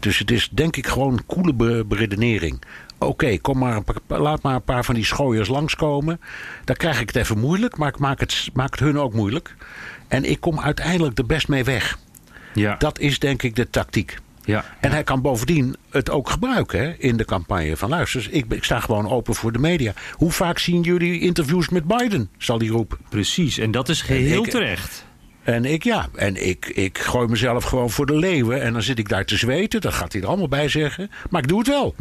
Dus 0.00 0.18
het 0.18 0.30
is 0.30 0.48
denk 0.52 0.76
ik 0.76 0.86
gewoon 0.86 1.22
koele 1.26 1.54
be- 1.54 1.84
beredenering. 1.88 2.62
Oké, 2.98 3.38
kom 3.38 3.58
maar, 3.58 3.76
een 3.76 3.84
paar- 4.06 4.20
laat 4.20 4.42
maar 4.42 4.54
een 4.54 4.62
paar 4.62 4.84
van 4.84 4.94
die 4.94 5.04
schooiers 5.04 5.48
langskomen. 5.48 6.20
Dan 6.64 6.76
krijg 6.76 7.00
ik 7.00 7.06
het 7.06 7.16
even 7.16 7.38
moeilijk, 7.38 7.76
maar 7.76 7.88
ik 7.88 7.98
maak 7.98 8.20
het, 8.20 8.48
maak 8.52 8.70
het 8.70 8.80
hun 8.80 8.98
ook 8.98 9.14
moeilijk. 9.14 9.54
En 10.08 10.24
ik 10.24 10.40
kom 10.40 10.60
uiteindelijk 10.60 11.18
er 11.18 11.26
best 11.26 11.48
mee 11.48 11.64
weg. 11.64 11.98
Ja. 12.58 12.74
Dat 12.78 12.98
is 12.98 13.18
denk 13.18 13.42
ik 13.42 13.56
de 13.56 13.70
tactiek. 13.70 14.18
ja. 14.44 14.64
En 14.80 14.90
hij 14.90 15.04
kan 15.04 15.20
bovendien 15.22 15.76
het 15.90 16.10
ook 16.10 16.30
gebruiken 16.30 16.80
hè, 16.80 16.94
in 16.98 17.16
de 17.16 17.24
campagne 17.24 17.76
van 17.76 17.88
luister, 17.88 18.28
ik, 18.30 18.44
ik 18.52 18.64
sta 18.64 18.80
gewoon 18.80 19.08
open 19.10 19.34
voor 19.34 19.52
de 19.52 19.58
media. 19.58 19.92
Hoe 20.12 20.30
vaak 20.32 20.58
zien 20.58 20.80
jullie 20.82 21.20
interviews 21.20 21.68
met 21.68 21.84
Biden? 21.84 22.28
Zal 22.38 22.58
hij 22.58 22.66
roepen. 22.68 22.98
Precies. 23.08 23.58
En 23.58 23.70
dat 23.70 23.88
is 23.88 24.02
geheel 24.02 24.44
ik- 24.44 24.50
terecht. 24.50 25.06
En 25.42 25.64
ik 25.64 25.84
ja, 25.84 26.08
en 26.14 26.46
ik, 26.48 26.66
ik 26.66 26.98
gooi 26.98 27.28
mezelf 27.28 27.64
gewoon 27.64 27.90
voor 27.90 28.06
de 28.06 28.16
leeuwen. 28.16 28.62
En 28.62 28.72
dan 28.72 28.82
zit 28.82 28.98
ik 28.98 29.08
daar 29.08 29.24
te 29.24 29.36
zweten. 29.36 29.80
Dat 29.80 29.92
gaat 29.94 30.12
hij 30.12 30.22
er 30.22 30.28
allemaal 30.28 30.48
bij 30.48 30.68
zeggen. 30.68 31.10
Maar 31.30 31.42
ik 31.42 31.48
doe 31.48 31.58
het 31.58 31.68
wel. 31.68 31.94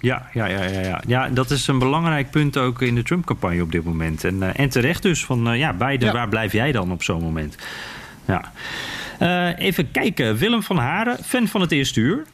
Ja, 0.00 0.28
ja, 0.32 0.46
ja, 0.46 0.62
ja, 0.64 0.80
ja. 0.80 1.02
ja, 1.06 1.28
dat 1.28 1.50
is 1.50 1.66
een 1.66 1.78
belangrijk 1.78 2.30
punt 2.30 2.56
ook 2.56 2.82
in 2.82 2.94
de 2.94 3.02
Trump-campagne 3.02 3.62
op 3.62 3.72
dit 3.72 3.84
moment. 3.84 4.24
En, 4.24 4.42
eh, 4.42 4.60
en 4.60 4.68
terecht 4.68 5.02
dus 5.02 5.24
van, 5.24 5.48
eh, 5.50 5.58
ja, 5.58 5.72
Biden, 5.72 6.06
Ja. 6.08 6.12
waar 6.12 6.28
blijf 6.28 6.52
jij 6.52 6.72
dan 6.72 6.92
op 6.92 7.02
zo'n 7.02 7.22
moment? 7.22 7.56
Ja. 8.26 8.52
Eh, 9.22 9.48
even 9.58 9.90
kijken. 9.90 10.36
Willem 10.36 10.62
van 10.62 10.76
Haren, 10.76 11.24
fan 11.24 11.48
van 11.48 11.60
het 11.60 11.72
eerste 11.72 12.00
uur. 12.00 12.24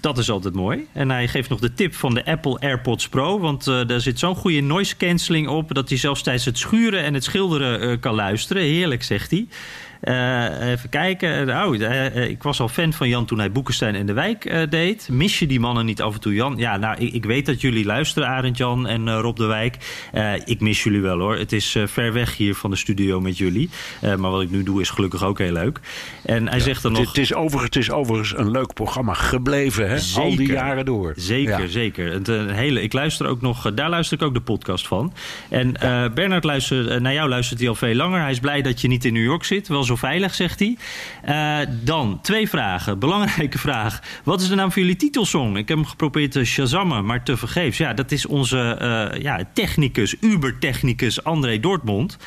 Dat 0.00 0.18
is 0.18 0.30
altijd 0.30 0.54
mooi. 0.54 0.86
En 0.92 1.10
hij 1.10 1.28
geeft 1.28 1.48
nog 1.48 1.60
de 1.60 1.74
tip 1.74 1.94
van 1.94 2.14
de 2.14 2.24
Apple 2.24 2.58
AirPods 2.58 3.08
Pro. 3.08 3.38
Want 3.38 3.66
eh, 3.66 3.86
daar 3.86 4.00
zit 4.00 4.18
zo'n 4.18 4.34
goede 4.34 4.60
noise 4.60 4.96
cancelling 4.96 5.48
op... 5.48 5.74
dat 5.74 5.88
hij 5.88 5.98
zelfs 5.98 6.22
tijdens 6.22 6.44
het 6.44 6.58
schuren 6.58 7.02
en 7.02 7.14
het 7.14 7.24
schilderen 7.24 7.80
eh, 7.80 8.00
kan 8.00 8.14
luisteren. 8.14 8.62
Heerlijk, 8.62 9.02
zegt 9.02 9.30
hij. 9.30 9.46
Eh, 10.02 10.70
even 10.70 10.88
kijken. 10.88 11.48
Oh, 11.64 11.74
eh, 11.82 12.06
eh, 12.06 12.28
ik 12.30 12.42
was 12.42 12.60
al 12.60 12.68
fan 12.68 12.92
van 12.92 13.08
Jan 13.08 13.24
toen 13.24 13.38
hij 13.38 13.52
Boekenstein 13.52 13.94
en 13.94 14.06
de 14.06 14.12
Wijk 14.12 14.44
eh, 14.44 14.60
deed. 14.70 15.08
Mis 15.10 15.38
je 15.38 15.46
die 15.46 15.60
mannen 15.60 15.84
niet 15.86 16.02
af 16.02 16.14
en 16.14 16.20
toe, 16.20 16.34
Jan? 16.34 16.54
Ja, 16.56 16.76
nou, 16.76 16.96
ik, 16.98 17.12
ik 17.12 17.24
weet 17.24 17.46
dat 17.46 17.60
jullie 17.60 17.84
luisteren, 17.84 18.28
Arend 18.28 18.56
Jan 18.56 18.86
en 18.86 19.08
eh, 19.08 19.18
Rob 19.20 19.36
de 19.36 19.44
Wijk. 19.44 19.76
Eh, 20.12 20.32
ik 20.44 20.60
mis 20.60 20.82
jullie 20.82 21.00
wel 21.00 21.18
hoor. 21.18 21.36
Het 21.36 21.52
is 21.52 21.74
eh, 21.74 21.86
ver 21.86 22.12
weg 22.12 22.36
hier 22.36 22.54
van 22.54 22.70
de 22.70 22.76
studio 22.76 23.20
met 23.20 23.38
jullie. 23.38 23.70
Eh, 24.00 24.14
maar 24.14 24.30
wat 24.30 24.42
ik 24.42 24.50
nu 24.50 24.62
doe 24.62 24.80
is 24.80 24.90
gelukkig 24.90 25.24
ook 25.24 25.38
heel 25.38 25.52
leuk. 25.52 25.80
En 26.24 26.48
hij 26.48 26.60
zegt 26.60 26.82
dan 26.82 26.92
nog... 26.92 27.08
het, 27.08 27.18
is 27.18 27.34
overigens, 27.34 27.74
het 27.74 27.76
is 27.84 27.90
overigens 27.90 28.38
een 28.38 28.50
leuk 28.50 28.74
programma 28.74 29.14
gebleven. 29.14 29.88
Hè? 29.88 29.94
Al 30.16 30.28
die 30.28 30.36
Zeker. 30.36 30.54
jaren 30.54 30.84
door. 30.84 31.12
Zeker, 31.16 31.60
Ja. 31.60 31.66
zeker. 31.66 32.12
Het, 32.12 32.28
eh, 32.28 32.46
hele, 32.46 32.82
ik 32.82 32.92
luister 32.92 33.26
ook 33.26 33.40
nog, 33.40 33.66
eh, 33.66 33.72
daar 33.74 33.90
luister 33.90 34.18
ik 34.20 34.24
ook 34.24 34.34
de 34.34 34.40
podcast 34.40 34.86
van. 34.86 35.12
En 35.48 35.76
eh 35.76 36.04
Bernard 36.14 36.44
luistert, 36.44 36.86
eh, 36.88 37.00
naar 37.00 37.12
jou 37.12 37.28
luistert 37.28 37.60
hij 37.60 37.68
al 37.68 37.74
veel 37.74 37.94
langer. 37.94 38.20
Hij 38.20 38.30
is 38.30 38.38
blij 38.40 38.62
dat 38.62 38.80
je 38.80 38.88
niet 38.88 39.04
in 39.04 39.12
New 39.12 39.24
York 39.24 39.44
zit. 39.44 39.68
Wel 39.68 39.84
zo 39.84 39.91
veilig, 39.96 40.34
zegt 40.34 40.58
hij. 40.58 40.76
Eh, 41.22 41.68
dan 41.82 42.18
twee 42.22 42.48
vragen. 42.48 42.98
Belangrijke 42.98 43.58
vraag. 43.68 44.02
Wat 44.24 44.40
is 44.40 44.48
de 44.48 44.54
naam 44.54 44.72
van 44.72 44.82
jullie 44.82 44.96
titelsong? 44.96 45.56
Ik 45.56 45.68
heb 45.68 45.76
hem 45.76 45.86
geprobeerd 45.86 46.32
te 46.32 46.44
shazammen, 46.44 47.04
maar 47.04 47.22
te 47.22 47.36
vergeefs. 47.36 47.78
Ja, 47.78 47.94
dat 47.94 48.12
is 48.12 48.26
onze 48.26 48.58
eh, 48.58 49.22
ja, 49.22 49.40
technicus, 49.54 50.16
uber-technicus 50.20 51.24
André 51.24 51.60
Dortmund. 51.60 52.18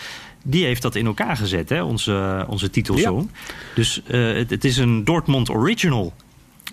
Die 0.43 0.65
heeft 0.65 0.81
dat 0.81 0.95
in 0.95 1.05
elkaar 1.05 1.37
gezet, 1.37 1.69
hè, 1.69 1.83
onze, 1.83 2.45
onze 2.47 2.69
titelsong. 2.69 3.29
Dus 3.75 4.01
eh, 4.07 4.33
het, 4.33 4.49
het 4.49 4.63
is 4.63 4.77
een 4.77 5.03
Dortmund 5.03 5.49
original. 5.49 6.13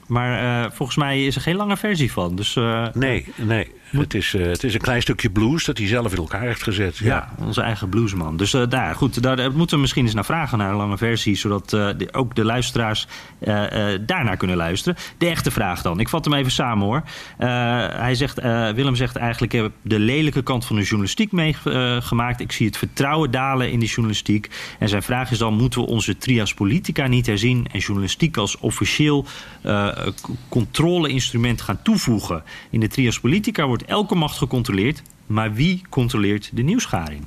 Maar 0.06 0.64
eh, 0.64 0.70
volgens 0.72 0.98
mij 0.98 1.26
is 1.26 1.34
er 1.34 1.40
geen 1.40 1.56
lange 1.56 1.76
versie 1.76 2.12
van. 2.12 2.36
Dus, 2.36 2.56
eh, 2.56 2.86
Nee, 2.92 3.26
nee. 3.36 3.70
Het 4.00 4.14
is, 4.14 4.34
uh, 4.34 4.46
het 4.46 4.64
is 4.64 4.74
een 4.74 4.80
klein 4.80 5.02
stukje 5.02 5.30
blues 5.30 5.64
dat 5.64 5.78
hij 5.78 5.86
zelf 5.86 6.12
in 6.12 6.18
elkaar 6.18 6.40
heeft 6.40 6.62
gezet. 6.62 6.98
Ja, 6.98 7.06
ja 7.06 7.44
onze 7.44 7.60
eigen 7.60 7.88
bluesman. 7.88 8.36
Dus 8.36 8.54
uh, 8.54 8.62
daar, 8.68 8.94
goed, 8.94 9.22
daar, 9.22 9.36
daar, 9.36 9.52
moeten 9.52 9.76
we 9.76 9.82
misschien 9.82 10.04
eens 10.04 10.14
naar 10.14 10.24
vragen, 10.24 10.58
naar 10.58 10.70
een 10.70 10.76
lange 10.76 10.96
versie. 10.96 11.36
Zodat 11.36 11.72
uh, 11.72 11.88
de, 11.96 12.12
ook 12.12 12.34
de 12.34 12.44
luisteraars 12.44 13.06
daarnaar 14.00 14.36
kunnen 14.36 14.56
luisteren. 14.56 14.98
De 15.18 15.26
echte 15.26 15.50
vraag 15.50 15.82
dan. 15.82 16.00
Ik 16.00 16.08
vat 16.08 16.24
hem 16.24 16.34
even 16.34 16.52
samen 16.52 16.86
hoor. 16.86 17.02
hij 17.96 18.14
zegt, 18.14 18.40
Willem 18.74 18.94
zegt 18.94 19.16
eigenlijk, 19.16 19.52
ik 19.52 19.62
heb 19.62 19.72
de 19.82 19.98
lelijke 19.98 20.42
kant 20.42 20.64
van 20.64 20.76
de 20.76 20.82
journalistiek 20.82 21.32
meegemaakt. 21.32 22.40
ik 22.40 22.52
zie 22.52 22.66
het 22.66 22.76
vertrouwen 22.76 23.30
dalen 23.30 23.70
in 23.70 23.80
de 23.80 23.86
journalistiek. 23.86 24.50
En 24.78 24.88
zijn 24.88 25.02
vraag 25.02 25.30
is 25.30 25.38
dan, 25.38 25.54
moeten 25.54 25.80
we 25.80 25.86
onze 25.86 26.16
trias 26.16 26.54
politica 26.54 27.06
niet 27.06 27.26
herzien... 27.26 27.66
en 27.72 27.78
journalistiek 27.78 28.36
als 28.36 28.58
officieel 28.58 29.26
controleinstrument 30.48 31.60
gaan 31.60 31.82
toevoegen? 31.82 32.42
In 32.70 32.80
de 32.80 32.88
trias 32.88 33.20
politica 33.20 33.66
wordt 33.66 33.81
elke 33.86 34.14
macht 34.14 34.36
gecontroleerd. 34.36 35.02
Maar 35.26 35.54
wie 35.54 35.82
controleert 35.88 36.50
de 36.52 36.62
nieuwsgaring? 36.62 37.26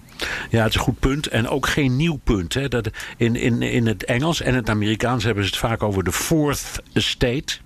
Ja, 0.50 0.64
het 0.64 0.70
is 0.70 0.76
een 0.76 0.82
goed 0.82 1.00
punt. 1.00 1.28
En 1.28 1.48
ook 1.48 1.68
geen 1.68 1.96
nieuw 1.96 2.20
punt. 2.24 2.54
Hè. 2.54 2.68
Dat 2.68 2.90
in, 3.18 3.36
in, 3.36 3.62
in 3.62 3.88
het 3.88 4.06
Engels 4.06 4.42
en 4.42 4.56
het 4.56 4.70
Amerikaans 4.70 5.24
hebben 5.24 5.44
ze 5.44 5.50
het 5.50 5.60
vaak 5.60 5.84
over 5.84 6.04
de 6.04 6.12
fourth 6.12 6.82
estate. 6.94 7.58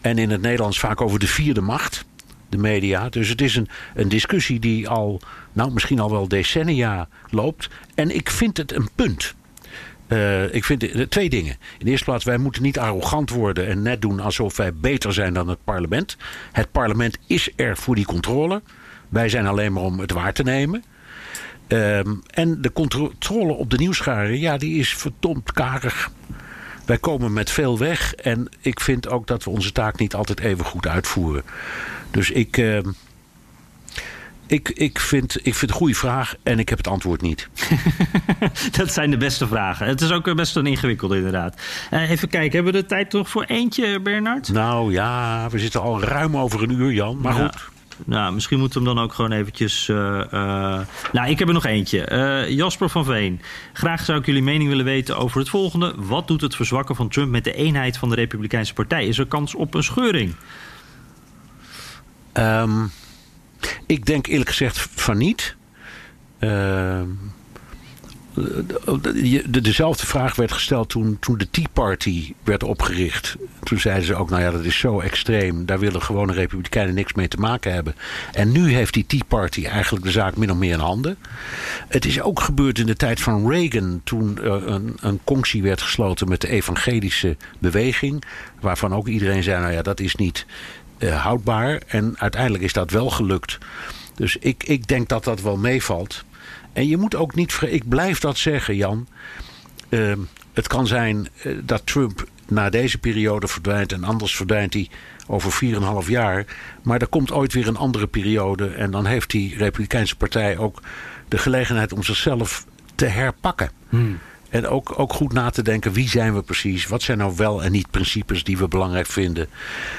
En 0.00 0.18
in 0.18 0.30
het 0.30 0.40
Nederlands 0.40 0.78
vaak 0.78 1.00
over 1.00 1.18
de 1.18 1.26
vierde 1.26 1.60
macht. 1.60 2.04
De 2.48 2.58
media. 2.58 3.08
Dus 3.08 3.28
het 3.28 3.40
is 3.40 3.56
een, 3.56 3.68
een 3.94 4.08
discussie 4.08 4.58
die 4.58 4.88
al, 4.88 5.20
nou 5.52 5.72
misschien 5.72 6.00
al 6.00 6.10
wel 6.10 6.28
decennia 6.28 7.08
loopt. 7.30 7.68
En 7.94 8.14
ik 8.14 8.30
vind 8.30 8.56
het 8.56 8.72
een 8.72 8.88
punt. 8.94 9.34
Uh, 10.08 10.54
ik 10.54 10.64
vind 10.64 11.10
twee 11.10 11.28
dingen. 11.28 11.56
In 11.78 11.84
de 11.84 11.90
eerste 11.90 12.04
plaats, 12.04 12.24
wij 12.24 12.38
moeten 12.38 12.62
niet 12.62 12.78
arrogant 12.78 13.30
worden 13.30 13.66
en 13.66 13.82
net 13.82 14.02
doen 14.02 14.20
alsof 14.20 14.56
wij 14.56 14.74
beter 14.74 15.12
zijn 15.12 15.34
dan 15.34 15.48
het 15.48 15.64
parlement. 15.64 16.16
Het 16.52 16.72
parlement 16.72 17.18
is 17.26 17.50
er 17.56 17.76
voor 17.76 17.94
die 17.94 18.04
controle. 18.04 18.62
Wij 19.08 19.28
zijn 19.28 19.46
alleen 19.46 19.72
maar 19.72 19.82
om 19.82 19.98
het 20.00 20.12
waar 20.12 20.32
te 20.32 20.42
nemen. 20.42 20.84
Uh, 21.68 21.98
en 22.30 22.58
de 22.60 22.72
controle 22.72 23.52
op 23.52 23.70
de 23.70 23.76
nieuwsgaren, 23.76 24.38
ja, 24.38 24.56
die 24.56 24.78
is 24.78 24.94
verdomd 24.94 25.52
karig. 25.52 26.10
Wij 26.84 26.98
komen 26.98 27.32
met 27.32 27.50
veel 27.50 27.78
weg 27.78 28.14
en 28.14 28.48
ik 28.60 28.80
vind 28.80 29.08
ook 29.08 29.26
dat 29.26 29.44
we 29.44 29.50
onze 29.50 29.72
taak 29.72 29.98
niet 29.98 30.14
altijd 30.14 30.40
even 30.40 30.64
goed 30.64 30.86
uitvoeren. 30.86 31.42
Dus 32.10 32.30
ik, 32.30 32.56
ehm, 32.56 32.90
ik, 34.48 34.68
ik, 34.68 34.98
vind, 34.98 35.36
ik 35.36 35.42
vind 35.42 35.60
het 35.60 35.70
een 35.70 35.76
goede 35.76 35.94
vraag 35.94 36.34
en 36.42 36.58
ik 36.58 36.68
heb 36.68 36.78
het 36.78 36.88
antwoord 36.88 37.20
niet. 37.20 37.48
dat 38.78 38.92
zijn 38.92 39.10
de 39.10 39.16
beste 39.16 39.46
vragen. 39.46 39.86
Het 39.86 40.00
is 40.00 40.10
ook 40.10 40.34
best 40.34 40.56
een 40.56 40.66
ingewikkelde 40.66 41.16
inderdaad. 41.16 41.60
Uh, 41.90 42.10
even 42.10 42.28
kijken, 42.28 42.54
hebben 42.54 42.72
we 42.72 42.80
de 42.80 42.86
tijd 42.86 43.10
toch 43.10 43.28
voor 43.28 43.44
eentje, 43.44 44.00
Bernard? 44.00 44.52
Nou 44.52 44.92
ja, 44.92 45.48
we 45.50 45.58
zitten 45.58 45.80
al 45.80 46.02
ruim 46.02 46.36
over 46.36 46.62
een 46.62 46.70
uur, 46.70 46.92
Jan. 46.92 47.20
Maar 47.20 47.36
ja. 47.36 47.44
goed. 47.44 47.76
Nou, 48.04 48.34
misschien 48.34 48.58
moeten 48.58 48.80
we 48.80 48.86
hem 48.86 48.96
dan 48.96 49.04
ook 49.04 49.12
gewoon 49.12 49.32
eventjes... 49.32 49.88
Uh, 49.88 49.96
uh... 49.96 50.80
Nou, 51.12 51.28
ik 51.28 51.38
heb 51.38 51.48
er 51.48 51.54
nog 51.54 51.66
eentje. 51.66 52.08
Uh, 52.12 52.48
Jasper 52.56 52.88
van 52.88 53.04
Veen. 53.04 53.40
Graag 53.72 54.04
zou 54.04 54.18
ik 54.18 54.26
jullie 54.26 54.42
mening 54.42 54.68
willen 54.68 54.84
weten 54.84 55.16
over 55.16 55.38
het 55.38 55.48
volgende. 55.48 55.94
Wat 55.96 56.26
doet 56.26 56.40
het 56.40 56.54
verzwakken 56.56 56.96
van 56.96 57.08
Trump 57.08 57.30
met 57.30 57.44
de 57.44 57.54
eenheid 57.54 57.96
van 57.96 58.08
de 58.08 58.14
Republikeinse 58.14 58.74
Partij? 58.74 59.06
Is 59.06 59.18
er 59.18 59.26
kans 59.26 59.54
op 59.54 59.74
een 59.74 59.82
scheuring? 59.82 60.34
Um, 62.32 62.90
ik 63.86 64.06
denk 64.06 64.26
eerlijk 64.26 64.50
gezegd 64.50 64.78
van 64.78 65.18
niet. 65.18 65.56
Uh, 66.40 67.00
de, 69.46 69.60
dezelfde 69.60 70.06
vraag 70.06 70.34
werd 70.34 70.52
gesteld 70.52 70.88
toen, 70.88 71.16
toen 71.20 71.38
de 71.38 71.50
Tea 71.50 71.66
Party 71.72 72.34
werd 72.44 72.62
opgericht. 72.62 73.36
Toen 73.62 73.80
zeiden 73.80 74.04
ze 74.04 74.14
ook, 74.14 74.30
nou 74.30 74.42
ja, 74.42 74.50
dat 74.50 74.64
is 74.64 74.78
zo 74.78 75.00
extreem. 75.00 75.66
Daar 75.66 75.78
willen 75.78 76.02
gewone 76.02 76.32
republikeinen 76.32 76.94
niks 76.94 77.12
mee 77.12 77.28
te 77.28 77.36
maken 77.36 77.72
hebben. 77.72 77.94
En 78.32 78.52
nu 78.52 78.72
heeft 78.72 78.94
die 78.94 79.06
Tea 79.06 79.24
Party 79.28 79.64
eigenlijk 79.64 80.04
de 80.04 80.10
zaak 80.10 80.36
min 80.36 80.50
of 80.50 80.56
meer 80.56 80.72
in 80.72 80.78
handen. 80.78 81.18
Het 81.88 82.04
is 82.04 82.20
ook 82.20 82.40
gebeurd 82.40 82.78
in 82.78 82.86
de 82.86 82.96
tijd 82.96 83.20
van 83.20 83.50
Reagan... 83.50 84.00
toen 84.04 84.38
uh, 84.42 84.54
een, 84.64 84.96
een 85.00 85.20
conctie 85.24 85.62
werd 85.62 85.82
gesloten 85.82 86.28
met 86.28 86.40
de 86.40 86.48
evangelische 86.48 87.36
beweging... 87.58 88.22
waarvan 88.60 88.94
ook 88.94 89.08
iedereen 89.08 89.42
zei, 89.42 89.60
nou 89.60 89.72
ja, 89.72 89.82
dat 89.82 90.00
is 90.00 90.14
niet 90.14 90.46
houdbaar. 90.98 91.82
En 91.86 92.14
uiteindelijk 92.18 92.64
is 92.64 92.72
dat 92.72 92.90
wel 92.90 93.10
gelukt. 93.10 93.58
Dus 94.14 94.36
ik, 94.36 94.64
ik 94.64 94.86
denk 94.86 95.08
dat 95.08 95.24
dat 95.24 95.40
wel 95.40 95.56
meevalt. 95.56 96.24
En 96.72 96.88
je 96.88 96.96
moet 96.96 97.14
ook 97.14 97.34
niet. 97.34 97.60
Ik 97.66 97.88
blijf 97.88 98.18
dat 98.18 98.38
zeggen, 98.38 98.76
Jan. 98.76 99.08
Uh, 99.88 100.12
het 100.52 100.66
kan 100.66 100.86
zijn 100.86 101.28
uh, 101.44 101.58
dat 101.64 101.86
Trump 101.86 102.28
na 102.48 102.70
deze 102.70 102.98
periode 102.98 103.48
verdwijnt 103.48 103.92
en 103.92 104.04
anders 104.04 104.36
verdwijnt 104.36 104.72
hij 104.72 104.88
over 105.26 105.64
4,5 106.04 106.08
jaar. 106.08 106.44
Maar 106.82 107.00
er 107.00 107.06
komt 107.06 107.32
ooit 107.32 107.52
weer 107.52 107.68
een 107.68 107.76
andere 107.76 108.06
periode. 108.06 108.68
En 108.68 108.90
dan 108.90 109.06
heeft 109.06 109.30
die 109.30 109.56
Republikeinse 109.56 110.16
Partij 110.16 110.58
ook 110.58 110.82
de 111.28 111.38
gelegenheid 111.38 111.92
om 111.92 112.02
zichzelf 112.02 112.66
te 112.94 113.06
herpakken. 113.06 113.70
Hmm. 113.88 114.18
En 114.48 114.66
ook, 114.66 114.98
ook 114.98 115.12
goed 115.12 115.32
na 115.32 115.50
te 115.50 115.62
denken, 115.62 115.92
wie 115.92 116.08
zijn 116.08 116.34
we 116.34 116.42
precies? 116.42 116.86
Wat 116.86 117.02
zijn 117.02 117.18
nou 117.18 117.32
wel 117.36 117.62
en 117.62 117.72
niet 117.72 117.90
principes 117.90 118.44
die 118.44 118.58
we 118.58 118.68
belangrijk 118.68 119.06
vinden? 119.06 119.48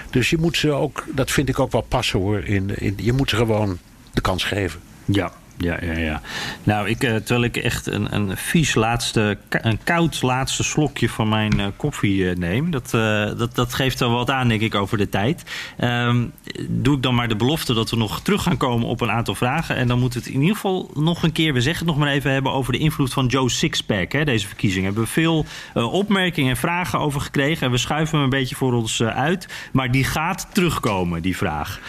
Dus 0.10 0.30
je 0.30 0.38
moet 0.38 0.58
ze 0.58 0.72
ook, 0.72 1.06
dat 1.12 1.32
vind 1.32 1.50
ik 1.50 1.60
ook 1.60 1.72
wel 1.72 1.82
passen 1.82 2.20
hoor. 2.20 2.43
In, 2.43 2.78
in, 2.78 2.93
je 2.97 3.14
moet 3.14 3.30
ze 3.30 3.36
gewoon 3.36 3.78
de 4.14 4.22
kans 4.22 4.43
geven. 4.43 4.80
Ja, 5.06 5.32
ja, 5.60 5.78
ja, 5.82 5.97
ja. 5.97 6.22
Nou, 6.64 6.89
ik, 6.89 7.03
uh, 7.03 7.16
terwijl 7.16 7.43
ik 7.43 7.57
echt 7.57 7.88
een, 7.88 8.16
een 8.16 8.38
vies 8.38 8.76
laatste, 8.76 9.38
een 9.49 9.80
koud 9.84 10.22
laatste 10.22 10.64
slokje 10.64 11.10
van 11.10 11.30
mijn 11.30 11.60
uh, 11.60 11.66
koffie 11.76 12.18
uh, 12.18 12.36
neem. 12.36 12.72
Dat, 12.72 12.89
dat, 13.38 13.55
dat 13.55 13.74
geeft 13.74 13.99
wel 13.99 14.12
wat 14.12 14.30
aan, 14.30 14.47
denk 14.47 14.62
ik, 14.62 14.76
over 14.76 14.97
de 14.97 15.10
tijd. 15.10 15.43
Um, 15.80 16.32
doe 16.68 16.95
ik 16.95 17.03
dan 17.03 17.16
maar 17.16 17.28
de 17.28 17.36
belofte 17.36 17.74
dat 17.74 17.89
we 17.89 17.95
nog 17.95 18.22
terug 18.22 18.43
gaan 18.43 18.57
komen 18.57 18.88
op 18.88 19.01
een 19.01 19.12
aantal 19.12 19.36
vragen. 19.36 19.76
En 19.76 19.88
dan 19.88 19.99
moet 19.99 20.14
het 20.14 20.26
in 20.26 20.39
ieder 20.39 20.55
geval 20.55 20.91
nog 20.93 21.24
een 21.24 21.32
keer, 21.32 21.53
we 21.53 21.62
zeggen 21.62 21.86
het 21.86 21.95
nog 21.95 22.05
maar 22.05 22.14
even, 22.14 22.32
hebben 22.32 22.51
over 22.51 22.74
de 22.74 22.80
invloed 22.80 23.14
van 23.14 23.26
Joe 23.26 23.49
Sixpack. 23.49 24.12
Hè, 24.12 24.26
deze 24.26 24.47
verkiezingen. 24.47 24.86
Hebben 24.86 25.03
we 25.03 25.10
veel 25.10 25.45
opmerkingen 25.74 26.49
en 26.49 26.57
vragen 26.57 26.99
over 26.99 27.22
gekregen. 27.22 27.66
En 27.66 27.72
we 27.72 27.78
schuiven 27.78 28.16
hem 28.16 28.24
een 28.24 28.30
beetje 28.30 28.55
voor 28.55 28.74
ons 28.74 29.03
uit. 29.03 29.47
Maar 29.72 29.91
die 29.91 30.03
gaat 30.03 30.47
terugkomen, 30.53 31.22
die 31.22 31.38
vraag. 31.38 31.80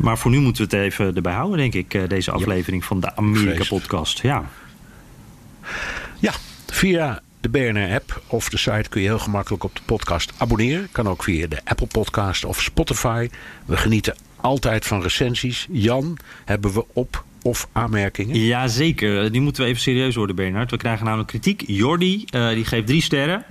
Maar 0.00 0.18
voor 0.18 0.30
nu 0.30 0.38
moeten 0.38 0.68
we 0.68 0.76
het 0.76 0.84
even 0.84 1.14
erbij 1.16 1.32
houden, 1.32 1.58
denk 1.58 1.74
ik, 1.74 1.94
eh, 1.94 2.08
deze 2.08 2.30
aflevering 2.30 2.84
van 2.84 3.00
de 3.00 3.16
Amerika-podcast. 3.16 4.22
Ja. 4.22 4.50
ja, 6.18 6.32
via 6.66 7.22
de 7.40 7.48
BNR-app 7.48 8.22
of 8.26 8.48
de 8.48 8.58
site 8.58 8.88
kun 8.88 9.00
je 9.00 9.08
heel 9.08 9.18
gemakkelijk 9.18 9.64
op 9.64 9.74
de 9.76 9.82
podcast 9.84 10.32
abonneren. 10.36 10.88
Kan 10.92 11.08
ook 11.08 11.22
via 11.22 11.46
de 11.46 11.60
Apple 11.64 11.86
Podcast 11.86 12.44
of 12.44 12.62
Spotify. 12.62 13.28
We 13.64 13.76
genieten 13.76 14.16
altijd 14.36 14.86
van 14.86 15.02
recensies. 15.02 15.66
Jan, 15.70 16.18
hebben 16.44 16.72
we 16.72 16.84
op 16.92 17.24
of 17.42 17.68
aanmerkingen? 17.72 18.44
Jazeker, 18.44 19.32
die 19.32 19.40
moeten 19.40 19.62
we 19.62 19.68
even 19.68 19.82
serieus 19.82 20.14
worden, 20.14 20.36
Bernard. 20.36 20.70
We 20.70 20.76
krijgen 20.76 21.04
namelijk 21.04 21.28
kritiek. 21.28 21.62
Jordi, 21.66 22.24
uh, 22.34 22.48
die 22.48 22.64
geeft 22.64 22.86
drie 22.86 23.02
sterren. 23.02 23.44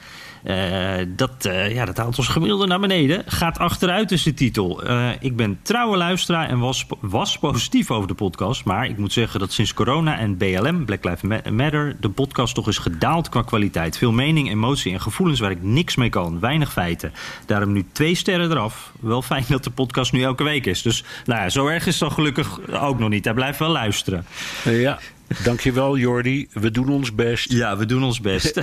Uh, 0.44 0.94
dat, 1.08 1.46
uh, 1.48 1.74
ja, 1.74 1.86
dat 1.86 1.98
haalt 1.98 2.18
ons 2.18 2.28
gemiddelde 2.28 2.68
naar 2.68 2.80
beneden. 2.80 3.24
Gaat 3.26 3.60
achteruit 3.60 4.12
is 4.12 4.24
de 4.24 4.34
titel. 4.34 4.90
Uh, 4.90 5.10
ik 5.20 5.36
ben 5.36 5.60
trouwe 5.62 5.98
luisteraar 5.98 6.50
en 6.50 6.60
was, 6.60 6.86
was 7.00 7.38
positief 7.38 7.92
over 7.92 8.08
de 8.08 8.14
podcast. 8.14 8.66
Maar 8.66 8.86
ik 8.86 8.98
moet 8.98 9.14
zeggen 9.14 9.40
dat 9.40 9.52
sinds 9.52 9.74
corona 9.74 10.18
en 10.18 10.38
BLM, 10.38 10.86
Black 10.86 11.04
Lives 11.04 11.52
Matter... 11.52 11.96
de 12.00 12.10
podcast 12.10 12.56
toch 12.56 12.68
is 12.68 12.78
gedaald 12.78 13.30
qua 13.30 13.42
kwaliteit. 13.42 13.98
Veel 13.98 14.12
mening, 14.12 14.50
emotie 14.50 14.94
en 14.94 15.02
gevoelens 15.02 15.40
waar 15.40 15.52
ik 15.52 15.64
niks 15.64 15.96
mee 15.96 16.10
kan. 16.10 16.40
Weinig 16.40 16.72
feiten. 16.72 17.14
Daarom 17.46 17.72
nu 17.72 17.86
twee 17.92 18.16
sterren 18.16 18.52
eraf. 18.52 18.92
Wel 19.00 19.22
fijn 19.22 19.46
dat 19.48 19.64
de 19.64 19.70
podcast 19.70 20.12
nu 20.12 20.24
elke 20.24 20.44
week 20.44 20.66
is. 20.66 20.82
Dus 20.82 21.04
nou 21.26 21.42
ja, 21.42 21.50
zo 21.50 21.68
erg 21.68 21.88
is 21.88 21.98
dan 21.98 22.12
gelukkig 22.12 22.60
ook 22.72 23.00
nog 23.00 23.10
niet. 23.10 23.26
Hij 23.26 23.34
blijft 23.34 23.60
wel 23.60 23.70
luisteren. 23.70 24.26
Ja, 24.64 25.00
Dankjewel 25.44 25.98
Jordi, 25.98 26.48
we 26.52 26.72
doen 26.72 26.90
ons 26.90 27.16
best. 27.16 27.52
Ja, 27.52 27.78
we 27.78 27.86
doen 27.86 28.04
ons 28.04 28.22
best. 28.22 28.60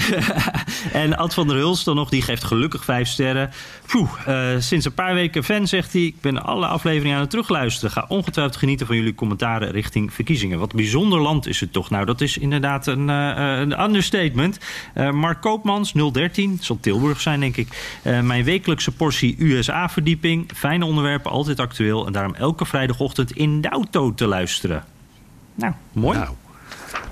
en 0.92 1.16
Ad 1.16 1.34
van 1.34 1.46
der 1.46 1.56
Huls 1.56 1.84
dan 1.84 1.96
nog, 1.96 2.08
die 2.10 2.22
geeft 2.22 2.44
gelukkig 2.44 2.84
vijf 2.84 3.08
sterren. 3.08 3.50
Poeh, 3.86 4.10
uh, 4.28 4.48
sinds 4.58 4.84
een 4.86 4.94
paar 4.94 5.14
weken 5.14 5.44
fan, 5.44 5.66
zegt 5.66 5.92
hij. 5.92 6.02
Ik 6.02 6.20
ben 6.20 6.42
alle 6.42 6.66
afleveringen 6.66 7.14
aan 7.14 7.20
het 7.20 7.30
terugluisteren. 7.30 7.90
Ga 7.90 8.04
ongetwijfeld 8.08 8.56
genieten 8.56 8.86
van 8.86 8.96
jullie 8.96 9.14
commentaren 9.14 9.70
richting 9.70 10.12
verkiezingen. 10.12 10.58
Wat 10.58 10.70
een 10.70 10.76
bijzonder 10.76 11.20
land 11.20 11.46
is 11.46 11.60
het 11.60 11.72
toch. 11.72 11.90
Nou, 11.90 12.04
dat 12.04 12.20
is 12.20 12.38
inderdaad 12.38 12.86
een, 12.86 13.08
uh, 13.08 13.58
een 13.58 13.82
understatement. 13.82 14.58
Uh, 14.94 15.10
Mark 15.10 15.40
Koopmans, 15.40 15.92
013, 15.92 16.58
zal 16.60 16.78
Tilburg 16.80 17.20
zijn 17.20 17.40
denk 17.40 17.56
ik. 17.56 18.00
mijn 18.02 18.44
wekelijkse 18.44 18.92
portie 18.92 19.36
USA-verdieping. 19.38 20.50
Fijne 20.54 20.84
onderwerpen, 20.84 21.30
altijd 21.30 21.60
actueel. 21.60 22.06
En 22.06 22.12
daarom 22.12 22.34
elke 22.34 22.64
vrijdagochtend 22.64 23.32
in 23.32 23.60
de 23.60 23.68
auto 23.68 24.14
te 24.14 24.26
luisteren. 24.26 24.84
Nou, 25.54 25.72
mooi. 25.92 26.18
Nou. 26.18 26.28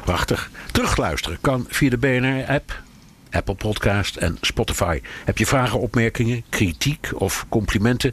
Prachtig. 0.04 0.50
Terugluisteren 0.72 1.38
kan 1.40 1.66
via 1.68 1.90
de 1.90 1.98
BNR-app, 1.98 2.82
Apple 3.30 3.54
Podcast 3.54 4.16
en 4.16 4.38
Spotify. 4.40 5.00
Heb 5.24 5.38
je 5.38 5.46
vragen, 5.46 5.80
opmerkingen, 5.80 6.44
kritiek 6.48 7.10
of 7.14 7.46
complimenten? 7.48 8.12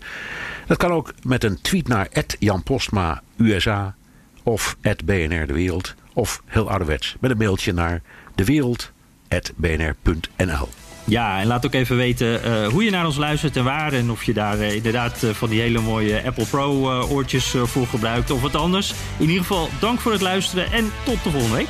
Dat 0.67 0.77
kan 0.77 0.91
ook 0.91 1.13
met 1.23 1.43
een 1.43 1.61
tweet 1.61 1.87
naar 1.87 2.07
Jan 2.39 2.63
Postma 2.63 3.21
USA 3.37 3.95
of 4.43 4.77
BNR 5.05 5.47
De 5.47 5.53
Wereld. 5.53 5.95
Of 6.13 6.41
heel 6.45 6.69
ouderwets 6.69 7.15
met 7.19 7.31
een 7.31 7.37
mailtje 7.37 7.73
naar 7.73 8.01
dewereld.bnr.nl. 8.35 10.80
Ja, 11.05 11.39
en 11.39 11.47
laat 11.47 11.65
ook 11.65 11.73
even 11.73 11.95
weten 11.95 12.41
uh, 12.45 12.67
hoe 12.67 12.83
je 12.83 12.91
naar 12.91 13.05
ons 13.05 13.17
luistert 13.17 13.57
en 13.57 13.63
waar. 13.63 13.93
En 13.93 14.11
of 14.11 14.23
je 14.23 14.33
daar 14.33 14.57
uh, 14.57 14.75
inderdaad 14.75 15.23
uh, 15.23 15.29
van 15.29 15.49
die 15.49 15.61
hele 15.61 15.79
mooie 15.79 16.23
Apple 16.25 16.45
Pro 16.45 17.01
oortjes 17.01 17.55
voor 17.63 17.87
gebruikt 17.87 18.31
of 18.31 18.41
wat 18.41 18.55
anders. 18.55 18.93
In 19.17 19.27
ieder 19.27 19.41
geval, 19.41 19.69
dank 19.79 19.99
voor 19.99 20.11
het 20.11 20.21
luisteren 20.21 20.71
en 20.71 20.91
tot 21.03 21.23
de 21.23 21.29
volgende 21.29 21.55
week. 21.55 21.69